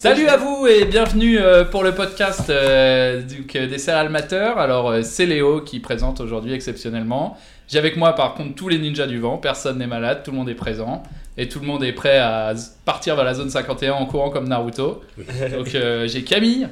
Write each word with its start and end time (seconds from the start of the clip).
Salut 0.00 0.28
à 0.28 0.36
vous 0.36 0.68
et 0.68 0.84
bienvenue 0.84 1.40
euh, 1.40 1.64
pour 1.64 1.82
le 1.82 1.92
podcast 1.92 2.50
euh, 2.50 3.20
des 3.20 3.78
céréales 3.78 4.10
mateurs. 4.10 4.56
Alors 4.58 4.90
euh, 4.90 5.02
c'est 5.02 5.26
Léo 5.26 5.60
qui 5.60 5.80
présente 5.80 6.20
aujourd'hui 6.20 6.52
exceptionnellement. 6.52 7.36
J'ai 7.66 7.78
avec 7.80 7.96
moi 7.96 8.12
par 8.12 8.34
contre 8.34 8.54
tous 8.54 8.68
les 8.68 8.78
ninjas 8.78 9.08
du 9.08 9.18
vent, 9.18 9.38
personne 9.38 9.78
n'est 9.78 9.88
malade, 9.88 10.22
tout 10.22 10.30
le 10.30 10.36
monde 10.36 10.48
est 10.48 10.54
présent 10.54 11.02
et 11.36 11.48
tout 11.48 11.58
le 11.58 11.66
monde 11.66 11.82
est 11.82 11.92
prêt 11.92 12.16
à 12.18 12.54
partir 12.84 13.16
vers 13.16 13.24
la 13.24 13.34
zone 13.34 13.50
51 13.50 13.94
en 13.94 14.06
courant 14.06 14.30
comme 14.30 14.46
Naruto. 14.46 15.02
Donc 15.50 15.74
euh, 15.74 16.06
j'ai 16.06 16.22
Camille, 16.22 16.68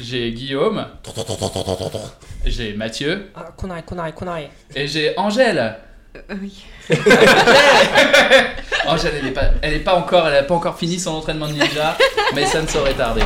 j'ai 0.00 0.32
Guillaume, 0.32 0.86
j'ai 2.44 2.72
Mathieu 2.74 3.30
Ah, 3.36 3.50
et 4.74 4.88
j'ai 4.88 5.16
Angèle. 5.16 5.76
Euh, 6.16 6.34
oui. 6.40 6.64
Angèle 8.86 9.14
elle 9.20 9.26
est 9.28 9.32
pas, 9.32 9.50
elle 9.62 9.72
est 9.74 9.78
pas 9.80 9.94
encore, 9.96 10.28
elle 10.28 10.36
a 10.36 10.42
pas 10.42 10.54
encore 10.54 10.78
fini 10.78 10.98
son 10.98 11.10
entraînement 11.12 11.48
de 11.48 11.52
ninja, 11.54 11.96
mais 12.34 12.46
ça 12.46 12.62
ne 12.62 12.66
saurait 12.68 12.94
tarder. 12.94 13.22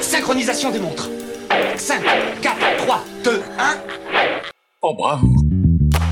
Synchronisation 0.00 0.70
des 0.70 0.78
montres. 0.78 1.08
5, 1.76 2.00
4, 2.40 2.56
3, 2.78 3.04
2, 3.24 3.42
1. 3.58 3.64
Oh 4.82 4.94
bravo 4.96 5.28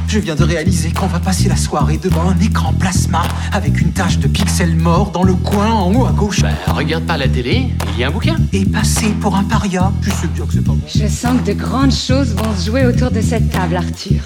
Je 0.08 0.18
viens 0.18 0.34
de 0.34 0.44
réaliser 0.44 0.92
qu'on 0.92 1.06
va 1.06 1.20
passer 1.20 1.48
la 1.48 1.56
soirée 1.56 1.96
devant 1.96 2.28
un 2.28 2.38
écran 2.40 2.74
plasma 2.74 3.22
avec 3.52 3.80
une 3.80 3.92
tache 3.92 4.18
de 4.18 4.28
pixels 4.28 4.74
morts 4.76 5.10
dans 5.10 5.22
le 5.22 5.34
coin 5.34 5.70
en 5.70 5.94
haut 5.94 6.06
à 6.06 6.10
gauche 6.12 6.42
Bah, 6.42 6.50
regarde 6.74 7.04
pas 7.06 7.16
la 7.16 7.28
télé, 7.28 7.68
il 7.94 8.00
y 8.00 8.04
a 8.04 8.08
un 8.08 8.10
bouquin. 8.10 8.36
et 8.52 8.66
passer 8.66 9.10
pour 9.20 9.36
un 9.36 9.44
paria. 9.44 9.90
Je 10.02 10.10
sais 10.10 10.26
bien 10.26 10.44
que 10.44 10.52
c'est 10.52 10.64
pas 10.64 10.72
bon. 10.72 10.80
Je 10.86 11.06
sens 11.06 11.40
que 11.40 11.46
de 11.46 11.52
grandes 11.54 11.94
choses 11.94 12.34
vont 12.34 12.54
se 12.56 12.66
jouer 12.66 12.84
autour 12.84 13.10
de 13.10 13.20
cette 13.22 13.50
table, 13.50 13.76
Arthur. 13.76 14.20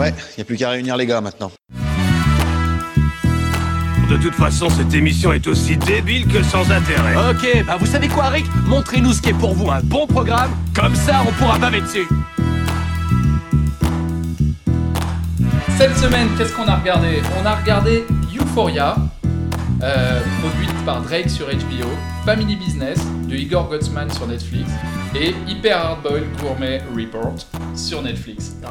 Ouais, 0.00 0.14
y 0.38 0.40
a 0.40 0.44
plus 0.44 0.56
qu'à 0.56 0.70
réunir 0.70 0.96
les 0.96 1.04
gars 1.04 1.20
maintenant. 1.20 1.52
De 4.08 4.16
toute 4.16 4.34
façon, 4.34 4.70
cette 4.70 4.94
émission 4.94 5.30
est 5.34 5.46
aussi 5.46 5.76
débile 5.76 6.26
que 6.26 6.42
sans 6.42 6.70
intérêt. 6.70 7.14
Ok, 7.30 7.64
bah 7.66 7.76
vous 7.78 7.84
savez 7.84 8.08
quoi, 8.08 8.28
Rick? 8.28 8.46
Montrez-nous 8.66 9.12
ce 9.12 9.20
qui 9.20 9.28
est 9.28 9.34
pour 9.34 9.52
vous 9.54 9.70
un 9.70 9.80
bon 9.82 10.06
programme, 10.06 10.52
comme 10.74 10.94
ça 10.94 11.20
on 11.28 11.32
pourra 11.32 11.58
baver 11.58 11.82
dessus. 11.82 12.08
Cette 15.76 15.96
semaine, 15.98 16.28
qu'est-ce 16.38 16.54
qu'on 16.54 16.66
a 16.66 16.76
regardé? 16.76 17.20
On 17.38 17.44
a 17.44 17.56
regardé 17.56 18.06
Euphoria, 18.34 18.96
euh, 19.82 20.20
produite 20.40 20.84
par 20.84 21.02
Drake 21.02 21.30
sur 21.30 21.46
HBO, 21.46 21.88
Family 22.24 22.56
Business 22.56 22.98
de 23.28 23.34
Igor 23.34 23.68
Gottsman 23.68 24.10
sur 24.10 24.26
Netflix 24.26 24.70
et 25.14 25.34
Hyper 25.48 25.76
Hardboiled 25.78 26.26
Gourmet 26.40 26.82
Report 26.96 27.34
sur 27.74 28.02
Netflix. 28.02 28.56
Non. 28.62 28.68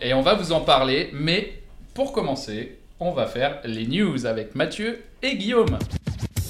Et 0.00 0.14
on 0.14 0.22
va 0.22 0.34
vous 0.34 0.52
en 0.52 0.60
parler, 0.60 1.10
mais 1.12 1.62
pour 1.94 2.12
commencer, 2.12 2.78
on 3.00 3.12
va 3.12 3.26
faire 3.26 3.60
les 3.64 3.86
news 3.86 4.26
avec 4.26 4.54
Mathieu 4.54 5.02
et 5.22 5.36
Guillaume. 5.36 5.78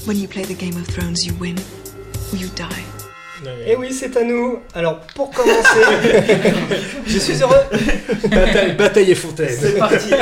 When 0.06 0.20
you 0.20 0.28
play 0.28 0.42
the 0.42 0.58
Game 0.58 0.76
of 0.80 0.86
Thrones, 0.88 1.24
you 1.24 1.34
win 1.38 1.56
or 2.32 2.38
you 2.38 2.48
die. 2.56 3.01
Et 3.66 3.76
oui, 3.76 3.92
c'est 3.92 4.16
à 4.16 4.22
nous. 4.24 4.60
Alors, 4.74 5.00
pour 5.14 5.30
commencer, 5.30 5.80
je 7.06 7.18
suis 7.18 7.40
heureux. 7.42 7.56
Bataille, 8.28 8.72
bataille 8.72 9.10
et 9.10 9.14
fontaine. 9.14 9.48
C'est 9.58 9.78
parti. 9.78 10.10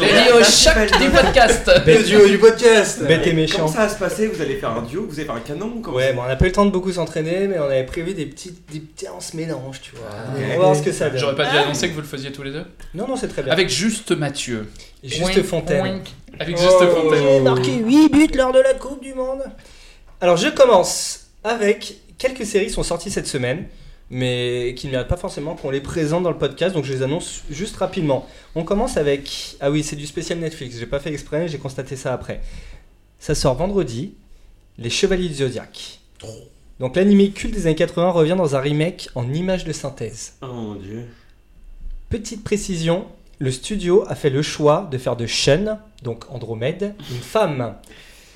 Les 0.00 0.32
au 0.32 0.42
choc 0.44 0.98
du 1.00 1.08
podcast 1.10 1.70
Le 1.86 2.02
duo 2.02 2.26
du 2.26 2.38
podcast. 2.38 3.02
Bête 3.04 3.26
et 3.26 3.32
méchant. 3.32 3.56
Comment 3.58 3.68
ça 3.68 3.78
va 3.86 3.88
se 3.88 3.98
passer 3.98 4.26
Vous 4.26 4.40
allez 4.40 4.56
faire 4.56 4.70
un 4.70 4.82
duo 4.82 5.06
Vous 5.08 5.14
allez 5.16 5.24
faire 5.26 5.34
un 5.34 5.40
canon 5.40 5.80
Comment 5.82 5.96
Ouais, 5.96 6.12
bon, 6.12 6.22
on 6.24 6.28
n'a 6.28 6.36
pas 6.36 6.44
eu 6.44 6.48
le 6.48 6.52
temps 6.54 6.66
de 6.66 6.70
beaucoup 6.70 6.92
s'entraîner, 6.92 7.46
mais 7.48 7.58
on 7.58 7.64
avait 7.64 7.84
prévu 7.84 8.14
des 8.14 8.26
petits, 8.26 8.54
des 8.72 8.80
petits 8.80 9.06
on 9.14 9.20
se 9.20 9.36
mélange, 9.36 9.80
tu 9.80 9.92
vois. 9.96 10.08
on 10.36 10.48
va 10.48 10.54
voir 10.56 10.76
ce 10.76 10.82
que 10.82 10.92
ça 10.92 11.10
donne. 11.10 11.18
J'aurais 11.20 11.36
pas 11.36 11.50
dû 11.50 11.56
annoncer 11.56 11.88
que 11.88 11.94
vous 11.94 12.00
le 12.00 12.06
faisiez 12.06 12.32
tous 12.32 12.42
les 12.42 12.52
deux 12.52 12.64
Non, 12.94 13.06
non, 13.08 13.16
c'est 13.16 13.28
très 13.28 13.42
bien. 13.42 13.52
Avec 13.52 13.68
juste 13.68 14.12
Mathieu. 14.12 14.66
Juste 15.02 15.42
Fontaine. 15.42 16.00
Avec 16.40 16.56
juste 16.56 16.70
Oh, 16.80 16.86
Fontaine. 16.86 17.22
J'ai 17.34 17.40
marqué 17.40 17.72
8 17.74 18.08
buts 18.10 18.28
lors 18.36 18.52
de 18.52 18.60
la 18.60 18.74
Coupe 18.74 19.02
du 19.02 19.14
Monde. 19.14 19.42
Alors, 20.24 20.38
je 20.38 20.48
commence 20.48 21.26
avec 21.44 21.98
quelques 22.16 22.46
séries 22.46 22.68
qui 22.68 22.72
sont 22.72 22.82
sorties 22.82 23.10
cette 23.10 23.26
semaine, 23.26 23.66
mais 24.08 24.74
qui 24.74 24.86
ne 24.86 24.92
méritent 24.92 25.08
pas 25.08 25.18
forcément 25.18 25.54
qu'on 25.54 25.68
les 25.68 25.82
présente 25.82 26.22
dans 26.22 26.30
le 26.30 26.38
podcast, 26.38 26.74
donc 26.74 26.86
je 26.86 26.94
les 26.94 27.02
annonce 27.02 27.42
juste 27.50 27.76
rapidement. 27.76 28.26
On 28.54 28.64
commence 28.64 28.96
avec. 28.96 29.56
Ah 29.60 29.70
oui, 29.70 29.82
c'est 29.82 29.96
du 29.96 30.06
spécial 30.06 30.38
Netflix, 30.38 30.78
j'ai 30.78 30.86
pas 30.86 30.98
fait 30.98 31.12
exprès, 31.12 31.46
j'ai 31.48 31.58
constaté 31.58 31.94
ça 31.94 32.14
après. 32.14 32.40
Ça 33.18 33.34
sort 33.34 33.54
vendredi, 33.54 34.14
Les 34.78 34.88
Chevaliers 34.88 35.28
du 35.28 35.34
Zodiac. 35.34 36.00
Donc 36.80 36.96
l'anime 36.96 37.30
culte 37.30 37.52
des 37.52 37.66
années 37.66 37.76
80 37.76 38.10
revient 38.12 38.36
dans 38.38 38.56
un 38.56 38.60
remake 38.60 39.10
en 39.14 39.30
images 39.30 39.66
de 39.66 39.72
synthèse. 39.74 40.36
Oh 40.40 40.46
mon 40.46 40.74
dieu. 40.76 41.04
Petite 42.08 42.42
précision, 42.42 43.04
le 43.40 43.50
studio 43.50 44.06
a 44.08 44.14
fait 44.14 44.30
le 44.30 44.40
choix 44.40 44.88
de 44.90 44.96
faire 44.96 45.16
de 45.16 45.26
Shun, 45.26 45.78
donc 46.02 46.24
Andromède, 46.30 46.94
une 47.10 47.20
femme. 47.20 47.74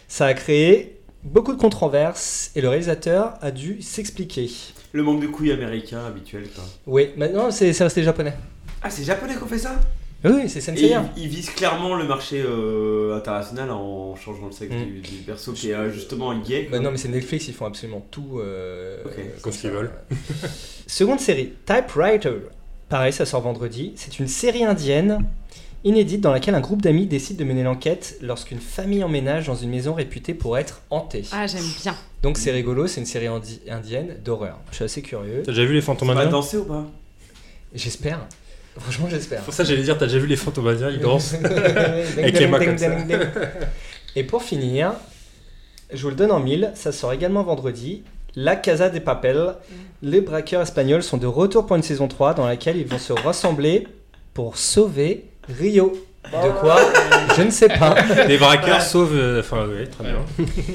Ça 0.07 0.27
a 0.27 0.35
créé 0.35 0.98
beaucoup 1.25 1.53
de 1.53 1.61
controverses 1.61 2.51
et 2.55 2.61
le 2.61 2.69
réalisateur 2.69 3.35
a 3.41 3.51
dû 3.51 3.83
s'expliquer. 3.83 4.51
Le 4.93 5.03
manque 5.03 5.21
de 5.21 5.27
couilles 5.27 5.53
américain 5.53 6.05
habituel 6.07 6.45
quoi. 6.55 6.65
Oui, 6.87 7.11
maintenant 7.17 7.51
c'est 7.51 7.71
resté 7.79 8.03
japonais. 8.03 8.35
Ah, 8.83 8.91
c'est 8.91 9.05
japonais 9.05 9.35
qu'on 9.35 9.47
fait 9.47 9.59
ça? 9.59 9.75
Oui, 10.25 10.49
c'est 10.49 10.61
Sensei. 10.61 10.91
ils, 11.17 11.23
ils 11.23 11.29
visent 11.29 11.51
clairement 11.51 11.95
le 11.95 12.05
marché 12.05 12.43
euh, 12.45 13.17
international 13.17 13.71
en 13.71 14.17
changeant 14.17 14.47
le 14.47 14.53
sexe 14.53 14.75
Mm. 14.75 14.85
du, 14.85 15.01
du 15.01 15.17
perso 15.25 15.53
qui 15.53 15.71
est 15.71 15.75
euh, 15.75 15.93
justement 15.93 16.37
gay. 16.37 16.69
Bah 16.73 16.81
non, 16.81 16.91
mais 16.91 16.97
c'est 16.97 17.09
Netflix, 17.09 17.47
ils 17.47 17.55
font 17.55 17.67
absolument 17.67 18.05
tout. 18.11 18.41
euh, 18.41 19.05
Ok. 19.05 19.41
comme 19.43 19.53
ce 19.53 19.61
qu'ils 19.61 19.71
veulent. 19.71 19.93
Seconde 20.89 21.21
série, 21.21 21.53
Typewriter. 21.67 22.33
Pareil, 22.89 23.13
ça 23.13 23.27
sort 23.27 23.43
vendredi. 23.43 23.93
C'est 23.97 24.19
une 24.19 24.27
série 24.29 24.65
indienne 24.65 25.25
inédite 25.85 26.21
dans 26.21 26.33
laquelle 26.33 26.55
un 26.55 26.61
groupe 26.61 26.83
d'amis 26.83 27.07
décide 27.07 27.37
de 27.37 27.45
mener 27.45 27.63
l'enquête 27.63 28.19
lorsqu'une 28.21 28.59
famille 28.61 29.03
emménage 29.05 29.47
dans 29.47 29.55
une 29.55 29.71
maison 29.71 29.95
réputée 29.95 30.35
pour 30.35 30.59
être 30.59 30.81
hantée. 30.91 31.23
Ah, 31.33 31.47
j'aime 31.47 31.65
bien. 31.83 31.95
Donc 32.23 32.37
c'est 32.39 32.51
rigolo, 32.51 32.87
c'est 32.87 33.01
une 33.01 33.07
série 33.07 33.27
indi- 33.27 33.61
indienne 33.71 34.17
d'horreur. 34.25 34.59
Je 34.71 34.77
suis 34.77 34.85
assez 34.85 35.03
curieux. 35.03 35.43
T'as 35.45 35.53
déjà 35.53 35.65
vu 35.65 35.75
les 35.75 35.81
fantômes 35.81 36.11
On 36.11 36.15
va 36.15 36.21
indiens? 36.23 36.33
danser 36.33 36.57
ou 36.57 36.65
pas? 36.65 36.85
J'espère. 37.75 38.19
Franchement, 38.77 39.09
j'espère. 39.11 39.43
Pour 39.43 39.55
ça, 39.55 39.65
j'allais 39.65 39.83
dire, 39.83 39.99
t'as 39.99 40.07
déjà 40.07 40.19
vu 40.19 40.27
les 40.27 40.37
fantômes 40.37 40.69
indiens, 40.69 40.91
ils 40.91 41.01
dansent. 41.01 41.35
Avec 41.45 42.39
les 42.39 42.47
mains 42.47 42.65
comme 42.65 42.79
ça. 42.79 42.89
Et 44.17 44.25
pour 44.25 44.43
finir, 44.43 44.93
je 45.93 46.03
vous 46.03 46.11
le 46.11 46.15
donne 46.17 46.31
en 46.33 46.41
mille, 46.41 46.71
ça 46.75 46.93
sort 46.93 47.13
également 47.13 47.43
vendredi. 47.43 48.03
La 48.37 48.57
Casa 48.57 48.89
des 48.89 49.01
Papel. 49.01 49.55
Les 50.03 50.21
braqueurs 50.21 50.63
espagnols 50.63 51.03
sont 51.03 51.17
de 51.17 51.27
retour 51.27 51.67
pour 51.67 51.77
une 51.77 51.83
saison 51.83 52.07
3 52.09 52.35
dans 52.35 52.47
laquelle 52.47 52.77
ils 52.77 52.87
vont 52.87 52.99
se 52.99 53.13
rassembler 53.13 53.87
pour 54.35 54.57
sauver 54.57 55.25
Rio. 55.49 56.05
De 56.25 56.61
quoi 56.61 56.79
Je 57.37 57.43
ne 57.43 57.51
sais 57.51 57.69
pas. 57.69 57.95
Les 58.27 58.37
braqueurs 58.37 58.83
sauvent. 58.83 59.17
euh, 59.17 59.41
Enfin, 59.41 59.67
oui, 59.69 59.89
très 59.89 60.05
bien. 60.05 60.19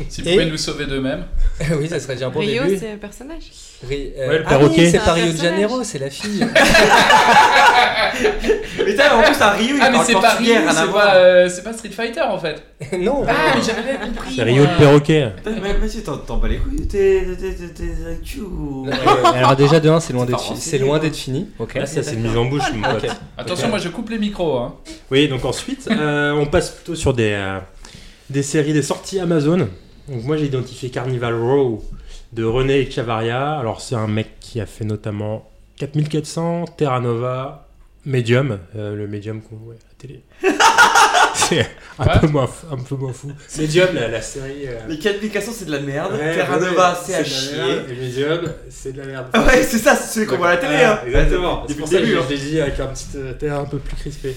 Si 0.09 0.22
vous 0.22 0.28
Et- 0.29 0.31
pouvez 0.34 0.45
nous 0.47 0.57
sauver 0.57 0.85
d'eux-mêmes. 0.88 1.25
oui, 1.79 1.88
ça 1.88 2.00
serait 2.00 2.16
déjà 2.16 2.28
un 2.28 2.29
bon 2.31 2.39
Rio, 2.39 2.63
début. 2.63 2.78
c'est 2.79 2.91
un 2.94 2.97
personnage. 2.97 3.44
Ri- 3.88 4.13
euh, 4.17 4.29
Ouais, 4.29 4.38
le 4.39 4.44
ah 4.47 4.59
oui, 4.61 4.88
c'est 4.89 4.99
pas 4.99 5.11
un 5.11 5.13
Rio 5.13 5.31
de. 5.33 5.38
Janeiro, 5.38 5.83
c'est 5.83 5.99
la 5.99 6.09
fille. 6.09 6.45
Mais 8.85 8.95
t'as 8.95 9.16
en 9.16 9.23
plus 9.23 9.41
à 9.41 9.51
Rio, 9.51 9.75
il 9.75 9.81
Ah 9.81 9.89
mais 9.91 9.97
c'est 10.05 10.13
pas 10.13 10.33
rien 10.35 10.67
à 10.67 10.71
c'est 10.73 10.91
pas, 10.91 11.16
euh, 11.16 11.49
c'est 11.49 11.63
pas 11.63 11.73
Street 11.73 11.89
Fighter 11.89 12.21
en 12.21 12.38
fait. 12.38 12.61
non. 12.99 13.23
Ah 13.27 13.33
mais 13.55 13.61
j'avais 13.61 13.81
bien 13.83 13.97
compris. 14.07 14.33
C'est 14.35 14.44
Rio 14.44 14.63
le 14.63 14.77
perroquet. 14.77 15.29
Mais 15.61 15.73
Mathieu, 15.77 16.01
t'en 16.03 16.17
t'en 16.17 16.38
bats 16.38 16.47
les 16.47 16.57
couilles, 16.57 16.88
t'es 16.88 17.23
t'es- 17.39 17.53
t'es- 17.53 17.67
t'es 17.73 18.05
avec 18.05 18.21
tu 18.21 18.41
ou. 18.41 18.88
Alors 19.35 19.55
déjà 19.55 19.79
de 19.79 19.89
1, 19.89 20.00
c'est 20.00 20.13
loin 20.13 20.25
d'être 20.25 20.53
c'est 20.57 20.77
loin 20.77 21.00
d'être 21.00 21.15
fini. 21.15 21.50
Ok. 21.59 21.75
Là, 21.75 21.85
ça, 21.85 22.03
c'est 22.03 22.13
une 22.13 22.21
mise 22.23 22.38
en 22.38 22.45
bouche, 22.45 22.63
mon 22.73 22.88
pote. 22.94 23.07
Attention, 23.38 23.69
moi 23.69 23.79
je 23.79 23.89
coupe 23.89 24.09
les 24.09 24.19
micros. 24.19 24.57
Hein. 24.57 24.75
Oui, 25.11 25.27
donc 25.27 25.44
ensuite, 25.45 25.88
euh, 25.89 26.31
on 26.33 26.45
passe 26.45 26.69
plutôt 26.71 26.95
sur 26.95 27.13
des, 27.13 27.31
euh, 27.31 27.59
des 28.29 28.44
séries, 28.44 28.73
des 28.73 28.81
sorties 28.83 29.19
Amazon. 29.19 29.57
Donc 30.07 30.23
moi, 30.25 30.35
j'ai 30.38 30.45
identifié 30.45 30.89
Carnival 30.89 31.33
Row 31.35 31.81
de 32.33 32.44
René 32.44 32.89
Chavaria. 32.89 33.53
Alors, 33.59 33.81
c'est 33.81 33.95
un 33.95 34.07
mec 34.07 34.39
qui 34.39 34.59
a 34.61 34.66
fait 34.66 34.85
notamment 34.85 35.49
4400, 35.77 36.66
Terra 36.77 36.99
Nova, 36.99 37.67
Medium, 38.05 38.59
euh, 38.75 38.95
le 38.95 39.07
Medium 39.07 39.41
qu'on 39.41 39.55
voit 39.57 39.73
à 39.73 39.77
la 39.77 39.95
télé. 39.97 40.21
c'est 41.35 41.61
un, 41.99 42.05
Ouais. 42.05 42.19
peu 42.21 42.27
moins, 42.27 42.47
fou- 42.47 42.67
un 42.71 42.77
peu 42.77 42.95
moins 42.95 43.13
fou. 43.13 43.31
Medium, 43.59 43.88
la, 43.94 44.07
la 44.07 44.21
série... 44.21 44.68
euh, 44.68 44.80
Les 44.88 44.97
4400 45.00 45.51
c'est 45.53 45.65
de 45.65 45.71
la 45.71 45.80
merde. 45.80 46.13
ouais, 46.13 46.35
Terra 46.35 46.57
ouais, 46.57 46.65
Nova 46.69 47.00
c'est 47.06 47.13
à 47.13 47.19
la 47.19 47.24
chier. 47.24 47.56
Et 47.89 47.95
Medium, 47.95 48.51
c'est 48.69 48.94
de 48.94 48.97
la 49.01 49.06
merde. 49.07 49.27
Ah 49.33 49.44
ouais, 49.45 49.63
c'est 49.63 49.77
ça, 49.77 49.95
c'est 49.95 50.13
celui 50.13 50.27
qu'on 50.27 50.38
voit 50.38 50.50
à 50.50 50.56
la 50.56 50.57
télé. 50.57 50.75
Ah, 50.83 50.94
hein. 51.03 51.06
Exactement. 51.07 51.63
C'est 51.68 51.74
Depuis 51.74 51.81
pour 51.83 51.91
le 51.91 51.97
ça 51.97 52.01
que 52.01 52.06
début. 52.07 52.18
je 52.18 52.19
hein. 52.21 52.25
l'ai 52.29 52.38
dit 52.38 52.62
avec 52.62 52.79
un 52.79 52.88
petit 52.88 53.06
euh, 53.15 53.33
terrain 53.33 53.59
un 53.62 53.65
peu 53.65 53.77
plus 53.79 53.95
crispé. 53.95 54.36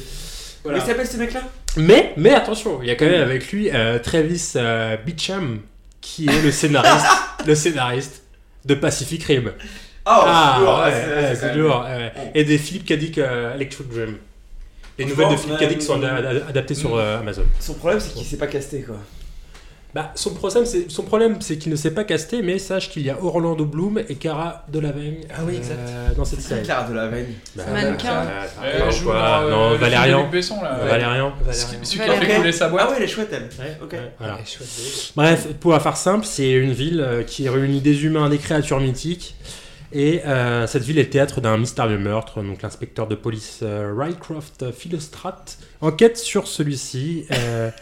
Voilà. 0.65 0.79
Il 0.79 0.85
s'appelle 0.85 1.07
ce 1.07 1.17
mec 1.17 1.33
là 1.33 1.43
Mais, 1.77 2.13
mais 2.17 2.35
attention, 2.35 2.81
il 2.83 2.89
y 2.89 2.91
a 2.91 2.95
quand 2.97 3.05
même 3.07 3.23
avec 3.23 3.51
lui 3.53 3.71
euh, 3.73 3.99
Travis 3.99 4.53
euh, 4.57 4.97
Beacham, 5.05 5.61
qui 6.07 6.29
est 6.29 6.41
le 6.41 6.53
scénariste, 6.53 7.07
le 7.47 7.55
scénariste 7.57 8.23
de 8.65 8.75
Pacific 8.75 9.25
Rim. 9.25 9.53
Oh, 10.09 10.11
ah, 10.11 10.59
lourd, 10.61 10.79
ouais, 10.85 10.93
c'est- 10.93 11.15
ouais, 11.15 11.29
c'est 11.35 11.35
c'est 11.41 11.49
quand 11.49 11.55
lourd. 11.59 11.85
ouais. 11.85 12.13
Et 12.35 12.45
des 12.45 12.59
Philip 12.59 12.85
K. 12.87 12.93
Dick 12.93 13.19
euh, 13.19 13.55
Electric 13.57 13.89
Dream. 13.89 14.17
Les 14.99 15.05
nouvelles 15.05 15.31
de 15.31 15.37
Philip 15.37 15.57
K. 15.59 15.61
ouais, 15.63 15.67
Dick 15.67 15.83
sont 15.83 16.01
adaptées 16.49 16.75
sur 16.77 16.95
euh, 16.95 17.19
Amazon. 17.19 17.43
Son 17.59 17.75
problème 17.75 17.99
c'est 17.99 18.15
qu'il 18.15 18.25
s'est 18.25 18.37
pas 18.37 18.47
casté 18.47 18.83
quoi. 18.83 18.97
Bah, 19.97 20.13
son 20.15 20.35
problème, 20.35 20.67
c'est 20.67 20.91
son 20.91 21.05
problème, 21.05 21.39
c'est 21.41 21.57
qu'il 21.57 21.73
ne 21.73 21.77
sait 21.77 21.91
pas 21.91 22.05
caster, 22.05 22.43
mais 22.43 22.59
sache 22.59 22.91
qu'il 22.91 23.01
y 23.03 23.09
a 23.09 23.17
Orlando 23.25 23.65
Bloom 23.65 23.99
et 24.11 24.15
Cara 24.17 24.67
Delevingne. 24.69 25.21
Ah 25.31 25.41
oui, 25.47 25.57
exact. 25.57 25.79
euh, 25.89 26.13
dans 26.15 26.27
cette 26.27 26.43
série. 26.43 26.63
Clara 26.65 26.87
de 26.87 26.95
la 26.95 27.09
veine. 27.09 27.29
Bah, 27.55 27.63
mannequin. 27.73 28.27
elle 28.63 28.93
joue 28.93 29.07
dans, 29.07 29.15
euh, 29.15 29.51
non, 29.51 29.77
Valérian. 29.79 30.29
Besson, 30.29 30.63
là. 30.63 30.81
Euh, 30.83 30.87
Valérian. 30.87 31.33
Celui 31.51 31.81
qui 31.83 32.01
a 32.03 32.07
Valérian. 32.09 32.29
fait 32.29 32.37
couler 32.37 32.53
sa 32.53 32.69
boîte. 32.69 32.85
Ah 32.87 32.91
ouais, 32.91 32.97
elle 32.99 33.05
est 33.05 33.09
chouette 33.09 33.31
elle. 33.33 33.49
Ouais, 33.59 33.79
Ok. 33.83 33.93
ouais, 33.95 34.13
voilà. 34.19 34.35
Ouais, 34.35 34.41
chouette, 34.45 34.69
de- 34.69 35.13
Bref, 35.17 35.47
pour 35.61 35.73
la 35.73 35.81
faire 35.81 35.97
simple, 35.97 36.27
c'est 36.27 36.51
une 36.53 36.73
ville 36.73 37.01
euh, 37.01 37.23
qui 37.23 37.49
réunit 37.49 37.81
des 37.81 38.05
humains, 38.05 38.29
des 38.29 38.37
créatures 38.39 38.81
mythiques. 38.81 39.35
Et 39.95 40.21
euh, 40.27 40.67
cette 40.67 40.83
ville 40.83 40.99
est 40.99 41.09
théâtre 41.11 41.41
d'un 41.41 41.57
mystérieux 41.57 41.97
meurtre. 41.97 42.43
Donc 42.43 42.61
l'inspecteur 42.61 43.07
de 43.07 43.15
police 43.15 43.61
euh, 43.63 43.95
Rycroft 43.97 44.73
Philostrat 44.73 45.43
enquête 45.81 46.19
sur 46.19 46.49
celui-ci. 46.49 47.25
euh, 47.33 47.71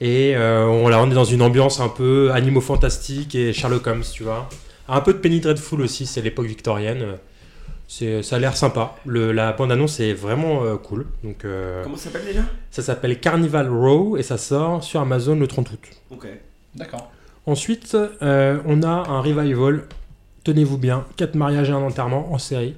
et 0.00 0.34
euh, 0.36 0.64
on, 0.66 0.88
là, 0.88 1.00
on 1.02 1.10
est 1.10 1.14
dans 1.14 1.24
une 1.24 1.42
ambiance 1.42 1.80
un 1.80 1.88
peu 1.88 2.30
animaux 2.32 2.60
fantastiques 2.60 3.34
et 3.34 3.52
Sherlock 3.52 3.86
Holmes, 3.86 4.02
tu 4.12 4.22
vois. 4.24 4.48
Un 4.88 5.00
peu 5.00 5.12
de 5.14 5.18
Penny 5.18 5.40
Dreadful 5.40 5.80
aussi, 5.80 6.06
c'est 6.06 6.20
l'époque 6.22 6.46
victorienne. 6.46 7.16
C'est, 7.86 8.22
ça 8.22 8.36
a 8.36 8.38
l'air 8.38 8.56
sympa. 8.56 8.96
Le, 9.06 9.30
la 9.32 9.52
bande-annonce 9.52 10.00
est 10.00 10.14
vraiment 10.14 10.64
euh, 10.64 10.76
cool. 10.76 11.06
Donc, 11.22 11.44
euh, 11.44 11.82
Comment 11.84 11.96
ça 11.96 12.04
s'appelle 12.10 12.26
déjà? 12.26 12.40
ça 12.70 12.82
s'appelle 12.82 13.20
Carnival 13.20 13.68
Row 13.70 14.16
et 14.16 14.22
ça 14.22 14.36
sort 14.38 14.82
sur 14.82 15.00
Amazon 15.00 15.36
le 15.36 15.46
30 15.46 15.70
août. 15.70 15.78
Ok. 16.10 16.26
D'accord. 16.74 17.10
Ensuite, 17.46 17.96
euh, 18.22 18.58
on 18.66 18.82
a 18.82 18.88
un 19.08 19.20
revival. 19.20 19.84
Tenez-vous 20.44 20.76
bien, 20.78 21.04
4 21.16 21.34
mariages 21.36 21.70
et 21.70 21.72
un 21.72 21.76
enterrement 21.82 22.32
en 22.32 22.38
série. 22.38 22.74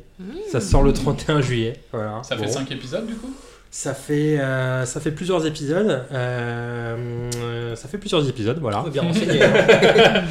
Ça 0.50 0.60
sort 0.60 0.82
le 0.82 0.92
31 0.92 1.40
juillet. 1.40 1.74
Voilà. 1.92 2.20
Ça 2.22 2.36
fait 2.36 2.44
Bon. 2.46 2.52
5 2.52 2.70
épisodes 2.72 3.06
du 3.06 3.14
coup? 3.14 3.32
Ça 3.76 3.92
fait, 3.92 4.38
euh, 4.40 4.86
ça 4.86 5.00
fait 5.00 5.10
plusieurs 5.10 5.44
épisodes. 5.44 6.06
Euh, 6.10 6.96
euh, 7.36 7.76
ça 7.76 7.88
fait 7.88 7.98
plusieurs 7.98 8.26
épisodes, 8.26 8.58
voilà. 8.58 8.86
Bien 8.90 9.02
renseigner. 9.02 9.42
hein. 9.42 10.24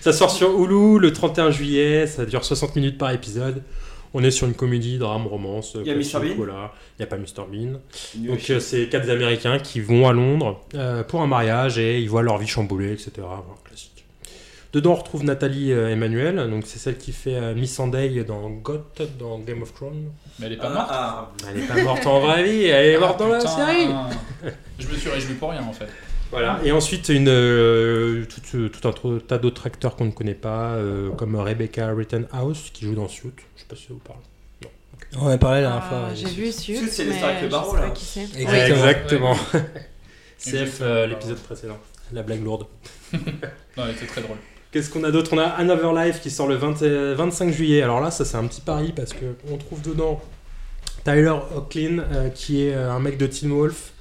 Ça 0.00 0.12
sort 0.12 0.30
sur 0.30 0.50
Hulu 0.56 1.00
le 1.00 1.12
31 1.12 1.50
juillet. 1.50 2.06
Ça 2.06 2.24
dure 2.24 2.44
60 2.44 2.76
minutes 2.76 2.98
par 2.98 3.10
épisode. 3.10 3.64
On 4.14 4.22
est 4.22 4.30
sur 4.30 4.46
une 4.46 4.54
comédie, 4.54 4.96
drame, 4.96 5.26
romance. 5.26 5.76
Il 5.80 5.88
y 5.88 5.90
a 5.90 5.96
Mr. 5.96 6.24
Bean 6.24 6.34
voilà. 6.36 6.72
Il 6.96 7.02
n'y 7.02 7.02
a 7.02 7.06
pas 7.08 7.16
Mr. 7.16 7.48
Bean. 7.50 7.80
Donc 8.14 8.48
euh, 8.50 8.60
c'est 8.60 8.88
quatre 8.88 9.10
Américains 9.10 9.58
qui 9.58 9.80
vont 9.80 10.06
à 10.06 10.12
Londres 10.12 10.60
pour 11.08 11.22
un 11.22 11.26
mariage 11.26 11.78
et 11.78 11.98
ils 11.98 12.08
voient 12.08 12.22
leur 12.22 12.38
vie 12.38 12.46
chamboulée, 12.46 12.92
etc. 12.92 13.10
Voilà, 13.16 13.42
classique. 13.64 14.04
Dedans 14.72 14.92
on 14.92 14.96
retrouve 14.96 15.24
Nathalie 15.24 15.72
Emmanuel, 15.72 16.48
donc 16.48 16.62
c'est 16.66 16.78
celle 16.78 16.96
qui 16.96 17.10
fait 17.10 17.56
Miss 17.56 17.74
Sunday 17.74 18.22
dans 18.22 18.50
Goth, 18.50 19.02
dans 19.18 19.40
Game 19.40 19.62
of 19.62 19.74
Thrones. 19.74 20.12
Mais 20.38 20.46
elle 20.46 20.52
est 20.52 20.56
pas 20.56 20.68
Ah, 20.70 20.74
morte. 20.74 20.88
ah. 20.90 21.30
Elle 21.48 21.60
n'est 21.60 21.66
pas 21.66 21.82
morte 21.82 22.06
en 22.06 22.20
vraie 22.20 22.44
vie, 22.44 22.64
elle 22.64 22.86
est 22.94 22.98
morte 22.98 23.16
Ah, 23.18 23.22
dans 23.24 23.28
la 23.28 23.40
série. 23.40 23.88
Je 24.78 24.86
me 24.88 24.94
suis 24.96 25.08
réjoui 25.10 25.34
pour 25.34 25.50
rien 25.50 25.62
en 25.62 25.72
fait. 25.72 25.88
Voilà. 26.30 26.58
Et 26.64 26.72
ensuite 26.72 27.08
une, 27.08 27.28
euh, 27.28 28.24
tout, 28.50 28.68
tout 28.68 28.88
un 28.88 29.18
tas 29.20 29.38
d'autres 29.38 29.66
acteurs 29.66 29.94
qu'on 29.96 30.06
ne 30.06 30.10
connaît 30.10 30.34
pas, 30.34 30.72
euh, 30.74 31.10
comme 31.12 31.36
Rebecca 31.36 31.92
Rittenhouse 31.94 32.70
qui 32.74 32.84
joue 32.84 32.94
dans 32.94 33.08
Suit. 33.08 33.30
Je 33.54 33.60
sais 33.60 33.66
pas 33.68 33.76
si 33.76 33.82
ça 33.84 33.88
vous 33.90 34.00
parle. 34.00 34.18
On 35.16 35.26
en 35.26 35.28
a 35.28 35.38
parlé 35.38 35.60
la 35.62 35.68
dernière 35.68 35.84
fois. 35.88 36.02
Ah. 36.10 36.14
J'ai 36.14 36.26
vu 36.26 36.50
Suits, 36.52 36.76
Suits, 36.78 36.88
c'est 36.90 37.04
mais 37.04 37.10
l'histoire 37.10 37.30
avec 37.30 37.42
le 37.44 37.48
barreau, 37.48 37.76
là. 37.76 37.90
qui 37.90 38.04
c'est. 38.04 38.22
Exactement. 38.22 39.32
Exactement. 39.34 39.36
Ouais. 39.54 39.62
CF 40.38 40.78
euh, 40.82 41.06
l'épisode 41.06 41.38
précédent, 41.38 41.78
la 42.12 42.22
blague 42.22 42.44
lourde. 42.44 42.66
Non, 43.12 43.84
elle 43.84 43.90
était 43.90 44.06
très 44.06 44.20
drôle. 44.22 44.36
Qu'est-ce 44.76 44.90
qu'on 44.90 45.04
a 45.04 45.10
d'autre? 45.10 45.30
On 45.32 45.38
a 45.38 45.44
Another 45.44 45.94
Life 45.94 46.20
qui 46.20 46.28
sort 46.30 46.46
le 46.46 46.56
20 46.56 46.82
euh, 46.82 47.14
25 47.16 47.50
juillet. 47.50 47.80
Alors 47.80 47.98
là, 48.02 48.10
ça 48.10 48.26
c'est 48.26 48.36
un 48.36 48.44
petit 48.46 48.60
pari 48.60 48.92
parce 48.94 49.14
que 49.14 49.24
on 49.50 49.56
trouve 49.56 49.80
dedans 49.80 50.20
Tyler 51.02 51.32
Hoechlin 51.54 52.00
euh, 52.00 52.28
qui 52.28 52.64
est 52.66 52.74
euh, 52.74 52.92
un 52.92 53.00
mec 53.00 53.16
de 53.16 53.26
Teen 53.26 53.50
Wolf. 53.50 53.92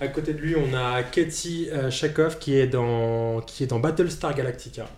À 0.00 0.08
côté 0.08 0.32
de 0.34 0.40
lui, 0.40 0.56
on 0.56 0.74
a 0.76 1.04
Katie 1.04 1.68
euh, 1.70 1.92
Shakoff 1.92 2.40
qui 2.40 2.56
est 2.58 2.66
dans 2.66 3.40
qui 3.42 3.62
est 3.62 3.68
dans 3.68 3.78
Battlestar 3.78 4.34
Galactica. 4.34 4.88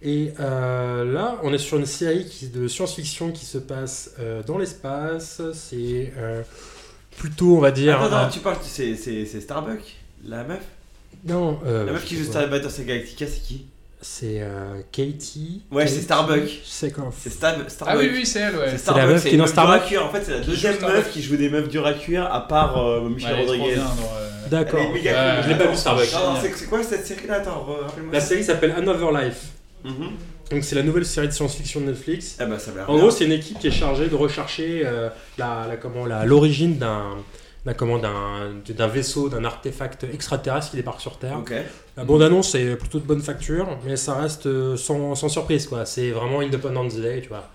Et 0.00 0.32
euh, 0.38 1.12
là, 1.12 1.40
on 1.42 1.52
est 1.52 1.58
sur 1.58 1.78
une 1.78 1.86
série 1.86 2.24
qui- 2.24 2.46
de 2.50 2.68
science-fiction 2.68 3.32
qui 3.32 3.44
se 3.44 3.58
passe 3.58 4.12
euh, 4.20 4.44
dans 4.44 4.58
l'espace. 4.58 5.42
C'est 5.54 6.12
euh, 6.18 6.42
plutôt, 7.18 7.56
on 7.56 7.60
va 7.60 7.72
dire. 7.72 8.00
Attends, 8.00 8.14
attends, 8.18 8.30
tu 8.30 8.38
parles, 8.38 8.58
c'est, 8.62 8.94
Starbuck 9.40 9.80
La 10.24 10.44
meuf? 10.44 10.62
Non, 11.26 11.58
euh, 11.66 11.84
La 11.86 11.92
meuf 11.94 12.04
qui 12.04 12.16
joue 12.16 12.22
Star 12.22 12.48
Battlestar 12.48 12.84
Galactica, 12.86 13.26
c'est 13.26 13.42
qui? 13.42 13.66
C'est 14.06 14.40
euh, 14.42 14.82
Katie. 14.92 15.62
Ouais, 15.72 15.86
c'est 15.86 16.02
Starbuck. 16.02 16.42
C'est 16.62 16.90
Star, 16.90 17.54
Ah 17.58 17.68
Starbuck. 17.70 18.02
oui, 18.02 18.10
oui, 18.12 18.26
c'est 18.26 18.40
elle, 18.40 18.54
ouais. 18.56 18.76
C'est 18.76 18.94
la 18.94 19.06
meuf 19.06 19.22
c'est 19.22 19.30
qui 19.30 19.34
est 19.34 19.38
dans 19.38 19.46
Starbuck. 19.46 19.80
En 19.98 20.10
fait, 20.10 20.22
c'est 20.24 20.30
la 20.32 20.40
deuxième 20.40 20.74
Starbuck. 20.74 20.96
meuf 20.98 21.10
qui 21.10 21.22
joue 21.22 21.36
des 21.36 21.48
meufs 21.48 21.68
dures 21.70 21.86
à 21.86 21.94
cuire, 21.94 22.30
à 22.30 22.46
part 22.46 22.76
euh, 22.76 23.08
Michel 23.08 23.32
Ouais, 23.32 23.40
Rodriguez. 23.40 23.76
euh, 23.78 24.28
D'accord. 24.50 24.78
Ouais, 24.80 24.86
cool. 24.88 24.98
je 25.44 25.48
l'ai 25.48 25.54
pas 25.56 25.66
vu, 25.68 25.74
Starbuck. 25.76 26.12
Non, 26.12 26.34
non, 26.34 26.38
c'est, 26.42 26.52
c'est 26.54 26.66
quoi 26.66 26.82
cette 26.82 27.06
série-là 27.06 27.36
Attends, 27.36 27.66
re- 27.66 27.86
rappelle-moi. 27.86 28.12
La 28.12 28.20
série 28.20 28.44
s'appelle 28.44 28.72
Another 28.76 29.10
Life. 29.10 29.40
Mhm. 29.84 30.10
Donc 30.50 30.62
c'est 30.64 30.74
la 30.74 30.82
nouvelle 30.82 31.06
série 31.06 31.28
de 31.28 31.32
science-fiction 31.32 31.80
de 31.80 31.86
Netflix. 31.86 32.36
Ah 32.38 32.44
bah 32.44 32.58
ça 32.58 32.72
a 32.72 32.74
l'air 32.74 32.90
En 32.90 32.92
bien. 32.92 33.02
gros, 33.04 33.10
c'est 33.10 33.24
une 33.24 33.32
équipe 33.32 33.58
qui 33.58 33.68
est 33.68 33.70
chargée 33.70 34.08
de 34.08 34.14
rechercher 34.14 34.82
euh, 34.84 35.08
la, 35.38 35.64
la- 35.66 35.76
comment, 35.78 36.04
la- 36.04 36.26
l'origine 36.26 36.76
d'un, 36.76 37.16
d'un, 37.64 37.74
comment, 37.74 37.98
d'un, 37.98 38.86
vaisseau, 38.86 39.28
d'un 39.28 39.44
artefact 39.44 40.04
extraterrestre 40.12 40.70
qui 40.70 40.76
débarque 40.76 41.00
sur 41.00 41.18
Terre. 41.18 41.42
La 41.96 42.04
bande-annonce 42.04 42.54
est 42.54 42.76
plutôt 42.76 42.98
de 42.98 43.06
bonne 43.06 43.22
facture, 43.22 43.78
mais 43.84 43.96
ça 43.96 44.14
reste 44.14 44.46
euh, 44.46 44.76
sans, 44.76 45.14
sans 45.14 45.28
surprise. 45.28 45.66
quoi. 45.66 45.86
C'est 45.86 46.10
vraiment 46.10 46.40
Independence 46.40 46.96
Day, 46.96 47.20
tu 47.22 47.28
vois. 47.28 47.48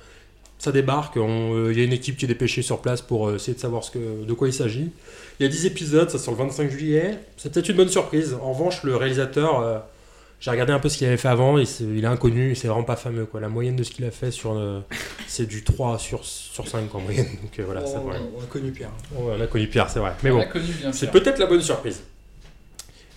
Ça 0.58 0.72
débarque, 0.72 1.16
euh, 1.18 1.70
il 1.72 1.78
y 1.78 1.82
a 1.82 1.86
une 1.86 1.94
équipe 1.94 2.18
qui 2.18 2.26
est 2.26 2.28
dépêchée 2.28 2.62
sur 2.62 2.82
place 2.82 3.02
pour 3.02 3.30
euh, 3.30 3.36
essayer 3.36 3.54
de 3.54 3.60
savoir 3.60 3.84
ce 3.84 3.92
que, 3.92 4.26
de 4.26 4.34
quoi 4.34 4.48
il 4.50 4.54
s'agit. 4.54 4.92
Il 5.40 5.44
y 5.44 5.46
a 5.46 5.50
10 5.50 5.66
épisodes, 5.68 6.10
ça 6.10 6.18
sort 6.18 6.34
le 6.34 6.40
25 6.40 6.70
juillet. 6.70 7.18
C'est 7.38 7.54
peut-être 7.54 7.70
une 7.70 7.78
bonne 7.78 7.90
surprise. 7.90 8.36
En 8.42 8.52
revanche, 8.52 8.84
le 8.84 8.96
réalisateur, 8.96 9.84
j'ai 10.40 10.52
regardé 10.52 10.72
un 10.74 10.80
peu 10.80 10.88
ce 10.90 10.98
qu'il 10.98 11.08
avait 11.08 11.18
fait 11.18 11.28
avant, 11.28 11.58
et 11.58 11.66
c'est- 11.66 11.84
il 11.84 12.04
est 12.04 12.08
inconnu, 12.08 12.56
c'est 12.56 12.68
vraiment 12.68 12.84
pas 12.84 12.96
fameux. 12.96 13.26
Quoi. 13.26 13.40
La 13.42 13.50
moyenne 13.50 13.76
de 13.76 13.84
ce 13.84 13.92
qu'il 13.92 14.06
a 14.06 14.12
fait, 14.12 14.32
sur, 14.32 14.54
euh, 14.58 14.80
c'est 15.28 15.46
du 15.48 15.64
3 15.64 16.00
sur, 16.00 16.24
sur 16.24 16.68
5 16.68 16.94
en 16.96 17.00
moyenne. 17.00 17.28
Donc 17.42 17.60
euh, 17.60 17.64
voilà, 17.66 17.86
ça, 17.86 18.02
on, 18.04 18.10
ouais. 18.10 18.18
on 18.38 18.42
a 18.44 18.46
connu 18.48 18.72
Pierre. 18.72 18.90
Ouais, 19.16 19.34
on 19.38 19.42
a 19.42 19.48
connu 19.48 19.68
Pierre, 19.68 19.90
c'est 19.90 20.00
vrai. 20.00 20.14
Mais 20.24 20.32
on 20.32 20.38
bon. 20.40 20.46
C'est 20.94 21.12
peut-être 21.12 21.40
la 21.40 21.46
bonne 21.46 21.62
surprise. 21.62 22.02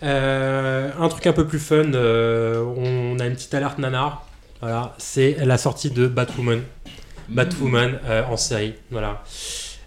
Euh, 0.03 0.91
un 0.99 1.09
truc 1.09 1.27
un 1.29 1.33
peu 1.33 1.47
plus 1.47 1.61
fun, 1.61 1.95
euh, 1.95 2.61
on 2.77 3.19
a 3.21 3.27
une 3.27 3.35
petite 3.35 3.55
alerte 3.55 3.79
nanar. 3.79 4.27
Voilà, 4.61 4.95
c'est 4.99 5.37
la 5.45 5.59
sortie 5.59 5.91
de 5.91 6.07
Batwoman. 6.09 6.63
Batwoman 7.29 7.99
euh, 8.07 8.25
en 8.25 8.37
série, 8.37 8.75
voilà. 8.91 9.23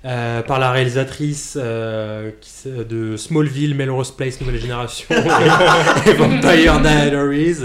Euh, 0.06 0.44
par 0.44 0.60
la 0.60 0.72
réalisatrice 0.72 1.58
euh, 1.60 2.30
qui 2.40 2.70
de 2.70 3.18
Smallville, 3.18 3.74
Melrose 3.74 4.12
Place, 4.12 4.40
Nouvelle 4.40 4.60
Génération 4.62 5.08
et 6.06 6.14
Vampire 6.14 6.80
Diaries. 6.80 7.56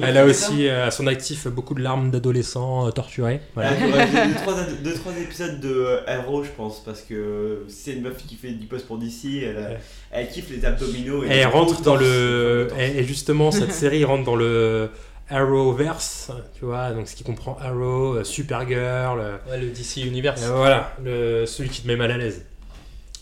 Elle 0.00 0.16
a 0.16 0.24
aussi 0.24 0.68
euh, 0.68 0.86
à 0.86 0.90
son 0.90 1.06
actif 1.06 1.48
beaucoup 1.48 1.74
de 1.74 1.82
larmes 1.82 2.10
d'adolescents 2.10 2.86
euh, 2.86 2.90
torturés. 2.92 3.40
Voilà. 3.54 3.72
Ouais, 3.72 4.08
J'ai 4.10 4.26
vu 4.28 4.34
3 4.42 4.54
deux, 4.82 4.94
trois 4.94 5.12
épisodes 5.20 5.60
de 5.60 5.68
euh, 5.68 6.00
Arrow, 6.06 6.42
je 6.44 6.50
pense, 6.56 6.82
parce 6.82 7.02
que 7.02 7.64
c'est 7.68 7.92
une 7.92 8.02
meuf 8.02 8.16
qui 8.26 8.36
fait 8.36 8.52
du 8.52 8.66
post 8.66 8.86
pour 8.86 8.96
DC, 8.96 9.42
elle, 9.42 9.56
Ouais. 9.56 9.78
elle 10.12 10.28
kiffe 10.28 10.48
les 10.50 10.64
abdominaux. 10.64 11.24
Et 11.24 11.28
Elle 11.28 11.46
rentre 11.48 11.82
dans 11.82 11.96
le. 11.96 12.68
et 12.78 13.04
justement, 13.04 13.50
cette 13.50 13.72
série 13.72 14.04
rentre 14.04 14.24
dans 14.24 14.36
le 14.36 14.88
Arrowverse, 15.32 16.30
tu 16.58 16.64
vois, 16.64 16.92
donc 16.92 17.08
ce 17.08 17.16
qui 17.16 17.24
comprend 17.24 17.56
Arrow, 17.60 18.16
euh, 18.16 18.24
Supergirl, 18.24 19.18
euh, 19.20 19.36
Ouais, 19.50 19.58
le 19.58 19.68
DC 19.70 19.98
Universe. 20.06 20.42
euh, 20.44 20.54
voilà, 20.54 20.92
le, 21.02 21.46
celui 21.46 21.70
qui 21.70 21.82
te 21.82 21.88
met 21.88 21.96
mal 21.96 22.10
à 22.10 22.18
l'aise. 22.18 22.44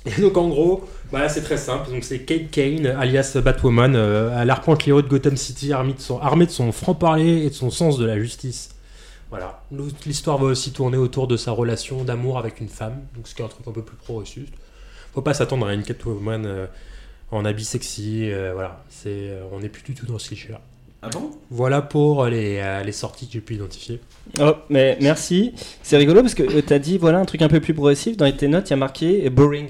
Et 0.07 0.21
donc 0.21 0.37
en 0.37 0.49
gros, 0.49 0.89
voilà, 1.11 1.29
c'est 1.29 1.43
très 1.43 1.59
simple. 1.59 1.91
Donc 1.91 2.05
c'est 2.05 2.21
Kate 2.21 2.51
Kane, 2.51 2.87
alias 2.87 3.37
Batwoman, 3.45 3.95
euh, 3.97 4.37
à 4.39 4.45
l'arpente 4.45 4.87
les 4.87 4.93
de 4.93 5.01
Gotham 5.03 5.37
City, 5.37 5.73
armée 5.73 5.93
de 5.93 6.01
son, 6.01 6.19
armée 6.21 6.47
de 6.47 6.51
son 6.51 6.73
franc-parler 6.73 7.45
et 7.45 7.51
de 7.51 7.55
son 7.55 7.71
sens 7.71 7.99
de 7.99 8.07
la 8.07 8.19
justice. 8.19 8.71
Voilà. 9.29 9.63
L'histoire 10.07 10.39
va 10.39 10.47
aussi 10.47 10.73
tourner 10.73 10.97
autour 10.97 11.29
de 11.29 11.37
sa 11.37 11.53
relation 11.53 12.03
d'amour 12.03 12.39
avec 12.39 12.61
une 12.61 12.69
femme, 12.69 12.97
donc 13.15 13.29
ce 13.29 13.35
qui 13.35 13.43
est 13.43 13.45
un 13.45 13.49
truc 13.49 13.67
un 13.69 13.73
peu 13.73 13.83
plus 13.83 13.97
progressiste. 13.97 14.53
Faut 15.15 15.23
pas 15.23 15.35
s'attendre 15.35 15.67
à 15.67 15.75
une 15.75 15.83
Catwoman 15.83 16.47
euh, 16.47 16.67
en 17.31 17.45
habit 17.45 17.65
sexy, 17.65 18.31
euh, 18.31 18.53
voilà. 18.55 18.83
C'est, 18.89 19.33
on 19.53 19.61
n'est 19.61 19.69
plus 19.69 19.83
du 19.83 19.95
tout 19.95 20.07
dans 20.07 20.19
ce 20.19 20.29
cliché-là. 20.29 20.61
Ah 21.03 21.09
bon? 21.09 21.31
Voilà 21.51 21.81
pour 21.83 22.27
les, 22.27 22.59
euh, 22.59 22.83
les 22.83 22.93
sorties 22.93 23.27
que 23.27 23.33
j'ai 23.33 23.41
pu 23.41 23.55
identifier. 23.55 24.01
Oh, 24.39 24.53
mais 24.69 24.99
merci. 25.01 25.55
C'est 25.83 25.97
rigolo 25.97 26.21
parce 26.23 26.35
que 26.35 26.43
euh, 26.43 26.63
t'as 26.63 26.79
dit 26.79 26.99
voilà 26.99 27.19
un 27.19 27.25
truc 27.25 27.41
un 27.43 27.49
peu 27.49 27.61
plus 27.61 27.73
progressif. 27.75 28.17
Dans 28.17 28.31
tes 28.31 28.49
notes, 28.49 28.69
il 28.69 28.71
y 28.71 28.75
a 28.75 28.77
marqué 28.77 29.27
euh, 29.27 29.31
boring. 29.31 29.69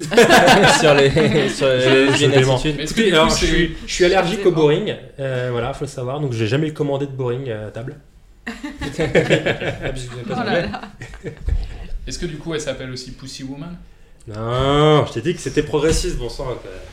sur 0.00 0.94
les 0.94 1.10
sur 1.48 1.66
Je- 1.66 2.26
les 2.26 2.42
je 2.44 2.82
Écoutez, 2.82 3.12
alors, 3.12 3.28
je, 3.30 3.34
suis, 3.46 3.76
je 3.84 3.92
suis 3.92 4.04
allergique 4.04 4.46
au 4.46 4.52
boring, 4.52 4.94
euh, 5.18 5.48
voilà, 5.50 5.74
faut 5.74 5.86
le 5.86 5.90
savoir, 5.90 6.20
donc 6.20 6.32
j'ai 6.32 6.46
jamais 6.46 6.72
commandé 6.72 7.06
de 7.06 7.10
boring 7.10 7.50
à 7.50 7.70
table. 7.72 7.96
Ah, 9.00 9.90
Oh 10.30 10.44
là 10.44 10.60
là. 10.62 10.80
Est-ce 12.06 12.18
que 12.18 12.26
du 12.26 12.36
coup 12.38 12.54
elle 12.54 12.60
s'appelle 12.60 12.90
aussi 12.92 13.10
Pussy 13.10 13.42
Woman? 13.42 13.76
Non, 14.28 15.04
je 15.06 15.12
t'ai 15.14 15.20
dit 15.20 15.34
que 15.34 15.40
c'était 15.40 15.62
progressiste, 15.64 16.16
bon 16.16 16.28
sang. 16.28 16.46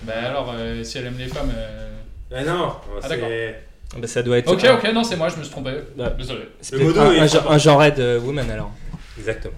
Bah 0.03 0.13
alors, 0.25 0.53
euh, 0.57 0.83
si 0.83 0.97
elle 0.97 1.05
aime 1.07 1.17
les 1.19 1.27
femmes. 1.27 1.51
euh, 1.55 1.91
Ah 2.33 2.43
non, 2.43 2.71
Ah, 3.03 3.07
c'est-. 3.07 3.63
Ah, 3.93 3.97
bah, 3.99 4.07
ça 4.07 4.23
doit 4.23 4.37
être. 4.37 4.51
Ok, 4.51 4.63
un- 4.63 4.75
ok, 4.75 4.93
non, 4.93 5.03
c'est 5.03 5.15
moi, 5.15 5.29
je 5.29 5.37
me 5.37 5.43
suis 5.43 5.51
trompé. 5.51 5.71
Désolé. 6.17 6.49
c'est 6.61 6.75
Le 6.75 6.79
peut-être 6.79 6.95
modo 6.95 7.09
un, 7.09 7.13
est 7.13 7.35
un, 7.35 7.57
genre 7.57 7.91
de 7.93 8.19
woman 8.23 8.49
alors. 8.49 8.71
Exactement. 9.17 9.53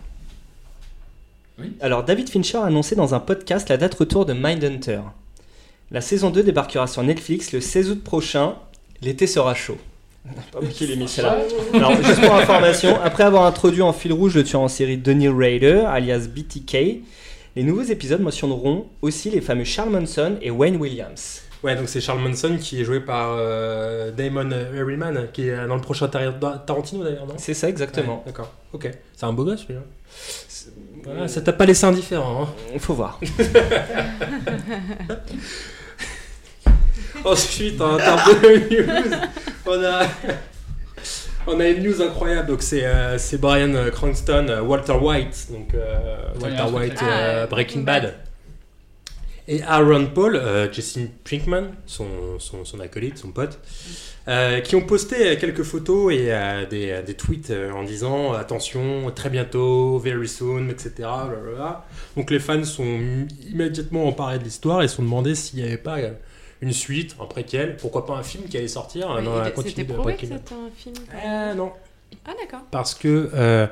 Alors, 1.81 2.03
David 2.03 2.29
Fincher 2.29 2.57
a 2.57 2.65
annoncé 2.65 2.95
dans 2.95 3.15
un 3.15 3.19
podcast 3.19 3.69
la 3.69 3.77
date 3.77 3.95
retour 3.95 4.25
de 4.25 4.33
Mindhunter. 4.33 4.99
La 5.89 6.01
saison 6.01 6.29
2 6.29 6.43
débarquera 6.43 6.85
sur 6.85 7.01
Netflix 7.01 7.51
le 7.51 7.61
16 7.61 7.89
août 7.91 8.03
prochain. 8.03 8.55
L'été 9.01 9.25
sera 9.25 9.55
chaud. 9.55 9.77
Pas 10.51 10.59
qui 10.59 10.95
mis 10.97 11.07
celle-là. 11.07 11.37
Alors, 11.73 11.95
juste 12.03 12.21
pour 12.21 12.35
information, 12.35 12.99
après 13.01 13.23
avoir 13.23 13.45
introduit 13.45 13.81
en 13.81 13.93
fil 13.93 14.11
rouge 14.11 14.35
le 14.35 14.43
tueur 14.43 14.61
en 14.61 14.67
série 14.67 14.97
Donny 14.97 15.29
Raider, 15.29 15.83
alias 15.87 16.27
BTK, 16.27 17.01
les 17.55 17.63
nouveaux 17.63 17.83
épisodes 17.83 18.21
mentionneront 18.21 18.87
aussi 19.01 19.29
les 19.29 19.41
fameux 19.41 19.63
Charles 19.63 19.89
Manson 19.89 20.37
et 20.41 20.51
Wayne 20.51 20.75
Williams. 20.75 21.41
Ouais, 21.63 21.75
donc 21.75 21.89
c'est 21.89 21.99
Charles 22.01 22.19
Manson 22.19 22.57
qui 22.59 22.81
est 22.81 22.83
joué 22.83 22.99
par 22.99 23.31
euh, 23.37 24.11
Damon 24.11 24.51
Herriman, 24.51 25.27
qui 25.33 25.49
est 25.49 25.67
dans 25.67 25.75
le 25.75 25.81
prochain 25.81 26.07
Tar- 26.07 26.63
Tarantino 26.65 27.03
d'ailleurs, 27.03 27.25
non? 27.25 27.33
C'est 27.37 27.53
ça 27.55 27.67
exactement. 27.67 28.17
Ouais, 28.17 28.23
D'accord, 28.27 28.53
ok. 28.73 28.91
C'est 29.15 29.25
un 29.25 29.33
beau 29.33 29.43
gosse 29.43 29.61
celui-là. 29.61 29.81
Voilà, 31.03 31.27
ça 31.27 31.41
t'a 31.41 31.53
pas 31.53 31.65
laissé 31.65 31.85
indifférent. 31.85 32.43
Hein. 32.43 32.47
Il 32.73 32.79
faut 32.79 32.93
voir. 32.93 33.19
Ensuite, 37.25 37.81
en 37.81 37.97
termes 37.97 38.19
de 38.41 38.75
news, 38.75 39.11
on 39.65 39.83
a, 39.83 40.03
on 41.47 41.59
a 41.59 41.67
une 41.67 41.83
news 41.83 42.01
incroyable. 42.01 42.47
Donc, 42.47 42.61
c'est 42.61 42.85
euh, 42.85 43.17
c'est 43.17 43.39
Brian 43.39 43.73
Cranston, 43.91 44.45
euh, 44.49 44.61
Walter 44.61 44.93
White, 44.93 45.47
donc 45.51 45.73
euh, 45.73 45.97
Walter 46.41 46.63
White, 46.71 46.99
euh, 47.03 47.43
Ah, 47.43 47.47
Breaking 47.47 47.81
Bad. 47.81 48.13
Et 49.49 49.61
Aaron 49.63 50.07
Paul, 50.07 50.35
euh, 50.35 50.71
Jesse 50.71 50.99
Pinkman, 51.23 51.71
son, 51.85 52.05
son, 52.39 52.65
son 52.65 52.79
acolyte, 52.81 53.17
son 53.17 53.31
pote, 53.31 53.59
euh, 54.27 54.59
qui 54.59 54.75
ont 54.75 54.81
posté 54.81 55.37
quelques 55.37 55.63
photos 55.63 56.13
et 56.13 56.33
euh, 56.33 56.65
des, 56.65 57.01
des 57.01 57.13
tweets 57.13 57.49
euh, 57.51 57.71
en 57.71 57.83
disant 57.83 58.33
attention, 58.33 59.09
très 59.15 59.29
bientôt, 59.29 59.99
very 59.99 60.27
soon, 60.27 60.69
etc. 60.69 60.91
blablabla. 60.97 61.85
Donc 62.17 62.29
les 62.29 62.39
fans 62.39 62.63
sont 62.65 62.99
immédiatement 63.49 64.05
emparés 64.05 64.39
de 64.39 64.43
l'histoire 64.43 64.83
et 64.83 64.89
se 64.89 64.97
sont 64.97 65.03
demandé 65.03 65.33
s'il 65.33 65.59
n'y 65.59 65.65
avait 65.65 65.77
pas 65.77 65.99
euh, 65.99 66.11
une 66.59 66.73
suite, 66.73 67.15
un 67.21 67.25
préquel, 67.25 67.77
pourquoi 67.77 68.05
pas 68.05 68.15
un 68.15 68.23
film 68.23 68.45
qui 68.49 68.57
allait 68.57 68.67
sortir 68.67 69.17
C'était 69.63 69.85
prouvé 69.85 70.15
que 70.15 70.21
c'était 70.21 70.35
un 70.53 70.71
film. 70.75 70.95
non, 71.55 71.71
Ah 72.29 72.31
d'accord. 72.41 72.59
parce 72.71 72.93
que 72.93 73.29
euh, 73.33 73.67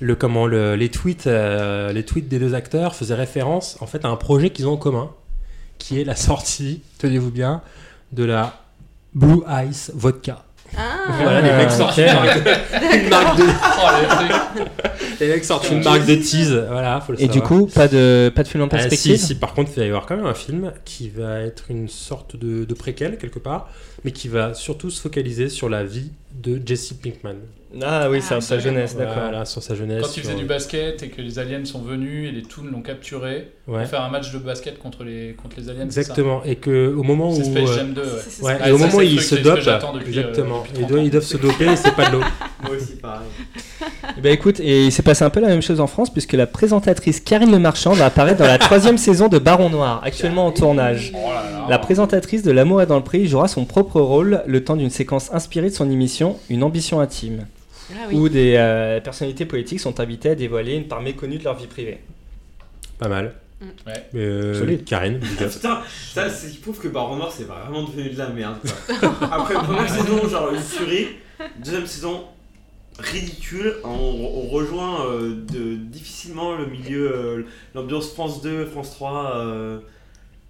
le, 0.00 0.14
comment, 0.14 0.46
le- 0.46 0.76
les, 0.76 0.88
tweets, 0.90 1.26
euh, 1.26 1.92
les 1.92 2.04
tweets 2.04 2.28
des 2.28 2.38
deux 2.38 2.54
acteurs 2.54 2.94
faisaient 2.94 3.14
référence 3.14 3.76
en 3.80 3.86
fait 3.86 4.04
à 4.04 4.08
un 4.08 4.16
projet 4.16 4.50
qu'ils 4.50 4.68
ont 4.68 4.74
en 4.74 4.76
commun, 4.76 5.10
qui 5.78 6.00
est 6.00 6.04
la 6.04 6.14
sortie, 6.16 6.82
tenez-vous 6.98 7.30
bien, 7.32 7.62
de 8.12 8.24
la 8.24 8.60
Blue 9.14 9.40
Ice 9.68 9.90
Vodka. 9.94 10.44
Ah. 10.76 10.82
Voilà, 11.22 11.40
les 11.42 11.52
mecs 11.52 11.70
sortent 11.70 11.96
une 11.98 12.06
marque 12.12 12.44
de, 12.44 12.96
une 13.04 13.08
marque 13.08 13.38
de- 13.38 13.44
Oh, 13.44 13.88
les 14.00 14.08
trucs. 14.08 15.20
les 15.20 15.28
mecs 15.28 15.44
sortent 15.44 15.70
une 15.70 15.82
marque 15.82 16.06
de 16.06 16.14
tease, 16.16 16.64
voilà, 16.70 17.00
faut 17.00 17.12
le 17.12 17.20
Et 17.22 17.28
du 17.28 17.40
coup, 17.40 17.66
pas 17.66 17.88
de, 17.88 18.30
pas 18.34 18.42
de 18.42 18.48
film 18.48 18.62
en 18.62 18.66
Ah, 18.66 18.70
perspective 18.70 19.16
si, 19.16 19.26
si, 19.26 19.34
par 19.36 19.54
contre, 19.54 19.70
il 19.74 19.80
va 19.80 19.84
y 19.84 19.88
avoir 19.88 20.06
quand 20.06 20.16
même 20.16 20.26
un 20.26 20.34
film 20.34 20.72
qui 20.84 21.08
va 21.08 21.40
être 21.40 21.70
une 21.70 21.88
sorte 21.88 22.36
de, 22.36 22.64
de 22.64 22.74
préquel 22.74 23.16
quelque 23.18 23.38
part, 23.38 23.68
mais 24.04 24.10
qui 24.12 24.28
va 24.28 24.54
surtout 24.54 24.90
se 24.90 25.00
focaliser 25.00 25.48
sur 25.48 25.68
la 25.68 25.82
vie 25.84 26.10
de 26.34 26.60
Jesse 26.64 26.92
Pinkman. 26.92 27.36
Ah 27.82 28.08
oui, 28.10 28.20
c'est 28.22 28.34
Ah, 28.34 28.40
sa 28.40 28.58
jeunesse, 28.58 28.96
d'accord. 28.96 29.14
Voilà, 29.22 29.44
sur 29.44 29.62
sa 29.62 29.74
jeunesse. 29.74 30.02
Quand 30.02 30.16
il 30.16 30.20
faisait 30.22 30.32
sur- 30.32 30.38
du 30.40 30.46
basket 30.46 31.02
et 31.02 31.08
que 31.08 31.20
les 31.22 31.38
aliens 31.38 31.64
sont 31.64 31.80
venus 31.82 32.28
et 32.28 32.32
les 32.32 32.42
Toons 32.42 32.64
l'ont 32.70 32.82
capturé 32.82 33.50
Ouais. 33.68 33.80
pour 33.80 33.88
faire 33.90 34.02
un 34.02 34.08
match 34.10 34.32
de 34.32 34.38
basket 34.38 34.78
contre 34.78 35.02
les, 35.04 35.34
contre 35.42 35.56
les 35.58 35.68
aliens. 35.68 35.86
c'est 35.88 35.94
ça 35.94 36.00
Exactement, 36.12 36.42
et 36.44 36.56
que 36.56 36.94
au 36.96 37.02
moment 37.02 37.30
où 37.30 37.36
C'est 37.36 37.44
Space 37.44 37.70
euh, 37.70 37.74
Jam 37.76 37.92
2, 37.94 38.00
ouais. 38.02 38.06
Ouais, 38.42 38.54
Space 38.54 38.68
et 38.68 38.72
au 38.72 38.78
ça, 38.78 38.86
moment 38.86 38.98
où 38.98 39.02
ils 39.02 39.20
se 39.20 39.34
dopent, 39.34 39.48
euh, 39.56 39.58
exactement, 39.58 39.94
depuis 39.98 40.12
ils 40.12 40.80
30 40.82 40.88
doivent, 40.90 41.04
ils 41.04 41.10
doivent 41.10 41.24
se 41.24 41.36
doper 41.36 41.64
et 41.72 41.76
c'est 41.76 41.94
pas 41.94 42.06
de 42.08 42.12
l'eau. 42.12 42.20
Moi 42.62 42.76
aussi, 42.76 42.94
pareil. 42.96 43.26
Bah 44.22 44.30
écoute, 44.30 44.60
et 44.60 44.84
il 44.86 44.92
s'est 44.92 45.02
passé 45.02 45.24
un 45.24 45.30
peu 45.30 45.40
la 45.40 45.48
même 45.48 45.62
chose 45.62 45.80
en 45.80 45.86
France 45.86 46.10
puisque 46.10 46.32
la 46.32 46.46
présentatrice 46.46 47.20
Karine 47.20 47.50
Le 47.50 47.58
Marchand 47.58 47.92
va 47.92 48.06
apparaître 48.06 48.38
dans 48.38 48.46
la 48.46 48.58
troisième 48.58 48.98
saison 49.06 49.28
de 49.28 49.38
Baron 49.38 49.68
Noir, 49.68 50.00
actuellement 50.04 50.46
en 50.46 50.52
tournage. 50.52 51.12
Oh 51.14 51.18
là 51.28 51.42
là. 51.50 51.66
La 51.68 51.78
présentatrice 51.78 52.42
de 52.42 52.50
L'amour 52.52 52.80
est 52.82 52.86
dans 52.86 52.96
le 52.96 53.02
prix 53.04 53.26
jouera 53.26 53.48
son 53.48 53.64
propre 53.64 54.00
rôle 54.00 54.42
le 54.46 54.62
temps 54.64 54.76
d'une 54.76 54.90
séquence 54.90 55.30
inspirée 55.34 55.70
de 55.70 55.74
son 55.74 55.90
émission 55.90 56.36
Une 56.48 56.62
ambition 56.62 57.00
intime, 57.00 57.46
Ah 57.92 58.06
oui. 58.08 58.16
où 58.16 58.28
des 58.28 58.54
euh, 58.56 59.00
personnalités 59.00 59.46
politiques 59.46 59.80
sont 59.80 60.00
invitées 60.00 60.30
à 60.30 60.34
dévoiler 60.34 60.74
une 60.74 60.88
part 60.88 61.02
méconnue 61.02 61.38
de 61.38 61.44
leur 61.44 61.56
vie 61.56 61.66
privée. 61.66 61.98
Pas 62.98 63.08
mal. 63.08 63.34
Mm. 63.60 63.66
Ouais. 63.86 64.06
Euh, 64.14 64.54
Solide. 64.54 64.84
Karine. 64.84 65.20
Putain, 65.38 65.82
ça, 66.12 66.30
c'est 66.30 66.50
qui 66.50 66.58
prouve 66.58 66.78
que 66.78 66.88
Baron 66.88 67.16
Noir 67.16 67.32
c'est 67.32 67.44
vraiment 67.44 67.84
devenu 67.84 68.10
de 68.10 68.18
la 68.18 68.28
merde. 68.28 68.58
Quoi. 68.60 69.28
Après 69.30 69.54
première 69.54 69.88
saison, 69.88 70.28
genre 70.28 70.52
une 70.52 70.62
tuerie. 70.62 71.08
Deuxième 71.58 71.86
saison, 71.86 72.24
ridicule. 72.98 73.76
On, 73.84 73.88
on 73.88 74.48
rejoint 74.48 75.06
euh, 75.06 75.44
de, 75.52 75.76
difficilement 75.76 76.54
le 76.56 76.66
milieu, 76.66 77.12
euh, 77.14 77.42
l'ambiance 77.74 78.12
France 78.12 78.42
2, 78.42 78.66
France 78.66 78.90
3. 78.92 79.80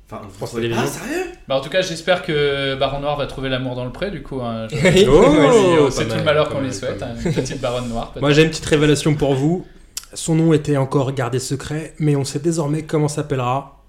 Enfin, 0.09 0.23
vous 0.25 0.31
France 0.31 0.51
trouvez 0.51 0.63
Télévisions. 0.69 0.87
pas 0.87 1.07
sérieux? 1.09 1.25
Bah, 1.49 1.57
en 1.57 1.61
tout 1.61 1.69
cas, 1.69 1.81
j'espère 1.83 2.23
que 2.23 2.77
Baron 2.77 3.01
Noir 3.01 3.17
va 3.17 3.27
trouver 3.27 3.49
l'amour 3.49 3.75
dans 3.75 3.85
le 3.85 3.91
pré, 3.93 4.11
du 4.13 4.23
coup. 4.23 4.41
hein. 4.41 4.69
Je-. 4.71 5.09
Oh, 5.09 5.85
pas 5.87 5.91
c'est 5.91 6.03
tout 6.05 6.09
mal, 6.11 6.19
le 6.19 6.25
malheur 6.25 6.49
qu'on 6.49 6.61
lui 6.61 6.73
souhaite. 6.73 7.03
hein, 7.03 7.15
Une 7.25 7.33
petite 7.33 7.61
baronne 7.61 7.89
noire. 7.89 8.13
Moi 8.21 8.31
j'ai 8.33 8.43
une 8.45 8.51
petite 8.51 8.67
révélation 8.67 9.15
pour 9.15 9.35
vous. 9.35 9.67
Son 10.15 10.35
nom 10.37 10.53
était 10.53 10.77
encore 10.77 11.13
gardé 11.13 11.39
secret, 11.41 11.93
mais 11.99 12.15
on 12.17 12.25
sait 12.25 12.39
désormais 12.39 12.83
comment 12.85 13.09
s'appellera 13.09 13.83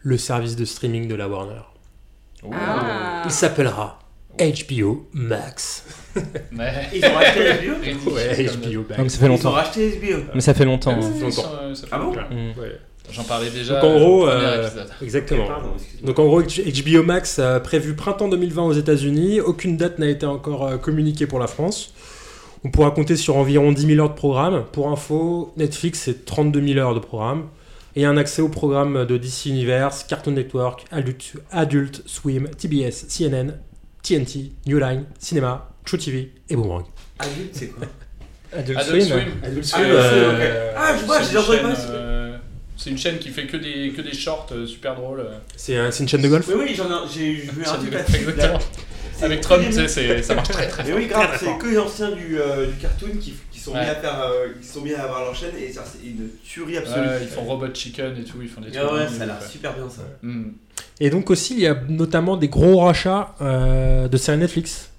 le 0.00 0.16
service 0.16 0.56
de 0.56 0.64
streaming 0.64 1.06
de 1.08 1.14
la 1.14 1.28
Warner. 1.28 1.60
Ah. 2.52 3.22
Il 3.24 3.30
s'appellera 3.30 3.98
HBO 4.38 5.06
Max. 5.12 5.84
Ouais. 6.16 6.72
Ils 6.94 7.04
ont 7.04 7.12
racheté 7.14 7.68
HBO 7.68 8.10
Ouais, 8.14 8.46
HBO 8.46 8.80
Non, 8.80 8.84
mais 8.88 9.04
Max. 9.04 9.12
ça 9.12 9.18
fait 9.18 9.26
Ils 9.26 9.28
ont 9.28 9.28
longtemps. 9.28 9.50
racheté 9.50 9.90
HBO. 10.00 10.18
Mais 10.34 10.40
ça 10.40 10.54
fait 10.54 10.64
longtemps. 10.64 11.02
Ça 11.02 11.08
fait 11.10 11.86
Ah 11.92 11.98
bon? 11.98 12.04
Longtemps. 12.06 12.20
Mm. 12.30 12.58
Ouais. 12.60 12.80
J'en 13.12 13.24
parlais 13.24 13.50
déjà. 13.50 13.80
Donc, 13.80 13.90
en 13.90 13.98
gros, 13.98 14.28
euh. 14.28 14.68
Exactement. 15.02 15.46
Pardon. 15.46 15.68
Donc 16.02 16.18
en 16.18 16.26
gros, 16.26 16.42
HBO 16.42 17.02
Max 17.02 17.38
euh, 17.38 17.60
prévu 17.60 17.94
printemps 17.94 18.28
2020 18.28 18.62
aux 18.62 18.72
États-Unis. 18.72 19.40
Aucune 19.40 19.76
date 19.76 19.98
n'a 19.98 20.08
été 20.08 20.26
encore 20.26 20.66
euh, 20.66 20.76
communiquée 20.76 21.26
pour 21.26 21.38
la 21.38 21.46
France. 21.46 21.92
On 22.64 22.70
pourra 22.70 22.90
compter 22.90 23.16
sur 23.16 23.36
environ 23.36 23.72
10 23.72 23.86
000 23.86 24.00
heures 24.00 24.10
de 24.10 24.14
programme. 24.14 24.64
Pour 24.72 24.88
info, 24.88 25.52
Netflix 25.56 26.00
c'est 26.00 26.24
32 26.24 26.66
000 26.66 26.78
heures 26.78 26.94
de 26.94 27.00
programme 27.00 27.44
et 27.96 28.04
un 28.04 28.16
accès 28.18 28.42
au 28.42 28.48
programme 28.48 29.06
de 29.06 29.16
DC 29.16 29.46
Universe, 29.46 30.04
Cartoon 30.04 30.32
Network, 30.32 30.84
Adult, 30.90 31.34
Adult 31.50 32.02
Swim, 32.06 32.48
TBS, 32.48 33.06
CNN, 33.08 33.54
TNT, 34.02 34.52
New 34.66 34.78
Line, 34.78 35.04
Cinéma, 35.18 35.70
True 35.84 35.98
TV 35.98 36.32
et 36.50 36.56
Boomerang. 36.56 36.84
Adulte, 37.18 37.50
c'est 37.52 37.68
quoi? 37.68 37.86
Adult 38.52 38.78
Adult 38.78 39.02
Swim. 39.02 39.18
Swim. 39.18 39.32
Adult 39.42 39.72
Ah, 39.72 39.80
euh, 39.80 40.32
ok. 40.32 40.74
Ah, 40.76 40.96
je 40.98 41.04
vois, 41.06 41.22
C'est 41.22 41.32
j'ai 41.32 41.38
entendu 41.38 41.74
C'est 42.76 42.90
une 42.90 42.98
chaîne 42.98 43.18
qui 43.18 43.30
fait 43.30 43.46
que 43.46 43.56
des, 43.56 43.90
que 43.90 44.02
des 44.02 44.12
shorts 44.14 44.48
euh, 44.52 44.66
super 44.66 44.94
drôles. 44.94 45.20
euh. 45.20 45.34
c'est 45.56 45.76
un- 45.76 45.90
c'est 45.90 46.02
une 46.02 46.08
chaîne 46.08 46.22
de 46.22 46.28
golf 46.28 46.46
Mais 46.48 46.54
oui, 46.54 46.74
j'en 46.76 46.84
ai, 46.90 47.08
j'ai 47.12 47.32
vu 47.32 47.62
un 47.66 47.72
truc 47.74 47.90
de- 47.90 47.94
là-dessus. 47.96 48.16
Exactement. 48.16 48.58
C'est 49.18 49.24
Avec 49.24 49.38
que 49.40 49.44
Trump, 49.44 49.60
des 49.62 49.68
tu 49.68 49.72
sais, 49.74 49.80
mecs- 49.80 49.88
c'est- 49.90 50.22
ça 50.22 50.34
marche 50.34 50.48
très 50.50 50.68
très 50.68 50.84
Mais 50.84 50.92
oui, 50.92 51.06
grave, 51.06 51.36
c'est 51.40 51.56
que 51.58 51.66
les 51.68 51.78
anciens 51.78 52.10
du, 52.10 52.38
euh, 52.38 52.66
du 52.66 52.74
cartoon 52.74 53.08
qui, 53.18 53.32
qui 53.50 53.58
sont 53.58 53.72
Ouais. 53.72 53.80
mis 53.82 53.86
à 53.88 53.94
faire, 53.94 54.20
euh, 54.22 54.48
qui 54.60 54.68
sont 54.68 54.82
mis 54.82 54.92
à 54.92 55.04
avoir 55.04 55.24
leur 55.24 55.34
chaîne 55.34 55.52
et 55.58 55.72
ça, 55.72 55.84
c'est 55.90 56.06
une 56.06 56.28
tuerie 56.44 56.76
absolue. 56.76 57.06
Ouais, 57.08 57.18
ils 57.22 57.28
font 57.28 57.40
Robot 57.44 57.68
Chicken 57.72 58.14
et 58.20 58.24
tout, 58.24 58.36
ils 58.42 58.48
font 58.48 58.60
des 58.60 58.70
trucs. 58.70 58.82
Ah 58.86 58.92
ouais, 58.92 59.08
ça 59.08 59.22
a 59.22 59.26
l'air 59.26 59.42
super 59.42 59.72
bien 59.72 59.88
ça. 59.88 60.02
Mm. 60.22 60.50
Et 61.00 61.08
donc 61.08 61.30
aussi, 61.30 61.54
il 61.54 61.60
y 61.60 61.66
a 61.66 61.74
notamment 61.88 62.36
des 62.36 62.48
gros 62.48 62.80
rachats 62.80 63.34
euh, 63.40 64.06
de 64.06 64.16
séries 64.18 64.36
Netflix. 64.38 64.90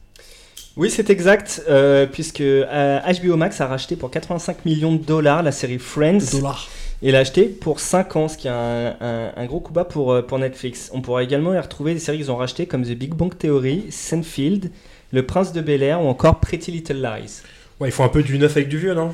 Oui, 0.78 0.90
c'est 0.92 1.10
exact, 1.12 1.62
euh, 1.70 2.06
puisque 2.08 2.42
euh, 2.42 3.00
HBO 3.22 3.36
Max 3.36 3.62
a 3.62 3.68
racheté 3.68 3.96
pour 3.96 4.10
85 4.12 4.66
millions 4.66 4.94
de 4.96 5.04
dollars 5.04 5.44
la 5.44 5.52
série 5.52 5.78
Friends. 5.80 6.20
Dollars. 6.32 6.68
Et 7.04 7.12
l'a 7.12 7.20
acheté 7.20 7.44
pour 7.44 7.80
5 7.80 8.16
ans, 8.16 8.28
ce 8.28 8.38
qui 8.38 8.48
est 8.48 8.52
un, 8.52 8.96
un- 9.00 9.32
un 9.36 9.46
gros 9.46 9.60
coup 9.60 9.72
bas 9.72 9.86
pour, 9.86 10.12
euh, 10.12 10.22
pour 10.24 10.40
Netflix. 10.40 10.90
On 10.94 11.02
pourra 11.02 11.22
également 11.24 11.54
y 11.54 11.60
retrouver 11.60 11.94
des 11.94 12.00
séries 12.00 12.18
qu'ils 12.18 12.32
ont 12.32 12.36
rachetées 12.38 12.66
comme 12.66 12.84
The 12.84 12.94
Big 12.96 13.14
Bang 13.14 13.38
Theory, 13.38 13.86
Seinfeld, 13.92 14.72
Le 15.12 15.24
Prince 15.24 15.54
de 15.54 15.62
Bel 15.62 15.84
Air 15.84 16.02
ou 16.02 16.08
encore 16.08 16.40
Pretty 16.40 16.72
Little 16.72 16.96
Lies. 17.02 17.42
Ouais, 17.80 17.90
ils 17.90 17.92
font 17.92 18.04
un 18.04 18.10
peu 18.10 18.24
du 18.24 18.40
neuf 18.40 18.58
avec 18.58 18.68
du 18.68 18.80
vieux, 18.80 18.96
non? 18.96 19.14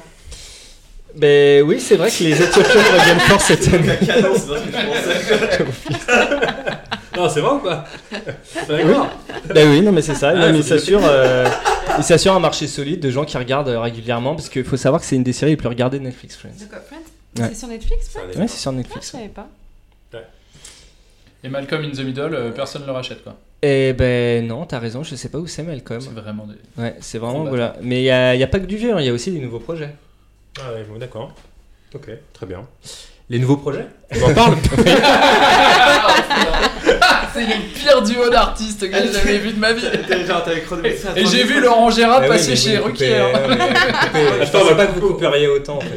Ben 1.15 1.61
oui, 1.63 1.79
c'est 1.79 1.95
vrai 1.97 2.09
que 2.09 2.23
les 2.23 2.41
Éthiopiens 2.41 2.81
reviennent 2.97 3.19
fort 3.19 3.41
cette 3.41 3.67
année. 3.73 3.93
Canon, 4.05 4.29
c'est 4.35 4.47
pas 4.47 4.57
ce 4.57 4.63
que 4.63 4.71
je 4.71 5.63
pensais. 5.63 6.69
Non, 7.15 7.29
c'est 7.29 7.41
vrai 7.41 7.51
ou 7.51 7.59
pas? 7.59 7.85
D'accord. 8.67 9.07
Ben 9.53 9.69
oui, 9.69 9.81
non 9.81 9.91
mais 9.91 10.01
c'est 10.01 10.15
ça. 10.15 10.29
Ah, 10.29 10.33
Non, 10.33 10.51
mais 10.51 10.53
faut 10.53 10.57
il 10.57 10.63
s'assure, 10.63 10.99
euh, 11.03 11.45
il 11.99 12.03
un 12.33 12.39
marché 12.39 12.65
solide 12.65 13.01
de 13.01 13.11
gens 13.11 13.23
qui 13.23 13.37
regardent 13.37 13.67
euh, 13.69 13.79
régulièrement, 13.79 14.33
parce 14.33 14.49
qu'il 14.49 14.63
faut 14.63 14.77
savoir 14.77 14.99
que 14.99 15.05
c'est 15.05 15.15
une 15.15 15.21
des 15.21 15.31
séries 15.31 15.51
les 15.51 15.57
plus 15.57 15.67
regardées 15.67 15.99
de 15.99 16.03
Netflix, 16.05 16.35
Friends? 16.35 16.65
Ouais. 17.39 17.47
C'est 17.49 17.55
sur 17.55 17.67
Netflix, 17.67 18.09
Friends 18.09 18.27
Ouais, 18.39 18.47
c'est 18.47 18.57
sur 18.57 18.69
Ah, 18.69 18.73
je 18.73 18.77
Netflix. 18.77 19.11
savais 19.11 19.27
pas. 19.29 19.47
Et 21.45 21.49
Malcolm 21.49 21.83
in 21.83 21.89
the 21.91 21.99
Middle, 21.99 22.33
euh, 22.33 22.51
personne 22.51 22.83
ne 22.83 22.87
le 22.87 22.93
rachète 22.93 23.21
quoi. 23.21 23.35
Eh 23.61 23.91
ben 23.91 24.47
non, 24.47 24.65
t'as 24.65 24.79
raison, 24.79 25.03
je 25.03 25.15
sais 25.15 25.27
pas 25.27 25.39
où 25.39 25.47
c'est 25.47 25.63
Malcolm. 25.63 25.99
C'est 25.99 26.11
vraiment 26.11 26.47
des. 26.47 26.55
Ouais, 26.81 26.95
c'est 27.01 27.17
vraiment 27.17 27.43
voilà. 27.43 27.75
Mais 27.81 28.01
il 28.01 28.05
y 28.05 28.11
a, 28.11 28.33
y 28.35 28.43
a 28.43 28.47
pas 28.47 28.59
que 28.61 28.65
du 28.65 28.77
vieux, 28.77 28.93
hein, 28.93 29.01
il 29.01 29.05
y 29.05 29.09
a 29.09 29.13
aussi 29.13 29.29
des 29.31 29.39
nouveaux 29.39 29.59
projets. 29.59 29.93
Ah 30.59 30.71
ouais, 30.73 30.83
bon, 30.83 30.97
d'accord. 30.97 31.33
Ok, 31.93 32.09
très 32.31 32.45
bien. 32.45 32.65
Les 33.29 33.39
nouveaux 33.39 33.57
projets? 33.57 33.87
On 34.15 34.23
en 34.23 34.33
parle 34.33 34.55
C'est 37.33 37.41
le 37.41 37.73
pire 37.73 38.01
duo 38.01 38.29
d'artistes 38.29 38.89
que 38.89 38.95
j'ai 38.95 39.11
jamais 39.11 39.37
vu 39.39 39.53
de 39.53 39.59
ma 39.59 39.73
vie. 39.73 39.81
Genre, 40.27 40.43
Et 40.53 40.61
30 40.61 41.27
j'ai 41.31 41.43
vu. 41.43 41.59
Laurent 41.61 41.89
Gérard 41.89 42.21
oui, 42.21 42.27
passer 42.27 42.55
chez 42.55 42.77
Ruquier. 42.77 43.17
hein. 43.17 43.31
Je 44.13 44.43
Attends, 44.43 44.59
on 44.59 44.61
pensais 44.61 44.73
va 44.73 44.75
pas 44.75 44.85
que 44.87 44.99
vous 44.99 45.07
couperiez 45.13 45.47
autant 45.47 45.77
en 45.77 45.81
fait. 45.81 45.87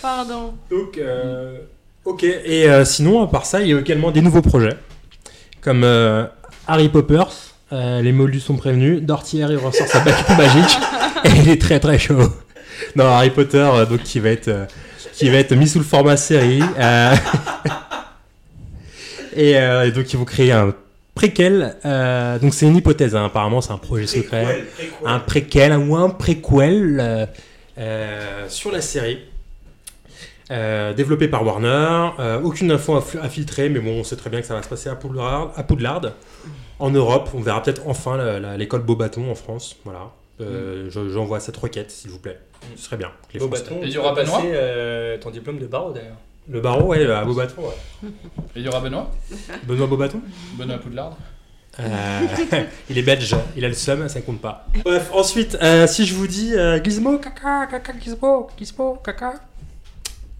Pardon. 0.00 0.54
Donc, 0.70 0.98
euh, 0.98 1.58
ok. 2.04 2.24
Et 2.24 2.68
euh, 2.68 2.84
sinon, 2.84 3.22
à 3.22 3.26
part 3.26 3.44
ça, 3.46 3.60
il 3.60 3.68
y 3.68 3.74
a 3.74 3.78
également 3.78 4.10
des 4.10 4.22
nouveaux 4.22 4.42
projets. 4.42 4.76
Comme 5.60 5.84
euh, 5.84 6.24
Harry 6.68 6.88
Poppers, 6.88 7.28
euh, 7.72 8.00
les 8.02 8.12
moldus 8.12 8.40
sont 8.40 8.56
prévenus. 8.56 9.02
Dorty 9.02 9.42
Harry 9.42 9.56
ressort 9.56 9.86
sa 9.86 10.00
baguette 10.00 10.28
magique 10.38 10.78
et 11.24 11.30
il 11.42 11.48
est 11.50 11.60
très 11.60 11.80
très 11.80 11.98
chaud. 11.98 12.32
Non, 12.96 13.06
Harry 13.06 13.30
Potter, 13.30 13.58
euh, 13.58 13.86
donc 13.86 14.02
qui 14.02 14.20
va 14.20 14.30
être, 14.30 14.48
euh, 14.48 14.64
qui 15.12 15.28
va 15.30 15.38
être 15.38 15.54
mis 15.54 15.68
sous 15.68 15.78
le 15.78 15.84
format 15.84 16.16
série. 16.16 16.62
euh, 16.78 17.14
et, 19.34 19.56
euh, 19.58 19.86
et 19.86 19.92
donc 19.92 20.12
ils 20.12 20.16
vont 20.18 20.24
créer 20.24 20.52
un 20.52 20.74
préquel. 21.14 21.76
euh, 21.84 22.38
donc 22.38 22.54
c'est 22.54 22.66
une 22.66 22.76
hypothèse, 22.76 23.14
hein, 23.14 23.26
apparemment 23.26 23.60
c'est 23.60 23.72
un 23.72 23.78
projet 23.78 24.06
secret. 24.06 24.44
Préquel, 24.44 24.64
préquel. 24.66 24.92
Un 25.06 25.18
préquel 25.20 25.72
ou 25.76 25.96
un 25.96 26.10
préquel 26.10 26.98
euh, 27.00 27.26
euh, 27.78 28.48
sur 28.48 28.70
la 28.72 28.80
série. 28.80 29.18
Euh, 30.50 30.92
développé 30.92 31.26
par 31.28 31.44
Warner, 31.44 32.10
Euh, 32.18 32.40
aucune 32.42 32.70
info 32.70 32.96
à, 33.22 33.28
filtrer, 33.28 33.70
mais 33.70 33.80
bon, 33.80 34.00
on 34.00 34.04
sait 34.04 34.16
très 34.16 34.28
bien 34.28 34.40
que 34.42 34.46
ça 34.46 34.54
va 34.54 34.62
se 34.62 34.68
passer 34.68 34.90
à 34.90 34.94
Poudlard. 34.94 35.52
À 35.56 35.62
Poudlard. 35.62 36.02
En 36.78 36.90
Europe, 36.90 37.30
on 37.34 37.40
verra 37.40 37.62
peut-être 37.62 37.82
enfin 37.86 38.38
l'école 38.58 38.82
Beaubaton 38.82 39.30
en 39.30 39.34
France. 39.34 39.76
Voilà. 39.84 40.10
Euh, 40.40 40.88
je- 40.90 41.08
J'envoie 41.08 41.40
cette 41.40 41.56
requête, 41.56 41.90
s'il 41.90 42.10
vous 42.10 42.18
plaît. 42.18 42.38
Ce 42.76 42.84
serait 42.84 42.96
bien. 42.96 43.10
Beau 43.38 43.48
bâton. 43.48 43.76
Et 43.76 43.84
il 43.84 43.88
y 43.88 43.92
tu 43.92 43.98
aura 43.98 44.14
passer, 44.14 44.50
euh, 44.52 45.16
ton 45.18 45.30
diplôme 45.30 45.58
de 45.58 45.66
barreau 45.66 45.92
d'ailleurs. 45.92 46.16
Le 46.48 46.60
barreau, 46.60 46.88
ouais, 46.88 47.06
à 47.10 47.24
Beaubaton, 47.24 47.62
ouais. 47.62 48.08
Et 48.54 48.60
il 48.60 48.62
y 48.62 48.68
aura 48.68 48.80
Benoît? 48.80 49.10
Benoît 49.64 49.86
Beaubaton 49.86 50.20
Benoît 50.58 50.78
Poudlard? 50.78 51.16
Euh, 51.80 52.20
il 52.88 52.98
est 52.98 53.02
belge, 53.02 53.34
il 53.56 53.64
a 53.64 53.68
le 53.68 53.74
seum, 53.74 54.08
ça 54.08 54.20
compte 54.20 54.40
pas. 54.40 54.66
Bref, 54.84 55.10
ensuite, 55.12 55.56
euh, 55.60 55.86
si 55.88 56.06
je 56.06 56.14
vous 56.14 56.26
dis 56.28 56.54
euh, 56.54 56.80
Gizmo, 56.82 57.18
caca, 57.18 57.66
caca, 57.66 57.92
Gizmo, 57.98 58.48
Gizmo, 58.56 58.96
caca. 59.04 59.34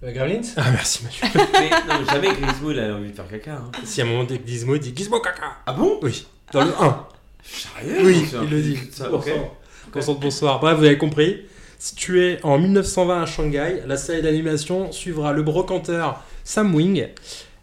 Euh, 0.05 0.13
Gremlins 0.13 0.43
Ah, 0.57 0.71
merci, 0.71 1.05
monsieur. 1.05 1.27
Mais 1.55 1.71
non, 1.89 2.05
jamais 2.05 2.29
Grismo 2.29 2.71
il 2.71 2.79
a 2.79 2.95
envie 2.95 3.11
de 3.11 3.17
faire 3.17 3.29
caca. 3.29 3.55
Hein. 3.55 3.71
si 3.85 4.01
à 4.01 4.05
un 4.05 4.09
moment, 4.09 4.29
Gizmo 4.47 4.77
dit 4.79 4.93
Gizmo, 4.95 5.19
caca. 5.21 5.57
Ah 5.67 5.73
bon? 5.73 5.99
Oui, 6.03 6.25
dans 6.53 6.65
le 6.65 6.71
1. 6.79 7.07
Sérieux? 7.43 7.97
Oui, 8.05 8.27
il 8.43 8.51
le 8.51 8.63
dit. 8.63 8.79
Ça, 8.93 9.09
Bon 9.09 9.17
ok. 9.17 9.25
sang. 9.29 9.55
Bonsoir, 9.93 10.17
bonsoir. 10.19 10.61
Bref, 10.61 10.79
vous 10.79 10.85
avez 10.85 10.99
compris. 10.99 11.47
Situé 11.89 12.39
en 12.45 12.57
1920 12.57 13.23
à 13.23 13.27
Shanghai, 13.27 13.83
la 13.87 13.99
série 13.99 14.23
d'animation 14.23 14.91
suivra 14.91 15.35
le 15.35 15.43
brocanteur 15.43 16.25
Sam 16.43 16.75
Wing, 16.75 17.09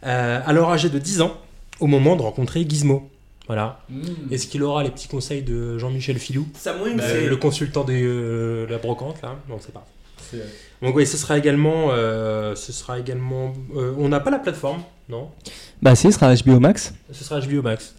euh, 0.06 0.40
alors 0.46 0.70
âgé 0.70 0.88
de 0.90 1.00
10 1.00 1.22
ans, 1.22 1.36
au 1.80 1.88
moment 1.88 2.14
de 2.14 2.22
rencontrer 2.22 2.64
Gizmo. 2.68 3.10
Voilà. 3.48 3.80
Mmh. 3.90 4.02
Est-ce 4.30 4.46
qu'il 4.46 4.62
aura 4.62 4.84
les 4.84 4.90
petits 4.90 5.08
conseils 5.08 5.42
de 5.42 5.76
Jean-Michel 5.76 6.20
Filou? 6.20 6.46
Sam 6.56 6.80
Wing, 6.82 7.00
Euh, 7.00 7.04
c'est. 7.04 7.26
le 7.26 7.36
consultant 7.36 7.82
de 7.82 7.92
euh, 7.94 8.66
la 8.70 8.78
brocante 8.78 9.20
là 9.22 9.34
on 9.50 9.56
ne 9.56 9.60
sait 9.60 9.72
pas 9.72 9.84
donc 10.80 10.94
oui 10.94 11.04
ce 11.04 11.16
sera 11.16 11.36
également 11.36 11.88
euh, 11.90 12.54
ce 12.54 12.72
sera 12.72 13.00
également 13.00 13.52
euh, 13.76 13.92
on 13.98 14.08
n'a 14.08 14.20
pas 14.20 14.30
la 14.30 14.38
plateforme 14.38 14.82
non? 15.08 15.28
Bah 15.82 15.94
si, 15.96 16.10
ce 16.12 16.18
sera 16.18 16.32
HBO 16.32 16.60
Max. 16.60 16.94
ce 17.10 17.24
sera 17.24 17.40
HBO 17.40 17.60
Max 17.60 17.94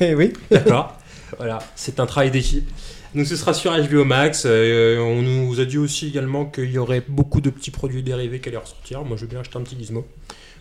Mais 0.00 0.14
oui. 0.18 0.32
d'accord 0.52 0.96
voilà 1.36 1.58
c'est 1.74 1.98
un 2.00 2.06
travail 2.06 2.30
d'équipe 2.30 2.70
donc 3.16 3.26
ce 3.26 3.34
sera 3.34 3.54
sur 3.54 3.72
HBO 3.76 4.04
Max 4.04 4.44
euh, 4.46 4.98
on 5.00 5.22
nous 5.22 5.58
a 5.60 5.64
dit 5.64 5.78
aussi 5.78 6.06
également 6.08 6.44
qu'il 6.46 6.70
y 6.70 6.78
aurait 6.78 7.02
beaucoup 7.08 7.40
de 7.40 7.50
petits 7.50 7.70
produits 7.72 8.02
dérivés 8.04 8.38
qui 8.40 8.48
allaient 8.50 8.58
ressortir 8.58 9.02
moi 9.04 9.16
je 9.16 9.22
veux 9.22 9.28
bien 9.28 9.40
acheter 9.40 9.56
un 9.56 9.62
petit 9.62 9.76
gizmo 9.78 10.06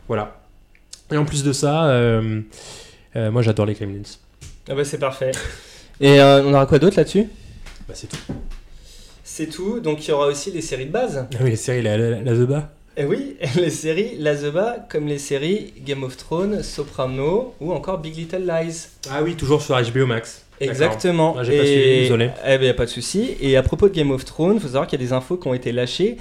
voilà 0.08 0.40
et 1.12 1.18
en 1.18 1.26
plus 1.26 1.44
de 1.44 1.52
ça 1.54 1.86
euh, 1.88 2.42
euh, 3.16 3.32
moi 3.32 3.42
j'adore 3.42 3.66
les 3.66 3.74
Gremlins 3.74 4.02
Ah 4.70 4.76
bah 4.76 4.84
c'est 4.84 4.98
parfait. 4.98 5.32
Et 6.02 6.20
euh, 6.20 6.44
on 6.44 6.54
aura 6.54 6.66
quoi 6.66 6.80
d'autre 6.80 6.98
là-dessus? 6.98 7.28
Bah 7.88 7.94
c'est 7.96 8.08
tout 8.08 8.18
C'est 9.24 9.48
tout. 9.48 9.80
Donc 9.80 10.06
il 10.06 10.10
y 10.10 10.12
aura 10.12 10.28
aussi 10.28 10.52
les 10.52 10.62
séries 10.62 10.88
de 10.88 10.92
base. 10.92 11.26
ah 11.34 11.38
oui 11.42 11.52
les 11.52 11.56
séries 11.56 11.82
la, 11.84 11.98
la, 11.98 12.22
la 12.22 12.32
The 12.34 12.48
Ba. 12.48 12.72
Et 12.98 13.06
oui, 13.06 13.38
les 13.56 13.70
séries 13.70 14.16
La 14.20 14.36
The 14.36 14.52
Ba, 14.52 14.78
comme 14.90 15.08
les 15.08 15.20
séries 15.20 15.74
Game 15.86 16.04
of 16.04 16.16
Thrones, 16.18 16.64
Soprano 16.64 17.54
ou 17.60 17.74
encore 17.74 18.00
Big 18.00 18.16
Little 18.16 18.46
Lies. 18.46 18.88
ah 19.12 19.22
oui 19.22 19.36
toujours 19.36 19.62
sur 19.62 19.76
HBO 19.80 20.06
Max. 20.06 20.45
Exactement. 20.60 21.36
Ah, 21.38 21.44
j'ai 21.44 21.58
pas 21.58 21.66
suivi, 21.66 22.00
désolé. 22.02 22.30
Eh 22.48 22.58
ben, 22.58 22.74
pas 22.74 22.86
de 22.86 22.90
souci. 22.90 23.36
Et 23.42 23.58
à 23.58 23.64
propos 23.64 23.90
de 23.90 23.94
Game 23.94 24.12
of 24.12 24.26
Thrones, 24.26 24.60
faut 24.60 24.68
savoir 24.68 24.88
qu'il 24.88 25.00
y 25.00 25.04
a 25.04 25.06
des 25.06 25.14
infos 25.14 25.38
qui 25.38 25.48
ont 25.48 25.54
été 25.54 25.72
lâchées 25.72 26.18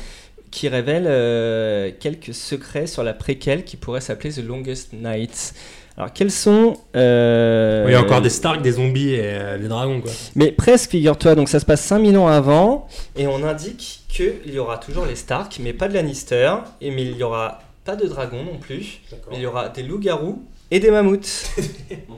qui 0.55 0.69
révèlent 0.69 1.09
euh, 1.09 1.91
quelques 1.99 2.33
secrets 2.33 2.87
sur 2.87 3.03
la 3.03 3.13
préquelle 3.13 3.65
qui 3.65 3.77
pourrait 3.77 4.01
s'appeler 4.01 4.33
The 4.33 4.47
Longest 4.47 4.93
Night. 4.93 5.53
Alors 5.97 6.13
quels 6.13 6.31
sont 6.31 6.75
euh, 6.95 7.85
Oui, 7.85 7.91
il 7.91 7.95
y 7.95 7.97
a 7.97 8.01
encore 8.01 8.23
des 8.23 8.31
Stark, 8.31 8.63
des 8.63 8.73
zombies 8.73 9.15
et 9.15 9.21
euh, 9.23 9.59
des 9.59 9.67
dragons, 9.67 10.01
quoi. 10.01 10.13
Mais 10.37 10.53
presque, 10.53 10.91
figure-toi, 10.91 11.35
donc 11.35 11.49
ça 11.49 11.59
se 11.59 11.67
passe 11.67 11.83
5000 11.83 12.17
ans 12.19 12.29
avant, 12.29 12.87
et 13.17 13.27
on 13.27 13.45
indique 13.45 14.05
qu'il 14.09 14.53
y 14.53 14.59
aura 14.59 14.79
toujours 14.79 15.07
les 15.07 15.17
Stark, 15.17 15.59
mais 15.61 15.73
pas 15.73 15.89
de 15.89 15.95
Lannister, 15.95 16.55
et 16.81 16.93
mais 16.93 17.03
il 17.03 17.17
y 17.17 17.23
aura 17.25 17.61
pas 17.85 17.97
de 17.97 18.07
dragons 18.07 18.45
non 18.45 18.59
plus, 18.59 19.01
mais 19.31 19.37
il 19.37 19.43
y 19.43 19.47
aura 19.47 19.69
des 19.69 19.83
loups-garous 19.83 20.45
et 20.75 20.81
des 20.81 20.91
mammouths. 20.91 21.51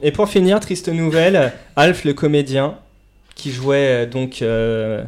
et 0.03 0.11
pour 0.13 0.29
finir, 0.29 0.59
triste 0.61 0.89
nouvelle, 0.89 1.53
Alf 1.77 2.05
le 2.05 2.15
comédien, 2.15 2.79
qui 3.35 3.53
jouait 3.53 4.05
euh, 4.05 4.07
donc... 4.07 4.41
euh, 4.43 5.05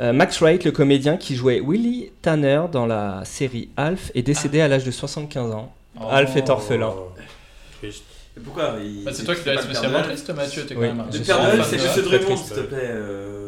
euh, 0.00 0.12
Max 0.12 0.40
Wright, 0.40 0.64
le 0.64 0.72
comédien 0.72 1.16
qui 1.18 1.36
jouait 1.36 1.60
Willie 1.60 2.10
Tanner 2.22 2.62
dans 2.72 2.86
la 2.86 3.22
série 3.24 3.68
Alf, 3.76 4.10
est 4.14 4.22
décédé 4.22 4.60
à 4.60 4.66
l'âge 4.68 4.84
de 4.84 4.90
75 4.90 5.52
ans. 5.52 5.72
Oh. 6.00 6.04
Alf 6.10 6.34
est 6.36 6.48
orphelin. 6.50 6.92
Triste. 7.80 8.02
Mais 8.36 8.42
pourquoi 8.42 8.76
Bah, 9.04 9.10
c'est 9.12 9.24
toi 9.24 9.34
qui 9.34 9.48
le 9.48 9.58
spécialement 9.58 10.02
triste, 10.02 10.30
Mathieu. 10.34 10.64
T'es 10.64 10.74
quand 10.74 10.80
Oui. 10.80 10.86
même 10.88 11.00
un 11.00 11.06
Je 11.12 11.18
Le 11.18 11.24
Père 11.24 11.42
Noël, 11.42 11.60
c'est 11.68 11.76
de- 11.76 11.82
Monsieur 11.82 12.02
Drummond, 12.02 12.36
s'il 12.38 12.54
te 12.56 12.60
plaît. 12.60 12.78
euh. 12.82 13.46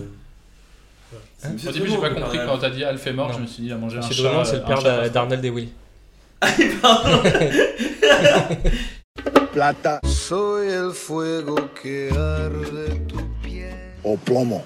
Monsieur 1.53 1.69
Au 1.71 1.73
début, 1.73 1.89
j'ai 1.91 1.97
pas 1.99 2.11
compris 2.11 2.39
quand 2.47 2.59
t'as 2.59 2.71
dit 2.71 2.85
Alf 2.85 3.07
est 3.07 3.13
mort, 3.15 3.29
Non. 3.29 3.35
je 3.37 3.41
me 3.41 3.47
suis 3.47 3.63
dit, 3.63 3.69
il 3.69 3.73
a 3.73 3.77
mangé 3.77 3.97
un 3.97 4.01
Monsieur 4.01 4.15
chat. 4.15 4.23
Drummond, 4.29 4.45
c'est 4.45 4.57
le 4.57 4.63
père 4.63 5.11
d'Arnold 5.11 5.45
et 5.45 5.51
Willy. 5.51 5.73
Pardon. 6.83 7.23
Plata. 9.53 10.01
Soy 10.05 10.69
el 10.69 10.93
fuego 10.93 11.71
que 11.81 12.11
arde 12.11 13.07
tu 13.07 13.19
piel. 13.43 13.73
O 14.03 14.17
plomo. 14.17 14.63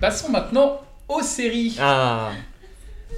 Passons 0.00 0.28
maintenant 0.30 0.80
aux 1.08 1.22
séries. 1.22 1.76
Ah 1.80 2.30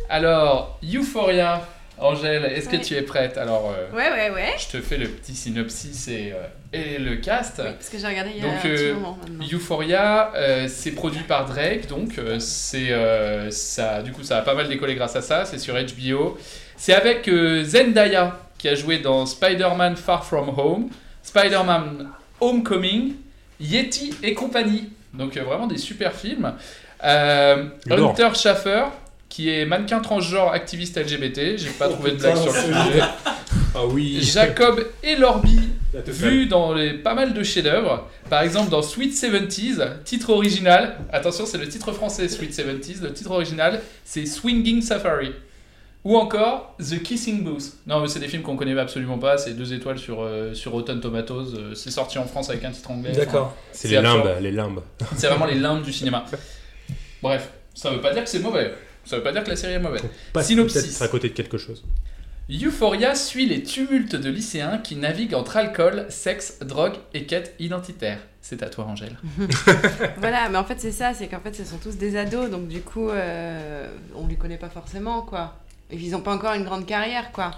Alors, 0.08 0.78
Euphoria. 0.82 1.60
Angèle, 2.02 2.46
est-ce 2.46 2.66
que 2.70 2.76
Ouais. 2.76 2.82
tu 2.82 2.94
es 2.94 3.02
prête? 3.02 3.36
Alors, 3.36 3.74
euh, 3.76 3.94
Ouais, 3.94 4.10
ouais, 4.10 4.30
ouais. 4.30 4.54
je 4.58 4.78
te 4.78 4.82
fais 4.82 4.96
le 4.96 5.06
petit 5.06 5.34
synopsis 5.34 6.08
et, 6.08 6.32
euh, 6.32 6.46
et 6.72 6.96
le 6.98 7.16
cast. 7.16 7.56
Oui, 7.62 7.72
parce 7.74 7.90
que 7.90 7.98
j'ai 7.98 8.06
regardé 8.06 8.30
il 8.34 8.38
y 8.38 8.40
a 8.40 8.44
Donc, 8.44 8.54
un 8.54 8.62
petit 8.62 8.84
euh, 8.84 8.94
moment 8.94 9.18
maintenant. 9.20 9.44
Euphoria, 9.52 10.32
euh, 10.34 10.66
c'est 10.66 10.92
produit 10.92 11.24
par 11.24 11.44
Drake, 11.44 11.88
donc 11.88 12.16
euh, 12.18 12.38
c'est 12.38 12.90
euh, 12.90 13.50
ça. 13.50 14.00
Du 14.00 14.12
coup, 14.12 14.22
ça 14.22 14.38
a 14.38 14.40
pas 14.40 14.54
mal 14.54 14.66
décollé 14.70 14.94
grâce 14.94 15.14
à 15.14 15.20
ça. 15.20 15.44
C'est 15.44 15.58
sur 15.58 15.74
HBO. 15.74 16.38
C'est 16.80 16.94
avec 16.94 17.28
euh, 17.28 17.62
Zendaya 17.62 18.38
qui 18.56 18.66
a 18.66 18.74
joué 18.74 19.00
dans 19.00 19.26
Spider-Man 19.26 19.96
Far 19.96 20.24
From 20.24 20.48
Home, 20.58 20.88
Spider-Man 21.22 22.08
Homecoming, 22.40 23.16
Yeti 23.60 24.14
et 24.22 24.32
compagnie. 24.32 24.88
Donc 25.12 25.36
euh, 25.36 25.42
vraiment 25.42 25.66
des 25.66 25.76
super 25.76 26.14
films. 26.14 26.54
Euh. 27.04 27.66
Hunter 27.90 28.30
Schaffer 28.32 28.84
qui 29.28 29.50
est 29.50 29.66
mannequin 29.66 30.00
transgenre 30.00 30.52
activiste 30.52 30.96
LGBT. 30.96 31.58
J'ai 31.58 31.68
pas 31.78 31.90
trouvé 31.90 32.12
de 32.12 32.16
blague 32.16 32.36
sur 32.36 32.52
le 32.52 32.58
sujet. 32.58 33.02
Ah 33.72 33.86
oui. 33.86 34.18
Jacob 34.20 34.84
teufel. 35.02 36.28
vu 36.28 36.46
dans 36.46 36.72
les, 36.72 36.94
pas 36.94 37.14
mal 37.14 37.32
de 37.34 37.42
chefs-d'œuvre. 37.44 38.08
Par 38.28 38.42
exemple, 38.42 38.68
dans 38.68 38.82
Sweet 38.82 39.12
70s, 39.12 40.02
titre 40.04 40.30
original. 40.30 40.96
Attention, 41.12 41.46
c'est 41.46 41.58
le 41.58 41.68
titre 41.68 41.92
français 41.92 42.26
Sweet 42.26 42.52
70s. 42.52 43.02
Le 43.02 43.12
titre 43.12 43.30
original, 43.30 43.80
c'est 44.04 44.26
Swinging 44.26 44.82
Safari. 44.82 45.30
Ou 46.02 46.16
encore 46.16 46.74
The 46.78 47.02
Kissing 47.02 47.44
Booth. 47.44 47.74
Non, 47.86 48.00
mais 48.00 48.08
c'est 48.08 48.20
des 48.20 48.28
films 48.28 48.42
qu'on 48.42 48.56
connaît 48.56 48.78
absolument 48.78 49.18
pas. 49.18 49.36
C'est 49.36 49.52
deux 49.52 49.74
étoiles 49.74 49.98
sur, 49.98 50.22
euh, 50.22 50.54
sur 50.54 50.72
Rotten 50.72 50.98
Tomatoes. 51.00 51.54
Euh, 51.54 51.74
C'est 51.74 51.90
sorti 51.90 52.18
en 52.18 52.24
France 52.24 52.48
avec 52.48 52.64
un 52.64 52.70
titre 52.70 52.90
anglais. 52.90 53.12
D'accord. 53.12 53.54
C'est 53.72 53.88
C'est 53.88 53.94
les 53.96 54.00
limbes, 54.02 54.30
les 54.40 54.50
limbes. 54.50 54.80
C'est 55.16 55.26
vraiment 55.26 55.44
les 55.44 55.56
limbes 55.56 55.82
du 55.82 55.92
cinéma. 55.92 56.24
Bref, 57.22 57.50
ça 57.74 57.90
veut 57.90 58.00
pas 58.00 58.14
dire 58.14 58.24
que 58.24 58.30
c'est 58.30 58.38
mauvais. 58.38 58.72
Ça 59.04 59.16
veut 59.16 59.22
pas 59.22 59.32
dire 59.32 59.44
que 59.44 59.50
la 59.50 59.56
série 59.56 59.74
est 59.74 59.78
mauvaise. 59.78 60.02
Pas 60.32 60.42
Synopsis. 60.42 61.02
à 61.02 61.08
côté 61.08 61.28
de 61.28 61.34
quelque 61.34 61.58
chose. 61.58 61.84
Euphoria 62.50 63.14
suit 63.14 63.46
les 63.46 63.62
tumultes 63.62 64.16
de 64.16 64.28
lycéens 64.30 64.78
qui 64.78 64.96
naviguent 64.96 65.34
entre 65.34 65.56
alcool, 65.56 66.06
sexe, 66.08 66.58
drogue 66.60 66.94
et 67.14 67.24
quête 67.24 67.54
identitaire. 67.60 68.18
C'est 68.40 68.62
à 68.62 68.70
toi, 68.70 68.86
Angèle. 68.86 69.16
Voilà, 70.16 70.48
mais 70.48 70.58
en 70.58 70.64
fait, 70.64 70.80
c'est 70.80 70.90
ça, 70.92 71.12
c'est 71.14 71.28
qu'en 71.28 71.40
fait, 71.40 71.54
ce 71.54 71.64
sont 71.64 71.76
tous 71.76 71.96
des 71.96 72.16
ados, 72.16 72.50
donc 72.50 72.68
du 72.68 72.80
coup, 72.80 73.10
euh, 73.10 73.86
on 74.16 74.26
les 74.26 74.36
connaît 74.36 74.56
pas 74.56 74.70
forcément, 74.70 75.22
quoi. 75.22 75.56
Et 75.92 75.96
ils 75.96 76.14
ont 76.14 76.20
pas 76.20 76.32
encore 76.32 76.54
une 76.54 76.64
grande 76.64 76.86
carrière, 76.86 77.30
quoi. 77.32 77.50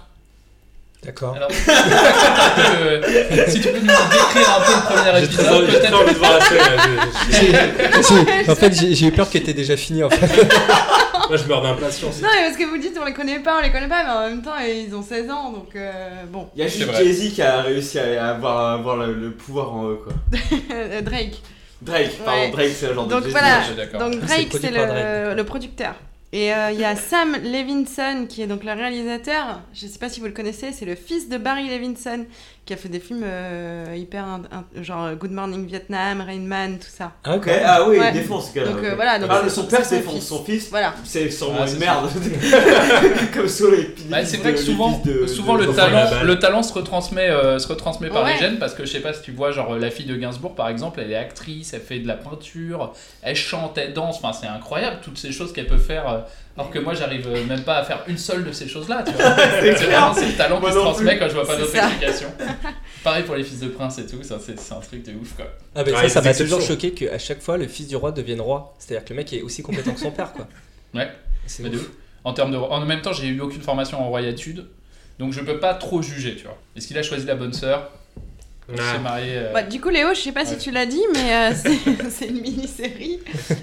D'accord. 1.03 1.35
Alors, 1.35 1.49
euh, 1.49 3.01
si 3.49 3.59
tu 3.59 3.67
peux 3.69 3.79
nous 3.79 3.85
décrire 3.85 4.57
un 4.57 4.61
peu 4.61 4.71
le 4.71 4.81
premier 4.95 5.23
épisode, 5.23 5.47
envie, 5.63 5.71
j'ai 5.71 5.79
très 5.79 5.93
envie 5.93 6.13
de 6.13 6.17
voir 6.17 6.33
la 6.39 6.45
scène. 6.45 6.57
là. 6.57 7.05
Je- 7.29 8.43
J'ai- 8.45 8.49
en 8.51 8.55
fait, 8.55 8.73
j'ai 8.79 8.95
j'ai 8.95 9.07
eu 9.07 9.11
peur 9.11 9.29
que 9.29 9.37
t'aies 9.37 9.53
déjà 9.53 9.75
fini 9.75 10.01
en 10.03 10.09
fait. 10.09 10.25
je- 10.27 11.27
Moi, 11.29 11.37
je 11.37 11.43
meurs 11.47 11.61
d'impatience. 11.61 12.21
Non, 12.21 12.27
mais 12.33 12.45
parce 12.45 12.57
que 12.57 12.63
vous 12.65 12.77
dites, 12.77 12.97
on 13.01 13.05
les 13.05 13.13
connaît 13.13 13.39
pas, 13.39 13.57
on 13.59 13.61
les 13.61 13.71
connaît 13.71 13.87
pas, 13.87 14.03
mais 14.03 14.09
en 14.11 14.29
même 14.29 14.41
temps, 14.41 14.57
ils 14.59 14.93
ont 14.95 15.01
16 15.03 15.29
ans, 15.29 15.51
donc 15.51 15.75
euh, 15.75 16.23
bon. 16.29 16.47
Il 16.55 16.61
y 16.61 16.65
a 16.65 16.67
juste. 16.67 16.93
Jay-Z 16.95 17.33
qui 17.33 17.41
a 17.41 17.61
réussi 17.61 17.99
à 17.99 18.29
avoir, 18.29 18.57
à 18.57 18.73
avoir 18.73 18.95
le, 18.97 19.13
le 19.13 19.31
pouvoir 19.31 19.73
en 19.73 19.89
eux, 19.89 19.99
quoi. 20.03 20.13
Drake. 21.01 21.41
Drake, 21.81 22.11
pardon, 22.23 22.41
Ouais. 22.41 22.51
Drake, 22.51 22.71
c'est 22.77 22.87
un 22.87 22.93
genre 22.93 23.07
Donc 23.07 23.19
de 23.23 23.29
Jay-Z. 23.29 23.31
voilà, 23.33 23.99
donc 23.99 24.13
C'est 24.21 24.25
Drake, 24.25 24.47
c'est 24.61 24.71
le, 24.71 25.33
le 25.35 25.43
producteur. 25.43 25.95
Et 26.33 26.51
euh, 26.51 26.71
il 26.71 26.79
y 26.79 26.83
a 26.83 26.95
Sam 26.95 27.33
Levinson 27.43 28.25
qui 28.27 28.41
est 28.41 28.47
donc 28.47 28.63
le 28.63 28.71
réalisateur. 28.71 29.61
Je 29.71 29.85
sais 29.85 29.99
pas 29.99 30.09
si 30.09 30.19
vous 30.19 30.25
le 30.25 30.31
connaissez, 30.31 30.71
c'est 30.71 30.83
le 30.83 30.95
fils 30.95 31.29
de 31.29 31.37
Barry 31.37 31.69
Levinson 31.69 32.25
qui 32.65 32.71
a 32.73 32.77
fait 32.77 32.87
des 32.87 33.01
films 33.01 33.23
euh, 33.25 33.93
hyper. 33.95 34.25
genre 34.81 35.03
euh, 35.05 35.15
Good 35.15 35.31
Morning 35.31 35.65
Vietnam, 35.65 36.21
Rain 36.21 36.39
Man, 36.39 36.79
tout 36.79 36.87
ça. 36.89 37.11
Ah, 37.25 37.35
Ok, 37.35 37.49
ah 37.65 37.85
oui, 37.89 37.97
Ouais. 37.99 38.07
il 38.09 38.13
défonce 38.13 38.49
ce 38.51 38.55
gars. 38.55 38.63
Donc 38.65 38.77
euh, 38.83 38.95
voilà. 38.95 39.19
Donc 39.19 39.29
Ah, 39.31 39.41
c'est- 39.43 39.49
son 39.49 39.63
c'est 39.63 39.75
père 39.75 39.85
son 39.85 39.95
défonce 39.97 40.25
son 40.25 40.43
fils. 40.45 40.69
Voilà. 40.69 40.93
C'est 41.03 41.29
sûrement 41.29 41.57
Ah, 41.59 41.63
une 41.63 41.67
c'est 41.67 41.79
merde. 41.79 42.09
Comme 43.33 43.47
sur 43.49 43.71
les 43.71 43.93
Bah, 44.09 44.23
c'est 44.25 44.37
vrai 44.37 44.53
que 44.53 44.59
souvent, 44.59 44.93
fils 44.93 45.13
de- 45.13 45.27
souvent 45.27 45.57
de- 45.57 45.65
le, 45.65 45.73
talent, 45.73 46.09
de- 46.21 46.25
le 46.25 46.39
talent 46.39 46.63
se 46.63 46.73
retransmet, 46.73 47.29
euh, 47.29 47.59
se 47.59 47.67
retransmet 47.67 48.09
par 48.09 48.23
Ouais. 48.23 48.33
les 48.33 48.39
gènes 48.39 48.59
parce 48.59 48.73
que 48.73 48.85
je 48.85 48.91
sais 48.91 48.99
pas 49.01 49.13
si 49.13 49.21
tu 49.23 49.31
vois, 49.31 49.51
genre 49.51 49.75
la 49.75 49.89
fille 49.91 50.05
de 50.05 50.15
Gainsbourg 50.15 50.55
par 50.55 50.69
exemple, 50.69 51.01
elle 51.01 51.11
est 51.11 51.15
actrice, 51.17 51.73
elle 51.73 51.81
fait 51.81 51.99
de 51.99 52.07
la 52.07 52.15
peinture, 52.15 52.93
elle 53.21 53.35
chante, 53.35 53.77
elle 53.77 53.93
danse, 53.93 54.17
enfin 54.23 54.31
c'est 54.33 54.47
incroyable 54.47 54.97
toutes 55.03 55.17
ces 55.17 55.31
choses 55.31 55.51
qu'elle 55.53 55.67
peut 55.67 55.77
faire. 55.77 56.25
Alors 56.55 56.69
que 56.69 56.79
moi 56.79 56.93
j'arrive 56.93 57.27
euh, 57.27 57.43
même 57.45 57.63
pas 57.63 57.77
à 57.77 57.83
faire 57.83 58.03
une 58.07 58.17
seule 58.17 58.43
de 58.43 58.51
ces 58.51 58.67
choses-là, 58.67 59.03
tu 59.05 59.11
vois. 59.13 59.35
C'est 59.35 59.75
c'est 59.75 59.85
clair. 59.85 59.99
vraiment 60.01 60.13
c'est 60.13 60.27
le 60.27 60.33
talent 60.37 60.59
Moi 60.59 60.69
qui 60.69 60.75
se 60.75 60.81
transmet 60.81 61.11
plus. 61.11 61.19
quand 61.19 61.27
je 61.29 61.33
vois 61.33 61.47
pas 61.47 61.55
d'autres 61.57 61.75
explications. 61.75 62.31
Pareil 63.03 63.23
pour 63.23 63.35
les 63.35 63.43
fils 63.43 63.59
de 63.59 63.67
prince 63.69 63.97
et 63.99 64.05
tout, 64.05 64.21
ça 64.23 64.37
c'est 64.39 64.53
un 64.73 64.79
truc 64.79 65.03
de 65.03 65.13
ouf 65.13 65.33
quoi. 65.35 65.45
Ah 65.75 65.83
bah 65.83 65.91
Ouais, 65.91 66.09
ça, 66.09 66.21
m'a 66.21 66.33
toujours 66.33 66.61
choqué 66.61 66.91
qu'à 66.91 67.17
chaque 67.17 67.41
fois 67.41 67.57
le 67.57 67.67
fils 67.67 67.87
du 67.87 67.95
roi 67.95 68.11
devienne 68.11 68.41
roi. 68.41 68.75
C'est-à-dire 68.79 69.03
que 69.05 69.09
le 69.09 69.17
mec 69.17 69.33
est 69.33 69.41
aussi 69.41 69.63
compétent 69.63 69.93
que 69.93 69.99
son 69.99 70.11
père 70.11 70.33
quoi. 70.33 70.47
Ouais. 70.93 71.09
C'est 71.47 71.63
Mais 71.63 71.69
de 71.69 71.77
ouf. 71.77 71.81
ouf. 71.81 71.89
En 72.23 72.33
termes 72.33 72.51
de, 72.51 72.57
en 72.57 72.85
même 72.85 73.01
temps, 73.01 73.11
j'ai 73.13 73.27
eu 73.27 73.41
aucune 73.41 73.61
formation 73.61 73.99
en 74.01 74.07
royatude, 74.09 74.67
donc 75.19 75.33
je 75.33 75.41
peux 75.41 75.59
pas 75.59 75.73
trop 75.73 76.01
juger, 76.01 76.35
tu 76.35 76.43
vois. 76.45 76.57
Est-ce 76.75 76.87
qu'il 76.87 76.97
a 76.97 77.03
choisi 77.03 77.25
la 77.25 77.35
bonne 77.35 77.51
sœur? 77.51 77.89
Ah. 78.71 78.97
marié. 78.99 79.31
euh, 79.35 79.53
Bah, 79.53 79.63
du 79.63 79.81
coup, 79.81 79.89
Léo, 79.89 80.09
je 80.13 80.19
sais 80.19 80.31
pas 80.31 80.45
si 80.45 80.57
tu 80.57 80.71
l'as 80.71 80.85
dit, 80.85 81.01
mais 81.13 81.33
euh, 81.33 81.51
c'est- 82.09 82.27
une 82.27 82.41
mini-série 82.41 83.19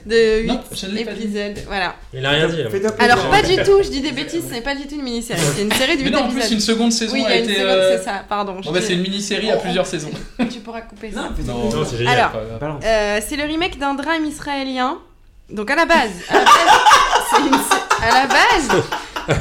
de 0.07 0.41
8 0.43 0.47
Non, 0.49 0.61
épisodes. 0.97 1.59
Voilà. 1.67 1.95
Il 2.13 2.25
a 2.27 2.31
rien 2.31 2.49
dit. 2.49 2.57
là. 2.63 2.69
Alors, 2.99 3.31
pas 3.31 3.43
du 3.43 3.57
tout, 3.57 3.83
je 3.83 3.89
dis 3.89 4.01
des 4.03 4.13
bêtises, 4.13 4.45
ce 4.49 4.53
n'est 4.55 4.61
pas 4.61 4.75
du 4.75 4.87
tout 4.87 4.95
une 4.97 5.03
mini-série, 5.03 5.41
c'est 5.57 5.63
une 5.63 5.73
série 5.73 5.97
de 5.97 6.03
8 6.03 6.11
Mais 6.11 6.11
non, 6.11 6.19
en 6.25 6.25
épisodes. 6.27 6.43
plus, 6.43 6.53
une 6.55 6.61
seconde 6.61 6.93
saison 6.93 7.15
oui, 7.15 7.23
il 7.27 7.31
y 7.31 7.33
a 7.33 7.37
été. 7.37 7.55
seconde, 7.55 7.67
euh, 7.69 7.97
c'est 7.99 8.05
ça, 8.05 8.25
pardon. 8.29 8.61
Bon, 8.63 8.73
bah, 8.73 8.81
c'est 8.83 8.93
une 8.93 9.01
mini-série 9.03 9.51
à 9.51 9.57
plusieurs 9.57 9.87
saisons. 9.87 10.11
Tu 10.51 10.61
pourras 10.61 10.83
couper 10.83 11.11
ça. 11.13 11.29
Non, 11.47 11.71
Non, 11.71 11.85
c'est 11.89 11.97
génial. 11.99 12.19
Alors. 12.61 12.81
Euh, 12.85 13.21
c'est 13.27 13.37
le 13.37 13.45
remake 13.45 13.79
d'un 13.79 13.95
drame 13.95 14.25
israélien. 14.27 14.99
Donc 15.49 15.71
à 15.71 15.75
la 15.77 15.85
base, 15.87 16.11
à 16.29 16.35
la 16.35 16.41
base, 16.45 16.53
c'est 17.31 17.41
une 17.43 17.55
à 18.03 18.21
la 18.23 18.27
base, 18.29 18.83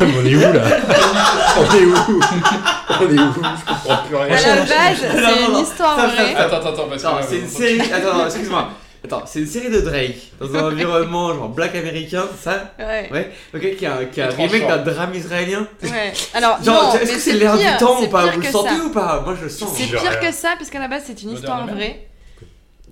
on 0.01 0.25
est 0.25 0.35
où 0.35 0.39
là? 0.39 0.63
On 1.57 1.75
est 1.75 1.85
où? 1.85 2.19
On 3.01 3.03
est 3.03 3.19
où 3.19 3.33
Je 3.33 3.65
comprends 3.65 3.97
plus 4.07 4.15
rien. 4.15 4.35
à 4.35 4.55
la 4.55 4.61
base, 4.61 4.97
c'est 4.99 5.45
une 5.45 5.53
non. 5.53 5.61
histoire 5.63 6.07
vraie. 6.09 6.35
Attends, 6.35 6.55
attends, 6.57 6.69
attends, 6.69 6.87
parce 6.89 7.03
que. 7.03 7.09
C'est 7.29 7.37
une 7.39 7.47
série. 7.49 7.81
Attends, 7.93 8.25
excuse-moi. 8.25 8.69
Attends, 9.01 9.23
c'est 9.25 9.39
une 9.39 9.47
série 9.47 9.69
de 9.69 9.79
Drake 9.79 10.31
dans 10.41 10.53
un 10.55 10.67
environnement 10.73 11.33
genre 11.33 11.47
black 11.49 11.73
américain, 11.75 12.23
ça? 12.41 12.73
Ouais. 12.77 13.09
Ouais. 13.11 13.31
Ok, 13.55 13.75
qui 13.77 13.85
a, 13.85 14.03
qui 14.05 14.19
a 14.21 14.25
un 14.27 14.29
remake 14.31 14.67
d'un 14.67 14.77
drame 14.79 15.13
israélien. 15.13 15.65
Ouais. 15.83 16.11
Alors 16.33 16.61
Genre, 16.61 16.97
est-ce 17.01 17.13
que 17.13 17.19
c'est 17.19 17.33
l'air 17.33 17.57
du 17.57 17.63
temps 17.79 18.01
ou 18.01 18.07
pas? 18.07 18.25
Vous 18.27 18.41
le 18.41 18.45
sentez 18.47 18.69
ça. 18.69 18.83
ou 18.83 18.89
pas? 18.89 19.21
Moi 19.25 19.35
je 19.39 19.43
le 19.43 19.49
sens. 19.49 19.69
C'est 19.73 19.85
pire 19.85 20.19
que 20.19 20.31
ça, 20.33 20.55
puisqu'à 20.57 20.79
la 20.79 20.87
base 20.89 21.03
c'est 21.05 21.21
une 21.23 21.31
histoire 21.31 21.65
vraie 21.67 22.05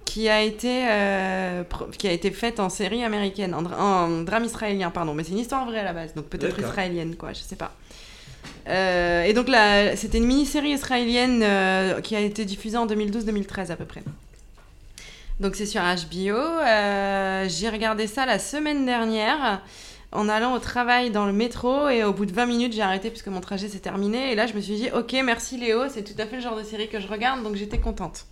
qui 0.06 0.30
a 0.30 0.42
été 0.42 0.86
euh, 0.90 1.64
qui 1.98 2.08
a 2.08 2.12
été 2.14 2.32
faite 2.32 2.62
en 2.62 2.70
série 2.70 3.04
américaine, 3.04 3.54
en, 3.54 3.62
dra- 3.62 3.78
en 3.78 4.22
drame 4.22 4.46
israélien, 4.46 4.90
pardon, 4.90 5.14
mais 5.14 5.24
c'est 5.26 5.32
une 5.34 5.40
histoire 5.40 5.66
vraie 5.66 5.80
à 5.80 5.84
la 5.84 5.92
base, 5.92 6.14
donc 6.14 6.28
peut-être 6.28 6.58
israélienne 6.58 7.18
quoi, 7.18 7.34
je 7.34 7.40
sais 7.42 7.58
pas. 7.58 7.74
Euh, 8.68 9.24
et 9.24 9.34
donc 9.34 9.48
là, 9.48 9.96
c'était 9.96 10.18
une 10.18 10.26
mini-série 10.26 10.72
israélienne 10.72 11.42
euh, 11.44 12.02
qui 12.02 12.16
a 12.16 12.20
été 12.20 12.46
diffusée 12.46 12.78
en 12.78 12.86
2012-2013 12.88 13.72
à 13.72 13.76
peu 13.76 13.86
près. 13.86 14.04
Donc 15.40 15.56
c'est 15.56 15.66
sur 15.66 15.82
HBO. 15.82 16.36
euh, 16.36 17.48
J'ai 17.48 17.70
regardé 17.70 18.08
ça 18.08 18.26
la 18.26 18.40
semaine 18.40 18.86
dernière 18.86 19.62
en 20.12 20.30
allant 20.30 20.54
au 20.54 20.60
travail 20.60 21.12
dans 21.12 21.26
le 21.26 21.34
métro 21.34 21.90
et 21.90 22.04
au 22.04 22.14
bout 22.14 22.26
de 22.26 22.32
20 22.32 22.46
minutes 22.46 22.74
j'ai 22.74 22.82
arrêté 22.82 23.10
puisque 23.10 23.28
mon 23.28 23.42
trajet 23.42 23.68
s'est 23.68 23.80
terminé 23.80 24.32
et 24.32 24.36
là 24.36 24.48
je 24.48 24.54
me 24.54 24.62
suis 24.62 24.76
dit 24.76 24.90
ok 24.96 25.14
merci 25.24 25.58
Léo 25.58 25.90
c'est 25.90 26.04
tout 26.04 26.20
à 26.20 26.26
fait 26.26 26.38
le 26.38 26.42
genre 26.42 26.56
de 26.56 26.64
série 26.64 26.88
que 26.88 27.02
je 27.02 27.08
regarde 27.08 27.44
donc 27.44 27.56
j'étais 27.56 27.78
contente. 27.78 28.26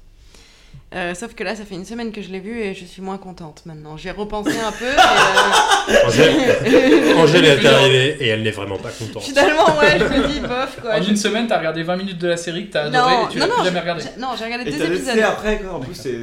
Euh, 0.95 1.13
sauf 1.13 1.33
que 1.35 1.43
là 1.43 1.55
ça 1.55 1.65
fait 1.65 1.75
une 1.75 1.83
semaine 1.83 2.11
que 2.13 2.21
je 2.21 2.29
l'ai 2.29 2.39
vue 2.39 2.59
et 2.61 2.73
je 2.73 2.85
suis 2.85 3.01
moins 3.01 3.17
contente 3.17 3.63
maintenant. 3.65 3.97
J'ai 3.97 4.11
repensé 4.11 4.51
un 4.59 4.71
peu 4.71 4.85
et 4.85 5.95
euh, 5.95 6.07
Angèle, 6.07 7.15
Angèle 7.17 7.45
est 7.45 7.65
arrivée 7.65 8.17
et 8.21 8.27
elle 8.29 8.43
n'est 8.43 8.51
vraiment 8.51 8.77
pas 8.77 8.91
contente. 8.91 9.23
finalement 9.23 9.65
ouais 9.77 9.99
je 9.99 10.03
me 10.05 10.27
dis 10.27 10.39
bof 10.39 10.79
quoi. 10.81 10.95
En 10.95 11.01
une 11.03 11.17
semaine, 11.17 11.47
t'as 11.47 11.57
regardé 11.57 11.83
20 11.83 11.97
minutes 11.97 12.17
de 12.17 12.29
la 12.29 12.37
série 12.37 12.67
que 12.67 12.73
t'as 12.73 12.83
adoré 12.83 13.13
Non, 13.15 13.27
et 13.27 13.31
tu 13.31 13.39
non, 13.39 13.45
l'as 13.47 13.53
plus 13.55 13.63
jamais 13.65 13.79
regardé. 13.81 14.03
non, 14.19 14.27
j'ai 14.37 14.45
regardé 14.45 14.69
Et 14.69 14.71
deux 14.77 14.85
épisodes. 14.85 15.19
après 15.19 15.59
quoi 15.59 15.73
En 15.73 15.79
plus, 15.81 15.95
c'est. 15.95 16.15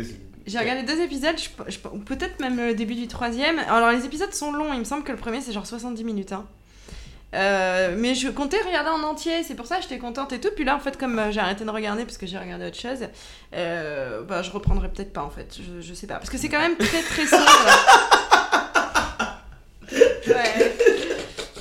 J'ai 0.46 0.58
regardé 0.58 0.82
deux 0.82 1.00
épisodes, 1.02 1.36
je- 1.36 1.70
je- 1.72 1.78
peut-être 1.78 2.40
même 2.40 2.56
le 2.56 2.74
début 2.74 2.94
du 2.94 3.06
troisième. 3.06 3.60
Alors 3.70 3.90
les 3.92 4.04
épisodes 4.06 4.32
sont 4.32 4.52
longs, 4.52 4.72
il 4.72 4.78
me 4.80 4.84
semble 4.84 5.04
que 5.04 5.12
le 5.12 5.18
premier 5.18 5.40
c'est 5.40 5.52
genre 5.52 5.66
70 5.66 6.02
minutes. 6.02 6.32
hein. 6.32 6.46
Euh, 7.34 7.94
mais 7.96 8.14
je 8.14 8.28
comptais 8.28 8.58
regarder 8.60 8.90
en 8.90 9.02
entier, 9.02 9.42
c'est 9.42 9.54
pour 9.54 9.66
ça 9.66 9.76
que 9.76 9.82
j'étais 9.82 9.98
contente 9.98 10.32
et 10.32 10.40
tout. 10.40 10.50
Puis 10.54 10.64
là, 10.64 10.76
en 10.76 10.80
fait, 10.80 10.98
comme 10.98 11.18
euh, 11.18 11.30
j'ai 11.32 11.40
arrêté 11.40 11.64
de 11.64 11.70
regarder 11.70 12.04
parce 12.04 12.18
que 12.18 12.26
j'ai 12.26 12.36
regardé 12.38 12.66
autre 12.66 12.78
chose, 12.78 13.08
euh, 13.54 14.22
bah, 14.22 14.42
je 14.42 14.50
reprendrai 14.50 14.88
peut-être 14.90 15.12
pas 15.12 15.22
en 15.22 15.30
fait, 15.30 15.56
je, 15.56 15.80
je 15.80 15.94
sais 15.94 16.06
pas. 16.06 16.16
Parce 16.16 16.28
que 16.30 16.36
c'est 16.38 16.48
quand 16.50 16.60
même 16.60 16.76
très 16.76 17.02
très 17.02 17.26
sombre. 17.26 17.46
Ouais. 20.26 20.72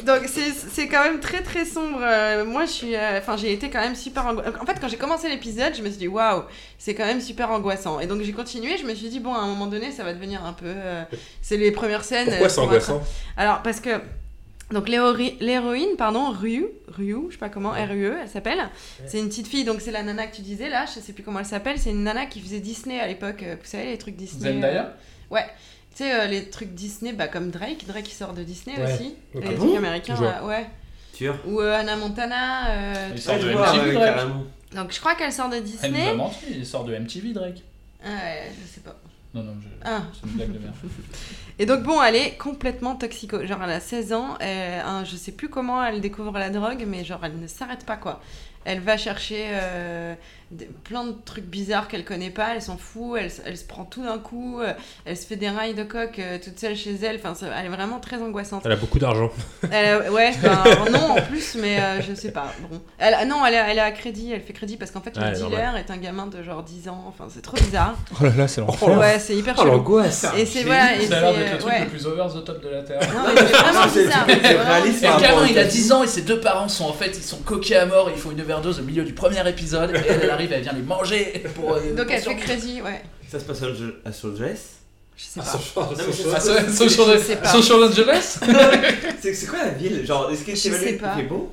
Donc 0.05 0.21
c'est 0.27 0.87
quand 0.87 1.03
même 1.03 1.19
très 1.19 1.41
très 1.41 1.65
sombre. 1.65 1.99
Euh, 2.01 2.45
moi 2.45 2.65
je 2.65 2.71
suis, 2.71 2.95
enfin 2.97 3.37
j'ai 3.37 3.51
été 3.53 3.69
quand 3.69 3.79
même 3.81 3.95
super 3.95 4.25
angoissée. 4.25 4.49
En 4.59 4.65
fait 4.65 4.77
quand 4.79 4.87
j'ai 4.87 4.97
commencé 4.97 5.29
l'épisode, 5.29 5.75
je 5.75 5.81
me 5.81 5.89
suis 5.89 5.97
dit 5.97 6.07
waouh, 6.07 6.43
c'est 6.77 6.95
quand 6.95 7.05
même 7.05 7.21
super 7.21 7.51
angoissant. 7.51 7.99
Et 7.99 8.07
donc 8.07 8.21
j'ai 8.21 8.31
continué. 8.31 8.77
Je 8.77 8.85
me 8.85 8.93
suis 8.95 9.09
dit 9.09 9.19
bon 9.19 9.33
à 9.33 9.39
un 9.39 9.47
moment 9.47 9.67
donné 9.67 9.91
ça 9.91 10.03
va 10.03 10.13
devenir 10.13 10.43
un 10.45 10.53
peu. 10.53 10.73
c'est 11.41 11.57
les 11.57 11.71
premières 11.71 12.03
scènes. 12.03 12.29
Pourquoi 12.29 12.49
c'est 12.49 12.61
angoissant 12.61 12.97
être- 12.97 13.05
Alors 13.37 13.61
parce 13.61 13.79
que 13.79 13.89
donc 14.71 14.87
l'héroï- 14.89 15.35
l'héroïne 15.39 15.95
pardon 15.97 16.29
Ryu, 16.31 16.67
Ryu, 16.87 17.25
je 17.29 17.33
sais 17.33 17.39
pas 17.39 17.49
comment 17.49 17.71
R-U-E, 17.71 18.17
elle 18.23 18.29
s'appelle. 18.29 18.69
C'est 19.07 19.19
une 19.19 19.27
petite 19.29 19.47
fille 19.47 19.63
donc 19.65 19.81
c'est 19.81 19.91
la 19.91 20.03
nana 20.03 20.27
que 20.27 20.35
tu 20.35 20.41
disais 20.41 20.69
là. 20.69 20.85
Je 20.85 20.99
sais 20.99 21.13
plus 21.13 21.23
comment 21.23 21.39
elle 21.39 21.45
s'appelle. 21.45 21.77
C'est 21.77 21.91
une 21.91 22.03
nana 22.03 22.25
qui 22.25 22.39
faisait 22.41 22.59
Disney 22.59 22.99
à 22.99 23.07
l'époque. 23.07 23.43
euh, 23.43 23.55
Vous 23.61 23.67
savez 23.69 23.85
les 23.85 23.97
trucs 23.97 24.15
Disney. 24.15 24.49
euh, 24.49 24.53
Zendaya 24.53 24.93
Ouais. 25.29 25.45
Tu 25.95 26.03
sais, 26.03 26.13
euh, 26.13 26.25
les 26.27 26.49
trucs 26.49 26.73
Disney, 26.73 27.11
bah, 27.11 27.27
comme 27.27 27.49
Drake, 27.51 27.85
Drake 27.85 28.03
qui 28.05 28.15
sort 28.15 28.33
de 28.33 28.43
Disney 28.43 28.77
Ouais. 28.77 28.93
aussi. 28.93 29.15
Ok. 29.35 29.41
Les 29.43 29.49
Ah 29.49 29.53
trucs 29.53 29.59
bon 29.59 29.77
américains, 29.77 30.21
là, 30.21 30.43
ouais. 30.45 30.65
Sûr 31.13 31.35
Ou 31.45 31.59
euh, 31.59 31.73
Hannah 31.77 31.97
Montana. 31.97 32.69
euh, 32.69 33.09
Il 33.13 33.21
sort 33.21 33.35
de 33.37 33.49
MTV, 33.49 33.93
Drake. 33.93 34.15
carrément. 34.15 34.43
Donc 34.73 34.93
je 34.93 34.99
crois 35.01 35.15
qu'elle 35.15 35.33
sort 35.33 35.49
de 35.49 35.55
Elle 35.55 35.63
nous 35.63 35.67
a 35.67 35.71
Disney. 35.71 36.13
menti, 36.15 36.37
il 36.49 36.65
sort 36.65 36.85
de 36.85 36.95
MTV, 36.95 37.33
Drake. 37.33 37.61
Ah 38.03 38.07
ouais, 38.07 38.51
je 38.61 38.73
sais 38.73 38.79
pas. 38.79 38.95
Non, 39.33 39.43
non, 39.43 39.53
je... 39.61 39.67
Ah. 39.85 40.01
c'est 40.13 40.27
une 40.29 40.35
blague 40.35 40.51
de 40.53 40.59
merde. 40.59 40.75
Et 41.59 41.65
donc 41.65 41.83
bon, 41.83 42.01
elle 42.01 42.15
est 42.15 42.37
complètement 42.37 42.95
toxico. 42.95 43.45
Genre 43.45 43.61
elle 43.63 43.71
a 43.71 43.79
16 43.79 44.13
ans, 44.13 44.37
elle- 44.39 44.81
hein, 44.85 45.03
je 45.05 45.15
sais 45.15 45.31
plus 45.31 45.47
comment 45.49 45.83
elle 45.83 46.01
découvre 46.01 46.33
la 46.37 46.49
drogue, 46.49 46.83
mais 46.87 47.03
genre 47.05 47.21
elle 47.23 47.39
ne 47.39 47.47
s'arrête 47.47 47.85
pas 47.85 47.97
quoi. 47.97 48.21
Elle 48.63 48.79
va 48.79 48.95
chercher 48.95 49.47
euh, 49.53 50.13
des- 50.51 50.65
plein 50.83 51.03
de 51.05 51.15
trucs 51.25 51.45
bizarres 51.45 51.87
qu'elle 51.87 52.05
connaît 52.05 52.29
pas, 52.29 52.49
elle 52.53 52.61
s'en 52.61 52.77
fout, 52.77 53.19
elle, 53.19 53.57
se 53.57 53.63
prend 53.63 53.85
tout 53.85 54.03
d'un 54.03 54.19
coup, 54.19 54.59
euh, 54.59 54.73
elle 55.05 55.17
se 55.17 55.25
fait 55.25 55.35
des 55.35 55.49
rails 55.49 55.73
de 55.73 55.81
coque 55.83 56.19
euh, 56.19 56.37
toute 56.43 56.59
seule 56.59 56.75
chez 56.75 56.93
elle, 57.01 57.15
enfin 57.15 57.33
ça- 57.33 57.47
elle 57.57 57.65
est 57.65 57.69
vraiment 57.69 57.99
très 57.99 58.17
angoissante. 58.21 58.61
Elle 58.65 58.73
a 58.73 58.75
beaucoup 58.75 58.99
d'argent. 58.99 59.31
Ouais, 60.11 60.31
ben, 60.43 60.63
non 60.91 61.11
en 61.11 61.21
plus, 61.21 61.55
mais 61.55 61.79
euh, 61.79 62.01
je 62.01 62.13
sais 62.13 62.31
pas. 62.31 62.53
Bon. 62.69 62.81
Elle, 62.99 63.27
non, 63.27 63.43
elle, 63.45 63.53
est- 63.55 63.77
elle 63.77 63.93
crédit, 63.93 64.31
elle 64.31 64.41
fait 64.41 64.53
crédit 64.53 64.77
parce 64.77 64.91
qu'en 64.91 65.01
fait 65.01 65.15
le 65.17 65.23
Ouais, 65.23 65.31
dealer 65.31 65.49
normal. 65.49 65.83
est 65.87 65.91
un 65.91 65.97
gamin 65.97 66.27
de 66.27 66.43
genre 66.43 66.61
10 66.63 66.87
ans, 66.89 67.03
enfin 67.07 67.25
c'est 67.33 67.41
trop 67.41 67.57
bizarre. 67.57 67.95
Oh 68.19 68.25
là 68.25 68.31
là, 68.37 68.47
c'est 68.47 68.61
l'enfer. 68.61 68.97
Ouais, 68.99 69.17
c'est 69.17 69.35
hyper 69.35 69.55
Oh 69.57 69.65
l'angoisse 69.65 70.25
Et 70.37 70.45
c'est 70.45 70.63
voilà, 70.63 70.95
et 70.97 71.07
Ça 71.07 71.17
a 71.17 71.21
l'air 71.21 71.31
c'est, 71.33 71.39
d'être 71.39 71.51
le 71.53 71.57
truc 71.59 71.71
ouais. 71.73 71.79
le 71.79 71.87
plus 71.87 72.05
over 72.05 72.25
the 72.33 72.43
top 72.43 72.63
de 72.63 72.69
la 72.69 72.83
Terre. 72.83 72.99
Non, 73.13 73.21
mais 73.33 73.41
c'est 73.41 73.53
vraiment 73.55 73.87
C'est- 73.91 74.03
bizarre. 74.03 74.25
c'est 74.27 74.61
réaliste 74.61 75.03
Et 75.03 75.07
il 75.07 75.09
a 75.25 75.49
États-Unis. 75.49 75.71
10 75.71 75.91
ans 75.93 76.03
et 76.03 76.07
ses 76.07 76.21
deux 76.21 76.39
parents 76.39 76.67
sont 76.67 76.85
en 76.85 76.93
fait, 76.93 77.11
ils 77.17 77.23
sont 77.23 77.37
coqués 77.37 77.77
à 77.77 77.85
mort, 77.85 78.11
ils 78.13 78.19
font 78.19 78.31
une 78.31 78.41
overdose 78.51 78.79
au 78.79 78.83
milieu 78.83 79.03
du 79.03 79.13
premier 79.13 79.47
épisode 79.49 79.91
et 79.95 79.99
elle, 80.09 80.19
elle 80.23 80.29
arrive, 80.29 80.51
elle 80.53 80.61
vient 80.61 80.73
les 80.73 80.81
manger 80.81 81.43
pour. 81.55 81.73
euh, 81.73 81.93
Donc 81.95 82.05
pour 82.07 82.15
elle 82.15 82.21
fait 82.21 82.35
crédit, 82.35 82.81
ouais. 82.81 83.01
Ça 83.31 83.39
se 83.39 83.45
passe 83.45 83.61
à 83.63 83.65
à 83.65 83.69
Los 83.69 84.31
Angeles 84.33 84.59
Je 85.17 85.23
sais 85.23 85.39
Ah, 85.39 85.43
pas. 85.75 85.89
Ah, 85.91 85.95
so- 85.95 86.53
Social, 86.89 87.07
Je 87.17 87.23
sais 87.23 87.35
pas. 87.37 87.49
Social 87.49 87.83
Angeles 87.83 88.39
C'est 89.21 89.33
c'est 89.33 89.45
quoi 89.47 89.59
la 89.63 89.69
ville? 89.71 90.05
Genre, 90.05 90.29
est-ce 90.31 90.43
que 90.43 90.51
Je 90.51 90.55
c'est 90.57 90.69
sais 90.69 90.75
évalué 90.75 90.93
pas. 90.97 91.13
Il 91.17 91.21
fait 91.23 91.27
beau? 91.29 91.51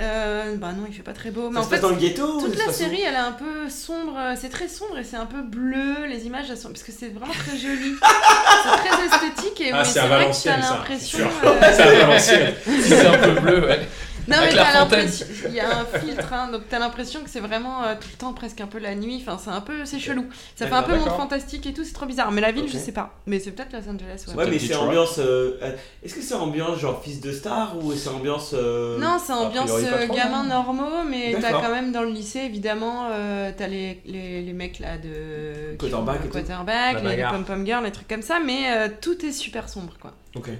Euh, 0.00 0.54
bah 0.58 0.68
non, 0.76 0.84
il 0.88 0.94
fait 0.94 1.02
pas 1.02 1.12
très 1.12 1.32
beau. 1.32 1.48
Mais 1.50 1.54
Ça 1.56 1.60
en 1.60 1.64
se 1.64 1.68
fait, 1.70 1.74
passe 1.74 1.82
dans 1.82 1.88
le 1.90 1.96
ghetto 1.96 2.36
ou 2.36 2.40
toute 2.40 2.50
ça 2.50 2.54
se 2.54 2.58
la 2.60 2.64
passe 2.66 2.76
où? 2.76 2.78
série, 2.84 3.00
elle 3.04 3.14
est 3.14 3.16
un 3.16 3.32
peu 3.32 3.68
sombre. 3.68 4.14
euh, 4.16 4.34
C'est 4.40 4.48
très 4.48 4.68
sombre 4.68 4.96
et 4.96 5.02
c'est 5.02 5.16
un 5.16 5.26
peu 5.26 5.42
bleu. 5.42 6.06
Les 6.08 6.24
images, 6.24 6.44
elles 6.48 6.56
sont 6.56 6.68
parce 6.68 6.84
que 6.84 6.92
c'est 6.96 7.08
vraiment 7.08 7.32
très 7.32 7.58
joli. 7.58 7.94
c'est 8.62 8.88
très 8.88 9.06
esthétique 9.06 9.60
et 9.60 9.70
Ah, 9.72 9.78
mais 9.82 9.84
c'est 9.84 9.98
à 9.98 10.06
vrai 10.06 10.16
que 10.18 10.20
Valenciennes, 10.20 10.54
t'as 10.60 10.66
ça, 10.68 10.74
l'impression. 10.74 11.18
c'est 11.18 11.46
sûr. 11.46 11.50
euh, 11.50 11.58
C'est 11.74 11.82
à 11.82 12.06
Valenciennes. 12.06 12.54
C'est 12.86 13.06
un 13.06 13.18
peu 13.18 13.40
bleu, 13.40 13.66
ouais. 13.66 13.88
Non, 14.28 14.36
mais 14.42 14.52
t'as 14.54 14.72
l'impression. 14.74 15.26
Il 15.46 15.54
y 15.54 15.60
a 15.60 15.78
un 15.80 15.84
filtre, 15.98 16.32
hein, 16.32 16.50
donc 16.52 16.62
t'as 16.68 16.78
l'impression 16.78 17.22
que 17.24 17.30
c'est 17.30 17.40
vraiment 17.40 17.82
euh, 17.84 17.94
tout 18.00 18.08
le 18.12 18.16
temps 18.18 18.32
presque 18.32 18.60
un 18.60 18.66
peu 18.66 18.78
la 18.78 18.94
nuit. 18.94 19.22
Enfin, 19.26 19.38
c'est 19.42 19.50
un 19.50 19.60
peu. 19.60 19.84
C'est 19.84 19.98
chelou. 19.98 20.26
Ça 20.56 20.66
fait 20.66 20.74
un 20.74 20.82
peu 20.82 20.96
monde 20.96 21.08
fantastique 21.08 21.66
et 21.66 21.72
tout, 21.72 21.84
c'est 21.84 21.92
trop 21.92 22.06
bizarre. 22.06 22.30
Mais 22.32 22.40
la 22.40 22.52
ville, 22.52 22.68
je 22.68 22.76
sais 22.78 22.92
pas. 22.92 23.14
Mais 23.26 23.40
c'est 23.40 23.52
peut-être 23.52 23.72
Los 23.72 23.88
Angeles, 23.90 24.24
ouais. 24.28 24.34
Ouais, 24.34 24.50
mais 24.50 24.58
c'est 24.58 24.74
ambiance. 24.76 25.16
euh, 25.18 25.58
Est-ce 26.02 26.14
que 26.14 26.20
c'est 26.22 26.34
ambiance 26.34 26.78
genre 26.78 27.02
fils 27.02 27.20
de 27.20 27.32
star 27.32 27.76
ou 27.82 27.92
c'est 27.94 28.08
ambiance. 28.10 28.50
euh, 28.54 28.98
Non, 28.98 29.18
c'est 29.24 29.32
ambiance 29.32 29.70
priori, 29.72 29.90
pas 29.90 30.06
trop, 30.06 30.14
gamins 30.16 30.42
non 30.44 30.48
normaux, 30.48 31.04
mais 31.08 31.36
t'as 31.40 31.52
quand 31.52 31.70
même 31.70 31.92
dans 31.92 32.02
le 32.02 32.10
lycée, 32.10 32.40
évidemment, 32.40 33.08
euh, 33.12 33.50
t'as 33.56 33.66
les, 33.66 34.00
les, 34.06 34.42
les 34.42 34.52
mecs 34.52 34.78
là 34.78 34.98
de. 34.98 35.76
Quarterback 35.78 36.22
tout. 36.22 36.28
quarterback, 36.28 37.02
les, 37.02 37.22
pom-pom 37.22 37.64
girls, 37.64 37.84
les 37.84 37.92
trucs 37.92 38.08
comme 38.08 38.22
ça, 38.22 38.38
mais 38.44 38.70
euh, 38.70 38.88
tout 39.00 39.24
est 39.24 39.32
super 39.32 39.68
sombre 39.68 39.94
quoi. 40.00 40.12
Ok. 40.36 40.50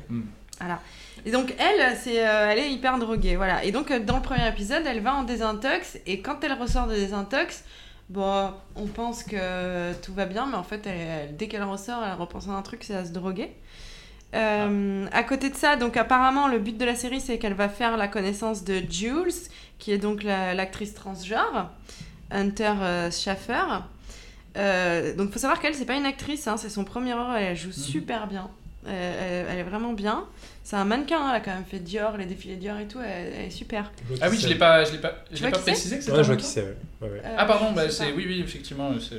Voilà. 0.60 0.80
Et 1.26 1.30
donc 1.30 1.54
elle, 1.58 1.96
c'est, 1.96 2.26
euh, 2.26 2.48
elle 2.50 2.58
est 2.58 2.70
hyper 2.72 2.98
droguée, 2.98 3.36
voilà. 3.36 3.64
Et 3.64 3.72
donc 3.72 3.90
euh, 3.90 3.98
dans 3.98 4.16
le 4.16 4.22
premier 4.22 4.46
épisode, 4.48 4.82
elle 4.86 5.00
va 5.00 5.14
en 5.14 5.22
désintox 5.24 5.98
et 6.06 6.20
quand 6.20 6.42
elle 6.44 6.52
ressort 6.54 6.86
de 6.86 6.94
désintox, 6.94 7.64
bon, 8.08 8.52
on 8.76 8.86
pense 8.86 9.22
que 9.24 9.92
tout 10.00 10.14
va 10.14 10.26
bien, 10.26 10.46
mais 10.46 10.56
en 10.56 10.62
fait, 10.62 10.86
elle- 10.86 11.00
elle- 11.28 11.36
dès 11.36 11.48
qu'elle 11.48 11.64
ressort, 11.64 12.02
elle 12.04 12.14
repense 12.18 12.48
à 12.48 12.52
un 12.52 12.62
truc, 12.62 12.84
c'est 12.84 12.94
à 12.94 13.04
se 13.04 13.12
droguer. 13.12 13.52
Euh, 14.34 15.06
À 15.12 15.22
côté 15.24 15.48
de 15.50 15.56
ça, 15.56 15.76
donc 15.76 15.96
apparemment, 15.96 16.48
le 16.48 16.58
but 16.58 16.76
de 16.76 16.84
la 16.84 16.94
série, 16.94 17.20
c'est 17.20 17.38
qu'elle 17.38 17.54
va 17.54 17.68
faire 17.68 17.96
la 17.96 18.08
connaissance 18.08 18.62
de 18.64 18.82
Jules, 18.90 19.32
qui 19.78 19.90
est 19.92 19.98
donc 19.98 20.22
la- 20.22 20.54
l'actrice 20.54 20.94
transgenre, 20.94 21.70
Hunter 22.30 22.74
euh, 22.82 23.10
Schaffer. 23.10 23.62
Euh, 24.56 25.14
donc, 25.14 25.30
faut 25.32 25.38
savoir 25.38 25.60
qu'elle, 25.60 25.74
c'est 25.74 25.86
pas 25.86 25.94
une 25.96 26.04
actrice, 26.06 26.46
hein, 26.46 26.56
c'est 26.58 26.68
son 26.68 26.84
premier 26.84 27.14
rôle, 27.14 27.36
elle 27.38 27.56
joue 27.56 27.72
super 27.72 28.26
bien. 28.26 28.50
Euh, 28.88 29.44
elle, 29.46 29.52
elle 29.52 29.58
est 29.60 29.68
vraiment 29.68 29.92
bien. 29.92 30.24
C'est 30.64 30.76
un 30.76 30.84
mannequin, 30.84 31.18
hein, 31.20 31.28
elle 31.30 31.36
a 31.36 31.40
quand 31.40 31.54
même 31.54 31.64
fait 31.64 31.78
Dior, 31.78 32.16
les 32.16 32.26
défilés 32.26 32.56
Dior 32.56 32.78
et 32.78 32.86
tout, 32.86 32.98
elle, 33.00 33.32
elle 33.34 33.44
est 33.46 33.50
super. 33.50 33.90
Ah 34.20 34.28
oui, 34.30 34.38
je 34.38 34.48
l'ai 34.48 34.54
pas, 34.56 34.84
je 34.84 34.92
l'ai 34.92 34.98
pas, 34.98 35.24
je 35.32 35.44
l'ai 35.44 35.50
pas 35.50 35.58
précisé 35.58 35.96
que 35.96 36.02
c'était 36.02 36.12
Ouais, 36.14 36.20
un 36.20 36.22
je 36.22 36.28
vois 36.28 36.36
qui 36.36 36.46
c'est, 36.46 36.62
ouais. 36.62 36.76
Ouais. 37.02 37.22
Euh, 37.24 37.34
Ah 37.38 37.44
pardon, 37.46 37.68
je 37.70 37.74
bah 37.76 37.90
c'est 37.90 38.12
oui 38.12 38.24
oui 38.26 38.40
effectivement 38.40 38.90
c'est. 39.00 39.16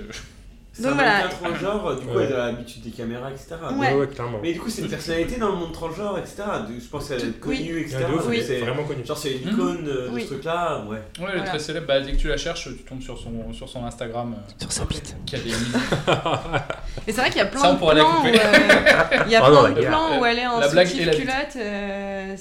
Donc 0.82 0.94
voilà. 0.94 1.26
Un 1.26 1.30
transgenre, 1.30 1.96
du 2.00 2.06
coup, 2.06 2.18
ouais. 2.18 2.26
elle 2.26 2.34
a 2.34 2.46
l'habitude 2.48 2.82
des 2.84 2.92
caméras, 2.92 3.32
etc. 3.32 3.56
Ouais. 3.78 3.94
ouais, 3.94 4.08
clairement. 4.08 4.40
Mais 4.42 4.54
du 4.54 4.60
coup, 4.60 4.70
c'est 4.70 4.82
une 4.82 4.90
personnalité 4.90 5.38
dans 5.38 5.50
le 5.50 5.56
monde 5.56 5.74
transgenre, 5.74 6.18
etc. 6.18 6.44
Je 6.68 6.88
pense 6.88 7.08
qu'elle 7.08 7.22
est 7.22 7.40
connue, 7.40 7.74
oui. 7.74 7.82
etc. 7.82 8.06
Oui. 8.28 8.44
C'est 8.46 8.60
vraiment 8.60 8.84
connu. 8.84 9.06
Genre, 9.06 9.18
c'est 9.18 9.38
une 9.38 9.48
mhm. 9.48 9.54
icône 9.54 9.84
de 9.84 10.10
oui. 10.12 10.22
ce 10.24 10.28
truc-là, 10.28 10.86
ouais. 10.86 10.92
Ouais, 10.92 11.02
elle 11.18 11.26
voilà. 11.26 11.44
est 11.44 11.46
très 11.46 11.60
célèbre. 11.60 11.88
Bah, 11.88 12.00
dès 12.00 12.12
que 12.12 12.18
tu 12.18 12.28
la 12.28 12.38
cherches, 12.38 12.64
tu 12.64 12.84
tombes 12.84 13.02
sur 13.02 13.18
son, 13.18 13.54
sur 13.54 13.68
son 13.68 13.86
Instagram. 13.86 14.36
Euh, 14.38 14.54
sur 14.58 14.72
sa 14.72 14.86
bite. 14.86 15.16
Qui 15.26 15.36
a 15.36 15.40
des 15.40 15.52
Mais 17.08 17.14
c'est 17.14 17.22
vrai 17.22 17.30
qu'il 17.30 17.40
y 17.40 17.42
a 17.42 17.46
plein 17.46 17.62
Ça, 17.62 17.74
de 17.74 17.78
plans. 17.78 17.88
Où, 17.90 18.28
euh, 18.28 19.24
il 19.26 19.32
y 19.32 19.36
a 19.36 19.44
oh, 19.48 19.52
plein 19.52 19.70
non, 19.70 19.76
de 19.76 19.82
plans 19.82 20.20
où 20.20 20.26
elle 20.26 20.40
est 20.40 20.48
en 20.48 20.62
soutif 20.62 21.12
culotte. 21.12 21.56
Euh, 21.56 22.36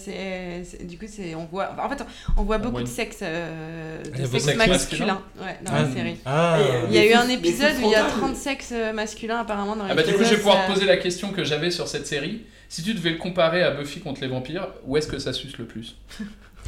du 0.83 0.98
coup, 0.98 1.07
on 1.37 1.44
voit. 1.44 1.70
En 1.79 1.88
fait, 1.88 2.05
on 2.37 2.42
voit 2.42 2.59
beaucoup 2.59 2.83
de 2.83 2.88
sexe, 2.88 3.18
euh, 3.22 4.03
de 4.03 4.38
sexe 4.38 4.57
masculin, 4.57 5.20
dans 5.62 5.72
la 5.72 5.90
série. 5.90 6.18
Il 6.88 6.94
y 6.94 6.98
a 6.98 7.07
eu 7.07 7.12
un 7.12 7.29
épisode 7.29 7.74
où 7.83 7.87
il 7.87 7.90
y 7.90 7.94
a 7.94 8.05
30 8.05 8.28
de 8.31 8.37
sexe 8.37 8.71
euh, 8.73 8.93
masculin 8.93 9.38
apparemment 9.38 9.77
dans 9.77 9.85
ah 9.85 9.95
les 9.95 10.01
Ah 10.01 10.07
du 10.07 10.14
coup, 10.14 10.25
je 10.25 10.31
vais 10.31 10.37
pouvoir 10.37 10.67
te 10.67 10.73
poser 10.73 10.87
la 10.87 10.97
question 10.97 11.33
que 11.33 11.45
j'avais 11.45 11.71
sur 11.71 11.88
cette 11.88 12.07
série. 12.07 12.43
Si 12.69 12.83
tu 12.83 12.95
devais 12.95 13.11
le 13.11 13.17
comparer 13.17 13.62
à 13.62 13.71
Buffy 13.71 14.01
contre 14.01 14.21
les 14.21 14.29
vampires, 14.29 14.69
où 14.85 14.97
est-ce 14.97 15.09
que 15.09 15.19
ça 15.19 15.33
suce 15.33 15.57
le 15.59 15.64
plus? 15.64 15.97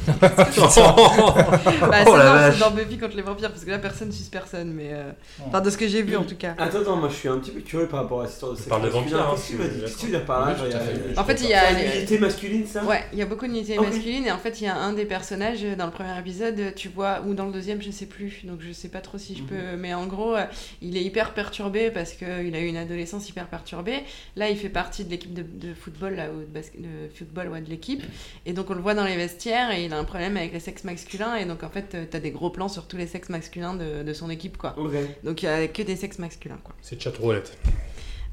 Bah, 0.07 0.13
Oh 2.07 2.15
ça, 2.17 2.51
c'est 2.51 2.59
dans 2.59 2.71
Buffy 2.71 2.97
contre 2.97 3.15
les 3.15 3.21
vampires, 3.21 3.51
parce 3.51 3.63
que 3.63 3.69
là, 3.69 3.77
personne 3.77 4.11
suce 4.11 4.29
personne, 4.29 4.71
mais. 4.73 4.89
euh. 4.93 5.11
Enfin, 5.47 5.61
de 5.61 5.69
ce 5.69 5.77
que 5.77 5.87
j'ai 5.87 6.01
vu 6.01 6.15
en 6.15 6.23
tout 6.23 6.35
cas. 6.35 6.55
Attends, 6.57 6.79
attends, 6.79 6.95
moi 6.95 7.09
je 7.09 7.15
suis 7.15 7.27
un 7.29 7.37
petit 7.37 7.51
peu 7.51 7.59
curieux 7.61 7.87
par 7.87 8.01
rapport 8.03 8.21
à 8.21 8.25
cette 8.25 8.33
histoire 8.35 8.51
de 8.53 8.57
sexe 8.57 8.69
parle 8.69 8.81
de 8.83 8.87
vampires, 8.89 9.19
hein, 9.21 9.35
Qu'est-ce 9.35 9.93
que 9.95 9.99
tu 9.99 10.05
veux 10.07 10.11
dire 10.11 10.25
par 10.25 10.45
là 10.47 10.53
Oui, 10.53 10.57
Genre, 10.59 10.67
il 10.67 10.71
y 10.71 10.75
a- 10.75 10.79
tout 10.79 10.83
à 10.83 10.85
fait. 10.85 10.93
il 11.07 11.13
y 11.13 11.17
a- 11.17 11.21
En 11.21 11.23
fait, 11.25 11.41
il 11.41 11.49
y 11.49 11.53
a. 11.53 11.71
une 11.71 11.97
unité 11.97 12.19
masculine, 12.19 12.65
ça 12.65 12.83
Ouais, 12.83 13.03
il 13.13 13.19
y 13.19 13.21
a 13.21 13.25
beaucoup 13.25 13.45
d'unités 13.45 13.77
Ok. 13.77 13.85
masculines 13.89 14.25
et 14.25 14.31
en 14.31 14.37
fait 14.37 14.59
il 14.61 14.63
y 14.63 14.67
a 14.67 14.75
un 14.75 14.93
des 14.93 15.05
personnages 15.05 15.63
euh, 15.63 15.75
dans 15.75 15.85
le 15.85 15.91
premier 15.91 16.17
épisode, 16.17 16.59
euh, 16.59 16.71
tu 16.75 16.89
vois, 16.89 17.21
ou 17.27 17.33
dans 17.33 17.45
le 17.45 17.51
deuxième, 17.51 17.81
je 17.81 17.91
sais 17.91 18.05
plus, 18.07 18.41
donc 18.43 18.59
je 18.61 18.71
sais 18.71 18.89
pas 18.89 19.01
trop 19.01 19.17
si 19.17 19.35
je 19.35 19.41
Mhm. 19.43 19.47
peux, 19.47 19.77
mais 19.77 19.93
en 19.93 20.07
gros, 20.07 20.35
euh, 20.35 20.45
il 20.81 20.97
est 20.97 21.03
hyper 21.03 21.33
perturbé 21.33 21.91
parce 21.91 22.13
qu'il 22.13 22.55
a 22.55 22.59
eu 22.59 22.65
une 22.67 22.77
adolescence 22.77 23.29
hyper 23.29 23.47
perturbée. 23.47 23.99
Là, 24.35 24.49
il 24.49 24.57
fait 24.57 24.69
partie 24.69 25.03
de 25.03 25.09
l'équipe 25.11 25.33
de, 25.33 25.43
de 25.43 25.73
football, 25.73 26.15
là, 26.15 26.25
ou 26.35 26.39
de, 26.39 26.45
basket, 26.45 26.81
de 26.81 26.87
football, 27.15 27.49
ouais, 27.49 27.61
de 27.61 27.69
l'équipe, 27.69 28.03
et 28.45 28.53
donc 28.53 28.69
on 28.69 28.73
le 28.73 28.81
voit 28.81 28.93
dans 28.95 29.05
les 29.05 29.15
vestiaires 29.15 29.69
et 29.81 29.85
il 29.85 29.93
a 29.93 29.97
un 29.97 30.03
problème 30.03 30.37
avec 30.37 30.53
les 30.53 30.59
sexes 30.59 30.83
masculins 30.83 31.35
et 31.35 31.45
donc 31.45 31.63
en 31.63 31.69
fait 31.69 31.95
euh, 31.95 32.05
t'as 32.09 32.19
des 32.19 32.31
gros 32.31 32.49
plans 32.49 32.69
sur 32.69 32.87
tous 32.87 32.97
les 32.97 33.07
sexes 33.07 33.29
masculins 33.29 33.73
de, 33.73 34.03
de 34.03 34.13
son 34.13 34.29
équipe 34.29 34.57
quoi. 34.57 34.75
Donc 35.23 35.43
il 35.43 35.45
y 35.45 35.49
a 35.49 35.67
que 35.67 35.81
des 35.81 35.95
sexes 35.95 36.19
masculins 36.19 36.59
quoi. 36.63 36.75
C'est 36.81 37.01
chat 37.01 37.15
roulette. 37.17 37.57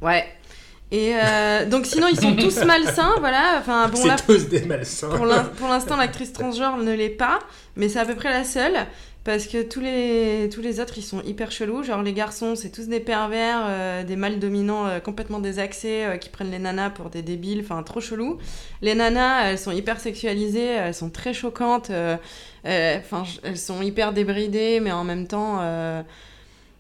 Ouais. 0.01 0.25
Et 0.91 1.15
euh, 1.15 1.67
donc 1.67 1.87
sinon 1.87 2.09
ils 2.09 2.19
sont 2.19 2.35
tous 2.37 2.65
malsains, 2.65 3.15
voilà. 3.19 3.59
Enfin 3.59 3.89
bon 3.89 4.05
là 4.07 4.17
c'est 4.17 4.27
tous 4.27 4.49
des 4.49 4.63
malsains. 4.63 5.11
pour 5.11 5.69
l'instant, 5.69 5.97
l'actrice 5.97 6.33
transgenre 6.33 6.79
ne 6.79 6.93
l'est 6.93 7.11
pas, 7.11 7.41
mais 7.77 7.89
c'est 7.89 7.99
à 7.99 8.07
peu 8.07 8.15
près 8.15 8.31
la 8.31 8.45
seule. 8.45 8.87
Parce 9.29 9.47
que 9.47 9.62
tous 9.62 9.81
les, 9.81 10.49
tous 10.51 10.62
les 10.62 10.81
autres, 10.81 10.97
ils 10.97 11.03
sont 11.03 11.21
hyper 11.21 11.53
chelous. 11.53 11.83
Genre, 11.83 12.03
les 12.03 12.14
garçons, 12.14 12.55
c'est 12.55 12.71
tous 12.71 12.88
des 12.88 12.99
pervers, 12.99 13.61
euh, 13.67 14.03
des 14.03 14.17
mâles 14.17 14.38
dominants 14.38 14.87
euh, 14.87 15.01
complètement 15.01 15.38
désaxés, 15.38 16.07
euh, 16.07 16.17
qui 16.17 16.31
prennent 16.31 16.51
les 16.51 16.59
nanas 16.59 16.88
pour 16.88 17.11
des 17.11 17.21
débiles, 17.21 17.61
enfin, 17.61 17.83
trop 17.83 18.01
chelous. 18.01 18.38
Les 18.81 18.95
nanas, 18.95 19.51
elles 19.51 19.59
sont 19.59 19.71
hyper 19.71 20.01
sexualisées, 20.01 20.64
elles 20.64 20.95
sont 20.95 21.11
très 21.11 21.35
choquantes, 21.35 21.91
enfin, 22.64 23.25
elles 23.43 23.59
sont 23.59 23.83
hyper 23.83 24.14
débridées, 24.14 24.81
mais 24.81 24.93
en 24.93 25.05
même 25.05 25.27
temps, 25.27 25.59
euh, 25.61 26.01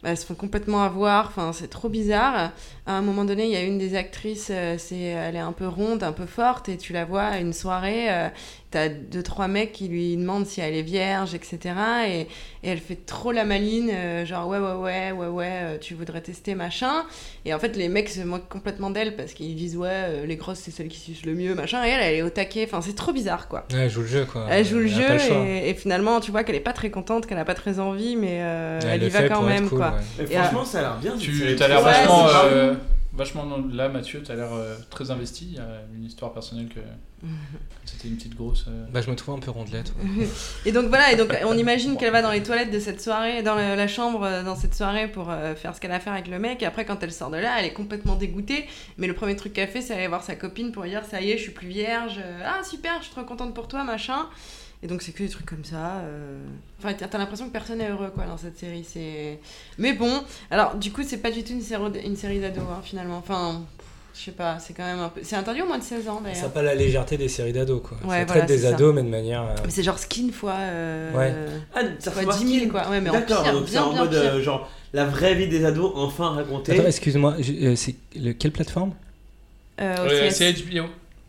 elles 0.02 0.16
se 0.16 0.24
font 0.24 0.34
complètement 0.34 0.82
avoir, 0.82 1.26
enfin, 1.26 1.52
c'est 1.52 1.68
trop 1.68 1.90
bizarre. 1.90 2.52
À 2.86 2.92
un 2.94 3.02
moment 3.02 3.26
donné, 3.26 3.44
il 3.44 3.50
y 3.50 3.56
a 3.56 3.62
une 3.62 3.76
des 3.76 3.94
actrices, 3.94 4.50
c'est, 4.78 4.98
elle 4.98 5.36
est 5.36 5.38
un 5.38 5.52
peu 5.52 5.68
ronde, 5.68 6.02
un 6.02 6.12
peu 6.12 6.24
forte, 6.24 6.70
et 6.70 6.78
tu 6.78 6.94
la 6.94 7.04
vois 7.04 7.24
à 7.24 7.40
une 7.40 7.52
soirée, 7.52 8.30
t'as 8.70 8.88
deux, 8.88 9.22
trois 9.22 9.48
mecs 9.48 9.72
qui 9.72 9.88
lui 9.88 10.16
demandent 10.16 10.46
si 10.46 10.60
elle 10.60 10.74
est 10.74 10.82
vierge, 10.82 11.34
etc. 11.34 11.58
Et, 12.06 12.20
et 12.20 12.70
elle 12.70 12.78
fait 12.78 13.06
trop 13.06 13.32
la 13.32 13.44
maline, 13.44 13.90
euh, 13.92 14.26
genre 14.26 14.46
ouais, 14.48 14.58
ouais, 14.58 14.72
ouais, 14.74 15.12
ouais, 15.12 15.26
ouais, 15.26 15.50
euh, 15.62 15.78
tu 15.78 15.94
voudrais 15.94 16.20
tester, 16.20 16.54
machin. 16.54 17.04
Et 17.44 17.54
en 17.54 17.58
fait, 17.58 17.76
les 17.76 17.88
mecs 17.88 18.08
se 18.08 18.20
moquent 18.20 18.48
complètement 18.48 18.90
d'elle 18.90 19.16
parce 19.16 19.32
qu'ils 19.32 19.54
disent 19.54 19.76
ouais, 19.76 19.88
euh, 19.90 20.26
les 20.26 20.36
grosses, 20.36 20.58
c'est 20.58 20.70
celles 20.70 20.88
qui 20.88 20.98
sucent 20.98 21.24
le 21.24 21.34
mieux, 21.34 21.54
machin. 21.54 21.84
Et 21.84 21.88
elle, 21.88 22.00
elle 22.02 22.14
est 22.16 22.22
au 22.22 22.30
taquet, 22.30 22.64
enfin, 22.66 22.82
c'est 22.82 22.94
trop 22.94 23.12
bizarre, 23.12 23.48
quoi. 23.48 23.64
Ouais, 23.72 23.80
elle 23.84 23.90
joue 23.90 24.02
le 24.02 24.06
jeu 24.06 24.24
quoi. 24.24 24.46
Elle 24.50 24.64
joue 24.64 24.78
le 24.78 24.86
a 24.86 25.18
jeu 25.18 25.32
le 25.32 25.46
et, 25.46 25.70
et 25.70 25.74
finalement, 25.74 26.20
tu 26.20 26.30
vois 26.30 26.44
qu'elle 26.44 26.56
est 26.56 26.60
pas 26.60 26.72
très 26.72 26.90
contente, 26.90 27.26
qu'elle 27.26 27.38
a 27.38 27.44
pas 27.44 27.54
très 27.54 27.78
envie, 27.80 28.16
mais 28.16 28.38
euh, 28.40 28.80
elle 28.84 29.00
le 29.00 29.06
y 29.06 29.10
va 29.10 29.28
quand 29.28 29.42
même, 29.42 29.68
cool, 29.68 29.78
quoi. 29.78 29.94
ouais. 30.18 30.26
Et, 30.30 30.36
euh, 30.36 30.42
franchement, 30.42 30.64
ça 30.64 30.78
a 30.78 30.82
l'air 30.82 30.96
bien. 30.98 31.16
Tu 31.16 31.56
as 31.58 31.68
l'air 31.68 31.80
vachement, 31.80 32.26
vachement 33.18 33.44
là 33.72 33.88
Mathieu, 33.90 34.22
tu 34.22 34.32
as 34.32 34.36
l'air 34.36 34.52
euh, 34.54 34.76
très 34.88 35.10
investi. 35.10 35.46
Il 35.50 35.54
y 35.56 35.58
a 35.58 35.82
une 35.94 36.04
histoire 36.04 36.32
personnelle 36.32 36.68
que 36.74 36.80
c'était 37.84 38.08
une 38.08 38.16
petite 38.16 38.34
grosse. 38.36 38.64
euh, 38.68 38.86
Bah, 38.92 39.00
je 39.02 39.10
me 39.10 39.16
trouve 39.16 39.34
un 39.34 39.38
peu 39.40 39.50
rondelette. 39.50 39.92
ouais. 39.98 40.26
Et 40.66 40.72
donc 40.72 40.86
voilà, 40.86 41.12
et 41.12 41.16
donc 41.16 41.34
on 41.44 41.56
imagine 41.58 41.96
qu'elle 41.96 42.12
va 42.12 42.22
dans 42.22 42.30
les 42.30 42.42
toilettes 42.42 42.70
de 42.70 42.78
cette 42.78 43.00
soirée, 43.02 43.42
dans 43.42 43.54
la 43.56 43.88
chambre 43.88 44.22
euh, 44.24 44.42
dans 44.42 44.54
cette 44.54 44.74
soirée 44.74 45.08
pour 45.08 45.28
euh, 45.30 45.54
faire 45.54 45.74
ce 45.74 45.80
qu'elle 45.80 45.90
a 45.92 45.96
à 45.96 46.00
faire 46.00 46.12
avec 46.12 46.28
le 46.28 46.38
mec. 46.38 46.62
Et 46.62 46.66
après, 46.66 46.84
quand 46.84 47.02
elle 47.02 47.12
sort 47.12 47.30
de 47.30 47.36
là, 47.38 47.56
elle 47.58 47.66
est 47.66 47.72
complètement 47.72 48.14
dégoûtée. 48.16 48.66
Mais 48.98 49.06
le 49.08 49.14
premier 49.14 49.34
truc 49.36 49.52
qu'elle 49.52 49.68
fait, 49.68 49.82
c'est 49.82 49.94
aller 49.94 50.06
voir 50.08 50.22
sa 50.22 50.36
copine 50.36 50.70
pour 50.72 50.84
lui 50.84 50.90
dire 50.90 51.02
ça 51.04 51.20
y 51.20 51.30
est, 51.32 51.36
je 51.38 51.42
suis 51.42 51.52
plus 51.52 51.68
vierge. 51.68 52.20
Ah 52.44 52.62
super, 52.62 52.98
je 53.00 53.04
suis 53.06 53.12
trop 53.12 53.24
contente 53.24 53.52
pour 53.54 53.66
toi, 53.68 53.82
machin. 53.84 54.26
Et 54.82 54.86
donc 54.86 55.02
c'est 55.02 55.10
que 55.12 55.22
des 55.24 55.28
trucs 55.28 55.46
comme 55.46 55.64
ça. 55.64 55.96
euh. 56.04 56.38
Enfin, 56.78 56.94
t'as 56.94 57.18
l'impression 57.18 57.46
que 57.48 57.52
personne 57.52 57.78
n'est 57.78 57.90
heureux 57.90 58.10
quoi 58.14 58.26
dans 58.26 58.36
cette 58.38 58.56
série. 58.58 58.84
C'est. 58.88 59.40
Mais 59.78 59.92
bon, 59.92 60.22
alors 60.50 60.76
du 60.76 60.92
coup, 60.92 61.02
c'est 61.04 61.16
pas 61.18 61.30
du 61.32 61.42
tout 61.42 61.52
une 61.52 61.60
série, 61.62 61.82
une 62.04 62.14
série 62.16 62.38
d'ados 62.40 62.62
hein, 62.70 62.80
finalement. 62.84 63.18
Enfin, 63.18 63.62
je 64.14 64.20
sais 64.26 64.30
pas, 64.30 64.58
c'est 64.60 64.74
quand 64.74 64.84
même 64.84 65.00
un 65.00 65.08
peu. 65.08 65.20
C'est 65.24 65.34
interdit 65.34 65.62
au 65.62 65.66
moins 65.66 65.78
de 65.78 65.82
16 65.82 66.08
ans 66.08 66.18
Ça 66.18 66.22
d'ailleurs. 66.24 66.42
n'a 66.44 66.48
pas 66.50 66.62
la 66.62 66.74
légèreté 66.76 67.16
des 67.16 67.26
séries 67.28 67.52
d'ados 67.52 67.82
quoi. 67.82 67.96
Ouais, 67.98 68.20
ça 68.20 68.24
voilà, 68.24 68.26
traite 68.26 68.46
des 68.46 68.58
ça. 68.58 68.68
ados 68.68 68.94
mais 68.94 69.02
de 69.02 69.08
manière. 69.08 69.42
euh, 69.42 69.54
Mais 69.64 69.70
c'est 69.70 69.82
genre 69.82 69.98
skin 69.98 70.30
fois. 70.32 70.54
euh, 70.58 71.12
Ouais. 71.12 71.34
Ah, 71.74 71.80
ça 71.98 72.12
fois 72.12 72.22
ressemble 72.22 72.34
à 72.36 72.38
10 72.46 72.46
000 72.48 72.58
Skin. 72.60 72.70
quoi. 72.70 72.88
Ouais, 72.90 73.00
mais 73.00 73.10
en 73.10 73.14
D'accord, 73.14 73.42
pire, 73.42 73.52
donc 73.54 73.62
c'est 73.66 73.72
bien, 73.72 73.82
en 73.82 73.90
bien 73.92 74.00
mode 74.04 74.10
pire. 74.10 74.40
genre 74.42 74.70
la 74.92 75.06
vraie 75.06 75.34
vie 75.34 75.48
des 75.48 75.64
ados 75.64 75.90
enfin 75.96 76.30
racontée. 76.30 76.72
Attends, 76.78 76.86
excuse-moi, 76.86 77.34
je- 77.40 77.74
c'est 77.74 77.96
le- 78.16 78.32
quelle 78.32 78.52
plateforme? 78.52 78.92
Euh, 79.80 79.94
euh, 80.08 80.30
c'est 80.30 80.52
HBO. 80.52 80.84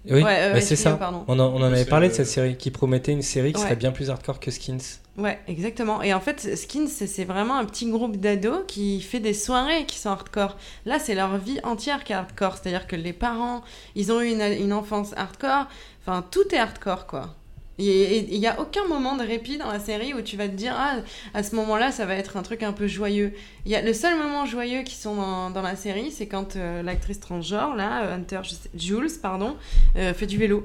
Oui, 0.05 0.23
Ouais, 0.23 0.38
euh, 0.39 0.53
bah, 0.53 0.62
c'est 0.62 0.75
ça. 0.77 0.93
pardon. 0.93 1.25
On 1.27 1.38
en, 1.39 1.47
on 1.53 1.57
en 1.57 1.63
avait 1.63 1.85
parlé 1.85 2.07
de 2.07 2.13
cette 2.13 2.27
série 2.27 2.55
qui 2.55 2.71
promettait 2.71 3.12
une 3.12 3.21
série 3.21 3.51
qui 3.51 3.57
Ouais. 3.59 3.65
serait 3.65 3.75
bien 3.75 3.91
plus 3.91 4.09
hardcore 4.09 4.39
que 4.39 4.49
Skins. 4.49 4.79
Ouais, 5.17 5.38
exactement. 5.47 6.01
Et 6.01 6.13
en 6.13 6.21
fait, 6.21 6.55
Skins, 6.55 6.88
c'est 6.88 7.05
c'est 7.07 7.25
vraiment 7.25 7.57
un 7.57 7.65
petit 7.65 7.89
groupe 7.89 8.15
d'ados 8.17 8.63
qui 8.67 9.01
fait 9.01 9.19
des 9.19 9.33
soirées 9.33 9.85
qui 9.85 9.97
sont 9.99 10.09
hardcore. 10.09 10.55
Là, 10.85 10.99
c'est 10.99 11.15
leur 11.15 11.38
vie 11.38 11.59
entière 11.63 12.03
qui 12.05 12.13
est 12.13 12.15
hardcore. 12.15 12.55
C'est-à-dire 12.57 12.88
que 12.88 12.95
les 12.95 13.12
parents, 13.13 13.62
ils 13.95 14.12
ont 14.13 14.21
eu 14.21 14.29
une, 14.31 14.41
une 14.41 14.71
enfance 14.71 15.12
hardcore. 15.17 15.67
Enfin, 16.01 16.23
tout 16.31 16.47
est 16.55 16.57
hardcore, 16.57 17.05
quoi. 17.05 17.35
Il 17.79 18.39
n'y 18.39 18.47
a 18.47 18.59
aucun 18.59 18.85
moment 18.87 19.15
de 19.15 19.23
répit 19.23 19.57
dans 19.57 19.71
la 19.71 19.79
série 19.79 20.13
où 20.13 20.21
tu 20.21 20.35
vas 20.37 20.47
te 20.47 20.53
dire, 20.53 20.73
ah, 20.77 20.97
à 21.33 21.43
ce 21.43 21.55
moment-là, 21.55 21.91
ça 21.91 22.05
va 22.05 22.15
être 22.15 22.35
un 22.37 22.41
truc 22.41 22.61
un 22.61 22.73
peu 22.73 22.87
joyeux. 22.87 23.33
Y 23.65 23.75
a 23.75 23.81
le 23.81 23.93
seul 23.93 24.17
moment 24.17 24.45
joyeux 24.45 24.83
qui 24.83 24.95
sont 24.95 25.15
dans, 25.15 25.49
dans 25.49 25.61
la 25.61 25.75
série, 25.75 26.11
c'est 26.11 26.27
quand 26.27 26.55
euh, 26.57 26.83
l'actrice 26.83 27.19
transgenre, 27.19 27.75
là, 27.75 28.03
euh, 28.03 28.15
Hunter 28.15 28.41
Jules, 28.75 29.07
pardon, 29.21 29.55
euh, 29.95 30.13
fait 30.13 30.25
du 30.27 30.37
vélo. 30.37 30.63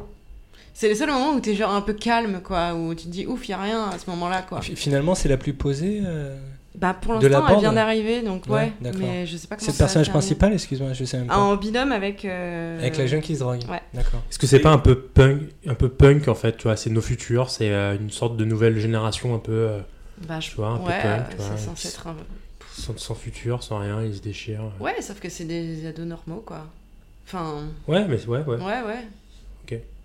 C'est 0.76 0.88
le 0.88 0.96
seul 0.96 1.08
moment 1.08 1.34
où 1.34 1.40
t'es 1.40 1.54
genre 1.54 1.72
un 1.72 1.82
peu 1.82 1.92
calme, 1.92 2.40
quoi, 2.42 2.74
où 2.74 2.94
tu 2.96 3.04
te 3.04 3.08
dis, 3.10 3.26
ouf, 3.26 3.48
y 3.48 3.52
a 3.52 3.58
rien 3.62 3.84
à 3.90 3.98
ce 3.98 4.10
moment-là, 4.10 4.42
quoi. 4.42 4.60
Fi- 4.60 4.74
Finalement, 4.74 5.14
c'est 5.14 5.28
la 5.28 5.36
plus 5.36 5.54
posée. 5.54 6.02
Bah 6.76 6.92
pour 7.00 7.14
l'instant, 7.14 7.46
elle 7.48 7.60
vient 7.60 7.72
d'arriver, 7.72 8.22
donc 8.22 8.46
ouais, 8.48 8.52
Ouais, 8.52 8.72
d'accord. 8.80 9.00
mais 9.00 9.26
je 9.26 9.36
sais 9.36 9.46
pas 9.46 9.54
comment 9.56 9.64
C'est 9.66 9.72
le 9.72 9.78
personnage 9.78 10.10
principal, 10.10 10.52
excuse-moi, 10.52 10.92
je 10.92 11.04
sais 11.04 11.18
même 11.18 11.28
pas. 11.28 11.36
En 11.38 11.54
binôme 11.56 11.92
avec. 11.92 12.24
euh, 12.24 12.80
Avec 12.80 12.96
la 12.96 13.06
jeune 13.06 13.20
qui 13.20 13.34
se 13.34 13.40
drogue. 13.40 13.60
Ouais. 13.70 13.80
D'accord. 13.94 14.22
Est-ce 14.28 14.38
que 14.40 14.46
c'est 14.48 14.58
pas 14.58 14.70
un 14.72 14.78
peu 14.78 14.98
punk, 14.98 15.42
un 15.68 15.74
peu 15.74 15.88
punk 15.88 16.26
en 16.26 16.34
fait, 16.34 16.56
tu 16.56 16.64
vois, 16.64 16.76
c'est 16.76 16.90
nos 16.90 17.00
futurs, 17.00 17.48
c'est 17.50 17.70
euh, 17.70 17.96
une 17.96 18.10
sorte 18.10 18.36
de 18.36 18.44
nouvelle 18.44 18.76
génération 18.80 19.34
un 19.36 19.38
peu, 19.38 19.52
euh, 19.52 19.78
Bah, 20.26 20.40
je... 20.40 20.50
tu 20.50 20.56
vois, 20.56 20.68
un 20.70 20.78
ouais, 20.80 20.96
peu 21.00 21.08
punk, 21.08 21.28
tu 21.30 21.36
vois, 21.36 21.46
c'est 21.56 21.64
censé 21.64 21.88
être 21.88 22.06
un. 22.08 22.16
sans, 22.76 22.98
sans 22.98 23.14
futur, 23.14 23.62
sans 23.62 23.78
rien, 23.78 24.02
ils 24.02 24.16
se 24.16 24.20
déchirent. 24.20 24.72
Ouais, 24.80 25.00
sauf 25.00 25.20
que 25.20 25.28
c'est 25.28 25.44
des 25.44 25.86
ados 25.86 26.06
normaux, 26.06 26.42
quoi. 26.44 26.66
Enfin. 27.26 27.66
Ouais, 27.86 28.04
mais 28.08 28.16
ouais, 28.26 28.40
ouais. 28.40 28.56
Ouais, 28.56 28.82
ouais. 28.84 29.06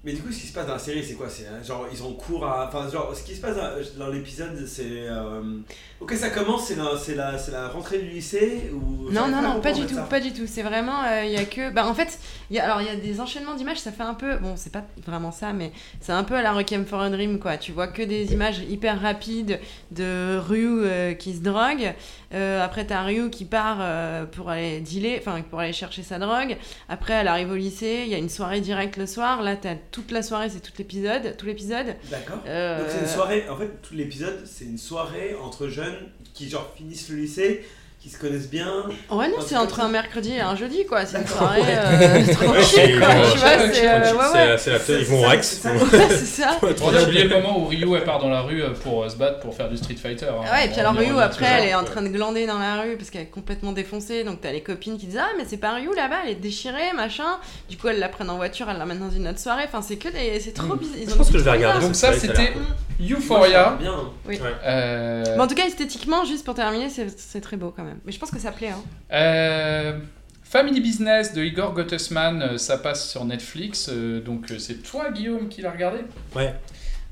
Mais 0.04 0.14
du 0.14 0.22
coup, 0.22 0.32
ce 0.32 0.40
qui 0.40 0.48
se 0.48 0.54
passe 0.54 0.66
dans 0.66 0.74
la 0.74 0.80
série, 0.80 1.04
c'est 1.04 1.16
quoi? 1.16 1.30
C'est 1.30 1.48
euh, 1.48 1.64
genre 1.64 1.88
ils 1.92 2.02
ont 2.04 2.14
cours 2.14 2.46
à. 2.46 2.68
Enfin, 2.68 2.90
genre, 2.90 3.14
ce 3.16 3.24
qui 3.24 3.36
se 3.36 3.42
passe 3.42 3.56
dans, 3.56 4.06
dans 4.06 4.12
l'épisode, 4.12 4.66
c'est. 4.66 5.08
euh, 5.10 5.60
Ok, 6.02 6.14
ça 6.14 6.30
commence, 6.30 6.68
c'est 6.68 6.76
la, 6.78 7.38
c'est 7.38 7.52
la, 7.52 7.68
rentrée 7.68 8.00
du 8.00 8.08
lycée 8.08 8.72
ou. 8.72 9.12
Non, 9.12 9.28
non, 9.28 9.42
non, 9.42 9.60
pas 9.60 9.74
du 9.74 9.86
tout, 9.86 9.98
pas 10.10 10.22
du 10.22 10.32
tout. 10.32 10.48
C'est 10.48 10.62
vraiment, 10.62 11.04
euh, 11.04 11.26
il 11.26 11.32
y 11.32 11.36
a 11.36 11.44
que, 11.44 11.72
bah 11.74 11.86
en 11.86 11.94
fait, 11.94 12.20
il 12.50 12.56
y 12.56 12.60
a, 12.60 12.64
alors 12.64 12.82
il 12.82 12.88
y 12.88 12.90
a 12.90 12.96
des 12.96 13.20
enchaînements 13.20 13.54
d'images, 13.54 13.80
ça 13.80 13.92
fait 13.92 14.04
un 14.04 14.14
peu, 14.14 14.38
bon, 14.38 14.54
c'est 14.56 14.72
pas 14.72 14.86
vraiment 15.06 15.34
ça, 15.34 15.52
mais 15.52 15.74
c'est 16.00 16.14
un 16.14 16.24
peu 16.24 16.36
à 16.36 16.42
la 16.42 16.54
Requiem 16.54 16.86
for 16.86 17.02
a 17.02 17.10
Dream, 17.10 17.38
quoi. 17.38 17.58
Tu 17.58 17.74
vois 17.74 17.90
que 17.90 18.02
des 18.02 18.32
images 18.32 18.60
hyper 18.60 19.02
rapides 19.02 19.60
de 19.92 20.38
Ryu 20.38 20.84
euh, 20.86 21.14
qui 21.16 21.36
se 21.36 21.42
drogue. 21.42 21.94
Euh, 22.34 22.64
après, 22.64 22.86
t'as 22.86 23.02
Ryu 23.04 23.30
qui 23.30 23.44
part 23.44 23.80
euh, 23.82 24.26
pour 24.26 24.50
aller 24.50 24.80
dealer, 24.80 25.18
enfin 25.20 25.42
pour 25.42 25.60
aller 25.60 25.74
chercher 25.74 26.04
sa 26.04 26.18
drogue. 26.18 26.56
Après, 26.88 27.14
elle 27.14 27.28
arrive 27.28 27.52
au 27.52 27.56
lycée, 27.58 28.04
il 28.06 28.10
y 28.10 28.16
a 28.16 28.20
une 28.20 28.30
soirée 28.30 28.62
directe 28.62 28.96
le 28.96 29.06
soir. 29.06 29.42
Là, 29.42 29.58
t'as 29.58 29.76
toute 29.92 30.12
la 30.12 30.22
soirée, 30.22 30.50
c'est 30.50 30.60
tout 30.60 30.72
l'épisode, 30.78 31.36
tout 31.38 31.46
l'épisode. 31.46 31.96
D'accord. 32.10 32.40
Euh, 32.46 32.80
Donc 32.80 32.88
c'est 32.90 33.00
une 33.00 33.08
soirée, 33.08 33.50
en 33.50 33.58
fait, 33.58 33.82
tout 33.82 33.94
l'épisode, 33.96 34.42
c'est 34.46 34.66
une 34.66 34.78
soirée 34.78 35.36
entre 35.36 35.68
jeunes 35.68 35.98
qui, 36.34 36.50
genre, 36.50 36.72
finissent 36.76 37.10
le 37.10 37.18
lycée, 37.18 37.66
qui 38.02 38.10
se 38.10 38.18
connaissent 38.18 38.50
bien. 38.50 38.86
Ouais, 39.12 39.28
non, 39.28 39.36
c'est 39.46 39.58
entre 39.58 39.82
un 39.82 39.90
mercredi 39.90 40.32
et 40.34 40.40
un 40.40 40.56
jeudi, 40.56 40.86
quoi. 40.86 41.06
C'est 41.06 41.18
une 41.20 41.28
soirée 41.28 41.62
euh, 41.68 42.24
tranquille, 42.34 42.66
c'est- 42.66 42.98
quoi. 42.98 43.08
Tu 43.34 43.38
vois, 43.40 43.50
c'est. 43.74 43.88
euh, 43.90 44.00
ouais, 44.00 44.18
ouais, 44.18 44.58
c'est 44.58 44.72
la- 44.72 44.80
c'est 44.80 44.94
la- 44.94 45.00
ils 45.00 45.06
vont 45.06 45.20
au 45.20 45.28
Rex. 45.28 45.60
c'est 46.10 46.26
ça. 46.26 46.58
On 46.82 46.96
a 46.96 47.04
oublié 47.04 47.24
le 47.26 47.30
moment 47.30 47.60
où 47.60 47.66
Ryu 47.68 47.94
elle 47.96 48.06
part 48.06 48.20
dans 48.20 48.30
la 48.30 48.40
rue 48.42 48.64
euh, 48.64 48.70
pour 48.70 49.04
euh, 49.04 49.10
se 49.10 49.18
battre 49.18 49.42
pour 49.42 49.54
faire 49.54 49.68
du 49.70 49.76
Street 49.76 49.96
Fighter. 50.02 50.28
hein. 50.30 50.50
Ouais, 50.50 50.66
et 50.68 50.70
puis 50.70 50.80
alors 50.80 50.94
Ryu, 50.94 51.20
après, 51.20 51.46
elle 51.46 51.68
est 51.70 51.76
en 51.76 51.84
train 51.84 52.02
de 52.02 52.08
glander 52.08 52.46
dans 52.48 52.58
la 52.58 52.82
rue 52.82 52.96
parce 52.96 53.10
qu'elle 53.10 53.24
est 53.24 53.26
complètement 53.26 53.74
défoncée. 53.74 54.24
Donc 54.24 54.40
t'as 54.40 54.54
les 54.54 54.62
copines 54.62 54.98
qui 54.98 55.08
disent 55.08 55.20
Ah, 55.22 55.32
mais 55.38 55.44
c'est 55.46 55.58
pas 55.58 55.74
Ryu 55.74 55.90
là-bas, 55.94 56.20
elle 56.24 56.32
est 56.32 56.36
déchirée, 56.36 56.94
machin. 56.96 57.38
Du 57.70 57.76
coup, 57.78 57.90
elles 57.90 58.00
la 58.00 58.08
prennent 58.08 58.30
en 58.30 58.38
voiture, 58.38 58.70
elles 58.70 58.78
l'amènent 58.78 59.00
dans 59.00 59.12
une 59.12 59.28
autre 59.28 59.40
soirée. 59.40 59.64
Enfin, 59.68 59.82
c'est 59.82 59.98
que 59.98 60.08
des. 60.08 60.40
C'est 60.40 60.54
trop 60.54 60.76
bizarre. 60.76 60.98
Ils 61.02 61.10
Je 61.10 61.16
pense 61.16 61.30
que 61.30 61.38
je 61.38 61.44
vais 61.44 61.52
regarder. 61.52 61.86
Donc 61.86 61.96
ça, 61.96 62.14
c'était 62.14 62.54
Euphoria. 63.10 63.78
Bien. 63.80 63.96
Oui. 64.28 64.40
Euh, 64.66 65.24
Mais 65.36 65.42
en 65.42 65.48
tout 65.48 65.56
cas, 65.56 65.66
esthétiquement, 65.66 66.24
juste 66.26 66.46
pour 66.46 66.54
terminer, 66.54 66.90
c'est 66.90 67.08
c'est 67.20 67.42
très 67.42 67.58
beau 67.58 67.74
quand 67.76 67.84
même. 67.84 67.89
Mais 68.06 68.12
je 68.12 68.20
pense 68.20 68.32
que 68.32 68.40
ça 68.40 68.52
plaît. 68.52 68.70
Hein. 68.70 68.82
Euh, 69.14 70.00
Family 70.44 70.82
Business 70.82 71.34
de 71.34 71.44
Igor 71.44 71.74
Gottesman, 71.74 72.42
euh, 72.42 72.58
ça 72.58 72.78
passe 72.78 73.10
sur 73.10 73.24
Netflix. 73.26 73.90
euh, 73.92 74.20
donc 74.22 74.46
c'est 74.58 74.82
toi, 74.84 75.12
Guillaume, 75.12 75.48
qui 75.50 75.62
l'as 75.62 75.72
regardé? 75.72 76.00
Ouais. 76.36 76.54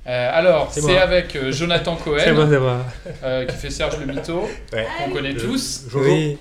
Euh, 0.07 0.29
alors, 0.33 0.71
C'est 0.71 0.97
avec 0.97 1.35
euh, 1.35 1.51
Jonathan 1.51 1.95
Cohen, 2.03 2.17
C'est 2.23 2.31
moi, 2.33 2.45
moi. 2.45 2.85
euh, 3.23 3.45
qui 3.45 3.55
fait 3.57 3.69
Serge 3.69 3.99
le 3.99 4.05
Mytho, 4.11 4.47
Ouais. 4.73 4.87
qu'on 5.03 5.11
connaît 5.11 5.35
tous. 5.35 5.83
Jojo. 5.89 6.09
Oui. 6.09 6.37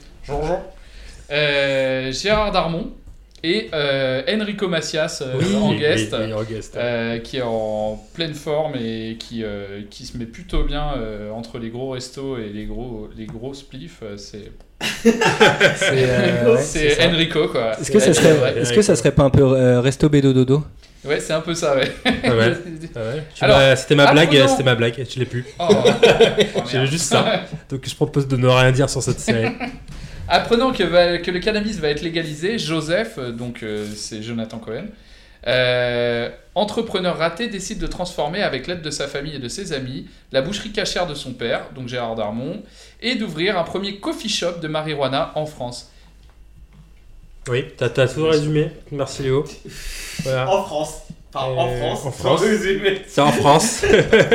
Euh, 1.30 2.12
Gérard 2.12 2.52
Darmon 2.52 2.92
et 3.48 3.70
euh, 3.74 4.22
Enrico 4.28 4.68
Macias 4.68 5.20
euh, 5.22 5.34
Oui, 5.38 5.54
en 5.56 5.74
guest. 5.74 6.14
oui, 6.18 6.32
en 6.32 6.42
guest. 6.42 6.76
euh, 6.76 7.18
qui 7.18 7.36
est 7.38 7.42
en 7.42 8.02
pleine 8.14 8.34
forme 8.34 8.74
et 8.76 9.16
qui, 9.18 9.42
euh, 9.44 9.82
qui 9.90 10.04
se 10.06 10.16
met 10.18 10.26
plutôt 10.26 10.64
bien 10.64 10.92
euh, 10.96 11.30
entre 11.30 11.58
les 11.58 11.70
gros 11.70 11.90
restos 11.90 12.38
et 12.38 12.48
les 12.52 12.64
gros, 12.64 13.08
les 13.16 13.26
gros 13.26 13.54
spliffs. 13.54 14.00
euh, 14.02 14.16
C'est 14.16 14.50
C'est 15.04 15.94
euh, 15.94 16.54
ouais. 17.00 17.06
Enrico 17.06 17.48
quoi. 17.48 17.72
Est-ce 17.80 17.90
que, 17.90 17.98
ça 17.98 18.12
serait, 18.12 18.58
est-ce 18.60 18.72
que 18.72 18.82
ça 18.82 18.96
serait 18.96 19.12
pas 19.12 19.22
un 19.24 19.30
peu 19.30 19.42
euh, 19.42 19.80
resto 19.80 20.08
bédo 20.08 20.32
dodo? 20.32 20.64
Ouais, 21.04 21.20
c'est 21.20 21.32
un 21.34 21.40
peu 21.40 21.54
ça, 21.54 21.76
ouais. 21.76 21.92
Ah 22.04 22.34
ouais. 22.34 22.52
Ah 22.96 23.00
ouais. 23.00 23.22
Alors, 23.40 23.58
m'as- 23.58 23.76
c'était 23.76 23.94
ma 23.94 24.10
blague, 24.12 24.46
c'était 24.48 24.64
ma 24.64 24.74
blague, 24.74 24.98
et 24.98 25.04
tu 25.06 25.20
l'ai 25.20 25.24
plus. 25.24 25.44
Oh, 25.60 25.66
oh, 25.70 26.60
J'ai 26.70 26.78
merde. 26.78 26.90
juste 26.90 27.04
ça. 27.04 27.42
Donc 27.70 27.82
je 27.88 27.94
propose 27.94 28.26
de 28.26 28.36
ne 28.36 28.48
rien 28.48 28.72
dire 28.72 28.90
sur 28.90 29.02
cette 29.02 29.20
série. 29.20 29.52
Apprenant 30.28 30.72
que, 30.72 30.82
va- 30.82 31.18
que 31.18 31.30
le 31.30 31.38
cannabis 31.40 31.78
va 31.78 31.88
être 31.88 32.02
légalisé, 32.02 32.58
Joseph, 32.58 33.14
euh, 33.18 33.30
donc 33.30 33.62
euh, 33.62 33.86
c'est 33.94 34.22
Jonathan 34.22 34.58
Cohen, 34.58 34.86
euh, 35.46 36.28
entrepreneur 36.56 37.16
raté, 37.16 37.46
décide 37.48 37.78
de 37.78 37.86
transformer, 37.86 38.42
avec 38.42 38.66
l'aide 38.66 38.82
de 38.82 38.90
sa 38.90 39.06
famille 39.06 39.36
et 39.36 39.38
de 39.38 39.48
ses 39.48 39.72
amis, 39.72 40.06
la 40.32 40.42
boucherie 40.42 40.72
cachère 40.72 41.06
de 41.06 41.14
son 41.14 41.32
père, 41.32 41.66
donc 41.74 41.88
Gérard 41.88 42.16
Darmon, 42.16 42.62
et 43.00 43.14
d'ouvrir 43.14 43.56
un 43.56 43.62
premier 43.62 43.98
coffee 44.00 44.28
shop 44.28 44.54
de 44.60 44.66
marijuana 44.68 45.30
en 45.36 45.46
France. 45.46 45.92
Oui, 47.48 47.64
t'as 47.76 47.88
t'as 47.90 48.08
tout 48.08 48.24
résumé. 48.24 48.72
Merci 48.90 49.22
Léo. 49.22 49.44
Voilà. 50.24 50.50
En 50.50 50.64
France. 50.64 51.02
Enfin, 51.32 51.46
en 51.46 51.68
France. 51.76 52.06
en 52.06 52.10
France. 52.10 52.42
C'est 53.06 53.20
en 53.20 53.30
France. 53.30 53.84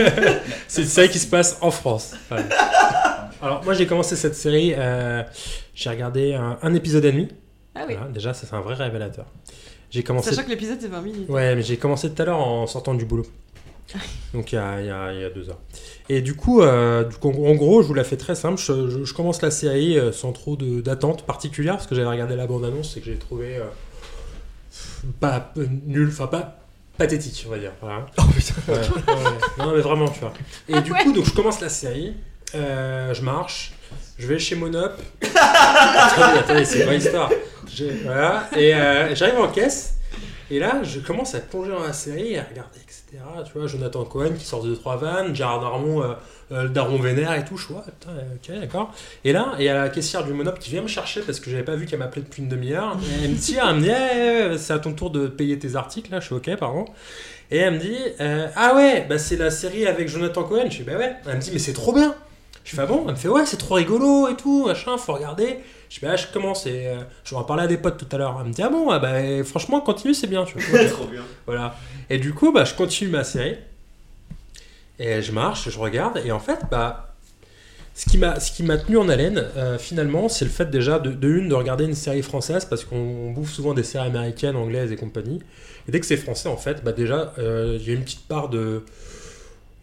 c'est 0.69 0.81
une 0.83 0.87
série 0.87 1.09
qui 1.09 1.19
se 1.19 1.27
passe 1.27 1.57
en 1.59 1.71
France. 1.71 2.13
Voilà. 2.29 2.45
Alors 3.41 3.63
moi 3.65 3.73
j'ai 3.73 3.87
commencé 3.87 4.15
cette 4.15 4.35
série, 4.35 4.73
euh, 4.77 5.23
j'ai 5.81 5.89
regardé 5.89 6.33
un, 6.33 6.57
un 6.61 6.73
épisode 6.73 7.05
et 7.05 7.11
demi. 7.11 7.27
Ah 7.75 7.85
oui. 7.87 7.95
Voilà, 7.95 8.11
déjà 8.11 8.33
ça 8.33 8.45
c'est 8.47 8.55
un 8.55 8.61
vrai 8.61 8.75
révélateur. 8.75 9.25
J'ai 9.89 10.03
commencé. 10.03 10.29
Sachant 10.29 10.43
que 10.45 10.49
l'épisode 10.49 10.77
c'est 10.79 10.87
20 10.87 11.01
minutes. 11.01 11.29
Ouais, 11.29 11.55
mais 11.55 11.61
j'ai 11.63 11.77
commencé 11.77 12.09
tout 12.11 12.21
à 12.21 12.25
l'heure 12.25 12.39
en 12.39 12.65
sortant 12.67 12.93
du 12.93 13.05
boulot. 13.05 13.25
Donc 14.33 14.51
il 14.53 14.55
y 14.55 14.57
a, 14.57 14.79
il 14.79 14.87
y 14.87 14.89
a- 14.89 15.13
il 15.13 15.19
y 15.21 15.23
a 15.25 15.29
deux 15.29 15.49
heures. 15.49 15.59
Et 16.07 16.21
du 16.21 16.35
coup, 16.35 16.61
euh, 16.61 17.03
du 17.03 17.15
coup, 17.17 17.29
en 17.45 17.55
gros, 17.55 17.81
je 17.81 17.87
vous 17.87 17.93
la 17.93 18.03
fais 18.05 18.15
très 18.17 18.35
simple. 18.35 18.59
Je, 18.61 18.89
je- 18.89 19.03
je 19.03 19.13
commence 19.13 19.41
la 19.41 19.51
série 19.51 19.97
euh, 19.97 20.11
sans 20.13 20.31
trop 20.31 20.55
d'attente 20.55 21.25
particulière 21.25 21.75
parce 21.75 21.87
que 21.87 21.95
j'avais 21.95 22.07
regardé 22.09 22.35
la 22.37 22.47
bande-annonce 22.47 22.95
et 22.95 22.99
que 23.01 23.07
j'ai 23.07 23.17
trouvé 23.17 23.57
euh, 23.57 23.63
pas 25.19 25.51
euh, 25.57 25.65
nul, 25.85 26.07
enfin 26.09 26.27
pas 26.27 26.57
pathétique, 26.97 27.43
on 27.47 27.51
va 27.51 27.57
dire. 27.59 27.71
Voilà. 27.81 28.05
Oh 28.17 28.21
putain. 28.35 28.53
Ouais, 28.71 28.77
ouais, 28.79 28.79
ouais. 29.13 29.37
Non, 29.65 29.73
mais 29.75 29.81
vraiment, 29.81 30.07
tu 30.07 30.19
vois. 30.19 30.33
Et 30.69 30.79
du 30.81 30.93
coup, 30.93 31.11
donc 31.13 31.25
je 31.25 31.31
commence 31.33 31.59
la 31.61 31.69
série, 31.69 32.13
euh, 32.55 33.13
je 33.13 33.21
marche, 33.23 33.73
je 34.21 34.27
vais 34.27 34.39
chez 34.39 34.55
Monop. 34.55 34.93
attendez, 35.21 36.39
attendez, 36.39 36.65
c'est 36.65 36.79
une 36.79 36.85
vraie 36.85 36.97
histoire. 36.97 37.31
Voilà, 38.03 38.47
et 38.55 38.75
euh, 38.75 39.15
j'arrive 39.15 39.39
en 39.39 39.47
caisse, 39.47 39.95
et 40.51 40.59
là, 40.59 40.81
je 40.83 40.99
commence 40.99 41.33
à 41.33 41.39
plonger 41.39 41.71
dans 41.71 41.79
la 41.79 41.93
série, 41.93 42.37
à 42.37 42.43
regarder, 42.43 42.79
etc. 42.83 43.23
Tu 43.45 43.57
vois, 43.57 43.67
Jonathan 43.67 44.03
Cohen 44.03 44.33
qui 44.37 44.45
sort 44.45 44.61
de 44.61 44.75
trois 44.75 44.97
vannes, 44.97 45.33
Gérard 45.33 45.61
Darmon, 45.61 46.03
euh, 46.03 46.13
euh, 46.51 46.63
le 46.63 46.69
Darmon 46.69 46.99
vénère 46.99 47.33
et 47.33 47.45
tout. 47.45 47.57
Je 47.57 47.67
vois, 47.67 47.83
putain, 47.83 48.11
ok, 48.35 48.59
d'accord. 48.59 48.93
Et 49.23 49.31
là, 49.31 49.53
il 49.57 49.63
y 49.63 49.69
a 49.69 49.73
la 49.73 49.89
caissière 49.89 50.25
du 50.25 50.33
Monop 50.33 50.59
qui 50.59 50.69
vient 50.69 50.81
me 50.81 50.87
chercher 50.87 51.21
parce 51.21 51.39
que 51.39 51.49
j'avais 51.49 51.63
pas 51.63 51.75
vu 51.75 51.85
qu'elle 51.85 51.99
m'appelait 51.99 52.21
depuis 52.21 52.43
une 52.43 52.49
demi-heure. 52.49 52.97
Et 53.01 53.23
elle 53.23 53.31
me 53.31 53.37
tire, 53.37 53.65
elle 53.67 53.77
me 53.77 53.81
dit, 53.81 53.89
Eh, 53.89 54.57
c'est 54.57 54.73
à 54.73 54.79
ton 54.79 54.93
tour 54.93 55.09
de 55.09 55.27
payer 55.27 55.57
tes 55.57 55.75
articles, 55.75 56.11
là, 56.11 56.19
je 56.19 56.25
suis 56.25 56.35
ok, 56.35 56.55
pardon. 56.57 56.85
Et 57.49 57.57
elle 57.57 57.73
me 57.73 57.79
dit, 57.79 57.97
euh, 58.19 58.47
ah 58.55 58.75
ouais, 58.75 59.05
bah 59.09 59.17
c'est 59.17 59.35
la 59.35 59.51
série 59.51 59.85
avec 59.85 60.07
Jonathan 60.07 60.43
Cohen. 60.43 60.69
Je 60.69 60.77
fais, 60.77 60.83
bah 60.83 60.97
ouais. 60.97 61.15
Elle 61.27 61.35
me 61.35 61.41
dit, 61.41 61.51
mais 61.51 61.59
c'est 61.59 61.73
trop 61.73 61.93
bien. 61.93 62.15
Je 62.63 62.75
fais, 62.75 62.81
ah 62.81 62.85
bon? 62.85 63.03
Elle 63.07 63.11
me 63.11 63.17
fait, 63.17 63.27
ouais, 63.27 63.45
c'est 63.45 63.57
trop 63.57 63.75
rigolo 63.75 64.27
et 64.27 64.35
tout, 64.35 64.67
machin, 64.67 64.97
faut 64.97 65.13
regarder. 65.13 65.57
Je 65.89 65.99
fais, 65.99 66.07
ah, 66.07 66.15
je 66.15 66.27
commence 66.27 66.65
et 66.67 66.87
euh, 66.87 66.99
je 67.23 67.31
vais 67.31 67.41
en 67.41 67.43
parler 67.43 67.63
à 67.63 67.67
des 67.67 67.77
potes 67.77 67.97
tout 67.97 68.15
à 68.15 68.17
l'heure. 68.17 68.37
Elle 68.39 68.47
me 68.47 68.53
dit, 68.53 68.61
ah 68.61 68.69
bon, 68.69 68.89
ah 68.89 68.99
bah 68.99 69.43
franchement, 69.43 69.81
continue, 69.81 70.13
c'est 70.13 70.27
bien, 70.27 70.45
tu 70.45 70.57
vois. 70.57 70.85
Trop 70.89 71.05
bien. 71.05 71.23
Voilà. 71.45 71.75
Et 72.09 72.17
du 72.17 72.33
coup, 72.33 72.51
bah, 72.51 72.63
je 72.63 72.73
continue 72.73 73.09
ma 73.09 73.23
série. 73.23 73.57
Et 74.99 75.21
je 75.21 75.31
marche, 75.31 75.69
je 75.69 75.79
regarde. 75.79 76.21
Et 76.23 76.31
en 76.31 76.39
fait, 76.39 76.59
bah, 76.69 77.11
ce 77.93 78.09
qui 78.09 78.17
m'a, 78.17 78.39
ce 78.39 78.51
qui 78.51 78.63
m'a 78.63 78.77
tenu 78.77 78.97
en 78.97 79.09
haleine, 79.09 79.45
euh, 79.57 79.77
finalement, 79.77 80.29
c'est 80.29 80.45
le 80.45 80.51
fait 80.51 80.69
déjà 80.69 80.97
de, 80.97 81.11
de 81.11 81.27
une 81.27 81.49
de 81.49 81.55
regarder 81.55 81.83
une 81.83 81.93
série 81.93 82.21
française 82.21 82.65
parce 82.65 82.85
qu'on 82.85 83.31
bouffe 83.31 83.51
souvent 83.51 83.73
des 83.73 83.83
séries 83.83 84.07
américaines, 84.07 84.55
anglaises 84.55 84.91
et 84.91 84.95
compagnie. 84.95 85.41
Et 85.87 85.91
dès 85.91 85.99
que 85.99 86.05
c'est 86.05 86.17
français, 86.17 86.47
en 86.47 86.57
fait, 86.57 86.83
bah 86.83 86.93
déjà, 86.93 87.33
euh, 87.37 87.77
il 87.79 87.87
y 87.87 87.91
a 87.91 87.93
une 87.93 88.03
petite 88.03 88.27
part 88.27 88.49
de 88.49 88.83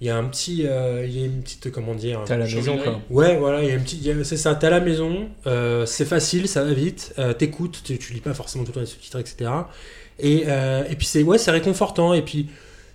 il 0.01 0.07
y 0.07 0.11
a 0.11 0.17
un 0.17 0.25
petit 0.25 0.65
euh, 0.67 1.05
il 1.07 1.19
y 1.19 1.23
a 1.23 1.27
une 1.27 1.43
petite 1.43 1.71
comment 1.73 1.95
dire 1.95 2.23
T'es 2.25 2.35
à 2.35 2.39
la 2.39 2.45
maison, 2.45 2.77
quoi. 2.79 3.01
ouais 3.11 3.37
voilà 3.37 3.63
il 3.63 3.69
y 3.69 3.73
a 3.73 3.75
une 3.75 3.83
petite 3.83 4.23
c'est 4.25 4.37
ça 4.37 4.55
t'es 4.55 4.69
à 4.69 4.71
la 4.71 4.81
maison 4.81 5.29
euh, 5.47 5.87
c'est 5.87 6.05
facile 6.05 6.47
ça 6.49 6.63
va 6.65 6.73
vite 6.73 7.15
euh, 7.19 7.33
t'écoutes 7.33 7.81
tu, 7.85 7.99
tu 7.99 8.13
lis 8.13 8.21
pas 8.21 8.35
forcément 8.35 8.63
tout 8.65 8.71
le 8.71 8.75
temps 8.75 8.81
les 8.81 8.87
sous-titres 8.87 9.19
etc 9.19 9.51
et, 10.21 10.45
euh, 10.47 10.85
et 10.89 10.95
puis 10.97 11.07
c'est 11.07 11.23
ouais 11.23 11.39
c'est 11.39 11.51
réconfortant 11.51 12.15
et 12.15 12.23
puis 12.23 12.49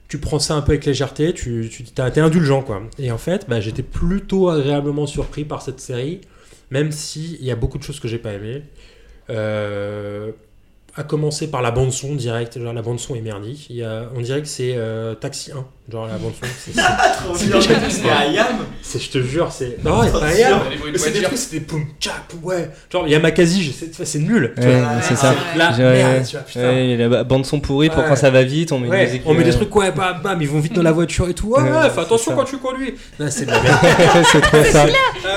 tu 0.08 0.18
prends 0.20 0.40
ça 0.40 0.54
un 0.56 0.62
peu 0.62 0.74
avec 0.74 0.86
légèreté 0.86 1.34
tu, 1.34 1.70
tu 1.72 1.84
t'as- 1.84 2.12
t'es 2.12 2.22
indulgent 2.22 2.62
quoi. 2.62 2.84
Et 3.00 3.12
en 3.12 3.18
fait 3.18 3.48
bah, 3.50 3.60
j'étais 3.60 3.84
plutôt 3.84 4.50
agréablement 4.50 5.06
surpris 5.08 5.44
par 5.44 5.62
cette 5.62 5.80
série 5.82 6.22
même 6.72 6.92
si 6.92 7.38
il 7.42 7.46
y 7.46 7.52
a 7.52 7.56
beaucoup 7.56 7.78
de 7.78 7.84
choses 7.84 8.00
que 8.00 8.08
j'ai 8.08 8.18
pas 8.18 8.32
aimées. 8.34 8.64
Euh, 9.30 10.32
à 10.96 11.04
commencer 11.04 11.50
par 11.50 11.62
la 11.64 11.72
bande 11.72 11.92
son 11.92 12.14
direct 12.14 12.60
genre 12.62 12.72
la 12.74 12.82
bande 12.84 13.00
son 13.00 13.16
est 13.16 13.22
merdique 13.22 13.66
il 13.72 13.78
y 13.78 13.84
a, 13.84 14.04
on 14.16 14.22
dirait 14.22 14.42
que 14.44 14.48
c'est 14.48 14.74
euh, 14.78 15.16
Taxi 15.16 15.52
1 15.52 15.66
genre 15.92 16.06
la 16.08 16.18
bande 16.18 16.34
son 16.40 16.48
c'est- 16.56 16.72
c'est- 16.72 17.48
bien. 17.50 17.60
c'est- 17.62 17.90
C'est 17.90 18.10
Ayam. 18.10 18.46
c'est 18.84 19.00
je 19.02 19.10
te 19.10 19.18
jure 19.22 19.52
c'est 19.52 19.84
non 19.84 20.04
c'est 20.04 20.12
pas. 20.12 20.26
Ayam 20.28 20.60
c'est 20.96 21.12
des 21.12 21.22
trucs 21.24 21.38
c'est 21.38 21.52
des 21.60 21.66
poum 21.66 21.84
tchap 22.00 22.32
ouais 22.44 22.70
genre 22.92 23.08
il 23.08 23.12
y 23.12 23.16
a 23.16 23.20
Makazi 23.20 23.74
c'est 24.04 24.20
nul 24.20 24.54
Ouais, 24.58 24.82
c'est 25.02 25.16
ça. 25.16 25.34
là 25.58 25.72
J'ai- 25.76 25.82
merde, 25.84 26.26
tu 26.28 26.36
vois, 26.36 26.46
putain. 26.46 26.60
ouais, 26.62 26.86
il 26.90 27.00
y 27.00 27.04
a 27.04 27.08
la 27.08 27.24
bande 27.24 27.46
son 27.48 27.60
pourrie 27.60 27.90
pour 27.90 28.00
Ouais. 28.04 28.06
quand 28.10 28.16
ça 28.16 28.30
va 28.30 28.44
vite, 28.44 28.72
on 28.72 28.78
met 28.80 28.88
Ouais, 28.88 29.00
une 29.04 29.08
musique. 29.10 29.22
on 29.26 29.34
met 29.34 29.44
des 29.44 29.50
euh, 29.52 29.56
trucs 29.58 29.76
ouais 29.76 29.92
bam 29.92 30.22
bam 30.24 30.40
ils 30.42 30.48
vont 30.48 30.60
vite 30.60 30.74
dans 30.74 30.84
la 30.84 30.92
voiture 30.92 31.28
et 31.28 31.34
tout 31.34 31.48
ouais, 31.48 31.62
Ouais, 31.64 31.72
ouais, 31.72 31.84
fais 31.90 31.96
c'est 31.96 32.02
attention 32.02 32.32
ça. 32.32 32.38
quand 32.38 32.44
tu 32.46 32.58
conduis 32.58 32.94
c'est 33.30 33.46
de 33.48 33.52
la 33.52 33.62
merde 33.64 33.78
c'est 34.32 34.42
trop 34.42 34.64
ça. 34.64 34.86
Ah 35.26 35.30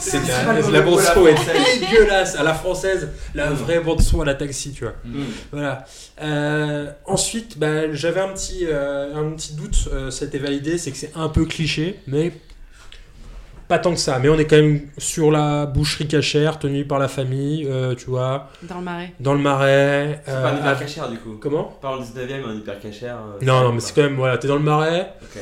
C'est 0.00 0.16
ça. 0.18 0.22
C'est 0.24 0.70
la, 0.70 0.70
la 0.70 0.80
bande 0.80 1.00
son 1.00 1.24
la 1.24 1.30
est 1.30 1.78
dégueulasse 1.80 2.34
à 2.36 2.42
la 2.42 2.54
française, 2.54 3.08
la 3.34 3.50
vraie 3.50 3.78
bande 3.80 4.00
son 4.00 4.20
à 4.20 4.24
la 4.24 4.34
taxi, 4.34 4.71
tu 4.72 4.84
vois. 4.84 4.94
Mm. 5.04 5.22
Voilà. 5.52 5.84
Euh, 6.22 6.90
ensuite, 7.06 7.58
bah, 7.58 7.92
j'avais 7.92 8.20
un 8.20 8.28
petit, 8.28 8.66
euh, 8.66 9.14
un 9.14 9.30
petit 9.32 9.54
doute, 9.54 9.88
euh, 9.92 10.10
ça 10.10 10.24
a 10.24 10.28
été 10.28 10.38
validé, 10.38 10.78
c'est 10.78 10.90
que 10.90 10.96
c'est 10.96 11.12
un 11.14 11.28
peu 11.28 11.44
cliché, 11.44 12.00
mais 12.06 12.32
pas 13.68 13.78
tant 13.78 13.92
que 13.92 13.98
ça, 14.00 14.18
mais 14.18 14.28
on 14.28 14.38
est 14.38 14.44
quand 14.46 14.56
même 14.56 14.82
sur 14.98 15.30
la 15.30 15.64
boucherie 15.64 16.06
cachère 16.06 16.58
tenue 16.58 16.84
par 16.84 16.98
la 16.98 17.08
famille, 17.08 17.66
euh, 17.66 17.94
tu 17.94 18.06
vois. 18.06 18.50
Dans 18.64 18.76
le 18.78 18.82
marais. 18.84 19.12
Dans 19.18 19.32
le 19.32 19.38
marais. 19.40 20.20
C'est 20.26 20.32
euh, 20.32 20.42
pas 20.42 20.50
un 20.50 20.58
hyper 20.58 20.78
cachère 20.80 21.08
du 21.08 21.16
coup. 21.18 21.38
Comment 21.40 21.64
Parle 21.80 22.04
du 22.04 22.10
19ème, 22.10 22.44
un 22.46 22.54
hyper 22.54 22.78
cachère. 22.80 23.16
euh, 23.16 23.38
Non, 23.44 23.62
non, 23.62 23.68
mais 23.70 23.76
pas. 23.78 23.80
c'est 23.86 23.94
quand 23.94 24.02
même, 24.02 24.16
voilà, 24.16 24.36
t'es 24.36 24.48
dans 24.48 24.56
le 24.56 24.62
marais. 24.62 25.14
Ok. 25.22 25.40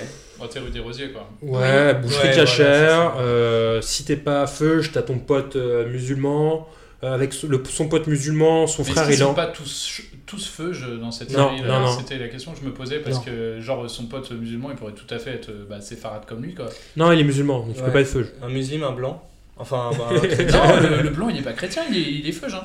T'es 0.52 0.58
rue 0.58 0.70
des 0.70 0.80
Rosiers, 0.80 1.10
quoi. 1.10 1.28
Ouais, 1.42 1.92
boucherie 1.94 2.28
Ouais, 2.28 2.34
cachère. 2.34 3.10
voilà, 3.12 3.26
euh, 3.26 3.80
si 3.82 4.04
t'es 4.04 4.16
pas 4.16 4.42
à 4.42 4.46
feu, 4.46 4.80
t'as 4.90 5.02
ton 5.02 5.18
pote 5.18 5.56
euh, 5.56 5.86
musulman. 5.90 6.66
Euh, 7.02 7.14
avec 7.14 7.32
son- 7.32 7.48
le- 7.48 7.62
son 7.68 7.88
pote 7.88 8.06
musulman, 8.06 8.66
son 8.66 8.82
Mais 8.84 8.90
frère 8.90 9.08
est 9.08 9.16
sont 9.16 9.32
pas 9.34 9.46
tous, 9.46 10.02
tous 10.26 10.46
feu 10.48 10.72
je- 10.72 10.86
dans 10.96 11.10
cette 11.10 11.30
Non, 11.30 11.56
série 11.56 11.66
non, 11.68 11.80
non. 11.80 11.98
C'était 11.98 12.18
la 12.18 12.28
question 12.28 12.52
que 12.52 12.58
je 12.60 12.64
me 12.64 12.72
posais 12.74 12.98
parce 12.98 13.16
Non. 13.16 13.22
que, 13.22 13.60
genre, 13.60 13.88
son 13.88 14.04
pote 14.06 14.30
musulman, 14.32 14.70
il 14.70 14.76
pourrait 14.76 14.92
tout 14.92 15.12
à 15.12 15.18
fait 15.18 15.30
être 15.30 15.48
euh, 15.50 15.64
bah, 15.68 15.80
séfarade 15.80 16.26
comme 16.26 16.42
lui, 16.42 16.54
quoi. 16.54 16.66
Non, 16.96 17.10
il 17.12 17.20
est 17.20 17.24
musulman, 17.24 17.60
donc 17.60 17.68
il 17.70 17.74
peut 17.80 17.86
Ouais. 17.86 17.92
pas 17.92 18.00
être 18.02 18.06
feu. 18.08 18.28
Un 18.42 18.48
musulman, 18.48 18.88
un 18.88 18.92
blanc. 18.92 19.22
Enfin, 19.56 19.90
bah, 19.96 20.08
un 20.10 20.14
Non, 20.14 20.20
chrétien. 20.20 20.80
le, 20.80 21.02
le 21.02 21.10
blanc, 21.10 21.28
il 21.30 21.38
est 21.38 21.42
pas 21.42 21.52
chrétien, 21.52 21.82
il 21.90 21.96
est, 21.96 22.00
il 22.02 22.28
est 22.28 22.32
feuge, 22.32 22.54
hein. 22.54 22.64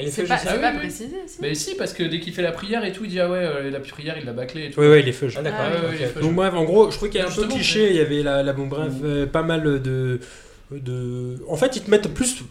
Elle 0.00 0.06
est 0.06 0.10
C'est 0.10 0.24
feuge 0.24 0.28
pas, 0.28 0.50
Ah 0.50 0.52
oui, 0.54 0.60
pas 0.60 0.70
oui. 0.72 0.78
précisé, 0.78 1.16
si. 1.26 1.38
Mais 1.42 1.54
si, 1.54 1.74
parce 1.74 1.92
que 1.92 2.04
dès 2.04 2.20
qu'il 2.20 2.32
fait 2.32 2.42
la 2.42 2.52
prière 2.52 2.84
et 2.84 2.92
tout, 2.92 3.04
il 3.04 3.10
dit 3.10 3.18
Ah 3.20 3.28
ouais, 3.28 3.38
euh, 3.38 3.68
la 3.70 3.80
prière, 3.80 4.16
il 4.16 4.24
l'a 4.26 4.32
bâclé 4.32 4.66
et 4.66 4.70
tout. 4.70 4.80
Oui, 4.80 4.86
oui, 4.86 5.00
il 5.00 5.08
est 5.08 5.12
feu. 5.12 5.28
Ah, 5.36 5.42
d'accord. 5.42 5.58
Ah, 5.60 5.90
ouais, 5.90 5.98
ouais. 6.14 6.22
Donc 6.22 6.34
bref, 6.36 6.54
en 6.54 6.62
gros, 6.64 6.90
je 6.90 6.96
trouve 6.96 7.08
qu'il 7.10 7.18
y 7.20 7.22
a 7.22 7.26
un 7.26 7.30
peu 7.32 7.46
cliché. 7.48 7.90
Il 7.90 7.96
y 7.96 8.00
avait 8.00 8.22
la, 8.22 8.42
la 8.44 8.52
bon 8.52 8.66
bref, 8.68 8.92
euh, 9.02 9.26
pas 9.26 9.42
mal 9.42 9.82
de, 9.82 10.20
de. 10.70 11.36
En 11.48 11.56
fait, 11.56 11.74
ils 11.76 11.82
te 11.82 11.90
mettent 11.90 12.14
plus. 12.14 12.42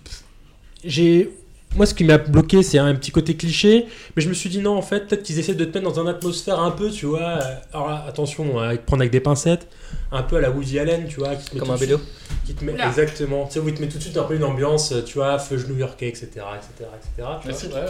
J'ai. 0.88 1.32
Moi, 1.76 1.86
ce 1.86 1.94
qui 1.94 2.06
m'a 2.06 2.18
bloqué, 2.18 2.64
c'est 2.64 2.78
un 2.80 2.96
petit 2.96 3.12
côté 3.12 3.36
cliché, 3.36 3.86
mais 4.16 4.22
je 4.24 4.30
me 4.30 4.34
suis 4.34 4.50
dit 4.50 4.60
non, 4.60 4.78
en 4.78 4.82
fait, 4.82 5.02
peut-être 5.06 5.22
qu'ils 5.22 5.38
essaient 5.38 5.54
de 5.54 5.66
te 5.66 5.78
mettre 5.78 5.94
dans 5.94 6.02
une 6.02 6.08
atmosphère 6.08 6.60
un 6.60 6.72
peu, 6.72 6.90
tu 6.90 7.06
vois. 7.06 7.20
euh, 7.22 7.56
Alors 7.74 7.90
attention, 8.08 8.58
à 8.60 8.76
prendre 8.78 9.02
avec 9.02 9.12
des 9.12 9.20
pincettes, 9.20 9.68
un 10.12 10.24
peu 10.24 10.38
à 10.38 10.42
la 10.42 10.50
Woody 10.50 10.80
Allen, 10.80 11.08
tu 11.08 11.20
vois, 11.20 11.36
qui 11.36 11.46
te 11.50 11.54
met 11.54 11.60
Comme 11.60 11.68
tout 11.68 11.74
un 11.74 11.76
de 11.76 11.80
vélo. 11.82 11.98
suite- 11.98 12.38
Qui 12.46 12.54
te 12.56 12.64
met 12.64 12.72
Oula. 12.72 12.88
exactement. 12.88 13.46
Tu 13.48 13.54
sais, 13.54 13.60
où 13.60 13.68
il 13.68 13.76
te 13.76 13.82
met 13.82 13.90
tout 13.90 13.98
de 13.98 14.02
suite 14.04 14.18
un 14.18 14.24
peu 14.24 14.36
une 14.38 14.46
ambiance, 14.46 14.94
tu 15.06 15.16
vois, 15.16 15.38
feu 15.38 15.64
new-yorkais, 15.70 16.08
etc., 16.08 16.26
etc., 16.26 16.90
etc. 16.96 17.30
tu 17.44 17.48
Ouais, 17.68 17.82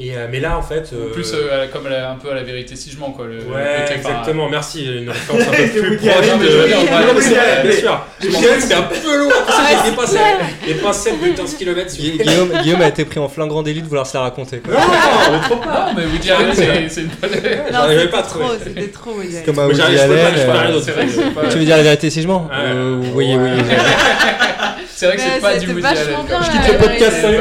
Et 0.00 0.12
mais 0.12 0.28
mais 0.30 0.40
là, 0.40 0.56
en 0.56 0.62
fait. 0.62 0.90
En 0.92 0.96
euh, 0.96 1.12
plus, 1.12 1.32
euh, 1.34 1.64
à 1.64 1.66
comme 1.66 1.86
à 1.86 1.90
la- 1.90 2.10
un 2.12 2.14
peu 2.14 2.30
à 2.30 2.34
la 2.34 2.44
vérité 2.44 2.76
si 2.76 2.90
je 2.92 2.98
mens, 2.98 3.10
quoi. 3.10 3.26
Le, 3.26 3.38
le 3.38 3.42
Ouais, 3.42 3.82
enfin, 3.84 3.94
exactement, 3.94 4.48
merci. 4.48 4.84
Une 4.86 5.10
référence 5.10 5.42
un 5.42 5.50
peu 5.74 5.80
plus 5.80 5.96
proche 5.96 6.14
de. 6.14 6.30
Non, 7.06 7.12
bien 7.14 7.72
sûr. 7.72 8.00
c'est 8.20 8.74
un 8.74 8.82
peu 8.82 8.94
Ah, 9.48 9.66
avec 9.66 9.82
des 9.82 9.90
c'est 9.90 9.96
pincettes, 9.96 10.22
des 10.66 10.74
pincettes 10.74 11.20
de 11.20 11.36
15 11.36 11.54
km. 11.54 11.96
Gui- 11.96 12.18
Guillaume, 12.18 12.50
Guillaume 12.62 12.82
a 12.82 12.88
été 12.88 13.04
pris 13.04 13.18
en 13.18 13.28
flagrant 13.28 13.62
délit 13.62 13.82
de 13.82 13.88
vouloir 13.88 14.06
se 14.06 14.16
la 14.16 14.22
raconter. 14.22 14.58
quoi. 14.58 14.74
Non, 14.74 14.80
mais 15.32 15.40
trop 15.48 15.56
pas. 15.56 15.88
Non, 15.90 15.94
mais 15.96 16.04
Woody 16.04 16.30
Allen, 16.30 16.52
c'est 16.54 16.88
c'est 16.88 17.00
une 17.00 17.08
bonne. 17.20 17.30
Non, 17.32 17.68
J'arrivais 17.72 18.08
pas 18.08 18.18
à 18.18 18.22
trop, 18.22 18.40
c'était 18.62 18.88
trop. 18.88 19.10
Woody 19.12 19.34
Allen. 19.36 19.44
Comme 19.46 19.56
Mais 19.56 19.62
Woody 19.64 19.80
Allen. 19.82 20.10
euh. 20.12 21.48
Tu 21.50 21.58
veux 21.58 21.64
dire 21.64 21.76
la 21.76 21.82
vérité 21.82 22.10
si 22.10 22.22
je 22.22 22.28
mens. 22.28 22.48
Euh, 22.52 23.00
Oui, 23.14 23.34
oui. 23.36 23.50
C'est 24.98 25.06
vrai 25.06 25.14
que 25.16 25.22
c'est 25.22 25.40
pas 25.40 25.56
du 25.58 25.68
Woody 25.72 25.86
Allen. 25.86 26.16
Je 26.28 26.50
quitte 26.50 26.72
le 26.72 26.78
podcast, 26.78 27.20
salut. 27.20 27.38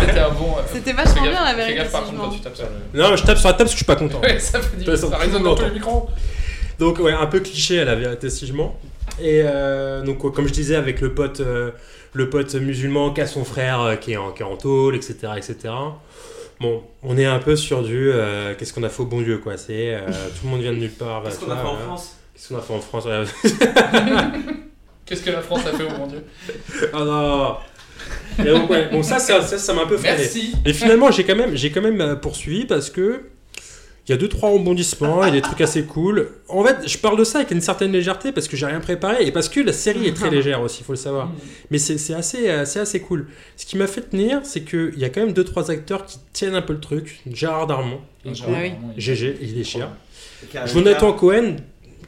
C'était 0.00 0.18
un 0.18 0.30
bon. 0.30 0.56
euh, 0.58 0.62
C'était 0.72 0.92
vachement 0.92 1.22
bien 1.22 1.44
la 1.44 1.50
Fais 1.50 1.56
vérité. 1.56 1.74
gaffe 1.76 1.92
par 1.92 2.04
contre 2.04 2.18
quand 2.20 2.30
tu 2.30 2.40
tapes 2.40 2.56
sur 2.56 2.64
le. 2.64 3.00
Non, 3.00 3.14
je 3.14 3.22
tape 3.22 3.38
sur 3.38 3.46
la 3.48 3.52
table 3.54 3.58
parce 3.58 3.70
que 3.70 3.72
je 3.72 3.76
suis 3.76 3.84
pas 3.84 3.94
content. 3.94 4.20
Ouais, 4.20 4.40
ça 4.40 4.60
fait 4.60 4.76
du 4.76 4.96
Ça, 4.96 5.16
résonne 5.16 5.44
dans 5.44 5.54
tous 5.54 5.64
les 5.64 5.70
micros. 5.70 6.08
Donc 6.80 6.98
ouais, 6.98 7.12
un 7.12 7.26
peu 7.26 7.38
cliché 7.38 7.78
à 7.80 7.84
la 7.84 7.94
vérité 7.94 8.28
si 8.30 8.48
je 8.48 8.52
mens. 8.52 8.76
Et 9.20 9.42
euh, 9.44 10.02
donc 10.02 10.18
comme 10.34 10.48
je 10.48 10.52
disais 10.52 10.74
avec 10.74 11.00
le 11.00 11.14
pote, 11.14 11.38
euh, 11.38 11.70
le 12.14 12.28
pote 12.28 12.52
musulman 12.56 13.12
qui 13.12 13.20
a 13.20 13.28
son 13.28 13.44
frère 13.44 13.80
euh, 13.80 13.94
qui 13.94 14.14
est 14.14 14.16
en, 14.16 14.32
qui 14.32 14.42
est 14.42 14.46
en 14.46 14.56
tôle, 14.56 14.96
etc., 14.96 15.14
etc. 15.36 15.56
Bon, 16.58 16.82
on 17.04 17.16
est 17.16 17.26
un 17.26 17.38
peu 17.38 17.54
sur 17.54 17.84
du 17.84 18.10
euh, 18.10 18.54
qu'est-ce 18.58 18.72
qu'on 18.72 18.82
a 18.82 18.88
fait 18.88 19.02
au 19.02 19.06
bon 19.06 19.20
Dieu 19.20 19.38
quoi. 19.38 19.56
C'est 19.56 19.94
euh, 19.94 20.00
tout 20.08 20.46
le 20.46 20.50
monde 20.50 20.62
vient 20.62 20.72
de 20.72 20.78
nulle 20.78 20.90
part. 20.90 21.22
Qu'est-ce 21.22 21.38
bah, 21.38 21.46
qu'on 21.46 21.52
a 21.52 21.56
fait 21.58 21.68
en. 21.68 21.76
France? 21.76 22.16
Qu'est-ce 22.34 22.48
qu'on 22.48 22.58
a 22.58 22.60
fait 22.60 22.74
en 22.74 22.80
France? 22.80 23.06
Qu'est-ce 25.12 25.22
que 25.24 25.30
la 25.30 25.42
France 25.42 25.60
a 25.66 25.76
fait, 25.76 25.84
oh 25.86 25.92
mon 25.98 26.06
dieu 26.06 26.24
Ah 26.94 27.04
non. 27.04 27.56
Et 28.42 28.48
donc, 28.48 28.70
ouais, 28.70 28.88
bon 28.90 29.02
ça 29.02 29.18
ça 29.18 29.42
ça 29.42 29.58
ça 29.58 29.74
m'a 29.74 29.82
un 29.82 29.86
peu 29.86 29.98
freiné. 29.98 30.16
Merci 30.16 30.54
Et 30.64 30.72
finalement 30.72 31.10
j'ai 31.10 31.22
quand 31.24 31.36
même 31.36 31.54
j'ai 31.54 31.70
quand 31.70 31.82
même 31.82 32.00
euh, 32.00 32.14
poursuivi 32.16 32.64
parce 32.64 32.88
que 32.88 33.24
il 34.08 34.10
y 34.10 34.14
a 34.14 34.16
deux 34.16 34.28
trois 34.28 34.48
rebondissements 34.48 35.22
et 35.26 35.30
des 35.30 35.42
trucs 35.42 35.60
assez 35.60 35.84
cool. 35.84 36.30
En 36.48 36.64
fait, 36.64 36.88
je 36.88 36.96
parle 36.96 37.18
de 37.18 37.24
ça 37.24 37.40
avec 37.40 37.50
une 37.50 37.60
certaine 37.60 37.92
légèreté 37.92 38.32
parce 38.32 38.48
que 38.48 38.56
j'ai 38.56 38.64
rien 38.64 38.80
préparé 38.80 39.26
et 39.26 39.32
parce 39.32 39.50
que 39.50 39.60
la 39.60 39.74
série 39.74 40.06
est 40.08 40.14
très 40.14 40.30
légère 40.38 40.62
aussi, 40.62 40.78
il 40.80 40.84
faut 40.84 40.92
le 40.94 40.98
savoir. 40.98 41.30
Mais 41.70 41.76
c'est 41.78 42.14
assez, 42.14 42.48
euh, 42.48 42.64
c'est 42.64 42.80
assez 42.80 43.00
cool. 43.00 43.26
Ce 43.58 43.66
qui 43.66 43.76
m'a 43.76 43.86
fait 43.86 44.00
tenir, 44.00 44.40
c'est 44.44 44.62
qu'il 44.62 44.94
y 44.98 45.04
a 45.04 45.10
quand 45.10 45.20
même 45.20 45.34
deux 45.34 45.44
trois 45.44 45.70
acteurs 45.70 46.06
qui 46.06 46.18
tiennent 46.32 46.54
un 46.54 46.62
peu 46.62 46.72
le 46.72 46.80
truc. 46.80 47.20
Gérard 47.30 47.66
Darmon, 47.66 48.00
est 48.24 48.30
Ah. 48.30 48.72
GG, 48.96 49.36
il 49.42 49.54
déchire. 49.54 49.90
Car- 50.50 50.66
Jonathan 50.66 51.12
Cohen, 51.12 51.56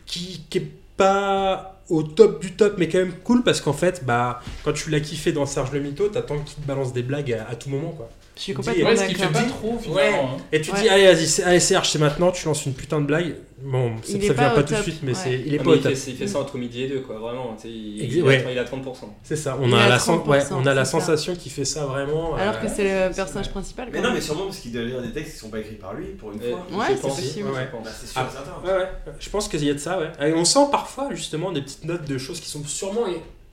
qui, 0.06 0.40
qui 0.50 0.58
est 0.58 0.66
pas 0.96 1.73
au 1.90 2.02
top 2.02 2.40
du 2.40 2.54
top, 2.56 2.74
mais 2.78 2.88
quand 2.88 2.98
même 2.98 3.14
cool 3.24 3.42
parce 3.42 3.60
qu'en 3.60 3.72
fait, 3.72 4.04
bah, 4.04 4.40
quand 4.62 4.72
tu 4.72 4.90
l'as 4.90 5.00
kiffé 5.00 5.32
dans 5.32 5.46
Serge 5.46 5.72
le 5.72 5.80
Mytho, 5.80 6.08
t'attends 6.08 6.38
qu'il 6.38 6.62
te 6.62 6.66
balance 6.66 6.92
des 6.92 7.02
blagues 7.02 7.32
à, 7.32 7.48
à 7.48 7.56
tout 7.56 7.68
moment, 7.70 7.90
quoi. 7.92 8.10
Je 8.36 8.40
suis 8.42 8.52
complètement 8.54 8.88
Ouais, 8.88 8.96
d'accord. 8.96 9.30
pas 9.30 9.42
trop 9.42 9.78
finalement. 9.80 10.30
hein. 10.34 10.42
Et 10.50 10.60
tu 10.60 10.72
Ouais. 10.72 10.80
dis, 10.82 10.88
allez, 10.88 11.04
vas-y, 11.06 11.26
c'est- 11.28 11.60
Serge, 11.60 11.88
c'est 11.88 11.98
maintenant, 12.00 12.32
tu 12.32 12.46
lances 12.46 12.66
une 12.66 12.74
putain 12.74 13.00
de 13.00 13.06
blague. 13.06 13.36
Bon, 13.62 13.92
ça, 14.02 14.12
est 14.14 14.18
vient 14.18 14.34
pas 14.34 14.62
tout 14.62 14.74
de 14.74 14.82
suite, 14.82 14.98
mais 15.02 15.12
ouais. 15.12 15.18
c'est, 15.22 15.40
il 15.46 15.54
est 15.54 15.58
Ah, 15.60 15.62
pas 15.64 15.70
au 15.70 15.74
il, 15.76 15.80
top. 15.80 15.94
fait, 15.94 16.10
il 16.10 16.16
fait 16.16 16.26
ça 16.26 16.40
entre 16.40 16.58
midi 16.58 16.82
et 16.82 16.88
deux, 16.88 17.00
quoi. 17.00 17.16
Vraiment. 17.18 17.56
Il, 17.64 17.70
il, 18.12 18.20
a, 18.20 18.24
ouais. 18.24 18.44
il 18.50 18.58
a 18.58 18.64
30%. 18.64 19.08
C'est 19.22 19.36
ça, 19.36 19.56
on 19.60 19.72
a, 19.72 19.84
a 19.84 19.88
la, 19.88 19.98
sen- 19.98 20.16
30%, 20.18 20.28
ouais, 20.28 20.42
on 20.50 20.66
a 20.66 20.74
la 20.74 20.84
sensation 20.84 21.34
qu'il 21.36 21.52
fait 21.52 21.64
ça 21.64 21.86
vraiment. 21.86 22.34
Alors 22.34 22.60
que 22.60 22.66
euh, 22.66 22.70
c'est 22.74 23.08
le 23.08 23.14
personnage 23.14 23.50
principal. 23.50 23.88
Mais 23.92 24.00
non, 24.02 24.12
mais 24.12 24.20
sûrement 24.20 24.44
parce 24.46 24.58
qu'il 24.58 24.72
doit 24.72 24.82
lire 24.82 25.00
des 25.00 25.12
textes 25.12 25.34
qui 25.34 25.38
sont 25.38 25.48
pas 25.48 25.60
écrits 25.60 25.76
par 25.76 25.94
lui 25.94 26.06
pour 26.08 26.32
une 26.32 26.40
fois. 26.40 26.66
Ouais, 26.72 26.86
c'est 26.88 27.00
possible. 27.00 27.48
ouais, 27.48 27.54
ouais. 27.54 27.68
Bah, 27.72 27.90
c'est 27.98 28.08
sûr 28.08 28.20
Ah. 28.22 28.28
et 28.28 28.32
certain. 28.32 28.66
Ouais, 28.68 28.78
ouais, 28.82 28.88
je 29.20 29.30
pense 29.30 29.48
qu'il 29.48 29.64
y 29.64 29.70
a 29.70 29.74
de 29.74 29.78
ça, 29.78 29.98
ouais. 29.98 30.10
Et 30.28 30.32
on 30.34 30.44
sent 30.44 30.66
parfois 30.72 31.08
justement 31.14 31.52
des 31.52 31.62
petites 31.62 31.84
notes 31.84 32.04
de 32.06 32.18
choses 32.18 32.40
qui 32.40 32.50
sont 32.50 32.64
sûrement 32.64 33.04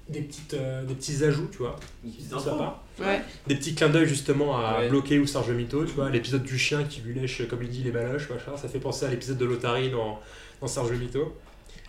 des, 0.10 0.22
petites, 0.22 0.56
euh, 0.56 0.84
des 0.84 0.94
petits 0.96 1.24
ajouts, 1.24 1.48
tu 1.52 1.60
vois. 1.60 1.78
Une 2.04 2.12
petite 2.12 2.30
Ça 2.32 2.36
intro. 2.36 2.58
part. 2.58 2.84
Ouais. 3.02 3.22
Des 3.48 3.56
petits 3.56 3.76
clins 3.76 3.90
d'œil 3.90 4.08
justement 4.08 4.58
à 4.58 4.80
Ouais. 4.80 4.90
Bloqué 4.90 5.20
ou 5.20 5.28
Serge 5.28 5.52
Mito, 5.52 5.84
tu 5.86 5.94
vois. 5.94 6.10
L'épisode 6.10 6.44
du 6.44 6.58
chien 6.58 6.84
qui 6.84 7.02
lui 7.02 7.20
lèche, 7.20 7.48
comme 7.48 7.64
il 7.64 7.70
dit, 7.70 7.84
les 7.84 7.92
baloches, 7.92 8.30
machin. 8.30 8.56
Ça 8.58 8.68
fait 8.68 8.80
penser 8.80 9.06
à 9.06 9.10
l'épisode 9.10 9.38
de 9.38 9.46
Lotari 9.46 9.90
dans, 9.90 10.20
dans 10.62 10.68
Serge 10.68 10.92
Mito, 10.92 11.36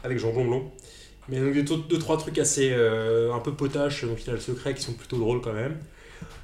avec 0.03 0.19
Jean 0.19 0.33
Blondelon. 0.33 0.71
Mais 1.29 1.39
donc 1.39 1.55
deux, 1.55 1.77
deux, 1.89 1.99
trois 1.99 2.17
trucs 2.19 2.39
assez 2.39 2.71
euh, 2.73 3.33
un 3.33 3.39
peu 3.39 3.53
potaches, 3.53 4.05
donc 4.05 4.25
il 4.25 4.31
a 4.31 4.33
le 4.33 4.41
secret, 4.41 4.75
qui 4.75 4.83
sont 4.83 4.95
plutôt 4.95 5.19
drôles 5.19 5.41
quand 5.41 5.53
même. 5.53 5.77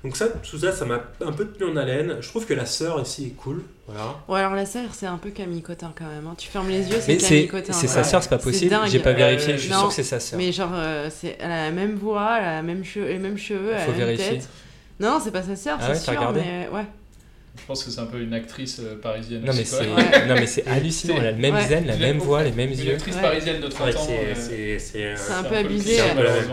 Donc 0.04 0.16
ça, 0.16 0.28
tout 0.28 0.58
ça, 0.58 0.72
ça 0.72 0.84
m'a 0.84 1.00
un 1.24 1.32
peu 1.32 1.46
tenu 1.46 1.70
en 1.70 1.76
haleine. 1.76 2.16
Je 2.20 2.28
trouve 2.28 2.46
que 2.46 2.54
la 2.54 2.66
sœur 2.66 3.00
ici 3.00 3.26
est 3.26 3.36
cool, 3.42 3.62
voilà. 3.86 4.16
Ouais, 4.28 4.40
alors 4.40 4.54
la 4.54 4.66
sœur, 4.66 4.90
c'est 4.92 5.06
un 5.06 5.16
peu 5.18 5.30
Camille 5.30 5.62
Cotin 5.62 5.92
quand 5.98 6.06
même. 6.06 6.26
hein. 6.26 6.34
Tu 6.38 6.48
fermes 6.48 6.68
les 6.68 6.88
yeux, 6.88 6.96
c'est 7.00 7.16
Camille 7.16 7.48
Cotin. 7.48 7.72
c'est 7.72 7.82
ouais. 7.86 7.92
sa 7.92 8.04
sœur, 8.04 8.22
c'est 8.22 8.28
pas 8.28 8.38
possible. 8.38 8.76
J'ai 8.86 8.98
pas 9.00 9.12
vérifié, 9.12 9.54
Euh, 9.54 9.56
je 9.56 9.62
suis 9.62 9.70
non, 9.70 9.78
sûr 9.80 9.88
que 9.88 9.94
c'est 9.94 10.02
sa 10.02 10.20
sœur. 10.20 10.38
Mais 10.38 10.52
genre, 10.52 10.70
euh, 10.74 11.08
c'est, 11.10 11.36
elle 11.40 11.50
a 11.50 11.64
la 11.66 11.70
même 11.70 11.96
voix, 11.96 12.36
elle 12.38 12.44
a 12.44 12.52
la 12.54 12.62
même 12.62 12.84
cheveux, 12.84 13.06
les 13.08 13.18
mêmes 13.18 13.38
cheveux, 13.38 13.70
elle 13.72 13.76
a 13.80 13.84
Faut 13.84 13.92
la 13.92 13.96
même 13.98 14.06
vérifier. 14.06 14.38
tête. 14.38 14.48
Non, 15.00 15.10
non, 15.12 15.20
c'est 15.22 15.30
pas 15.30 15.42
sa 15.42 15.56
sœur, 15.56 15.78
Ah 15.80 15.84
c'est 15.84 15.88
ouais, 15.92 15.94
t'as 15.94 16.00
sûr, 16.00 16.12
regardé 16.14 16.40
mais 16.40 16.68
ouais. 16.72 16.84
Je 17.60 17.66
pense 17.66 17.84
que 17.84 17.90
c'est 17.90 18.00
un 18.00 18.06
peu 18.06 18.20
une 18.20 18.32
actrice 18.32 18.80
euh, 18.80 18.96
parisienne. 19.00 19.42
Non 19.44 19.52
mais 19.54 19.64
c'est 19.64 19.80
Ouais. 19.80 20.26
non 20.26 20.34
mais 20.34 20.46
c'est 20.46 20.66
hallucinant. 20.66 21.14
Elle 21.18 21.26
a 21.26 21.30
le 21.32 21.36
même 21.38 21.54
Ouais. 21.54 21.66
zen, 21.66 21.86
la 21.86 21.94
Une- 21.94 22.00
même 22.00 22.18
voix, 22.18 22.42
les 22.42 22.52
mêmes 22.52 22.70
Une 22.72 22.78
yeux. 22.78 22.94
actrice 22.94 23.14
Ouais. 23.16 23.20
parisienne 23.22 23.60
de 23.60 23.66
30 23.68 23.86
Ouais, 23.88 23.96
ans. 23.96 24.00
c'est, 24.06 24.12
euh, 24.14 24.34
c'est, 24.34 24.78
c'est, 24.78 25.04
euh, 25.04 25.14
C'est 25.16 25.32
un 25.32 25.38
un 25.40 25.42
peu 25.44 25.56
abusé. 25.56 25.98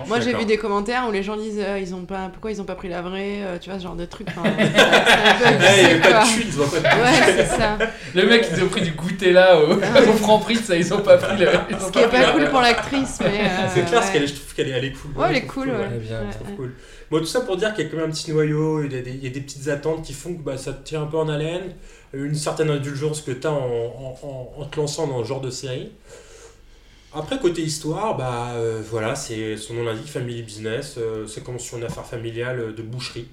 Moi, 0.08 0.20
j'ai 0.20 0.34
vu 0.34 0.46
des 0.46 0.58
commentaires 0.58 1.06
où 1.08 1.12
les 1.12 1.24
gens 1.24 1.38
disent 1.38 1.60
euh, 1.60 1.80
ils 1.80 1.94
ont 1.96 2.06
pas, 2.06 2.30
pourquoi 2.32 2.52
ils 2.52 2.62
ont 2.62 2.66
pas 2.66 2.76
pris 2.76 2.90
la 2.90 3.02
vraie, 3.02 3.40
euh, 3.44 3.58
tu 3.60 3.70
vois, 3.70 3.80
ce 3.80 3.84
genre 3.84 3.96
de 3.96 4.06
truc. 4.06 4.28
Enfin, 4.30 4.44
abusé, 4.58 5.86
avait 5.86 6.00
pas 6.00 6.22
de 6.22 6.28
chute, 6.28 6.48
ils 6.50 6.62
ont 6.62 6.68
pas 6.68 6.80
de 6.80 6.84
Ouais, 6.84 7.34
c'est 7.38 7.46
ça. 7.58 7.78
Le 8.14 8.26
mec, 8.28 8.48
ils 8.56 8.64
ont 8.64 8.68
pris 8.68 8.82
du 8.82 8.92
goûter 8.92 9.32
là 9.32 9.58
au, 9.60 9.74
au 10.10 10.14
franc 10.14 10.40
prix, 10.40 10.56
ça, 10.58 10.76
ils 10.76 10.94
ont 10.94 11.00
pas 11.02 11.18
pris 11.18 11.38
le. 11.38 11.48
Ce 11.80 11.92
qui 11.92 12.00
est 12.00 12.08
pas 12.10 12.32
cool 12.32 12.50
pour 12.50 12.62
l'actrice, 12.62 13.20
mais. 13.22 13.50
C'est 13.74 13.86
clair, 13.86 14.02
je 14.04 14.34
trouve 14.34 14.54
qu'elle 14.56 14.70
est, 14.70 14.92
cool. 14.94 15.12
Ouais, 15.16 15.28
elle 15.30 15.36
est 15.38 15.42
cool, 15.46 15.68
ouais. 15.70 15.76
Elle 15.92 15.98
est 15.98 16.08
bien, 16.08 16.20
cool. 16.56 16.74
Bon, 17.12 17.20
tout 17.20 17.26
ça 17.26 17.42
pour 17.42 17.56
dire 17.56 17.74
qu'il 17.76 17.86
y 17.86 17.88
a 17.88 17.92
quand 17.92 17.98
même 17.98 18.08
un 18.08 18.12
petit 18.12 18.32
noyau, 18.32 18.84
il 18.84 18.92
y 18.92 19.28
a 19.28 19.30
des, 19.30 19.42
petites 19.42 19.68
attentes 19.68 20.04
qui 20.04 20.14
font 20.14 20.34
que 20.34 20.42
bah, 20.42 20.58
ça 20.58 20.74
te 20.74 20.84
un 20.96 21.06
peu 21.06 21.18
en 21.18 21.30
haleine, 21.30 21.76
une 22.14 22.36
certaine 22.36 22.70
indulgence 22.70 23.22
que 23.22 23.32
tu 23.32 23.48
as 23.48 23.52
en, 23.52 24.68
te 24.72 24.80
lançant 24.80 25.08
dans 25.08 25.24
ce 25.24 25.28
genre 25.28 25.42
de 25.42 25.50
série. 25.50 25.92
Après, 27.14 27.40
côté 27.40 27.62
histoire, 27.62 28.18
bah 28.18 28.52
euh, 28.56 28.82
voilà, 28.90 29.16
c'est 29.16 29.56
son 29.56 29.76
nom 29.76 29.84
l'indique, 29.86 30.08
family 30.08 30.42
business, 30.42 30.96
euh, 30.98 31.26
c'est 31.28 31.44
comme 31.46 31.60
sur 31.60 31.78
une 31.78 31.86
affaire 31.86 32.06
familiale 32.06 32.60
euh, 32.60 32.74
de 32.74 32.82
boucherie. 32.82 33.28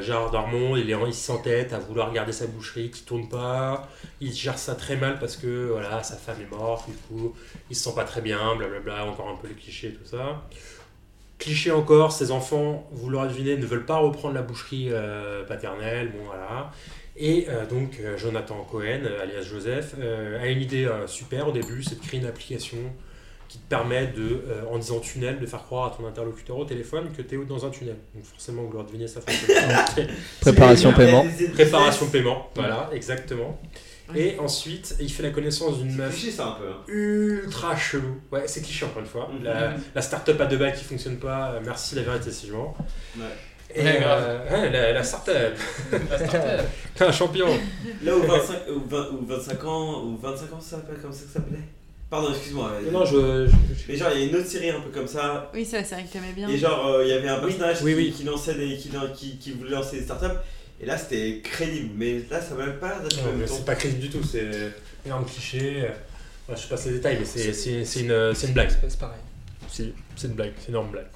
Gérard 0.00 0.30
Darmon, 0.30 0.74
il 0.78 0.90
est 0.90 0.96
il 1.06 1.12
s'entête 1.12 1.74
à 1.74 1.78
vouloir 1.78 2.10
garder 2.10 2.32
sa 2.32 2.46
boucherie 2.46 2.90
qui 2.90 3.02
tourne 3.02 3.28
pas. 3.28 3.90
Il 4.22 4.32
gère 4.32 4.56
ça 4.56 4.74
très 4.74 4.96
mal 4.96 5.18
parce 5.18 5.36
que 5.36 5.68
voilà, 5.70 6.02
sa 6.02 6.16
femme 6.16 6.40
est 6.40 6.50
morte, 6.50 6.88
du 6.88 6.96
coup, 6.96 7.34
il 7.68 7.76
se 7.76 7.84
sent 7.84 7.94
pas 7.94 8.04
très 8.04 8.22
bien, 8.22 8.56
blablabla, 8.56 9.04
encore 9.04 9.28
un 9.28 9.36
peu 9.36 9.48
les 9.48 9.54
clichés, 9.54 9.92
tout 9.92 10.08
ça. 10.08 10.42
Cliché 11.38 11.70
encore, 11.70 12.12
ses 12.12 12.30
enfants, 12.30 12.88
vous 12.92 13.10
l'aurez 13.10 13.28
deviné, 13.28 13.56
ne 13.56 13.66
veulent 13.66 13.84
pas 13.84 13.98
reprendre 13.98 14.34
la 14.34 14.42
boucherie 14.42 14.88
euh, 14.90 15.44
paternelle, 15.44 16.08
bon 16.12 16.24
voilà. 16.26 16.70
Et 17.18 17.46
euh, 17.48 17.66
donc 17.66 17.98
euh, 18.00 18.16
Jonathan 18.16 18.66
Cohen, 18.70 19.02
euh, 19.04 19.22
alias 19.22 19.42
Joseph, 19.42 19.94
euh, 19.98 20.42
a 20.42 20.46
une 20.46 20.60
idée 20.62 20.86
euh, 20.86 21.06
super 21.06 21.48
au 21.48 21.52
début, 21.52 21.82
c'est 21.82 22.00
de 22.00 22.04
créer 22.06 22.20
une 22.20 22.26
application 22.26 22.78
qui 23.48 23.58
te 23.58 23.68
permet 23.68 24.06
de, 24.08 24.22
euh, 24.48 24.62
en 24.72 24.78
disant 24.78 24.98
tunnel, 24.98 25.38
de 25.38 25.46
faire 25.46 25.62
croire 25.62 25.92
à 25.92 25.96
ton 25.96 26.06
interlocuteur 26.06 26.56
au 26.58 26.64
téléphone 26.64 27.08
que 27.16 27.22
tu 27.22 27.40
es 27.40 27.44
dans 27.44 27.64
un 27.64 27.70
tunnel. 27.70 27.96
Donc 28.14 28.24
forcément, 28.24 28.62
vous 28.62 28.72
l'aurez 28.72 28.86
deviné, 28.86 29.06
ça 29.06 29.20
fonctionne. 29.20 30.08
Préparation 30.40 30.92
paiement. 30.92 31.22
Il 31.24 31.30
y 31.30 31.34
a 31.34 31.36
des- 31.36 31.46
des- 31.48 31.52
Préparation 31.52 32.06
paiement, 32.08 32.50
voilà, 32.56 32.90
exactement. 32.92 33.60
Et 34.14 34.38
ensuite, 34.38 34.96
il 35.00 35.10
fait 35.10 35.22
la 35.24 35.30
connaissance 35.30 35.78
d'une 35.78 35.94
meuf 35.96 36.12
cliché, 36.14 36.30
ça, 36.30 36.46
un 36.46 36.52
peu, 36.52 36.68
hein. 36.68 36.76
ultra 36.88 37.76
chelou. 37.76 38.20
Ouais, 38.30 38.44
c'est 38.46 38.62
cliché 38.62 38.84
encore 38.84 39.00
une 39.02 39.08
fois. 39.08 39.28
Mhm. 39.32 39.44
La, 39.44 39.74
la 39.94 40.02
start-up 40.02 40.40
à 40.40 40.46
deux 40.46 40.56
balles 40.58 40.74
qui 40.74 40.84
fonctionne 40.84 41.16
pas, 41.16 41.52
euh, 41.52 41.60
merci 41.64 41.94
la 41.96 42.02
vérité 42.02 42.30
si 42.30 42.46
je 42.46 42.52
mens. 42.52 42.76
Ouais. 43.16 43.22
Et 43.74 43.82
Ouais, 43.82 44.00
euh, 44.04 44.48
ouais, 44.62 44.70
la, 44.70 44.92
la 44.92 45.02
start-up. 45.02 45.56
La 46.10 46.18
start-up. 46.28 46.66
un 47.00 47.12
champion. 47.12 47.48
Là 48.04 48.16
où 48.16 48.22
25, 48.22 48.56
ou 48.76 48.88
20 48.88 49.08
ou 49.10 49.26
25 49.26 49.64
ans, 49.64 50.02
ou 50.04 50.16
25 50.16 50.52
ans, 50.52 50.60
ça 50.60 50.76
s'appelle 50.76 50.98
comme 51.02 51.12
ça 51.12 51.22
que 51.24 51.28
ça 51.28 51.32
s'appelait? 51.34 51.58
Pardon, 52.08 52.30
excuse-moi. 52.30 52.70
Non, 52.92 53.00
non, 53.00 53.04
je- 53.04 53.48
Mais 53.88 53.96
genre, 53.96 54.10
il 54.14 54.20
y 54.20 54.22
a 54.22 54.26
une 54.28 54.36
autre 54.36 54.46
série 54.46 54.70
un 54.70 54.80
peu 54.80 54.90
comme 54.90 55.08
ça. 55.08 55.50
Oui, 55.52 55.64
c'est 55.64 55.78
la 55.78 55.84
série 55.84 56.04
que 56.04 56.12
t'aimais 56.12 56.32
bien. 56.36 56.48
Et 56.48 56.56
genre, 56.56 56.86
euh, 56.86 57.04
il 57.04 57.08
y 57.10 57.12
avait 57.12 57.28
un 57.28 57.40
Oui, 57.42 57.46
personnage 57.48 57.82
oui, 57.82 57.92
qui, 57.94 57.98
oui. 57.98 58.12
qui 58.12 58.22
lançait 58.22 58.54
des, 58.54 58.76
qui, 58.76 58.88
qui, 59.16 59.38
qui 59.38 59.50
voulait 59.50 59.72
lancer 59.72 59.96
des 59.98 60.04
startups. 60.04 60.38
Et 60.80 60.86
là, 60.86 60.98
c'était 60.98 61.40
crédible. 61.42 61.90
Mais 61.96 62.20
là, 62.30 62.40
ça 62.40 62.54
va 62.54 62.66
même 62.66 62.78
pas 62.78 62.98
c'est 63.46 63.64
pas 63.64 63.74
crédible 63.74 64.00
du 64.02 64.10
tout, 64.10 64.22
c'est 64.22 64.50
énorme 65.04 65.24
cliché. 65.24 65.88
Ouais, 66.48 66.54
je 66.56 66.66
passe 66.68 66.86
les 66.86 66.92
détails, 66.92 67.16
mais 67.18 67.24
c'est 67.24 67.52
c'est- 67.52 67.84
c'est 67.84 68.00
une, 68.00 68.34
c'est 68.34 68.46
une 68.48 68.52
blague. 68.52 68.70
C'est 68.88 68.98
pareil. 68.98 69.18
C'est 69.68 69.92
c'est 70.16 70.28
une 70.28 70.34
blague, 70.34 70.52
c'est 70.58 70.68
une 70.68 70.74
énorme 70.74 70.90
blague. 70.90 71.06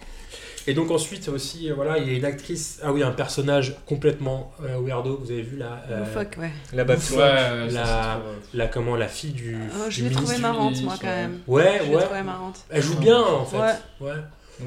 Et 0.67 0.75
donc 0.75 0.91
ensuite 0.91 1.29
aussi, 1.29 1.71
euh, 1.71 1.75
voilà, 1.75 1.97
il 1.99 2.07
y 2.07 2.15
a 2.15 2.19
une 2.19 2.25
actrice, 2.25 2.81
ah 2.83 2.93
oui, 2.93 3.03
un 3.03 3.13
personnage 3.13 3.77
complètement 3.87 4.53
euh, 4.63 4.79
weirdo, 4.79 5.17
vous 5.17 5.31
avez 5.31 5.41
vu 5.43 5.57
là 5.57 5.83
euh, 5.91 6.01
Loufoque, 6.01 6.37
ouais. 6.39 6.51
La. 6.75 6.85
Ouais, 6.85 6.99
ça, 6.99 7.67
la, 7.71 8.21
la, 8.53 8.67
comment, 8.67 8.95
la 8.97 9.09
fille 9.09 9.33
du, 9.33 9.57
Oh, 9.79 9.87
je 9.89 10.05
l'ai 10.05 10.11
trouvée 10.11 10.37
marrante, 10.39 10.81
moi, 10.83 10.97
quand 11.01 11.07
ouais. 11.07 11.17
même. 11.17 11.41
Ouais, 11.47 11.79
Je 11.83 11.89
l'ai 11.89 11.97
ouais. 11.97 12.03
trouvée 12.05 12.23
marrante. 12.23 12.61
Elle 12.69 12.83
joue 12.83 12.99
bien 12.99 13.19
en 13.21 13.45
fait. 13.47 13.57
Ouais. 13.59 13.73
Ouais. 14.01 14.13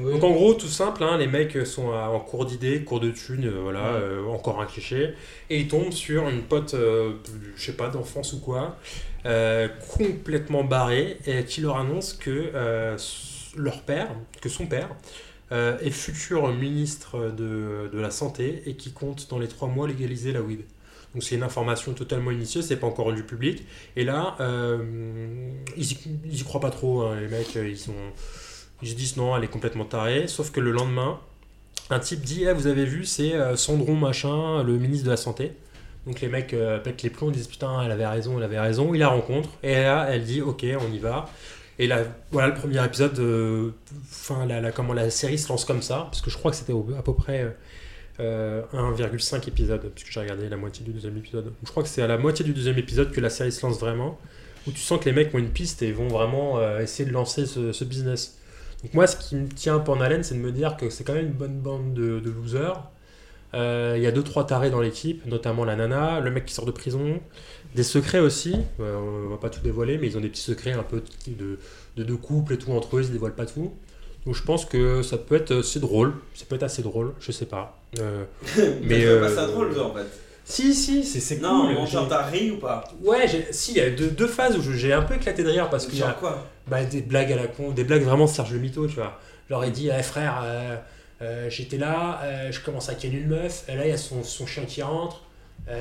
Oui. 0.00 0.12
Donc 0.12 0.24
en 0.24 0.32
gros, 0.32 0.54
tout 0.54 0.66
simple, 0.66 1.04
hein, 1.04 1.18
les 1.18 1.26
mecs 1.26 1.56
sont 1.66 1.88
en 1.88 2.18
cours 2.20 2.46
d'idées, 2.46 2.82
cours 2.82 3.00
de 3.00 3.10
thunes, 3.10 3.46
euh, 3.46 3.60
voilà, 3.62 3.86
euh, 3.94 4.24
encore 4.26 4.60
un 4.60 4.66
cliché, 4.66 5.14
et 5.50 5.60
ils 5.60 5.68
tombent 5.68 5.92
sur 5.92 6.28
une 6.28 6.42
pote, 6.42 6.74
euh, 6.74 7.12
je 7.54 7.64
sais 7.64 7.76
pas, 7.76 7.88
d'enfance 7.88 8.32
ou 8.32 8.40
quoi, 8.40 8.76
euh, 9.24 9.68
complètement 9.96 10.64
barrée, 10.64 11.18
et 11.26 11.44
qui 11.44 11.60
leur 11.60 11.76
annonce 11.76 12.12
que 12.12 12.50
leur 13.56 13.82
père, 13.82 14.08
que 14.40 14.48
son 14.48 14.66
père, 14.66 14.88
est 15.52 15.90
futur 15.90 16.48
ministre 16.52 17.30
de, 17.30 17.88
de 17.92 18.00
la 18.00 18.10
Santé 18.10 18.62
et 18.66 18.74
qui 18.74 18.90
compte 18.92 19.30
dans 19.30 19.38
les 19.38 19.46
trois 19.46 19.68
mois 19.68 19.86
légaliser 19.86 20.32
la 20.32 20.42
weed. 20.42 20.62
Donc 21.14 21.22
c'est 21.22 21.36
une 21.36 21.44
information 21.44 21.92
totalement 21.92 22.32
initiée, 22.32 22.62
c'est 22.62 22.76
pas 22.76 22.88
encore 22.88 23.04
rendu 23.04 23.22
public. 23.22 23.64
Et 23.94 24.02
là, 24.02 24.36
ils, 25.76 25.92
y, 25.92 25.98
ils 26.24 26.40
y 26.40 26.42
croient 26.42 26.60
pas 26.60 26.70
trop, 26.70 27.02
hein, 27.02 27.20
les 27.20 27.28
mecs, 27.28 27.54
ils 27.54 27.78
sont... 27.78 27.92
Ils 28.82 28.88
se 28.90 28.94
disent 28.94 29.16
non, 29.16 29.36
elle 29.36 29.44
est 29.44 29.48
complètement 29.48 29.84
tarée. 29.84 30.26
Sauf 30.28 30.50
que 30.50 30.60
le 30.60 30.70
lendemain, 30.72 31.18
un 31.90 31.98
type 31.98 32.20
dit 32.22 32.44
Eh, 32.44 32.52
Vous 32.52 32.66
avez 32.66 32.84
vu, 32.84 33.04
c'est 33.04 33.34
euh, 33.34 33.56
Sandron 33.56 33.94
machin, 33.96 34.62
le 34.62 34.76
ministre 34.78 35.04
de 35.06 35.10
la 35.10 35.16
Santé. 35.16 35.52
Donc 36.06 36.20
les 36.20 36.28
mecs 36.28 36.52
euh, 36.52 36.78
pètent 36.78 37.02
les 37.02 37.10
plombs, 37.10 37.30
disent 37.30 37.46
Putain, 37.48 37.82
elle 37.82 37.90
avait 37.92 38.06
raison, 38.06 38.36
elle 38.38 38.44
avait 38.44 38.60
raison. 38.60 38.92
Il 38.94 38.98
la 39.00 39.08
rencontre. 39.08 39.48
Et 39.62 39.74
là, 39.74 40.06
elle 40.10 40.24
dit 40.24 40.42
Ok, 40.42 40.64
on 40.80 40.92
y 40.92 40.98
va. 40.98 41.30
Et 41.78 41.86
là, 41.86 42.02
voilà 42.30 42.48
le 42.48 42.54
premier 42.54 42.84
épisode. 42.84 43.18
euh, 43.18 43.70
Enfin, 44.10 44.44
la, 44.46 44.60
la- 44.60 44.70
comment 44.72 44.92
la 44.92 45.08
série 45.10 45.38
se 45.38 45.48
lance 45.48 45.64
comme 45.64 45.82
ça. 45.82 46.02
Parce 46.10 46.20
que 46.20 46.30
je 46.30 46.36
crois 46.36 46.50
que 46.50 46.56
c'était 46.56 46.74
à 46.98 47.02
peu 47.02 47.14
près. 47.14 47.56
euh, 48.20 48.62
1,5 48.72 49.48
épisode, 49.48 49.90
puisque 49.94 50.12
j'ai 50.12 50.20
regardé 50.20 50.48
la 50.48 50.56
moitié 50.56 50.84
du 50.84 50.92
deuxième 50.92 51.16
épisode. 51.16 51.52
Je 51.64 51.70
crois 51.70 51.82
que 51.82 51.88
c'est 51.88 52.02
à 52.02 52.06
la 52.06 52.16
moitié 52.18 52.44
du 52.44 52.52
deuxième 52.52 52.78
épisode 52.78 53.10
que 53.10 53.20
la 53.20 53.30
série 53.30 53.50
se 53.50 53.64
lance 53.66 53.80
vraiment, 53.80 54.18
où 54.68 54.70
tu 54.70 54.78
sens 54.78 55.00
que 55.00 55.06
les 55.06 55.12
mecs 55.12 55.34
ont 55.34 55.38
une 55.38 55.48
piste 55.50 55.82
et 55.82 55.90
vont 55.90 56.06
vraiment 56.08 56.58
euh, 56.58 56.78
essayer 56.80 57.08
de 57.08 57.12
lancer 57.12 57.44
ce, 57.46 57.72
ce 57.72 57.82
business. 57.84 58.38
Donc 58.84 58.92
moi, 58.92 59.06
ce 59.06 59.16
qui 59.16 59.34
me 59.34 59.48
tient 59.48 59.76
un 59.76 59.80
peu 59.80 59.92
en 59.92 60.00
haleine, 60.00 60.22
c'est 60.22 60.34
de 60.34 60.40
me 60.40 60.52
dire 60.52 60.76
que 60.76 60.90
c'est 60.90 61.04
quand 61.04 61.14
même 61.14 61.28
une 61.28 61.32
bonne 61.32 61.58
bande 61.58 61.94
de, 61.94 62.20
de 62.20 62.30
losers. 62.30 62.82
Euh, 63.54 63.94
Il 63.96 64.02
y 64.02 64.06
a 64.06 64.12
deux 64.12 64.22
trois 64.22 64.46
tarés 64.46 64.68
dans 64.70 64.82
l'équipe, 64.82 65.24
notamment 65.24 65.64
la 65.64 65.74
nana, 65.74 66.20
le 66.20 66.30
mec 66.30 66.44
qui 66.44 66.52
sort 66.52 66.66
de 66.66 66.70
prison, 66.70 67.18
des 67.74 67.82
secrets 67.82 68.20
aussi. 68.20 68.56
Euh, 68.80 69.24
on 69.26 69.30
va 69.30 69.38
pas 69.38 69.48
tout 69.48 69.60
dévoiler, 69.62 69.96
mais 69.96 70.08
ils 70.08 70.18
ont 70.18 70.20
des 70.20 70.28
petits 70.28 70.42
secrets 70.42 70.72
un 70.72 70.82
peu 70.82 71.02
de, 71.28 71.58
de, 71.96 72.04
de 72.04 72.14
couple 72.14 72.52
et 72.54 72.58
tout 72.58 72.72
entre 72.72 72.96
eux, 72.98 73.00
ils 73.00 73.06
se 73.06 73.12
dévoilent 73.12 73.34
pas 73.34 73.46
tout. 73.46 73.72
Donc 74.26 74.34
je 74.34 74.42
pense 74.42 74.66
que 74.66 75.02
ça 75.02 75.16
peut 75.18 75.36
être 75.36 75.52
assez 75.52 75.80
drôle, 75.80 76.14
ça 76.34 76.44
peut 76.46 76.56
être 76.56 76.62
assez 76.62 76.82
drôle, 76.82 77.14
je 77.20 77.32
sais 77.32 77.46
pas. 77.46 77.80
Euh, 78.00 78.24
Mais 78.58 78.74
mais 78.82 79.04
euh... 79.06 79.20
pas 79.20 79.30
euh, 79.30 79.34
ça 79.34 79.46
drôle, 79.46 79.78
en 79.78 79.94
fait. 79.94 80.06
Si, 80.44 80.74
si, 80.74 81.04
c'est 81.04 81.40
Non, 81.40 81.66
cool. 81.74 81.86
j'ai- 81.86 81.92
genre, 81.92 82.08
t'as 82.08 82.22
ri 82.26 82.50
ou 82.50 82.58
pas 82.58 82.84
Ouais, 83.02 83.26
si, 83.50 83.72
il 83.72 83.76
y 83.78 83.80
a 83.80 83.88
deux, 83.90 84.08
deux 84.08 84.26
phases 84.26 84.58
où 84.58 84.62
j'ai 84.72 84.92
un 84.92 85.02
peu 85.02 85.14
éclaté 85.14 85.42
de 85.42 85.48
rire 85.48 85.70
parce 85.70 85.86
qu'il 85.86 85.98
y 85.98 86.02
a 86.02 86.10
quoi 86.12 86.46
bah, 86.66 86.84
des 86.84 87.00
blagues 87.02 87.32
à 87.32 87.36
la 87.36 87.46
con, 87.46 87.70
des 87.70 87.84
blagues 87.84 88.02
vraiment 88.02 88.26
Serge 88.26 88.52
le 88.52 88.58
Mito, 88.58 88.86
tu 88.86 88.96
vois. 88.96 89.18
Genre, 89.48 89.64
il 89.64 89.72
dit, 89.72 89.90
Eh, 89.98 90.02
frère, 90.02 90.40
euh, 90.44 90.76
euh, 91.22 91.48
j'étais 91.50 91.78
là, 91.78 92.20
euh, 92.24 92.52
je 92.52 92.60
commence 92.60 92.88
à 92.90 92.94
ken 92.94 93.12
une 93.14 93.28
meuf, 93.28 93.64
et 93.68 93.74
là, 93.76 93.84
il 93.86 93.90
y 93.90 93.92
a 93.92 93.96
son, 93.98 94.22
son 94.22 94.46
chien 94.46 94.64
qui 94.64 94.82
rentre, 94.82 95.22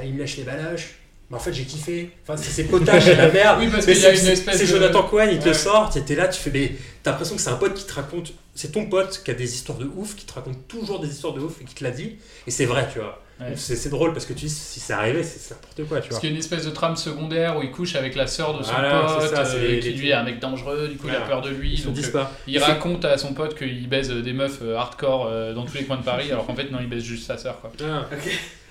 il 0.03 0.13
me 0.13 0.19
lâche 0.19 0.37
les 0.37 0.43
baloches. 0.43 0.95
Mais 1.29 1.37
en 1.37 1.39
fait, 1.39 1.53
j'ai 1.53 1.63
kiffé. 1.63 2.11
Enfin, 2.23 2.37
c'est 2.37 2.63
potage, 2.65 3.03
c'est 3.05 3.15
la 3.15 3.29
merde. 3.31 3.59
Oui, 3.61 3.67
parce 3.71 3.85
Mais 3.87 3.93
qu'il 3.93 4.03
y 4.03 4.05
a 4.05 4.11
une 4.13 4.27
espèce 4.27 4.57
C'est 4.57 4.63
de- 4.65 4.69
Jonathan 4.69 5.03
Cohen, 5.03 5.27
il 5.31 5.39
te 5.39 5.45
le 5.45 5.51
Ouais. 5.51 5.57
sort, 5.57 5.89
t'es 5.89 6.15
là, 6.15 6.27
tu 6.27 6.39
fais, 6.39 6.51
mais 6.51 6.71
t'as 7.01 7.11
l'impression 7.11 7.35
que 7.35 7.41
c'est 7.41 7.49
un 7.49 7.55
pote 7.55 7.73
qui 7.73 7.85
te 7.85 7.93
raconte, 7.93 8.33
c'est 8.55 8.71
ton 8.71 8.85
pote 8.87 9.21
qui 9.25 9.31
a 9.31 9.33
des 9.33 9.53
histoires 9.55 9.77
de 9.77 9.85
ouf, 9.95 10.15
qui 10.15 10.25
te 10.25 10.33
raconte 10.33 10.67
toujours 10.67 10.99
des 10.99 11.09
histoires 11.09 11.33
de 11.33 11.39
ouf 11.41 11.61
et 11.61 11.65
qui 11.65 11.73
te 11.75 11.83
l'a 11.83 11.91
dit, 11.91 12.15
et 12.47 12.51
c'est 12.51 12.65
vrai, 12.65 12.87
tu 12.91 12.99
vois. 12.99 13.19
Ouais. 13.39 13.53
C'est 13.55 13.75
c'est 13.75 13.89
drôle 13.89 14.13
parce 14.13 14.25
que 14.27 14.33
tu 14.33 14.45
dis, 14.45 14.49
si 14.51 14.79
c'est 14.79 14.93
arrivé, 14.93 15.23
c'est 15.23 15.39
c'est 15.39 15.55
n'importe 15.55 15.83
quoi, 15.87 15.99
tu 15.99 16.03
vois. 16.03 16.09
Parce 16.09 16.19
qu'il 16.19 16.29
y 16.29 16.31
a 16.31 16.35
une 16.35 16.39
espèce 16.39 16.65
de 16.65 16.69
trame 16.69 16.95
secondaire 16.95 17.57
où 17.57 17.63
il 17.63 17.71
couche 17.71 17.95
avec 17.95 18.13
la 18.15 18.27
sœur 18.27 18.55
de 18.57 18.63
son 18.63 18.71
Voilà, 18.73 19.01
pote, 19.19 19.29
ça, 19.35 19.41
euh, 19.55 19.67
les- 19.67 19.79
qui 19.79 19.89
les- 19.89 19.95
lui 19.97 20.09
est 20.09 20.13
un 20.13 20.23
mec 20.23 20.39
dangereux, 20.39 20.87
du 20.87 20.97
coup 20.97 21.07
il 21.07 21.15
a 21.15 21.21
peur 21.21 21.41
de 21.41 21.49
lui. 21.49 21.73
Ils 21.73 21.79
se 21.79 21.85
donc, 21.85 21.95
disent 21.95 22.09
euh, 22.09 22.11
pas. 22.11 22.31
il 22.47 22.59
raconte 22.59 23.03
à 23.05 23.17
son 23.17 23.33
pote 23.33 23.55
qu'il 23.57 23.89
baise 23.89 24.11
des 24.11 24.33
meufs 24.33 24.59
euh, 24.61 24.77
hardcore 24.77 25.25
euh, 25.31 25.53
dans 25.53 25.65
tous 25.65 25.73
les 25.73 25.83
coins 25.85 25.97
de 25.97 26.03
Paris, 26.03 26.31
alors 26.31 26.45
qu'en 26.45 26.53
fait 26.55 26.69
non, 26.69 26.77
il 26.79 26.87
baise 26.87 27.03
juste 27.03 27.25
sa 27.25 27.37
sœur. 27.39 27.59
Quoi. 27.59 27.71
Ah. 27.83 28.07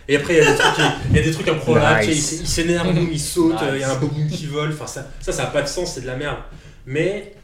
Et 0.09 0.17
après, 0.17 0.35
il 0.35 0.39
y 0.39 0.47
a 0.47 0.53
des 0.53 0.59
trucs, 0.59 0.79
il 1.11 1.17
y 1.17 1.19
a 1.19 1.23
des 1.23 1.31
trucs 1.33 1.49
improbables, 1.49 2.07
Nice. 2.07 2.39
il 2.41 2.47
s'énerve, 2.47 2.97
il 3.11 3.21
saute, 3.21 3.53
Nice. 3.55 3.63
euh, 3.65 3.77
il 3.77 3.81
y 3.81 3.85
a 3.85 3.91
un 3.93 3.97
bobou 3.97 4.27
qui 4.31 4.47
vole, 4.47 4.71
enfin 4.73 4.87
ça, 4.87 5.07
ça, 5.21 5.33
ça 5.33 5.43
n'a 5.45 5.51
pas 5.51 5.63
de 5.63 5.69
sens, 5.69 5.95
c'est 5.95 6.01
de 6.03 6.07
la 6.07 6.17
merde. 6.17 6.39
Mais 6.87 7.35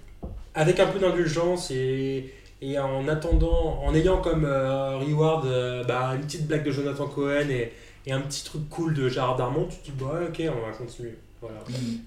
avec 0.59 0.81
un 0.81 0.87
peu 0.87 0.99
d'indulgence 0.99 1.71
et, 1.71 2.33
et 2.61 2.79
en 2.79 3.07
attendant, 3.09 3.81
en 3.85 3.95
ayant 3.95 4.21
comme 4.21 4.45
euh, 4.45 4.99
reward 4.99 5.47
euh, 5.47 5.85
bah, 5.85 6.13
une 6.17 6.23
petite 6.23 6.47
blague 6.47 6.65
de 6.65 6.71
Jonathan 6.73 7.07
Cohen 7.07 7.49
et, 7.51 7.73
et 8.07 8.13
un 8.13 8.21
petit 8.21 8.45
truc 8.45 8.69
cool 8.69 8.93
de 8.95 9.09
Gérard 9.09 9.37
Darmon, 9.37 9.67
tu 9.71 9.77
te 9.79 9.85
dis, 9.87 9.93
bah 9.99 10.21
ok, 10.29 10.43
on 10.43 10.67
va 10.71 10.77
continuer. 10.77 11.15
Voilà. 11.41 11.59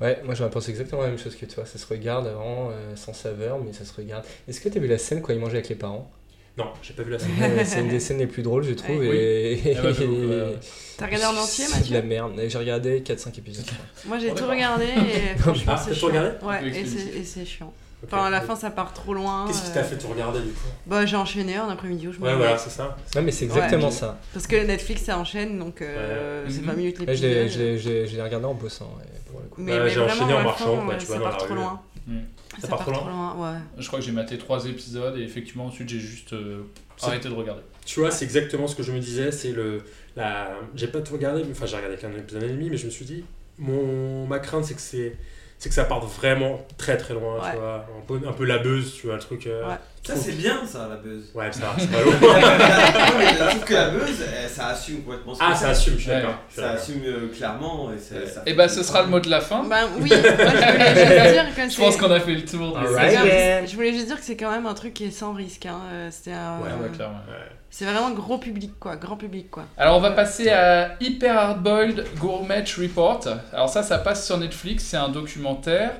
Ouais, 0.01 0.21
moi 0.25 0.35
j'aurais 0.35 0.49
pensé 0.49 0.71
exactement 0.71 1.01
la 1.03 1.07
même 1.07 1.17
chose 1.17 1.37
que 1.37 1.45
toi. 1.45 1.65
Ça 1.65 1.77
se 1.79 1.87
regarde 1.87 2.25
vraiment 2.25 2.69
euh, 2.71 2.95
sans 2.97 3.13
saveur, 3.13 3.59
mais 3.65 3.71
ça 3.71 3.85
se 3.85 3.93
regarde. 3.93 4.25
Est-ce 4.49 4.59
que 4.59 4.67
t'as 4.67 4.79
vu 4.81 4.87
la 4.87 4.97
scène 4.97 5.21
quand 5.21 5.31
il 5.31 5.39
mangeait 5.39 5.57
avec 5.57 5.69
les 5.69 5.75
parents? 5.75 6.11
Non, 6.57 6.65
j'ai 6.83 6.93
pas 6.93 7.03
vu 7.03 7.11
la 7.11 7.19
scène. 7.19 7.29
C'est 7.63 7.79
une 7.79 7.87
des 7.87 8.01
scènes 8.01 8.17
les 8.17 8.27
plus 8.27 8.43
drôles, 8.43 8.65
je 8.65 8.73
trouve. 8.73 8.99
Oui. 8.99 9.07
Et... 9.09 9.73
Ah 9.77 9.81
que, 9.93 10.03
ouais. 10.03 10.59
T'as 10.97 11.05
regardé 11.05 11.25
en 11.27 11.37
entier, 11.41 11.63
C'est 11.65 11.87
de 11.87 11.93
la 11.93 12.01
Mathieu 12.01 12.09
merde. 12.09 12.33
J'ai 12.49 12.57
regardé 12.57 12.99
4-5 12.99 13.39
épisodes. 13.39 13.65
Moi 14.05 14.19
j'ai 14.19 14.31
Oh, 14.31 14.35
tout 14.35 14.47
regardé 14.47 14.83
et 14.85 15.37
franchement 15.39 15.73
Ah, 15.75 15.77
c'est 15.77 15.91
t'as 15.91 15.93
tout 15.93 15.99
chiant. 15.99 16.07
regardé 16.09 16.45
Ouais, 16.45 16.79
et 16.81 17.23
c'est 17.23 17.45
chiant. 17.45 17.71
Enfin 18.05 18.25
à 18.25 18.29
la 18.29 18.41
fin 18.41 18.55
ça 18.55 18.71
part 18.71 18.93
trop 18.93 19.13
loin. 19.13 19.45
Qu'est-ce 19.47 19.63
qui 19.63 19.71
euh, 19.71 19.73
t'a 19.75 19.83
fait 19.83 19.97
tout 19.97 20.07
regarder 20.07 20.39
du 20.39 20.49
coup 20.49 20.67
Bah 20.87 21.05
j'ai 21.05 21.15
enchaîné 21.15 21.55
un 21.57 21.69
après-midi 21.69 22.07
où 22.07 22.11
je 22.13 22.19
me 22.19 22.25
Ouais, 22.25 22.35
voilà, 22.35 22.57
c'est 22.57 22.69
ça. 22.71 22.97
Non, 23.15 23.21
mais 23.21 23.31
c'est 23.31 23.45
exactement 23.45 23.85
Ouais. 23.85 23.91
ça. 23.91 24.19
Parce 24.33 24.47
que 24.47 24.55
Netflix 24.65 25.03
ça 25.03 25.17
enchaîne 25.19 25.59
donc 25.59 25.81
euh, 25.81 26.43
Ouais. 26.45 26.49
c'est 26.51 26.61
Mhm. 26.61 26.67
20 26.67 26.73
minutes 26.73 26.99
Ouais, 26.99 27.15
je 27.15 27.21
l'ai- 27.21 27.43
l'épisode. 27.43 27.77
je 27.77 27.89
l'ai- 27.89 28.07
je 28.07 28.15
l'ai 28.15 28.21
regardé 28.23 28.45
en 28.47 28.53
bossant. 28.55 28.95
ouais, 28.99 29.05
pour 29.29 29.39
le 29.41 29.47
coup. 29.47 29.61
Mais, 29.61 29.77
Bah, 29.77 29.83
mais 29.83 29.89
j'ai 29.91 30.01
enchaîné 30.01 30.33
en 30.33 30.43
marchant, 30.43 30.77
fin, 30.77 30.85
quoi, 30.85 30.93
euh, 30.93 30.97
tu 30.97 31.05
ça 31.05 31.13
vois, 31.13 31.17
dans 31.17 31.23
part 31.23 31.31
la 31.33 31.37
trop 31.45 31.53
rue. 31.53 31.59
loin. 31.59 31.81
Mm. 32.07 32.17
Ça, 32.59 32.67
part 32.67 32.77
part 32.79 32.87
trop 32.87 32.95
trop 32.95 33.09
loin, 33.09 33.35
ouais. 33.53 33.59
Je 33.77 33.87
crois 33.87 33.99
que 33.99 34.05
j'ai 34.05 34.11
maté 34.11 34.37
trois 34.37 34.65
épisodes 34.65 35.15
et 35.17 35.21
effectivement 35.21 35.67
ensuite 35.67 35.87
j'ai 35.87 35.99
juste 35.99 36.33
euh, 36.33 36.63
arrêté 37.03 37.29
de 37.29 37.33
regarder. 37.35 37.61
Tu 37.85 37.99
vois, 37.99 38.09
c'est 38.11 38.25
exactement 38.25 38.67
ce 38.67 38.75
que 38.75 38.83
je 38.83 38.91
me 38.91 38.99
disais. 38.99 39.31
C'est 39.31 39.51
le. 39.51 39.83
La... 40.15 40.51
J'ai 40.75 40.87
pas 40.87 40.99
tout 41.01 41.13
regardé, 41.13 41.43
mais- 41.43 41.51
enfin, 41.51 41.65
j'ai 41.67 41.75
regardé 41.77 41.97
qu'un 41.97 42.11
épisode 42.11 42.43
et 42.43 42.49
demi, 42.49 42.69
mais 42.69 42.77
je 42.77 42.85
me 42.87 42.91
suis 42.91 43.05
dit, 43.05 43.23
mon... 43.59 44.25
ma 44.27 44.39
crainte, 44.39 44.65
c'est 44.65 44.73
que 44.73 44.81
c'est. 44.81 45.15
C'est 45.61 45.69
que 45.69 45.75
ça 45.75 45.83
parte 45.85 46.05
vraiment 46.05 46.65
très 46.75 46.97
très 46.97 47.13
loin, 47.13 47.35
Ouais. 47.35 47.51
tu 47.51 47.57
vois. 47.57 47.75
Un 47.75 48.01
peu, 48.07 48.27
un 48.27 48.33
peu 48.33 48.45
la 48.45 48.57
buzz, 48.57 48.95
tu 48.95 49.05
vois, 49.05 49.15
le 49.17 49.21
truc. 49.21 49.45
euh, 49.45 49.63
Ouais. 49.67 49.75
Ça, 50.03 50.15
c'est 50.15 50.31
bien, 50.31 50.65
ça, 50.65 50.87
la 50.89 50.95
buzz. 50.95 51.25
Ouais, 51.35 51.51
ça 51.51 51.59
va, 51.59 51.75
c'est 51.77 51.87
pas 51.91 52.01
lourd. 52.01 52.13
je 52.13 53.49
trouve 53.49 53.63
que 53.65 53.73
la 53.73 53.89
buzz, 53.89 54.25
ça 54.49 54.67
assume 54.69 55.03
complètement 55.03 55.35
ce 55.35 55.39
que 55.39 55.45
Ah, 55.47 55.55
ça 55.55 55.69
assume, 55.69 55.93
je 55.95 55.99
suis 56.01 56.09
d'accord. 56.09 56.33
Ça 56.49 56.71
assume 56.71 57.01
euh, 57.05 57.27
clairement. 57.35 57.91
Et, 57.93 57.99
ça- 57.99 58.41
bah 58.55 58.67
ce 58.67 58.81
sera 58.81 59.03
le 59.03 59.09
mot 59.09 59.19
de 59.19 59.29
la 59.29 59.41
fin. 59.41 59.63
Bah 59.63 59.81
oui, 59.99 60.09
moi 60.09 60.17
je 60.17 60.29
voulais 60.31 60.95
juste 60.95 61.33
dire 61.33 61.45
que 61.55 61.69
Je 61.69 61.77
pense 61.77 61.93
c'est- 61.93 61.99
qu'on 61.99 62.11
a 62.11 62.19
fait 62.19 62.33
le 62.33 62.45
tour. 62.45 62.77
Alright. 62.77 63.11
c'est- 63.11 63.17
again. 63.17 63.65
Je 63.67 63.75
voulais 63.75 63.93
juste 63.93 64.07
dire 64.07 64.17
que 64.17 64.25
c'est 64.25 64.35
quand 64.37 64.49
même 64.51 64.65
un 64.65 64.73
truc 64.73 64.93
qui 64.95 65.05
est 65.05 65.11
sans 65.11 65.33
risque. 65.33 65.67
Hein. 65.67 65.79
euh, 65.91 66.09
C'est 66.11 66.33
un- 66.33 66.57
Ouais, 66.59 66.69
ouais, 66.81 66.89
clairement. 66.95 67.21
Ouais. 67.29 67.35
c'est 67.69 67.85
vraiment 67.85 68.09
gros 68.09 68.39
public 68.39 68.71
quoi, 68.79 68.95
grand 68.95 69.17
public 69.17 69.51
quoi. 69.51 69.65
Alors 69.77 69.97
on 69.97 70.01
va 70.01 70.11
passer 70.11 70.49
à 70.49 70.95
Hyper 70.99 71.37
Hardboiled 71.37 72.05
Gourmet 72.17 72.63
Report. 72.77 73.21
Alors 73.53 73.69
ça, 73.69 73.83
ça 73.83 73.99
passe 73.99 74.25
sur 74.25 74.37
Netflix, 74.39 74.83
c'est 74.83 74.97
un 74.97 75.09
documentaire. 75.09 75.91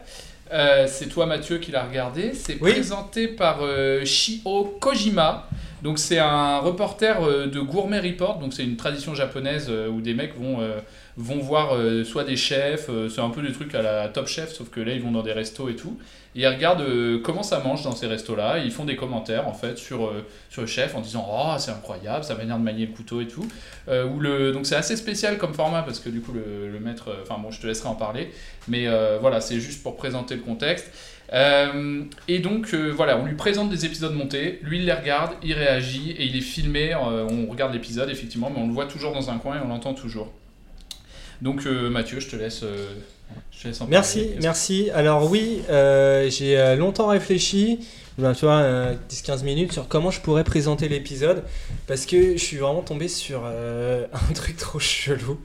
Euh, 0.54 0.86
c'est 0.88 1.08
toi 1.08 1.26
Mathieu 1.26 1.58
qui 1.60 1.72
l'a 1.72 1.84
regardé. 1.84 2.34
C'est 2.34 2.58
Oui. 2.62 2.72
présenté 2.74 3.28
par 3.28 3.60
euh, 3.62 4.04
Shio 4.06 4.78
Kojima. 4.80 5.48
Donc 5.82 5.98
c'est 5.98 6.20
un 6.20 6.60
reporter 6.60 7.24
euh, 7.24 7.48
de 7.48 7.60
Gourmet 7.60 8.00
Report, 8.00 8.38
donc 8.40 8.54
c'est 8.54 8.64
une 8.64 8.76
tradition 8.76 9.16
japonaise 9.16 9.72
où 9.92 10.00
des 10.02 10.14
mecs 10.14 10.38
vont, 10.38 10.60
vont 11.18 11.40
voir 11.40 11.76
soit 12.06 12.24
des 12.24 12.36
chefs, 12.38 12.90
c'est 13.10 13.22
un 13.22 13.30
peu 13.30 13.42
des 13.42 13.52
trucs 13.52 13.74
à 13.74 13.82
la 13.82 14.08
Top 14.08 14.28
Chef, 14.28 14.52
sauf 14.54 14.70
que 14.70 14.80
là 14.80 14.94
ils 14.94 15.02
vont 15.02 15.12
dans 15.12 15.24
des 15.24 15.32
restos 15.34 15.70
et 15.70 15.76
tout. 15.76 15.98
Et 16.36 16.42
ils 16.42 16.48
regardent 16.48 16.82
euh, 16.82 17.20
comment 17.22 17.44
ça 17.44 17.60
mange 17.60 17.84
dans 17.84 17.94
ces 17.94 18.08
restos-là, 18.08 18.60
ils 18.60 18.72
font 18.72 18.86
des 18.86 18.96
commentaires 18.96 19.48
en 19.48 19.54
fait 19.54 19.78
sur, 19.78 20.08
euh, 20.08 20.26
sur 20.50 20.62
le 20.62 20.68
chef 20.68 20.96
en 20.96 21.02
disant 21.02 21.28
Oh 21.30 21.56
c'est 21.58 21.72
incroyable, 21.72 22.24
sa 22.24 22.36
manière 22.36 22.58
de 22.58 22.64
manier 22.64 22.86
le 22.86 22.94
couteau 22.94 23.20
et 23.20 23.28
tout. 23.28 23.46
Euh, 23.90 24.10
le, 24.18 24.54
donc 24.54 24.66
c'est 24.66 24.76
assez 24.76 24.96
spécial 24.96 25.38
comme 25.38 25.54
format 25.54 25.84
parce 25.84 26.00
que 26.00 26.10
du 26.10 26.22
coup 26.22 26.32
le, 26.32 26.70
le 26.72 26.80
maître, 26.80 27.10
euh, 27.10 27.24
enfin 27.24 27.38
bon 27.42 27.52
je 27.52 27.60
te 27.60 27.68
laisserai 27.68 27.90
en 27.90 27.96
parler, 27.96 28.32
mais 28.68 28.88
voilà 29.20 29.42
c'est 29.42 29.60
juste 29.60 29.84
pour 29.84 29.98
présenter 29.98 30.36
le 30.36 30.42
contexte. 30.42 30.90
Et 32.28 32.40
donc 32.40 32.74
voilà, 32.74 33.18
on 33.18 33.26
lui 33.26 33.36
présente 33.36 33.70
des 33.70 33.86
épisodes 33.86 34.14
montés, 34.14 34.60
lui 34.64 34.80
il 34.80 34.86
les 34.86 34.94
regarde, 34.94 35.32
il 35.44 35.54
réagit 35.54 36.12
et 36.12 36.26
il 36.26 36.36
est 36.36 36.42
filmé. 36.42 36.94
on 36.96 37.48
regarde 37.50 37.74
l'épisode 37.74 38.10
effectivement, 38.10 38.52
mais 38.54 38.62
on 38.62 38.68
le 38.68 38.74
voit 38.74 38.86
toujours 38.86 39.14
dans 39.14 39.30
un 39.30 39.38
coin 39.38 39.58
et 39.58 39.60
on 39.64 39.68
l'entend 39.68 39.94
toujours. 39.94 40.32
Donc 41.42 41.66
Mathieu, 41.66 42.20
je 42.20 42.30
te 42.30 42.36
laisse. 42.36 42.64
Je 43.52 43.70
te 43.70 43.84
Merci, 43.86 44.32
merci. 44.42 44.90
Alors 44.92 45.30
oui, 45.30 45.62
euh, 45.70 46.30
j'ai 46.30 46.58
euh, 46.58 46.76
longtemps 46.76 47.08
réfléchi, 47.08 47.80
ben, 48.18 48.34
tu 48.34 48.46
vois, 48.46 48.60
euh, 48.60 48.96
10-15 49.10 49.44
minutes 49.44 49.72
sur 49.72 49.88
comment 49.88 50.12
je 50.12 50.20
pourrais 50.20 50.44
présenter 50.44 50.90
l'épisode, 50.90 51.44
parce 51.88 52.06
que 52.06 52.34
je 52.34 52.44
suis 52.44 52.58
vraiment 52.58 52.82
tombé 52.82 53.08
sur 53.08 53.44
euh, 53.46 54.06
un 54.30 54.34
truc 54.34 54.58
trop 54.58 54.80
chelou, 54.80 55.40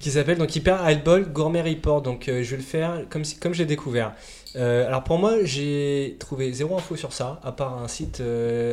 qui 0.00 0.10
s'appelle 0.10 0.38
donc 0.38 0.54
Hyper 0.56 0.86
Eyeball 0.88 1.30
Gourmet 1.30 1.62
Report, 1.62 2.02
donc 2.02 2.28
euh, 2.28 2.42
je 2.42 2.50
vais 2.52 2.56
le 2.56 2.62
faire 2.62 3.04
comme, 3.10 3.24
si, 3.24 3.36
comme 3.36 3.52
je 3.52 3.60
l'ai 3.60 3.66
découvert. 3.66 4.14
Alors 4.56 5.04
pour 5.04 5.18
moi, 5.18 5.44
j'ai 5.44 6.16
trouvé 6.18 6.52
zéro 6.52 6.76
info 6.76 6.96
sur 6.96 7.12
ça, 7.12 7.40
à 7.44 7.52
part 7.52 7.80
un 7.80 7.86
site 7.86 8.20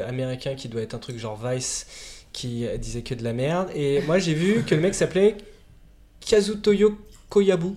américain 0.07 0.55
qui 0.55 0.69
doit 0.69 0.81
être 0.81 0.95
un 0.95 0.97
truc 0.97 1.19
genre 1.19 1.39
Vice, 1.39 1.85
qui 2.33 2.65
disait 2.79 3.03
que 3.03 3.13
de 3.13 3.23
la 3.23 3.33
merde, 3.33 3.69
et 3.75 4.01
moi 4.07 4.17
j'ai 4.17 4.33
vu 4.33 4.63
que 4.63 4.73
le 4.73 4.81
mec 4.81 4.95
s'appelait 4.95 5.37
Kazutoyo 6.21 6.97
Koyabu. 7.29 7.75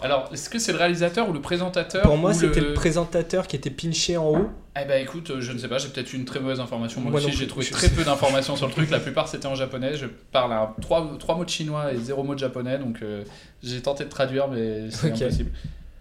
Alors, 0.00 0.30
est-ce 0.32 0.48
que 0.48 0.58
c'est 0.58 0.72
le 0.72 0.78
réalisateur 0.78 1.28
ou 1.28 1.32
le 1.32 1.40
présentateur 1.40 2.02
Pour 2.02 2.16
moi, 2.16 2.32
c'était 2.32 2.60
le... 2.60 2.74
présentateur 2.74 3.48
qui 3.48 3.56
était 3.56 3.70
pinché 3.70 4.16
en 4.16 4.28
haut. 4.28 4.50
Eh 4.80 4.84
ben 4.86 5.02
écoute, 5.02 5.30
euh, 5.30 5.40
je 5.40 5.50
ne 5.50 5.58
sais 5.58 5.66
pas, 5.66 5.78
j'ai 5.78 5.88
peut-être 5.88 6.12
eu 6.12 6.16
une 6.16 6.24
très 6.24 6.38
mauvaise 6.38 6.60
information. 6.60 7.00
Moi, 7.00 7.10
Moi 7.10 7.20
aussi, 7.20 7.32
j'ai 7.32 7.48
trouvé 7.48 7.66
très 7.66 7.88
peu 7.88 8.04
d'informations 8.04 8.54
sur 8.54 8.68
le 8.68 8.72
truc. 8.72 8.90
La 8.90 9.00
plupart 9.00 9.26
c'était 9.26 9.46
en 9.46 9.56
japonais. 9.56 9.96
Je 9.96 10.06
parle 10.30 10.52
à 10.52 10.72
trois, 10.80 11.16
trois 11.18 11.34
mots 11.34 11.44
de 11.44 11.50
chinois 11.50 11.92
et 11.92 11.98
zéro 11.98 12.22
mot 12.22 12.34
de 12.34 12.38
japonais, 12.38 12.78
donc 12.78 13.02
euh, 13.02 13.24
j'ai 13.62 13.80
tenté 13.80 14.04
de 14.04 14.08
traduire, 14.08 14.46
mais 14.46 14.88
c'est 14.90 15.10
impossible. 15.10 15.50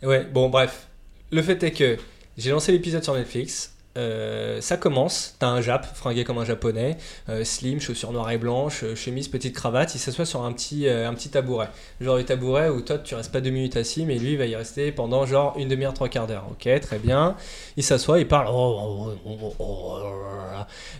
Ouais, 0.04 0.26
bon, 0.32 0.50
bref. 0.50 0.88
Le 1.32 1.42
fait 1.42 1.62
est 1.64 1.72
que 1.72 1.98
j'ai 2.38 2.52
lancé 2.52 2.72
l'épisode 2.72 3.04
sur 3.04 3.16
Netflix. 3.16 3.74
Euh, 3.98 4.62
ça 4.62 4.78
commence, 4.78 5.36
t'as 5.40 5.48
un 5.48 5.62
Jap, 5.62 5.86
fringué 5.96 6.24
comme 6.24 6.38
un 6.38 6.46
japonais, 6.46 6.98
euh, 7.30 7.44
slim, 7.44 7.80
chaussures 7.80 8.12
noires 8.12 8.32
et 8.32 8.38
blanches, 8.38 8.84
euh, 8.84 8.96
chemise, 8.96 9.28
petite 9.28 9.56
cravate, 9.56 9.96
il 9.96 10.00
s'assoit 10.00 10.26
sur 10.26 10.44
un 10.44 10.54
petit, 10.54 10.88
euh, 10.88 11.10
un 11.10 11.14
petit 11.14 11.30
tabouret. 11.30 11.70
Genre 12.00 12.18
le 12.18 12.24
tabouret 12.24 12.70
où 12.70 12.82
toi 12.82 12.98
tu 13.00 13.16
restes 13.16 13.32
pas 13.32 13.42
deux 13.42 13.50
minutes 13.50 13.76
assis, 13.76 14.06
mais 14.06 14.18
lui 14.18 14.34
il 14.34 14.38
va 14.38 14.46
y 14.46 14.56
rester 14.56 14.92
pendant 14.92 15.26
genre 15.26 15.56
une 15.58 15.68
demi-heure, 15.68 15.94
trois 15.94 16.10
quarts 16.10 16.28
d'heure. 16.28 16.46
Ok, 16.52 16.70
très 16.80 17.00
bien. 17.00 17.36
Il 17.76 17.84
s'assoit, 17.84 18.20
il 18.20 18.28
parle. 18.28 18.48
oh, 18.50 18.80
oh, 18.80 19.14
oh, 19.26 19.38
oh, 19.42 19.54
oh, 19.60 19.98
oh, 20.00 20.18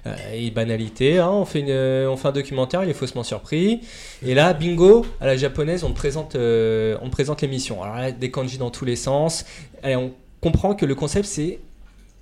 euh, 0.06 0.16
et 0.34 0.52
banalité, 0.52 1.20
hein, 1.20 1.30
on, 1.30 1.46
fait 1.46 1.66
euh, 1.68 2.16
un 2.24 2.32
documentaire, 2.32 2.84
il 2.84 2.90
est 2.90 2.94
faussement 2.94 3.24
surpris. 3.24 3.82
Et 4.26 4.34
là, 4.34 4.54
bingo, 4.54 5.06
à 5.20 5.26
la 5.26 5.38
japonaise, 5.38 5.84
on 5.84 5.90
te 5.90 5.96
présente, 5.96 6.36
euh, 6.36 6.98
on 7.02 7.08
te 7.08 7.12
présente 7.12 7.42
l'émission. 7.42 7.84
Alors 7.84 7.96
là, 7.96 8.12
des 8.12 8.32
kanji 8.32 8.58
dans 8.58 8.72
tous 8.72 8.86
les 8.86 8.96
sens. 8.96 9.46
Allez, 9.84 9.96
on 9.96 10.14
comprend 10.42 10.76
que 10.76 10.86
le 10.86 10.96
concept 10.96 11.26
c'est 11.26 11.60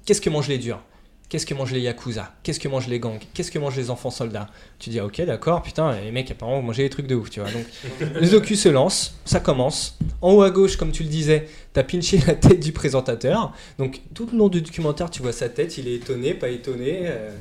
qu'est-ce 0.05 0.21
que 0.21 0.29
mangent 0.29 0.47
les 0.47 0.57
durs? 0.57 0.81
Qu'est-ce 1.27 1.47
que 1.47 1.55
mangent 1.55 1.71
les 1.71 1.79
yakuza? 1.79 2.31
Qu'est-ce 2.43 2.59
que 2.59 2.67
mangent 2.67 2.87
les 2.87 2.99
gangs? 2.99 3.19
Qu'est-ce 3.33 3.49
que 3.49 3.57
mangent 3.57 3.75
les 3.75 3.89
enfants 3.89 4.11
soldats? 4.11 4.47
Tu 4.77 4.91
dis 4.91 4.99
ah, 4.99 5.05
ok 5.05 5.21
d'accord 5.25 5.63
putain 5.63 5.99
les 5.99 6.11
mecs 6.11 6.29
apparemment 6.29 6.59
vous 6.59 6.67
mangez 6.67 6.83
des 6.83 6.89
trucs 6.89 7.07
de 7.07 7.15
ouf 7.15 7.31
tu 7.31 7.39
vois. 7.39 7.49
Donc 7.49 7.65
le 8.21 8.29
docu 8.29 8.55
se 8.55 8.69
lance 8.69 9.17
ça 9.25 9.39
commence. 9.39 9.97
En 10.21 10.33
haut 10.33 10.43
à 10.43 10.51
gauche 10.51 10.77
comme 10.77 10.91
tu 10.91 11.01
le 11.01 11.09
disais 11.09 11.47
t'as 11.73 11.83
pinché 11.83 12.19
la 12.27 12.35
tête 12.35 12.59
du 12.59 12.71
présentateur. 12.71 13.53
Donc 13.79 14.01
tout 14.13 14.29
le 14.31 14.37
long 14.37 14.49
du 14.49 14.61
documentaire 14.61 15.09
tu 15.09 15.23
vois 15.23 15.33
sa 15.33 15.49
tête 15.49 15.79
il 15.79 15.87
est 15.87 15.95
étonné 15.95 16.35
pas 16.35 16.49
étonné 16.49 17.01
euh, 17.05 17.31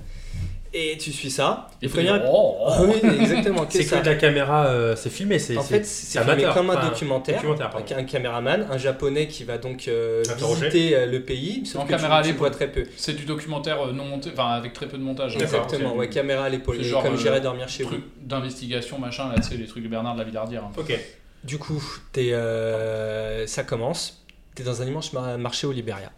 et 0.76 0.98
tu 0.98 1.12
suis 1.12 1.30
ça 1.30 1.68
fait 1.80 1.88
premier- 1.88 2.12
des 2.12 2.24
oh, 2.28 2.56
oh. 2.60 2.72
Oui 2.80 2.94
exactement 3.20 3.64
C'est 3.68 3.84
que 3.86 4.00
de 4.00 4.06
la 4.06 4.14
caméra, 4.16 4.66
euh, 4.66 4.96
c'est 4.96 5.08
filmé, 5.10 5.38
c'est 5.38 5.56
En 5.56 5.62
fait, 5.62 5.84
c'est 5.86 6.18
filmé 6.18 6.32
amateur, 6.32 6.54
comme 6.54 6.70
un 6.70 6.74
enfin, 6.76 6.88
documentaire, 6.88 7.42
avec 7.74 7.92
un 7.92 8.02
caméraman, 8.04 8.66
un 8.70 8.76
japonais 8.78 9.28
qui 9.28 9.44
va 9.44 9.58
donc 9.58 9.86
euh, 9.88 10.22
visiter 10.36 10.96
euh, 10.96 11.06
le 11.06 11.22
pays, 11.22 11.64
sauf 11.64 11.82
En 11.82 11.84
que 11.84 11.90
caméra 11.90 12.18
à 12.18 12.22
tu, 12.22 12.28
tu 12.28 12.32
l'épaule. 12.32 12.48
vois 12.48 12.56
très 12.56 12.68
peu. 12.68 12.82
C'est 12.96 13.14
du 13.14 13.24
documentaire 13.24 13.80
euh, 13.88 13.92
non 13.92 14.04
monté, 14.04 14.30
enfin 14.32 14.48
avec 14.48 14.72
très 14.72 14.86
peu 14.88 14.98
de 14.98 15.02
montage. 15.02 15.36
hein. 15.36 15.40
Exactement, 15.40 15.94
ouais, 15.94 16.08
du- 16.08 16.14
caméra 16.14 16.44
à 16.44 16.48
l'épaule, 16.48 16.76
et 16.84 16.90
comme 16.90 17.14
euh, 17.14 17.16
j'irai 17.16 17.40
dormir 17.40 17.68
chez 17.68 17.84
truc 17.84 18.02
d'investigation 18.22 18.98
machin 18.98 19.28
là, 19.34 19.40
c'est 19.42 19.56
les 19.56 19.66
trucs 19.66 19.84
de 19.84 19.88
Bernard 19.88 20.14
de 20.14 20.18
la 20.18 20.24
Villardière. 20.24 20.64
hein. 20.64 20.72
Ok. 20.76 20.98
Du 21.44 21.58
coup, 21.58 21.82
t'es, 22.12 22.32
euh, 22.32 23.46
ça 23.46 23.64
commence, 23.64 24.24
t'es 24.54 24.62
dans 24.62 24.80
un 24.82 24.86
immense 24.86 25.12
mar- 25.12 25.38
marché 25.38 25.66
au 25.66 25.72
Liberia. 25.72 26.10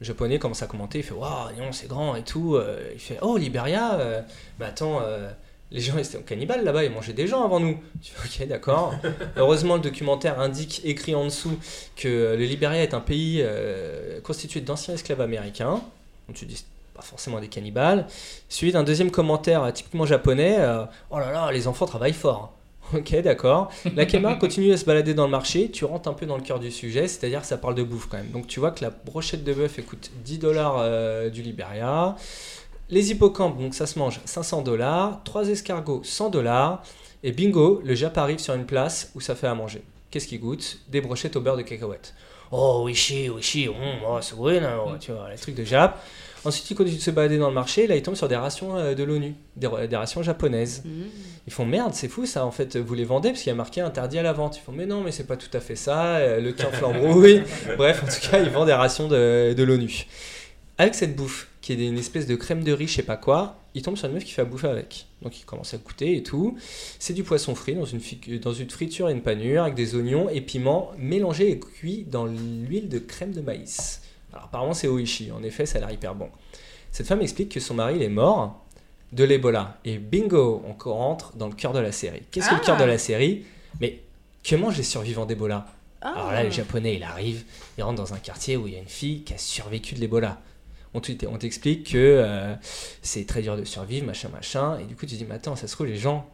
Le 0.00 0.06
japonais 0.06 0.38
commence 0.38 0.62
à 0.62 0.66
commenter, 0.66 0.98
il 0.98 1.04
fait 1.04 1.14
Waouh, 1.14 1.52
donc, 1.56 1.74
c'est 1.74 1.88
grand 1.88 2.14
et 2.14 2.22
tout. 2.22 2.54
Euh, 2.54 2.90
Il 2.94 3.00
fait 3.00 3.18
Oh, 3.20 3.36
Liberia 3.36 3.94
euh, 3.94 4.22
Bah 4.58 4.66
attends, 4.66 5.00
euh, 5.02 5.28
les 5.72 5.80
gens 5.80 5.98
étaient 5.98 6.18
cannibales 6.18 6.64
là-bas, 6.64 6.84
ils 6.84 6.90
mangeaient 6.90 7.12
des 7.12 7.26
gens 7.26 7.44
avant 7.44 7.58
nous. 7.58 7.78
Tu 8.02 8.12
fais 8.12 8.44
Ok, 8.44 8.48
d'accord. 8.48 8.94
Heureusement, 9.36 9.74
le 9.74 9.80
documentaire 9.80 10.38
indique, 10.40 10.82
écrit 10.84 11.14
en 11.14 11.24
dessous, 11.24 11.58
que 11.96 12.36
le 12.38 12.44
Liberia 12.44 12.82
est 12.82 12.94
un 12.94 13.00
pays 13.00 13.40
euh, 13.42 14.20
constitué 14.20 14.60
d'anciens 14.60 14.94
esclaves 14.94 15.20
américains. 15.20 15.82
Donc 16.28 16.36
tu 16.36 16.46
dis 16.46 16.64
pas 16.94 17.02
forcément 17.02 17.40
des 17.40 17.48
cannibales. 17.48 18.06
Suivi 18.48 18.72
d'un 18.72 18.84
deuxième 18.84 19.10
commentaire 19.10 19.72
typiquement 19.72 20.06
japonais 20.06 20.58
Oh 21.10 21.18
là 21.18 21.32
là, 21.32 21.50
les 21.50 21.66
enfants 21.66 21.86
travaillent 21.86 22.12
fort. 22.12 22.57
Ok, 22.94 23.14
d'accord. 23.22 23.70
La 23.94 24.06
caméra 24.06 24.34
continue 24.34 24.72
à 24.72 24.76
se 24.76 24.84
balader 24.84 25.14
dans 25.14 25.24
le 25.24 25.30
marché. 25.30 25.70
Tu 25.70 25.84
rentres 25.84 26.08
un 26.08 26.14
peu 26.14 26.26
dans 26.26 26.36
le 26.36 26.42
cœur 26.42 26.58
du 26.58 26.70
sujet, 26.70 27.08
c'est-à-dire 27.08 27.42
que 27.42 27.46
ça 27.46 27.58
parle 27.58 27.74
de 27.74 27.82
bouffe 27.82 28.06
quand 28.10 28.16
même. 28.16 28.30
Donc 28.30 28.46
tu 28.46 28.60
vois 28.60 28.70
que 28.70 28.82
la 28.82 28.90
brochette 28.90 29.44
de 29.44 29.52
bœuf 29.52 29.80
coûte 29.84 30.10
10 30.24 30.38
dollars 30.38 30.76
euh, 30.78 31.30
du 31.30 31.42
Liberia. 31.42 32.16
Les 32.90 33.10
hippocampes, 33.10 33.58
donc 33.58 33.74
ça 33.74 33.86
se 33.86 33.98
mange 33.98 34.20
500 34.24 34.62
dollars. 34.62 35.20
Trois 35.24 35.48
escargots, 35.48 36.00
100 36.02 36.30
dollars. 36.30 36.82
Et 37.22 37.32
bingo, 37.32 37.82
le 37.84 37.94
Jap 37.94 38.16
arrive 38.16 38.38
sur 38.38 38.54
une 38.54 38.64
place 38.64 39.10
où 39.14 39.20
ça 39.20 39.34
fait 39.34 39.48
à 39.48 39.54
manger. 39.54 39.82
Qu'est-ce 40.10 40.26
qu'il 40.26 40.40
goûte? 40.40 40.78
Des 40.88 41.00
brochettes 41.00 41.36
au 41.36 41.40
beurre 41.40 41.56
de 41.56 41.62
cacahuète. 41.62 42.14
Oh, 42.50 42.82
wishi, 42.86 43.28
wishi, 43.28 43.68
oh, 43.68 44.18
c'est 44.22 44.34
bon, 44.34 44.48
hein, 44.48 44.96
tu 44.98 45.12
vois, 45.12 45.28
les 45.28 45.36
trucs 45.36 45.54
de 45.54 45.64
Jap. 45.64 46.02
Ensuite, 46.44 46.70
il 46.70 46.74
continue 46.74 46.96
de 46.96 47.02
se 47.02 47.10
balader 47.10 47.38
dans 47.38 47.48
le 47.48 47.54
marché. 47.54 47.86
Là, 47.86 47.96
il 47.96 48.02
tombe 48.02 48.14
sur 48.14 48.28
des 48.28 48.36
rations 48.36 48.76
euh, 48.76 48.94
de 48.94 49.02
l'ONU, 49.02 49.34
des, 49.56 49.68
des 49.88 49.96
rations 49.96 50.22
japonaises. 50.22 50.82
Ils 51.46 51.52
font 51.52 51.64
merde, 51.64 51.94
c'est 51.94 52.08
fou 52.08 52.26
ça 52.26 52.44
en 52.44 52.50
fait, 52.50 52.76
vous 52.76 52.94
les 52.94 53.04
vendez 53.04 53.30
parce 53.30 53.40
qu'il 53.40 53.50
y 53.50 53.52
a 53.52 53.56
marqué 53.56 53.80
interdit 53.80 54.18
à 54.18 54.22
la 54.22 54.32
vente. 54.32 54.58
Ils 54.58 54.60
font 54.60 54.72
mais 54.72 54.86
non, 54.86 55.02
mais 55.02 55.12
c'est 55.12 55.26
pas 55.26 55.36
tout 55.36 55.54
à 55.54 55.60
fait 55.60 55.76
ça, 55.76 56.16
euh, 56.16 56.40
le 56.40 56.54
tien 56.54 56.70
flambrouille. 56.70 57.42
Bref, 57.76 58.02
en 58.04 58.06
tout 58.06 58.30
cas, 58.30 58.40
ils 58.40 58.50
vendent 58.50 58.66
des 58.66 58.72
rations 58.74 59.08
de, 59.08 59.54
de 59.54 59.62
l'ONU. 59.62 60.06
Avec 60.76 60.94
cette 60.94 61.16
bouffe, 61.16 61.48
qui 61.60 61.72
est 61.72 61.86
une 61.86 61.98
espèce 61.98 62.26
de 62.26 62.36
crème 62.36 62.62
de 62.62 62.72
riz, 62.72 62.86
je 62.86 62.94
sais 62.94 63.02
pas 63.02 63.16
quoi, 63.16 63.58
il 63.74 63.82
tombe 63.82 63.96
sur 63.96 64.08
une 64.08 64.14
meuf 64.14 64.24
qui 64.24 64.32
fait 64.32 64.42
à 64.42 64.44
bouffer 64.44 64.68
avec. 64.68 65.06
Donc 65.22 65.38
il 65.40 65.44
commence 65.44 65.74
à 65.74 65.78
goûter 65.78 66.16
et 66.16 66.22
tout. 66.22 66.56
C'est 66.98 67.14
du 67.14 67.24
poisson 67.24 67.54
frit 67.54 67.74
dans 67.74 67.84
une, 67.84 68.00
dans 68.40 68.52
une 68.52 68.70
friture 68.70 69.08
et 69.08 69.12
une 69.12 69.22
panure 69.22 69.62
avec 69.62 69.74
des 69.74 69.94
oignons 69.94 70.28
et 70.28 70.40
piments 70.40 70.92
mélangés 70.98 71.50
et 71.50 71.58
cuits 71.58 72.04
dans 72.08 72.26
l'huile 72.26 72.88
de 72.88 72.98
crème 72.98 73.32
de 73.32 73.40
maïs. 73.40 74.02
Alors 74.32 74.44
apparemment 74.46 74.74
c'est 74.74 74.88
Oishi, 74.88 75.30
en 75.32 75.42
effet 75.42 75.66
ça 75.66 75.78
a 75.78 75.80
l'air 75.80 75.90
hyper 75.90 76.14
bon. 76.14 76.28
Cette 76.90 77.06
femme 77.06 77.20
explique 77.22 77.50
que 77.50 77.60
son 77.60 77.74
mari 77.74 77.96
il 77.96 78.02
est 78.02 78.08
mort 78.08 78.64
de 79.12 79.24
l'Ebola. 79.24 79.78
Et 79.84 79.96
bingo, 79.98 80.62
on 80.66 80.74
rentre 80.92 81.34
dans 81.36 81.48
le 81.48 81.54
cœur 81.54 81.72
de 81.72 81.78
la 81.78 81.92
série. 81.92 82.22
Qu'est-ce 82.30 82.50
que 82.50 82.54
le 82.54 82.60
Ah. 82.62 82.66
cœur 82.66 82.76
de 82.76 82.84
la 82.84 82.98
série? 82.98 83.44
Mais 83.80 84.00
que 84.44 84.54
mangent 84.56 84.76
les 84.76 84.82
survivants 84.82 85.24
d'Ebola? 85.26 85.66
Ah. 86.02 86.12
Alors 86.14 86.32
là, 86.32 86.44
le 86.44 86.50
japonais, 86.50 86.96
il 86.96 87.02
arrive, 87.02 87.42
il 87.76 87.82
rentre 87.84 87.96
dans 87.96 88.12
un 88.14 88.18
quartier 88.18 88.56
où 88.56 88.66
il 88.68 88.74
y 88.74 88.76
a 88.76 88.80
une 88.80 88.86
fille 88.86 89.22
qui 89.22 89.32
a 89.34 89.38
survécu 89.38 89.94
de 89.94 90.00
l'Ebola. 90.00 90.40
On 90.94 91.00
t'explique 91.00 91.92
que 91.92 91.96
euh, 91.96 92.54
c'est 93.02 93.26
très 93.26 93.40
dur 93.42 93.56
de 93.56 93.64
survivre, 93.64 94.06
machin, 94.06 94.28
machin. 94.30 94.78
Et 94.78 94.84
du 94.84 94.94
coup, 94.94 95.06
tu 95.06 95.14
te 95.14 95.18
dis, 95.18 95.24
mais 95.24 95.36
attends, 95.36 95.56
ça 95.56 95.66
se 95.68 95.72
trouve, 95.74 95.86
les 95.86 95.96
gens 95.96 96.28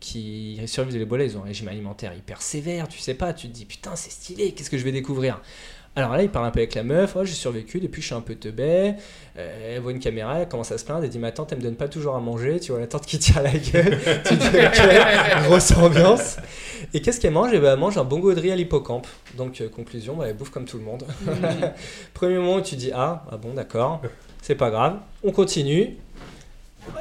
qui 0.00 0.60
survivent 0.66 0.94
de 0.94 0.98
l'Ebola, 0.98 1.24
ils 1.24 1.36
ont 1.36 1.42
un 1.42 1.46
régime 1.46 1.68
alimentaire 1.68 2.12
hyper 2.14 2.42
sévère, 2.42 2.88
tu 2.88 2.98
sais 2.98 3.14
pas. 3.14 3.32
Tu 3.32 3.46
te 3.48 3.52
dis, 3.52 3.64
putain, 3.66 3.94
c'est 3.94 4.10
stylé, 4.10 4.52
qu'est-ce 4.52 4.70
que 4.70 4.78
je 4.78 4.84
vais 4.84 4.92
découvrir? 4.92 5.40
Alors 5.96 6.14
là, 6.14 6.22
il 6.22 6.28
parle 6.28 6.44
un 6.44 6.50
peu 6.50 6.60
avec 6.60 6.74
la 6.74 6.82
meuf, 6.82 7.16
oh, 7.16 7.24
j'ai 7.24 7.32
survécu, 7.32 7.80
depuis 7.80 8.02
je 8.02 8.08
suis 8.08 8.14
un 8.14 8.20
peu 8.20 8.34
teubé. 8.34 8.92
Euh, 9.38 9.74
elle 9.74 9.80
voit 9.80 9.92
une 9.92 9.98
caméra, 9.98 10.40
elle 10.40 10.48
commence 10.48 10.70
à 10.70 10.76
se 10.76 10.84
plaindre, 10.84 11.04
elle 11.04 11.08
dit 11.08 11.18
Mais 11.18 11.28
attends, 11.28 11.46
elle 11.50 11.56
me 11.56 11.62
donne 11.62 11.76
pas 11.76 11.88
toujours 11.88 12.16
à 12.16 12.20
manger, 12.20 12.60
tu 12.60 12.72
vois 12.72 12.80
la 12.80 12.86
tante 12.86 13.06
qui 13.06 13.18
tire 13.18 13.42
la 13.42 13.52
gueule. 13.52 13.98
tu 14.26 14.36
te 14.36 14.50
dis 14.50 14.58
Ok, 14.58 15.44
grosse 15.46 15.72
ambiance. 15.72 16.36
Et 16.92 17.00
qu'est-ce 17.00 17.18
qu'elle 17.18 17.32
mange? 17.32 17.50
Eh 17.54 17.58
ben, 17.58 17.72
Elle 17.72 17.78
mange 17.78 17.96
un 17.96 18.04
bongo 18.04 18.34
de 18.34 18.40
riz 18.40 18.52
à 18.52 18.56
l'hippocampe. 18.56 19.06
Donc, 19.38 19.62
euh, 19.62 19.70
conclusion, 19.70 20.16
bah, 20.16 20.26
elle 20.28 20.36
bouffe 20.36 20.50
comme 20.50 20.66
tout 20.66 20.76
le 20.76 20.84
monde. 20.84 21.04
Premier 22.14 22.36
moment 22.36 22.56
où 22.56 22.60
tu 22.60 22.76
dis 22.76 22.90
Ah, 22.94 23.24
ah 23.30 23.38
bon, 23.38 23.54
d'accord, 23.54 24.02
c'est 24.42 24.54
pas 24.54 24.70
grave. 24.70 24.98
On 25.24 25.32
continue. 25.32 25.96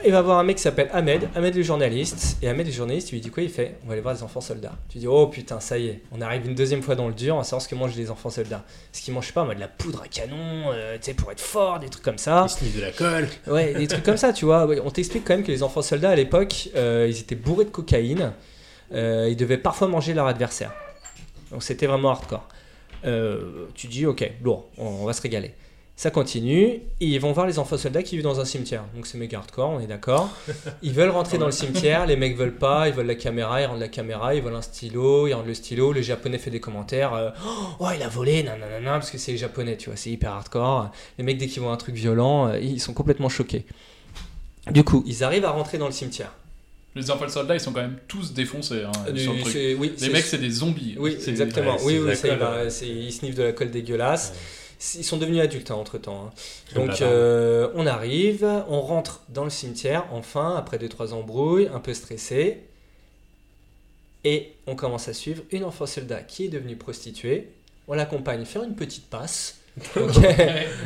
Il 0.06 0.12
va 0.12 0.22
voir 0.22 0.38
un 0.40 0.44
mec 0.44 0.58
qui 0.58 0.62
s'appelle 0.62 0.90
Ahmed, 0.94 1.28
Ahmed 1.36 1.56
le 1.56 1.64
journaliste, 1.64 2.38
et 2.42 2.48
Ahmed 2.48 2.68
le 2.68 2.72
journaliste, 2.72 3.10
il 3.10 3.16
lui 3.16 3.22
dit 3.22 3.30
quoi 3.30 3.44
Il 3.44 3.50
fait 3.50 3.78
On 3.84 3.88
va 3.88 3.94
aller 3.94 4.02
voir 4.02 4.14
les 4.14 4.24
enfants 4.24 4.42
soldats. 4.42 4.74
Tu 4.90 5.00
dis 5.00 5.08
Oh 5.08 5.28
putain, 5.28 5.60
ça 5.60 5.78
y 5.78 5.88
est, 5.88 6.02
on 6.12 6.22
arrive 6.22 6.46
une 6.46 6.56
deuxième 6.56 6.82
fois 6.82 6.96
dans 6.96 7.08
le 7.08 7.14
dur, 7.14 7.36
on 7.36 7.40
va 7.40 7.44
savoir 7.44 7.62
ce 7.62 7.68
que 7.68 7.76
mangent 7.76 7.96
les 7.96 8.12
enfants 8.12 8.30
soldats. 8.30 8.64
Ce 8.92 9.02
qu'ils 9.02 9.14
mangent, 9.14 9.34
pas, 9.34 9.44
moi, 9.44 9.56
de 9.56 9.60
la 9.60 9.68
poudre 9.68 10.02
à 10.04 10.08
canon, 10.08 10.72
euh, 10.72 10.96
tu 10.98 11.06
sais, 11.06 11.14
pour 11.14 11.32
être 11.32 11.40
fort, 11.42 11.80
des 11.80 11.90
trucs 11.90 12.04
comme 12.04 12.18
ça. 12.18 12.46
Ils 12.48 12.52
sniffent 12.52 12.76
de 12.76 12.82
la 12.82 12.92
colle. 12.92 13.28
Ouais, 13.48 13.74
des 13.74 13.88
trucs 13.88 14.04
comme 14.04 14.18
ça, 14.18 14.34
tu 14.34 14.46
vois. 14.46 14.66
Ouais, 14.66 14.80
On 14.84 14.92
t'explique 14.92 15.26
quand 15.26 15.36
même 15.36 15.44
que 15.46 15.52
les 15.52 15.64
enfants 15.64 15.82
soldats 15.82 16.12
à 16.12 16.16
l'époque, 16.16 16.70
euh, 16.76 17.08
ils 17.10 17.20
étaient 17.20 17.36
bourrés 17.36 17.66
de 17.66 17.72
cocaïne, 17.72 18.34
euh, 18.94 19.28
ils 19.30 19.38
devaient 19.38 19.58
parfois 19.58 19.88
manger 19.88 20.14
leur 20.14 20.28
adversaire. 20.28 20.72
Donc 21.52 21.64
c'était 21.64 21.88
vraiment 21.88 22.12
hardcore. 22.12 22.48
Tu 23.76 23.88
dis 23.88 24.06
Ok, 24.06 24.30
lourd, 24.44 24.68
on, 24.78 24.86
on 24.88 25.06
va 25.06 25.14
se 25.14 25.22
régaler. 25.22 25.54
Ça 25.98 26.12
continue, 26.12 26.66
et 26.66 26.82
ils 27.00 27.20
vont 27.22 27.32
voir 27.32 27.48
les 27.48 27.58
enfants 27.58 27.78
soldats 27.78 28.04
qui 28.04 28.16
vivent 28.16 28.26
dans 28.26 28.42
un 28.42 28.46
cimetière. 28.46 28.84
Donc 28.96 29.08
c'est 29.08 29.18
méga 29.18 29.38
hardcore, 29.38 29.70
on 29.70 29.80
est 29.80 29.88
d'accord. 29.88 30.30
Ils 30.84 30.92
veulent 30.92 31.10
rentrer 31.10 31.38
dans 31.38 31.46
le 31.46 31.54
cimetière, 31.54 32.06
les 32.06 32.18
mecs 32.18 32.36
veulent 32.36 32.58
pas, 32.58 32.90
ils 32.90 32.94
veulent 32.94 33.06
la 33.06 33.16
caméra, 33.16 33.62
ils 33.62 33.66
rendent 33.66 33.80
la 33.80 33.88
caméra, 33.88 34.36
ils 34.36 34.42
veulent 34.42 34.56
un 34.56 34.62
stylo, 34.62 35.26
ils 35.28 35.34
rendent 35.34 35.48
le 35.48 35.54
stylo, 35.54 35.94
le 35.94 36.02
japonais 36.02 36.38
fait 36.38 36.52
des 36.52 36.60
commentaires, 36.60 37.14
euh, 37.14 37.30
oh 37.80 37.88
il 37.96 38.04
a 38.04 38.10
volé, 38.10 38.44
nanana, 38.44 38.92
parce 38.92 39.10
que 39.10 39.18
c'est 39.18 39.32
les 39.32 39.38
japonais, 39.38 39.78
tu 39.78 39.90
vois, 39.90 39.96
c'est 39.96 40.10
hyper 40.12 40.32
hardcore. 40.32 40.92
Les 41.18 41.24
mecs 41.24 41.38
dès 41.38 41.48
qu'ils 41.48 41.62
voient 41.62 41.72
un 41.72 41.78
truc 41.78 41.96
violent, 41.96 42.50
euh, 42.50 42.60
ils 42.60 42.82
sont 42.82 42.94
complètement 42.94 43.30
choqués. 43.30 43.64
Du 44.72 44.84
coup, 44.84 45.02
ils 45.08 45.24
arrivent 45.24 45.46
à 45.46 45.52
rentrer 45.52 45.78
dans 45.78 45.86
le 45.88 45.94
cimetière. 45.94 46.34
Les 46.96 47.10
enfants 47.10 47.30
soldats, 47.30 47.56
ils 47.56 47.62
sont 47.62 47.72
quand 47.72 47.82
même 47.82 48.00
tous 48.10 48.34
défoncés 48.34 48.84
hein, 48.86 48.92
Euh, 49.08 49.16
sur 49.16 49.34
le 49.34 49.40
truc. 49.42 49.54
c'est- 49.54 49.76
oui, 49.76 49.94
les 50.00 50.10
mecs, 50.10 50.26
c'est 50.26 50.38
des 50.40 50.50
zombies. 50.50 50.96
Oui, 51.00 51.16
exactement. 51.26 51.76
ouais, 51.78 51.82
oui, 51.84 52.00
oui, 52.06 52.16
ça 52.18 52.28
y 52.28 52.32
colle, 52.32 52.40
va, 52.40 52.64
ils 52.86 53.14
sniffent 53.14 53.36
de 53.36 53.44
la 53.44 53.52
colle 53.54 53.72
dégueulasse. 53.72 54.34
Ils 54.96 55.04
sont 55.04 55.18
devenus 55.18 55.42
adultes 55.42 55.72
entre 55.72 55.98
temps. 55.98 56.32
Comme 56.74 56.88
Donc 56.88 57.02
euh, 57.02 57.70
on 57.76 57.88
arrive, 57.88 58.46
on 58.68 58.82
rentre 58.82 59.22
dans 59.30 59.44
le 59.44 59.50
cimetière, 59.50 60.06
enfin, 60.12 60.56
après 60.56 60.78
2-3 60.78 61.14
embrouilles, 61.14 61.70
un 61.74 61.80
peu 61.80 61.94
stressé. 61.94 62.60
Et 64.24 64.54
on 64.68 64.76
commence 64.76 65.08
à 65.08 65.14
suivre 65.14 65.44
une 65.52 65.64
enfant 65.64 65.86
soldat 65.86 66.22
qui 66.22 66.46
est 66.46 66.50
devenue 66.50 66.76
prostituée. 66.76 67.50
On 67.88 67.94
l'accompagne 67.94 68.44
faire 68.46 68.64
une 68.64 68.76
petite 68.76 69.08
passe. 69.10 69.60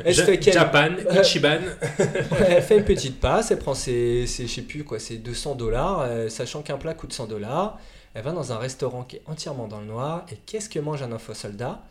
Elle 0.03 0.13
Japan, 0.51 0.89
Euh, 1.05 1.21
Ichiban. 1.21 1.59
elle 2.47 2.63
fait 2.63 2.77
une 2.79 2.85
petite 2.85 3.19
passe, 3.19 3.51
elle 3.51 3.59
prend 3.59 3.75
ses, 3.75 4.25
ses 4.25 4.47
je 4.47 4.53
sais 4.55 4.61
plus 4.63 4.83
quoi, 4.83 4.97
ses 4.97 5.17
200 5.17 5.53
dollars, 5.55 6.01
euh, 6.01 6.27
sachant 6.27 6.63
qu'un 6.63 6.77
plat 6.77 6.95
coûte 6.95 7.13
100 7.13 7.27
dollars. 7.27 7.79
Elle 8.15 8.23
va 8.23 8.31
dans 8.31 8.51
un 8.51 8.57
restaurant 8.57 9.03
qui 9.03 9.17
est 9.17 9.21
entièrement 9.27 9.67
dans 9.67 9.79
le 9.79 9.85
noir. 9.85 10.25
Et 10.31 10.35
qu'est-ce 10.45 10.69
que 10.69 10.79
mange 10.79 11.03
un 11.03 11.11
enfant 11.11 11.35
soldat? 11.35 11.83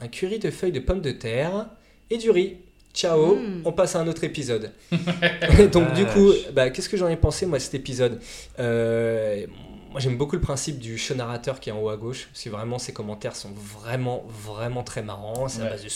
Un 0.00 0.08
curry 0.08 0.38
de 0.38 0.50
feuilles 0.50 0.72
de 0.72 0.80
pommes 0.80 1.00
de 1.00 1.10
terre 1.12 1.66
et 2.10 2.18
du 2.18 2.30
riz. 2.30 2.56
Ciao, 2.94 3.36
Mm. 3.36 3.62
on 3.64 3.72
passe 3.72 3.94
à 3.96 4.00
un 4.00 4.08
autre 4.08 4.24
épisode. 4.24 4.72
Donc 5.72 5.92
du 5.92 6.04
coup, 6.06 6.30
bah, 6.52 6.70
qu'est-ce 6.70 6.88
que 6.88 6.96
j'en 6.96 7.08
ai 7.08 7.16
pensé 7.16 7.46
moi 7.46 7.58
cet 7.60 7.74
épisode? 7.74 8.20
Euh, 8.58 9.46
Moi 9.90 10.00
j'aime 10.00 10.18
beaucoup 10.18 10.36
le 10.36 10.42
principe 10.42 10.78
du 10.78 10.98
show 10.98 11.14
narrateur 11.14 11.60
qui 11.60 11.70
est 11.70 11.72
en 11.72 11.80
haut 11.80 11.88
à 11.88 11.96
gauche, 11.96 12.28
parce 12.30 12.42
que 12.44 12.50
vraiment 12.50 12.78
ses 12.78 12.92
commentaires 12.92 13.34
sont 13.34 13.50
vraiment 13.54 14.22
vraiment 14.28 14.82
très 14.84 15.02
marrants. 15.02 15.48
C'est 15.48 15.60
à 15.60 15.64
Ouais. 15.64 15.70
base 15.70 15.84
de 15.84 15.88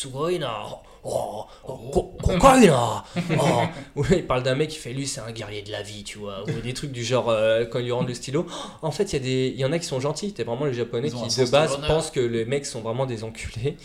oh, 1.05 1.45
oh, 1.65 2.15
kokaina, 2.23 3.05
oh. 3.39 3.63
Ou 3.97 4.05
il 4.11 4.27
parle 4.27 4.43
d'un 4.43 4.55
mec 4.55 4.71
qui 4.71 4.79
fait 4.79 4.93
lui 4.93 5.07
c'est 5.07 5.21
un 5.21 5.33
guerrier 5.33 5.63
de 5.63 5.71
la 5.73 5.83
vie, 5.83 6.05
tu 6.05 6.19
vois, 6.19 6.45
ou 6.45 6.61
des 6.61 6.73
trucs 6.75 6.93
du 6.93 7.05
genre 7.05 7.29
euh, 7.31 7.65
quand 7.65 7.79
il 7.79 7.85
lui 7.87 7.93
rend 7.93 8.05
le 8.05 8.15
stylo. 8.15 8.47
Oh, 8.49 8.87
en 8.87 8.91
fait 8.91 9.13
il 9.13 9.15
y 9.15 9.17
a 9.17 9.23
des, 9.23 9.49
il 9.55 9.61
y 9.61 9.65
en 9.65 9.73
a 9.73 9.79
qui 9.79 9.87
sont 9.87 10.01
gentils. 10.01 10.33
T'es 10.33 10.45
vraiment 10.45 10.65
les 10.67 10.75
japonais 10.75 11.09
Ils 11.09 11.29
qui 11.29 11.41
de 11.41 11.51
base 11.51 11.79
pensent 11.87 12.11
que 12.11 12.21
les 12.21 12.45
mecs 12.45 12.67
sont 12.67 12.81
vraiment 12.81 13.07
des 13.07 13.25
enculés. 13.25 13.77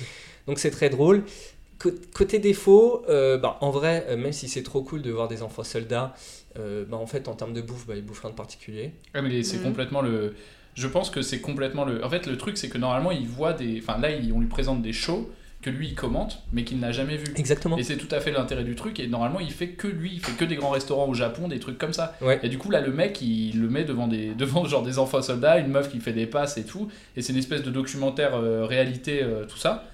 Donc 0.47 0.59
c'est 0.59 0.71
très 0.71 0.89
drôle. 0.89 1.23
Côté 2.13 2.39
défaut, 2.39 3.03
euh, 3.07 3.37
bah, 3.37 3.57
en 3.61 3.69
vrai, 3.69 4.05
euh, 4.09 4.17
même 4.17 4.33
si 4.33 4.47
c'est 4.49 4.63
trop 4.63 4.81
cool 4.81 5.03
de 5.03 5.11
voir 5.11 5.27
des 5.27 5.43
enfants 5.43 5.63
soldats, 5.63 6.15
euh, 6.57 6.85
bah, 6.89 6.97
en 6.97 7.05
fait, 7.05 7.27
en 7.27 7.33
termes 7.35 7.53
de 7.53 7.61
bouffe, 7.61 7.85
bah, 7.85 7.93
ils 7.95 8.03
bouffent 8.03 8.21
rien 8.21 8.31
de 8.31 8.35
particulier. 8.35 8.93
Ouais, 9.13 9.21
mais 9.21 9.43
c'est 9.43 9.57
Mhm. 9.57 9.63
complètement 9.63 10.01
le. 10.01 10.35
Je 10.73 10.87
pense 10.87 11.11
que 11.11 11.21
c'est 11.21 11.39
complètement 11.39 11.85
le. 11.85 12.03
En 12.03 12.09
fait, 12.09 12.25
le 12.25 12.35
truc, 12.35 12.57
c'est 12.57 12.69
que 12.69 12.79
normalement, 12.79 13.11
il 13.11 13.27
voit 13.27 13.53
des. 13.53 13.79
Enfin, 13.79 13.99
là, 13.99 14.09
on 14.33 14.39
lui 14.39 14.47
présente 14.47 14.81
des 14.81 14.91
shows 14.93 15.29
que 15.61 15.69
lui, 15.71 15.87
il 15.87 15.95
commente, 15.95 16.43
mais 16.53 16.63
qu'il 16.63 16.79
n'a 16.79 16.91
jamais 16.91 17.17
vu. 17.17 17.25
Exactement. 17.35 17.77
Et 17.77 17.83
c'est 17.83 17.97
tout 17.97 18.13
à 18.13 18.19
fait 18.19 18.31
l'intérêt 18.31 18.63
du 18.63 18.75
truc. 18.75 18.99
Et 18.99 19.07
normalement, 19.07 19.39
il 19.39 19.51
fait 19.51 19.69
que 19.69 19.87
lui, 19.87 20.11
il 20.13 20.19
fait 20.19 20.33
que 20.33 20.45
des 20.45 20.55
grands 20.55 20.69
restaurants 20.69 21.07
au 21.07 21.13
Japon, 21.15 21.47
des 21.47 21.59
trucs 21.59 21.79
comme 21.79 21.93
ça. 21.93 22.15
Ouais. 22.21 22.39
Et 22.43 22.49
du 22.49 22.57
coup, 22.57 22.69
là, 22.69 22.79
le 22.79 22.91
mec, 22.91 23.21
il 23.21 23.59
le 23.59 23.67
met 23.67 23.83
devant 23.83 24.07
des, 24.07 24.33
devant 24.37 24.65
genre 24.65 24.83
des 24.83 24.99
enfants 24.99 25.21
soldats, 25.21 25.57
une 25.57 25.69
meuf 25.69 25.89
qui 25.89 25.99
fait 25.99 26.13
des 26.13 26.27
passes 26.27 26.57
et 26.57 26.63
tout. 26.63 26.89
Et 27.15 27.21
c'est 27.21 27.33
une 27.33 27.39
espèce 27.39 27.63
de 27.63 27.71
documentaire 27.71 28.35
euh, 28.35 28.65
réalité, 28.65 29.23
euh, 29.23 29.45
tout 29.45 29.57
ça. 29.57 29.85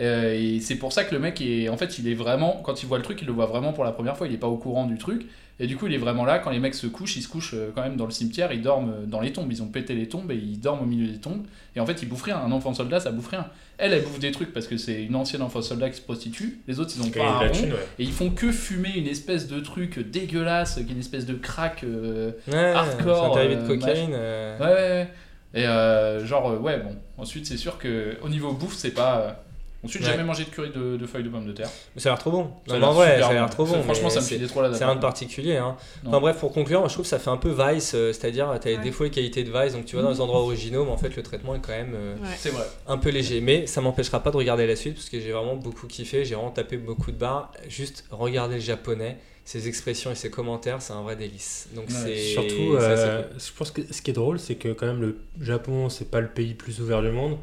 Euh, 0.00 0.34
et 0.34 0.60
c'est 0.60 0.76
pour 0.76 0.92
ça 0.92 1.04
que 1.04 1.14
le 1.14 1.20
mec 1.20 1.40
est. 1.40 1.68
En 1.68 1.76
fait, 1.76 1.98
il 1.98 2.08
est 2.08 2.14
vraiment. 2.14 2.60
Quand 2.64 2.82
il 2.82 2.86
voit 2.86 2.98
le 2.98 3.04
truc, 3.04 3.20
il 3.22 3.26
le 3.26 3.32
voit 3.32 3.46
vraiment 3.46 3.72
pour 3.72 3.84
la 3.84 3.92
première 3.92 4.16
fois. 4.16 4.26
Il 4.26 4.34
est 4.34 4.38
pas 4.38 4.48
au 4.48 4.56
courant 4.56 4.86
du 4.86 4.98
truc. 4.98 5.26
Et 5.60 5.66
du 5.66 5.76
coup, 5.76 5.86
il 5.86 5.94
est 5.94 5.98
vraiment 5.98 6.24
là. 6.24 6.38
Quand 6.38 6.50
les 6.50 6.58
mecs 6.58 6.74
se 6.74 6.86
couchent, 6.86 7.16
ils 7.16 7.22
se 7.22 7.28
couchent 7.28 7.54
euh, 7.54 7.70
quand 7.74 7.82
même 7.82 7.96
dans 7.96 8.06
le 8.06 8.10
cimetière. 8.10 8.52
Ils 8.52 8.62
dorment 8.62 8.90
euh, 8.90 9.06
dans 9.06 9.20
les 9.20 9.32
tombes. 9.32 9.52
Ils 9.52 9.62
ont 9.62 9.68
pété 9.68 9.94
les 9.94 10.08
tombes 10.08 10.30
et 10.32 10.36
ils 10.36 10.58
dorment 10.58 10.80
au 10.82 10.86
milieu 10.86 11.06
des 11.12 11.18
tombes. 11.18 11.44
Et 11.76 11.80
en 11.80 11.86
fait, 11.86 12.02
ils 12.02 12.08
bouffent 12.08 12.22
rien. 12.24 12.38
Un 12.38 12.50
enfant 12.52 12.74
soldat, 12.74 12.98
ça 13.00 13.12
bouffe 13.12 13.28
rien. 13.28 13.46
Elle, 13.78 13.92
elle 13.92 14.02
bouffe 14.02 14.18
des 14.18 14.32
trucs 14.32 14.52
parce 14.52 14.66
que 14.66 14.76
c'est 14.76 15.04
une 15.04 15.14
ancienne 15.14 15.42
enfant 15.42 15.62
soldat 15.62 15.90
qui 15.90 15.96
se 15.98 16.02
prostitue. 16.02 16.58
Les 16.66 16.80
autres, 16.80 16.92
ils 16.96 17.02
ont 17.02 17.10
pas 17.10 17.22
un 17.24 17.38
rond. 17.38 17.52
thune, 17.52 17.72
ouais. 17.72 17.86
Et 17.98 18.04
ils 18.04 18.12
font 18.12 18.30
que 18.30 18.50
fumer 18.50 18.92
une 18.96 19.06
espèce 19.06 19.46
de 19.46 19.60
truc 19.60 19.98
dégueulasse, 20.10 20.74
qui 20.76 20.80
est 20.80 20.92
une 20.94 20.98
espèce 21.00 21.26
de 21.26 21.34
crack 21.34 21.84
euh, 21.84 22.32
Ouais, 22.48 22.72
hardcore. 22.72 23.34
c'est 23.34 23.40
un 23.54 23.62
de 23.62 23.66
cocaïne. 23.66 24.10
euh. 24.14 24.58
Ouais, 24.58 24.66
ouais, 24.66 24.72
ouais. 24.74 25.08
Et 25.54 25.66
euh, 25.66 26.24
genre, 26.26 26.50
euh, 26.50 26.58
ouais, 26.58 26.78
bon. 26.78 26.96
Ensuite, 27.18 27.46
c'est 27.46 27.56
sûr 27.58 27.78
que 27.78 28.16
au 28.22 28.28
niveau 28.28 28.52
bouffe, 28.52 28.74
c'est 28.74 28.90
pas. 28.94 29.44
Ensuite, 29.84 30.02
j'ai 30.02 30.08
Ouais. 30.10 30.14
jamais 30.16 30.26
mangé 30.26 30.44
de 30.44 30.50
curry 30.50 30.70
de, 30.70 30.96
de 30.96 31.06
feuilles 31.06 31.24
de 31.24 31.28
pommes 31.28 31.46
de 31.46 31.52
terre. 31.52 31.68
Mais 31.94 32.00
ça 32.00 32.10
a 32.10 32.12
l'air 32.12 32.18
trop 32.20 32.30
bon. 32.30 32.50
Ça 32.68 32.78
Non, 32.78 32.88
en 32.88 32.92
vrai, 32.92 33.18
ça 33.20 33.28
a 33.28 33.32
l'air 33.32 33.50
trop 33.50 33.64
bon. 33.64 33.82
Franchement, 33.82 34.10
ça 34.10 34.20
me 34.20 34.24
c'est- 34.24 34.36
filait 34.36 34.46
trop 34.46 34.62
la 34.62 34.72
C'est 34.72 34.84
rien 34.84 34.94
de 34.94 35.00
particulier. 35.00 35.56
Hein. 35.56 35.76
Enfin 36.06 36.20
bref, 36.20 36.38
pour 36.38 36.52
conclure, 36.52 36.78
moi, 36.80 36.88
je 36.88 36.92
trouve 36.94 37.04
que 37.04 37.08
ça 37.08 37.18
fait 37.18 37.30
un 37.30 37.36
peu 37.36 37.50
Vice, 37.50 37.92
euh, 37.94 38.12
c'est-à-dire 38.12 38.56
tu 38.62 38.68
as 38.68 38.70
les 38.70 38.76
Ouais. 38.76 38.82
défauts 38.84 39.04
et 39.04 39.10
qualités 39.10 39.42
de 39.42 39.50
Vice, 39.50 39.72
donc 39.72 39.84
tu 39.86 39.96
vas 39.96 40.02
dans 40.02 40.10
les 40.10 40.20
endroits 40.20 40.40
originaux, 40.40 40.84
mais 40.84 40.92
en 40.92 40.96
fait 40.98 41.16
le 41.16 41.22
traitement 41.22 41.54
est 41.56 41.60
quand 41.60 41.72
même 41.72 41.94
euh, 41.94 42.14
Ouais. 42.14 42.28
C'est 42.36 42.50
vrai. 42.50 42.64
un 42.86 42.96
peu 42.96 43.10
léger. 43.10 43.40
Mais 43.40 43.66
ça 43.66 43.80
m'empêchera 43.80 44.22
pas 44.22 44.30
de 44.30 44.36
regarder 44.36 44.66
la 44.68 44.76
suite 44.76 44.94
parce 44.94 45.08
que 45.08 45.18
j'ai 45.20 45.32
vraiment 45.32 45.56
beaucoup 45.56 45.86
kiffé, 45.88 46.24
j'ai 46.24 46.34
vraiment 46.36 46.50
tapé 46.52 46.76
beaucoup 46.76 47.10
de 47.10 47.16
barres. 47.18 47.50
Juste 47.68 48.04
regarder 48.10 48.54
le 48.56 48.60
japonais, 48.60 49.16
ses 49.44 49.66
expressions 49.66 50.12
et 50.12 50.14
ses 50.14 50.30
commentaires, 50.30 50.80
c'est 50.80 50.92
un 50.92 51.02
vrai 51.02 51.16
délice. 51.16 51.68
Donc 51.74 51.88
Ouais. 51.88 51.94
c'est 52.04 52.16
Surtout, 52.18 52.76
euh, 52.76 53.22
cool. 53.24 53.40
je 53.40 53.52
pense 53.58 53.70
que 53.72 53.82
ce 53.92 54.00
qui 54.00 54.10
est 54.12 54.14
drôle, 54.14 54.38
c'est 54.38 54.54
que 54.54 54.68
quand 54.68 54.86
même 54.86 55.00
le 55.00 55.16
Japon, 55.40 55.88
c'est 55.88 56.08
pas 56.08 56.20
le 56.20 56.28
pays 56.28 56.50
le 56.50 56.54
plus 56.54 56.80
ouvert 56.80 57.02
du 57.02 57.10
monde. 57.10 57.36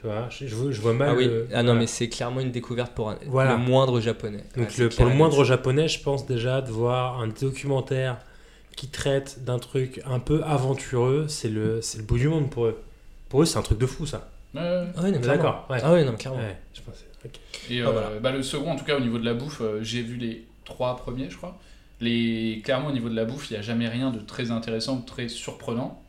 Tu 0.00 0.06
vois, 0.06 0.28
je, 0.30 0.46
je 0.46 0.54
vois- 0.54 0.72
je 0.72 0.80
vois 0.80 0.94
mal. 0.94 1.10
Ah 1.10 1.14
oui, 1.14 1.26
le- 1.26 1.46
ah 1.52 1.58
non 1.58 1.64
voilà. 1.72 1.80
mais 1.80 1.86
c'est 1.86 2.08
clairement 2.08 2.40
une 2.40 2.52
découverte 2.52 2.92
pour 2.94 3.10
un- 3.10 3.18
Voilà. 3.26 3.52
le 3.52 3.58
moindre 3.58 4.00
japonais. 4.00 4.44
Donc 4.56 4.68
Ah, 4.70 4.80
le- 4.80 4.88
pour 4.88 5.04
le 5.04 5.12
moindre 5.12 5.44
japonais, 5.44 5.88
je 5.88 6.00
pense 6.02 6.26
déjà 6.26 6.62
de 6.62 6.70
voir 6.70 7.20
un 7.20 7.28
documentaire 7.28 8.16
qui 8.76 8.88
traite 8.88 9.44
d'un 9.44 9.58
truc 9.58 10.00
un 10.06 10.18
peu 10.20 10.42
aventureux, 10.44 11.26
c'est 11.28 11.50
le, 11.50 11.82
c'est 11.82 11.98
le 11.98 12.04
bout 12.04 12.16
du 12.16 12.28
monde 12.28 12.48
pour 12.48 12.64
eux. 12.66 12.80
Pour 13.28 13.42
eux, 13.42 13.44
c'est 13.44 13.58
un 13.58 13.62
truc 13.62 13.78
de 13.78 13.84
fou 13.86 14.06
ça. 14.06 14.30
Ouais. 14.54 14.60
Ah 14.96 15.00
oui. 15.04 15.12
D'accord. 15.18 15.66
Ouais. 15.68 15.78
Ah 15.82 15.92
oui, 15.92 16.02
non, 16.04 16.14
clairement. 16.16 16.38
Ouais, 16.40 16.56
je 16.72 16.80
pense. 16.80 17.04
ok. 17.24 17.32
Et 17.68 17.82
Ah, 17.82 17.88
euh, 17.88 17.92
voilà. 17.92 18.08
bah, 18.22 18.30
le 18.32 18.42
second, 18.42 18.70
en 18.70 18.76
tout 18.76 18.84
cas, 18.86 18.96
au 18.96 19.00
niveau 19.00 19.18
de 19.18 19.24
la 19.26 19.34
bouffe, 19.34 19.60
euh, 19.60 19.80
j'ai 19.82 20.00
vu 20.00 20.16
les 20.16 20.46
trois 20.64 20.96
premiers, 20.96 21.28
je 21.28 21.36
crois. 21.36 21.58
Les... 22.00 22.62
Clairement, 22.64 22.88
au 22.88 22.92
niveau 22.92 23.10
de 23.10 23.14
la 23.16 23.26
bouffe, 23.26 23.50
il 23.50 23.52
n'y 23.52 23.58
a 23.58 23.62
jamais 23.62 23.86
rien 23.88 24.10
de 24.10 24.18
très 24.20 24.50
intéressant 24.50 24.96
ou 24.96 25.02
très 25.02 25.28
surprenant. 25.28 26.02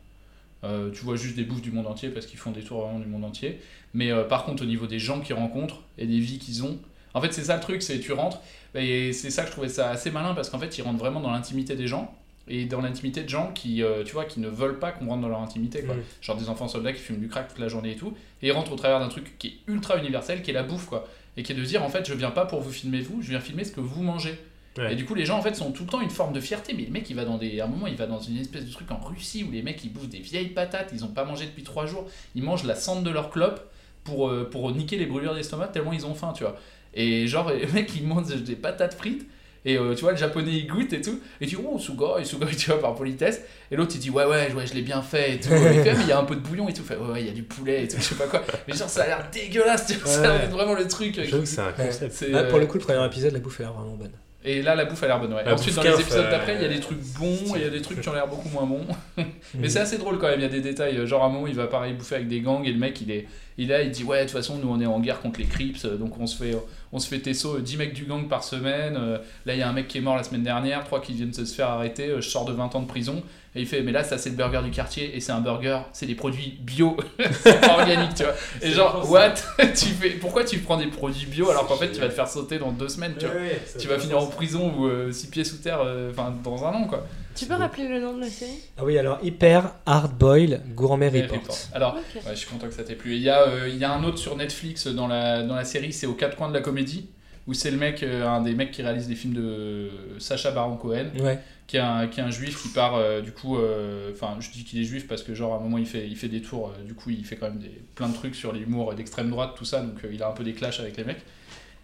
Euh, 0.64 0.90
tu 0.90 1.04
vois 1.04 1.16
juste 1.16 1.36
des 1.36 1.44
bouffes 1.44 1.62
du 1.62 1.72
monde 1.72 1.86
entier 1.86 2.08
parce 2.08 2.26
qu'ils 2.26 2.38
font 2.38 2.52
des 2.52 2.62
tours 2.62 2.82
vraiment 2.82 3.00
du 3.00 3.06
monde 3.06 3.24
entier. 3.24 3.60
Mais 3.94 4.10
euh, 4.10 4.24
par 4.24 4.44
contre, 4.44 4.62
au 4.62 4.66
niveau 4.66 4.86
des 4.86 4.98
gens 4.98 5.20
qu'ils 5.20 5.34
rencontrent 5.34 5.82
et 5.98 6.06
des 6.06 6.18
vies 6.18 6.38
qu'ils 6.38 6.64
ont, 6.64 6.78
en 7.14 7.20
fait, 7.20 7.32
c'est 7.32 7.44
ça 7.44 7.56
le 7.56 7.60
truc, 7.60 7.82
c'est 7.82 7.98
tu 8.00 8.12
rentres. 8.12 8.40
Et 8.74 9.12
c'est 9.12 9.30
ça 9.30 9.42
que 9.42 9.48
je 9.48 9.52
trouvais 9.52 9.68
ça 9.68 9.90
assez 9.90 10.10
malin 10.10 10.34
parce 10.34 10.48
qu'en 10.48 10.58
fait, 10.58 10.78
ils 10.78 10.82
rentrent 10.82 10.98
vraiment 10.98 11.20
dans 11.20 11.30
l'intimité 11.30 11.74
des 11.74 11.86
gens 11.86 12.14
et 12.48 12.64
dans 12.64 12.80
l'intimité 12.80 13.22
de 13.22 13.28
gens 13.28 13.52
qui, 13.52 13.82
euh, 13.82 14.02
tu 14.04 14.12
vois, 14.12 14.24
qui 14.24 14.40
ne 14.40 14.48
veulent 14.48 14.78
pas 14.78 14.92
qu'on 14.92 15.06
rentre 15.06 15.22
dans 15.22 15.28
leur 15.28 15.40
intimité, 15.40 15.82
quoi. 15.82 15.94
Mm. 15.94 16.02
Genre 16.20 16.36
des 16.36 16.48
enfants 16.48 16.68
soldats 16.68 16.92
qui 16.92 17.00
fument 17.00 17.20
du 17.20 17.28
crack 17.28 17.48
toute 17.48 17.58
la 17.58 17.68
journée 17.68 17.92
et 17.92 17.96
tout, 17.96 18.14
et 18.40 18.48
ils 18.48 18.52
rentrent 18.52 18.72
au 18.72 18.76
travers 18.76 18.98
d'un 18.98 19.08
truc 19.08 19.38
qui 19.38 19.48
est 19.48 19.72
ultra 19.72 19.98
universel, 19.98 20.42
qui 20.42 20.50
est 20.50 20.54
la 20.54 20.62
bouffe, 20.62 20.86
quoi. 20.86 21.06
Et 21.36 21.42
qui 21.42 21.52
est 21.52 21.54
de 21.54 21.64
dire, 21.64 21.82
en 21.82 21.88
fait, 21.88 22.06
je 22.06 22.14
viens 22.14 22.30
pas 22.30 22.44
pour 22.44 22.60
vous 22.60 22.72
filmer 22.72 23.00
vous, 23.00 23.22
je 23.22 23.30
viens 23.30 23.40
filmer 23.40 23.64
ce 23.64 23.72
que 23.72 23.80
vous 23.80 24.02
mangez. 24.02 24.38
Ouais. 24.78 24.92
Et 24.92 24.96
du 24.96 25.04
coup, 25.04 25.14
les 25.14 25.26
gens, 25.26 25.38
en 25.38 25.42
fait, 25.42 25.54
sont 25.54 25.70
tout 25.70 25.84
le 25.84 25.90
temps 25.90 26.00
une 26.00 26.08
forme 26.10 26.32
de 26.32 26.40
fierté, 26.40 26.72
mais 26.74 26.84
le 26.84 26.90
mec, 26.90 27.08
il 27.10 27.16
va 27.16 27.24
dans 27.26 27.36
des. 27.36 27.60
À 27.60 27.64
un 27.64 27.68
moment, 27.68 27.86
il 27.86 27.96
va 27.96 28.06
dans 28.06 28.20
une 28.20 28.38
espèce 28.38 28.64
de 28.64 28.70
truc 28.72 28.90
en 28.90 28.98
Russie 28.98 29.44
où 29.46 29.50
les 29.50 29.60
mecs, 29.62 29.84
ils 29.84 29.92
bouffent 29.92 30.08
des 30.08 30.20
vieilles 30.20 30.48
patates, 30.48 30.90
ils 30.94 31.04
ont 31.04 31.08
pas 31.08 31.24
mangé 31.24 31.44
depuis 31.44 31.62
trois 31.62 31.84
jours, 31.86 32.06
ils 32.34 32.42
mangent 32.42 32.64
la 32.64 32.74
cendre 32.74 33.02
de 33.02 33.10
leur 33.10 33.30
clope 33.30 33.70
pour, 34.04 34.28
euh, 34.28 34.48
pour 34.50 34.70
niquer 34.72 34.96
les 34.96 35.06
brûlures 35.06 35.34
d'estomac 35.34 35.68
tellement 35.68 35.92
ils 35.92 36.06
ont 36.06 36.14
faim, 36.14 36.32
tu 36.34 36.42
vois. 36.44 36.56
Et 36.94 37.26
genre, 37.26 37.50
les 37.52 37.66
mecs, 37.66 37.94
ils 37.94 38.06
mangent 38.06 38.34
des 38.42 38.56
patates 38.56 38.94
frites. 38.94 39.26
Et 39.64 39.76
euh, 39.78 39.94
tu 39.94 40.00
vois, 40.00 40.10
le 40.10 40.18
japonais 40.18 40.50
il 40.52 40.66
goûte 40.66 40.92
et 40.92 41.00
tout. 41.00 41.20
Et 41.40 41.46
tu 41.46 41.54
dis, 41.54 41.62
oh, 41.64 41.78
sugoi, 41.78 42.20
et 42.20 42.24
sugoi, 42.24 42.48
tu 42.58 42.70
vois, 42.70 42.80
par 42.80 42.94
politesse. 42.96 43.42
Et 43.70 43.76
l'autre 43.76 43.92
il 43.94 44.00
dit, 44.00 44.10
ouais, 44.10 44.24
ouais, 44.24 44.52
ouais, 44.54 44.66
je 44.66 44.74
l'ai 44.74 44.82
bien 44.82 45.02
fait 45.02 45.34
et 45.34 45.38
tout. 45.40 45.50
Et 45.52 45.76
quand 45.76 45.84
même, 45.84 46.00
il 46.00 46.08
y 46.08 46.12
a 46.12 46.18
un 46.18 46.24
peu 46.24 46.34
de 46.34 46.40
bouillon 46.40 46.68
et 46.68 46.72
tout. 46.72 46.82
Fait, 46.82 46.96
ouais, 46.96 47.12
ouais, 47.12 47.20
il 47.22 47.26
y 47.28 47.30
a 47.30 47.32
du 47.32 47.44
poulet 47.44 47.84
et 47.84 47.88
tout, 47.88 47.96
je 47.98 48.02
sais 48.02 48.14
pas 48.16 48.26
quoi. 48.26 48.42
Mais 48.66 48.74
genre, 48.74 48.88
ça 48.88 49.02
a 49.04 49.06
l'air 49.06 49.28
dégueulasse, 49.32 49.86
tu 49.86 49.92
vois, 49.98 50.10
ça 50.10 50.18
a 50.18 50.22
l'air 50.38 50.40
Ouais. 50.40 50.46
vraiment 50.48 50.74
le 50.74 50.88
truc. 50.88 51.16
euh, 51.18 51.22
J'avoue 51.24 51.44
qui- 51.44 51.48
que 51.50 51.54
c'est 51.54 51.60
un 51.60 51.66
Ouais. 51.68 51.74
concept. 51.86 52.12
c'est, 52.12 52.34
Ah, 52.34 52.42
pour 52.44 52.58
le 52.58 52.66
coup, 52.66 52.78
le 52.78 52.82
premier 52.84 53.06
épisode, 53.06 53.32
la 53.34 53.38
bouffe 53.38 53.60
a 53.60 53.64
l'air 53.64 53.72
vraiment 53.74 53.94
bonne. 53.94 54.10
Et 54.44 54.60
là, 54.60 54.74
la 54.74 54.84
bouffe 54.84 55.02
a 55.02 55.06
l'air 55.06 55.20
bonne, 55.20 55.32
ouais. 55.34 55.44
La 55.44 55.54
Ensuite, 55.54 55.74
dans 55.76 55.82
les 55.82 56.00
épisodes 56.00 56.24
euh, 56.26 56.30
d'après, 56.30 56.56
il 56.56 56.62
y 56.62 56.64
a 56.64 56.68
des 56.68 56.80
trucs 56.80 56.98
bons 57.18 57.54
et 57.54 57.58
il 57.58 57.62
y 57.62 57.64
a 57.64 57.70
des 57.70 57.80
trucs 57.80 58.00
qui 58.00 58.08
ont 58.08 58.12
l'air 58.12 58.26
beaucoup 58.26 58.48
moins 58.48 58.66
bons. 58.66 58.84
Mais 59.54 59.68
c'est 59.68 59.78
assez 59.80 59.98
drôle 59.98 60.18
quand 60.18 60.26
même, 60.28 60.40
il 60.40 60.42
y 60.42 60.46
a 60.46 60.48
des 60.48 60.60
détails. 60.60 61.06
Genre, 61.06 61.22
à 61.22 61.26
un 61.26 61.28
moment, 61.28 61.46
il 61.46 61.54
va 61.54 61.68
pareil 61.68 61.92
bouffer 61.94 62.16
avec 62.16 62.28
des 62.28 62.40
gangs 62.40 62.64
et 62.66 62.72
le 62.72 62.78
mec, 62.78 63.00
il 63.00 63.10
est, 63.12 63.28
il 63.56 63.70
est 63.70 63.74
là, 63.74 63.82
il 63.82 63.90
dit 63.90 64.02
Ouais, 64.02 64.18
de 64.18 64.22
toute 64.24 64.32
façon, 64.32 64.58
nous 64.58 64.68
on 64.68 64.80
est 64.80 64.86
en 64.86 64.98
guerre 64.98 65.20
contre 65.20 65.38
les 65.38 65.46
Crips, 65.46 65.86
donc 65.86 66.18
on 66.18 66.26
se 66.26 66.42
fait, 66.42 66.56
on 66.92 66.98
se 66.98 67.06
fait 67.08 67.20
tesso 67.20 67.56
euh, 67.56 67.60
10 67.60 67.76
mecs 67.76 67.94
du 67.94 68.04
gang 68.04 68.28
par 68.28 68.42
semaine. 68.42 68.96
euh, 68.96 69.18
là, 69.46 69.54
il 69.54 69.58
y 69.58 69.62
a 69.62 69.68
un 69.68 69.72
mec 69.72 69.86
qui 69.88 69.98
est 69.98 70.00
mort 70.00 70.16
la 70.16 70.24
semaine 70.24 70.42
dernière, 70.42 70.82
trois 70.84 71.00
qui 71.00 71.12
viennent 71.12 71.30
de 71.30 71.44
se 71.44 71.54
faire 71.54 71.68
arrêter. 71.68 72.08
euh, 72.08 72.20
je 72.20 72.28
sors 72.28 72.44
de 72.44 72.52
20 72.52 72.74
ans 72.74 72.80
de 72.80 72.86
prison. 72.88 73.22
Et 73.54 73.60
il 73.60 73.66
fait, 73.66 73.82
mais 73.82 73.92
là, 73.92 74.02
ça, 74.02 74.16
c'est 74.16 74.30
le 74.30 74.36
burger 74.36 74.60
du 74.64 74.70
quartier. 74.70 75.14
Et 75.14 75.20
c'est 75.20 75.32
un 75.32 75.40
burger, 75.40 75.80
c'est 75.92 76.06
des 76.06 76.14
produits 76.14 76.58
bio. 76.60 76.96
c'est 77.42 77.60
pas 77.60 77.74
organique, 77.78 78.14
tu 78.14 78.22
vois. 78.22 78.32
Et 78.62 78.70
genre, 78.70 79.10
what? 79.10 79.34
Tu 79.74 79.86
fais, 79.86 80.10
Pourquoi 80.10 80.44
tu 80.44 80.58
prends 80.60 80.78
des 80.78 80.86
produits 80.86 81.26
bio 81.26 81.50
alors 81.50 81.66
qu'en 81.66 81.76
fait, 81.76 81.92
tu 81.92 82.00
vas 82.00 82.08
te 82.08 82.14
faire 82.14 82.28
sauter 82.28 82.58
dans 82.58 82.72
deux 82.72 82.88
semaines, 82.88 83.14
tu 83.18 83.26
vois? 83.26 83.34
Ouais, 83.34 83.40
ouais, 83.42 83.62
ça 83.66 83.78
tu 83.78 83.88
vas 83.88 83.98
finir 83.98 84.18
en 84.18 84.26
prison 84.26 84.72
ou 84.78 85.12
6 85.12 85.26
pieds 85.28 85.44
sous 85.44 85.58
terre, 85.58 85.80
euh, 85.84 86.10
enfin, 86.10 86.34
dans 86.42 86.64
un 86.64 86.70
an, 86.70 86.84
quoi. 86.84 87.06
Tu 87.34 87.46
peux 87.46 87.54
rappeler 87.54 87.88
le 87.88 88.00
nom 88.00 88.14
de 88.14 88.20
la 88.20 88.28
série? 88.28 88.58
Ah 88.78 88.84
oui, 88.84 88.98
alors 88.98 89.18
Hyper 89.22 89.74
Hard 89.86 90.12
Boil 90.12 90.60
Gourmet 90.74 91.08
Report. 91.08 91.40
Report. 91.40 91.58
Alors, 91.72 91.94
ouais, 91.94 92.20
je 92.30 92.34
suis 92.34 92.48
content 92.48 92.68
que 92.68 92.74
ça 92.74 92.84
t'ait 92.84 92.94
plu. 92.94 93.14
Il 93.14 93.22
y, 93.22 93.30
a, 93.30 93.48
euh, 93.48 93.68
il 93.68 93.76
y 93.76 93.84
a 93.84 93.92
un 93.92 94.04
autre 94.04 94.18
sur 94.18 94.36
Netflix 94.36 94.86
dans 94.86 95.08
la, 95.08 95.42
dans 95.42 95.54
la 95.54 95.64
série, 95.64 95.92
c'est 95.92 96.06
aux 96.06 96.14
quatre 96.14 96.36
coins 96.36 96.48
de 96.48 96.54
la 96.54 96.60
comédie, 96.60 97.08
où 97.46 97.54
c'est 97.54 97.70
le 97.70 97.76
mec, 97.76 98.02
euh, 98.02 98.26
un 98.26 98.40
des 98.42 98.54
mecs 98.54 98.70
qui 98.70 98.82
réalise 98.82 99.08
des 99.08 99.14
films 99.14 99.34
de 99.34 99.90
Sacha 100.18 100.50
Baron 100.52 100.76
Cohen, 100.76 101.06
Ouais. 101.20 101.38
qui 101.66 101.76
est 101.76 101.80
un, 101.80 102.06
qui 102.06 102.20
est 102.20 102.22
un 102.22 102.30
juif 102.30 102.62
qui 102.62 102.68
part, 102.68 102.94
euh, 102.94 103.20
du 103.20 103.32
coup, 103.32 103.58
euh, 103.58 104.10
enfin, 104.12 104.36
je 104.40 104.50
dis 104.50 104.64
qu'il 104.64 104.80
est 104.80 104.84
juif 104.84 105.08
parce 105.08 105.22
que, 105.22 105.34
genre, 105.34 105.54
à 105.54 105.56
un 105.56 105.60
moment, 105.60 105.78
il 105.78 105.86
fait, 105.86 106.06
il 106.06 106.16
fait 106.16 106.28
des 106.28 106.40
tours, 106.42 106.72
euh, 106.78 106.84
du 106.84 106.94
coup, 106.94 107.10
il 107.10 107.24
fait 107.24 107.36
quand 107.36 107.48
même 107.48 107.58
des, 107.58 107.80
plein 107.94 108.08
de 108.08 108.14
trucs 108.14 108.34
sur 108.36 108.52
l'humour 108.52 108.94
d'extrême 108.94 109.28
droite, 109.30 109.52
tout 109.56 109.64
ça, 109.64 109.80
donc 109.80 110.04
euh, 110.04 110.10
il 110.12 110.22
a 110.22 110.28
un 110.28 110.32
peu 110.32 110.44
des 110.44 110.52
clashs 110.52 110.78
avec 110.80 110.96
les 110.96 111.04
mecs. 111.04 111.22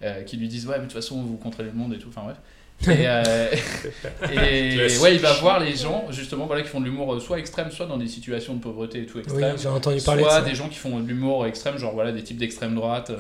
euh, 0.05 0.23
qui 0.23 0.37
lui 0.37 0.47
disent 0.47 0.65
ouais 0.67 0.77
mais 0.77 0.85
de 0.87 0.93
toute 0.93 0.93
façon 0.93 1.21
vous 1.23 1.37
contrôlez 1.39 1.71
le 1.71 1.75
monde 1.75 1.93
et 1.93 1.99
tout 1.99 2.07
enfin 2.09 2.23
bref 2.23 2.37
et, 2.89 3.05
euh, 3.09 3.51
ouais 5.03 5.15
il 5.15 5.21
va 5.21 5.33
voir 5.41 5.59
les 5.59 5.75
gens 5.75 6.07
justement 6.11 6.47
voilà 6.47 6.63
qui 6.63 6.69
font 6.69 6.79
de 6.81 6.85
l'humour 6.85 7.21
soit 7.21 7.41
extrême 7.41 7.73
soit 7.73 7.87
dans 7.87 7.97
des 7.97 8.07
situations 8.07 8.55
de 8.55 8.61
pauvreté 8.61 9.03
et 9.03 9.07
tout 9.07 9.19
extrême 9.19 9.55
Oui, 9.57 9.61
j'ai 9.61 9.69
entendu 9.69 10.01
parler 10.03 10.23
soit 10.23 10.39
de 10.41 10.45
ça. 10.45 10.49
des 10.49 10.55
gens 10.55 10.69
qui 10.69 10.77
font 10.79 11.01
de 11.01 11.09
l'humour 11.09 11.47
extrême 11.47 11.79
genre 11.79 11.95
voilà 11.95 12.13
des 12.13 12.23
types 12.23 12.37
d'extrême 12.39 12.77
droite 12.77 13.11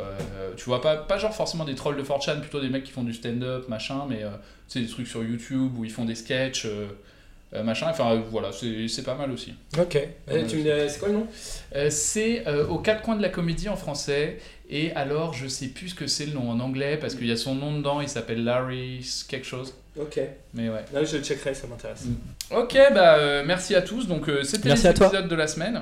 euh, 0.00 0.50
tu 0.56 0.64
vois 0.64 0.80
pas, 0.80 0.96
pas 0.96 1.18
genre 1.18 1.34
forcément 1.34 1.64
des 1.64 1.74
trolls 1.74 1.96
de 1.96 2.02
4chan 2.02 2.40
plutôt 2.40 2.60
des 2.60 2.68
mecs 2.68 2.84
qui 2.84 2.92
font 2.92 3.02
du 3.02 3.12
stand-up 3.14 3.68
machin 3.68 4.06
mais 4.08 4.22
euh, 4.24 4.30
c'est 4.68 4.80
des 4.80 4.86
trucs 4.88 5.06
sur 5.08 5.22
YouTube 5.22 5.72
où 5.78 5.84
ils 5.84 5.90
font 5.90 6.04
des 6.04 6.14
sketchs 6.14 6.66
euh, 6.66 6.86
euh, 7.52 7.62
machin 7.64 7.88
enfin 7.90 8.12
euh, 8.12 8.20
voilà 8.30 8.52
c'est 8.52 8.86
c'est 8.88 9.02
pas 9.02 9.16
mal 9.16 9.30
aussi 9.32 9.54
Ok. 9.78 9.96
Eh, 9.96 10.46
tu 10.46 10.62
c'est 10.62 10.98
quoi 10.98 11.08
le 11.08 11.14
nom? 11.14 11.26
Euh, 11.74 11.90
c'est 11.90 12.46
euh, 12.46 12.66
aux 12.68 12.78
quatre 12.78 13.02
coins 13.02 13.16
de 13.16 13.22
la 13.22 13.28
comédie 13.28 13.68
en 13.68 13.76
français. 13.76 14.38
Et 14.72 14.92
alors, 14.92 15.34
je 15.34 15.48
sais 15.48 15.66
plus 15.66 15.88
ce 15.88 15.94
que 15.96 16.06
c'est 16.06 16.26
le 16.26 16.32
nom 16.32 16.48
en 16.48 16.60
anglais 16.60 16.96
parce 16.96 17.16
qu'il 17.16 17.26
y 17.26 17.32
a 17.32 17.36
son 17.36 17.56
nom 17.56 17.76
dedans. 17.76 18.00
Il 18.00 18.08
s'appelle 18.08 18.44
Larry 18.44 19.04
quelque 19.28 19.46
chose. 19.46 19.74
Ok. 19.98 20.20
Mais 20.54 20.68
ouais. 20.68 20.84
Là, 20.92 21.02
je 21.02 21.16
le 21.16 21.24
checkerai, 21.24 21.54
ça 21.54 21.66
m'intéresse. 21.66 22.04
Ok, 22.52 22.76
bah 22.94 23.16
euh, 23.16 23.42
merci 23.44 23.74
à 23.74 23.82
tous. 23.82 24.06
Donc 24.06 24.28
euh, 24.28 24.44
c'était 24.44 24.68
l'épisode 24.68 25.26
de 25.26 25.34
la 25.34 25.48
semaine. 25.48 25.80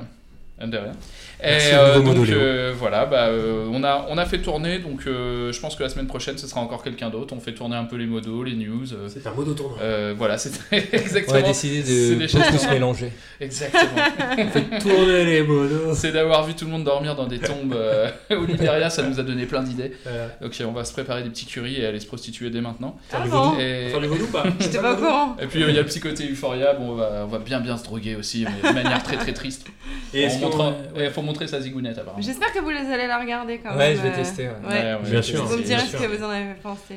Euh, 0.60 0.66
De 0.66 0.76
rien. 0.76 0.92
Et 1.40 1.46
Merci 1.50 1.70
euh, 1.72 1.98
au 1.98 2.02
nouveau 2.02 2.14
donc 2.14 2.28
euh, 2.30 2.74
voilà, 2.76 3.06
bah, 3.06 3.26
euh, 3.28 3.68
on, 3.72 3.84
a, 3.84 4.06
on 4.08 4.18
a 4.18 4.26
fait 4.26 4.38
tourner, 4.38 4.80
donc 4.80 5.02
euh, 5.06 5.52
je 5.52 5.60
pense 5.60 5.76
que 5.76 5.84
la 5.84 5.88
semaine 5.88 6.08
prochaine 6.08 6.36
ce 6.36 6.48
sera 6.48 6.60
encore 6.60 6.82
quelqu'un 6.82 7.10
d'autre. 7.10 7.32
On 7.36 7.38
fait 7.38 7.52
tourner 7.54 7.76
un 7.76 7.84
peu 7.84 7.94
les 7.94 8.06
modos, 8.06 8.42
les 8.42 8.54
news. 8.56 8.92
euh, 8.92 9.06
C'est 9.08 9.24
un 9.24 9.32
modo 9.32 9.54
tournoi. 9.54 9.78
euh, 9.80 10.14
voilà, 10.18 10.36
c'est 10.36 10.50
On 10.72 10.76
exactement. 10.96 11.38
a 11.38 11.42
décidé 11.42 11.82
de 11.84 12.26
pas 12.26 12.38
normales. 12.50 12.74
mélanger. 12.74 13.12
Exactement. 13.40 14.02
On 14.38 14.48
fait 14.48 14.78
tourner 14.80 15.24
les 15.26 15.42
modos. 15.42 15.94
C'est 15.94 16.10
d'avoir 16.10 16.44
vu 16.44 16.54
tout 16.54 16.64
le 16.64 16.72
monde 16.72 16.82
dormir 16.82 17.14
dans 17.14 17.28
des 17.28 17.38
tombes 17.38 17.72
euh, 17.74 18.10
au 18.32 18.44
Liberia, 18.44 18.90
ça 18.90 19.04
nous 19.04 19.20
a 19.20 19.22
donné 19.22 19.46
plein 19.46 19.62
d'idées. 19.62 19.92
Voilà. 20.02 20.26
Ok, 20.44 20.60
on 20.66 20.72
va 20.72 20.82
se 20.84 20.92
préparer 20.92 21.22
des 21.22 21.30
petits 21.30 21.46
curries 21.46 21.80
et 21.80 21.86
aller 21.86 22.00
se 22.00 22.06
prostituer 22.06 22.50
dès 22.50 22.60
maintenant. 22.60 22.96
Faire 23.08 23.20
Ah 23.22 23.24
du 23.24 23.30
bon 23.30 23.50
vaudou. 23.50 23.60
Et, 23.60 23.92
ou 24.22 24.26
pas 24.32 24.42
J'étais 24.58 24.78
pas 24.78 24.94
au 24.94 24.96
courant. 24.96 25.36
et 25.40 25.46
puis 25.46 25.62
euh, 25.62 25.68
il 25.68 25.74
y 25.76 25.78
a 25.78 25.82
le 25.82 25.86
petit 25.86 26.00
côté 26.00 26.28
euphoria, 26.28 26.72
bon, 26.74 26.90
on, 26.90 26.94
va, 26.96 27.22
on 27.24 27.28
va 27.28 27.38
bien 27.38 27.60
bien 27.60 27.76
se 27.76 27.84
droguer 27.84 28.16
aussi, 28.16 28.44
mais 28.44 28.68
de 28.70 28.74
manière 28.74 29.04
très 29.04 29.18
très 29.18 29.32
triste. 29.32 29.66
Et 30.12 30.22
est-ce 30.22 30.40
Il 30.52 31.04
qu'on- 31.04 31.10
faut 31.10 31.22
montrer 31.22 31.46
sa 31.46 31.60
zigounette 31.60 31.98
apparemment. 31.98 32.22
J'espère 32.22 32.52
que 32.52 32.58
vous 32.60 32.70
les 32.70 32.92
allez 32.92 33.06
la 33.06 33.18
regarder 33.18 33.58
quand 33.58 33.70
Ouais, 33.76 33.88
même. 33.90 33.96
je 33.96 34.02
vais 34.02 34.08
euh, 34.10 34.14
tester, 34.16 34.42
ouais. 34.44 34.52
ouais. 34.68 34.72
Ouais, 34.74 34.94
ouais, 34.94 35.10
Bien 35.10 35.22
sûr. 35.22 35.44
Vous 35.44 35.56
me 35.56 35.62
direz 35.62 35.80
ce 35.80 35.96
que 35.96 36.06
vous 36.06 36.24
en 36.24 36.30
avez 36.30 36.54
pensé. 36.62 36.94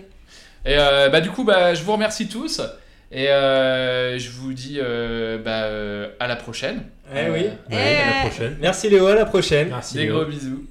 Et 0.66 0.76
euh, 0.78 1.10
bah, 1.10 1.22
du 1.22 1.30
coup, 1.32 1.44
bah, 1.44 1.74
je 1.74 1.84
vous 1.84 1.92
remercie 1.94 2.28
tous. 2.28 2.62
Et 3.14 3.28
euh, 3.30 4.18
je 4.18 4.30
vous 4.30 4.54
dis 4.54 4.78
euh, 4.82 5.38
bah, 5.38 5.64
euh, 5.64 6.08
à 6.20 6.28
la 6.28 6.38
prochaine. 6.38 6.84
Eh 7.14 7.30
oui. 7.30 7.40
Ouais, 7.70 7.78
à 7.78 7.80
Eh. 7.80 8.24
la 8.24 8.30
prochaine. 8.30 8.58
Merci 8.62 8.90
Léo, 8.90 9.08
à 9.08 9.16
la 9.16 9.26
prochaine. 9.26 9.68
Merci. 9.70 9.96
Des 9.98 10.04
Léo. 10.06 10.16
gros 10.16 10.26
bisous. 10.26 10.66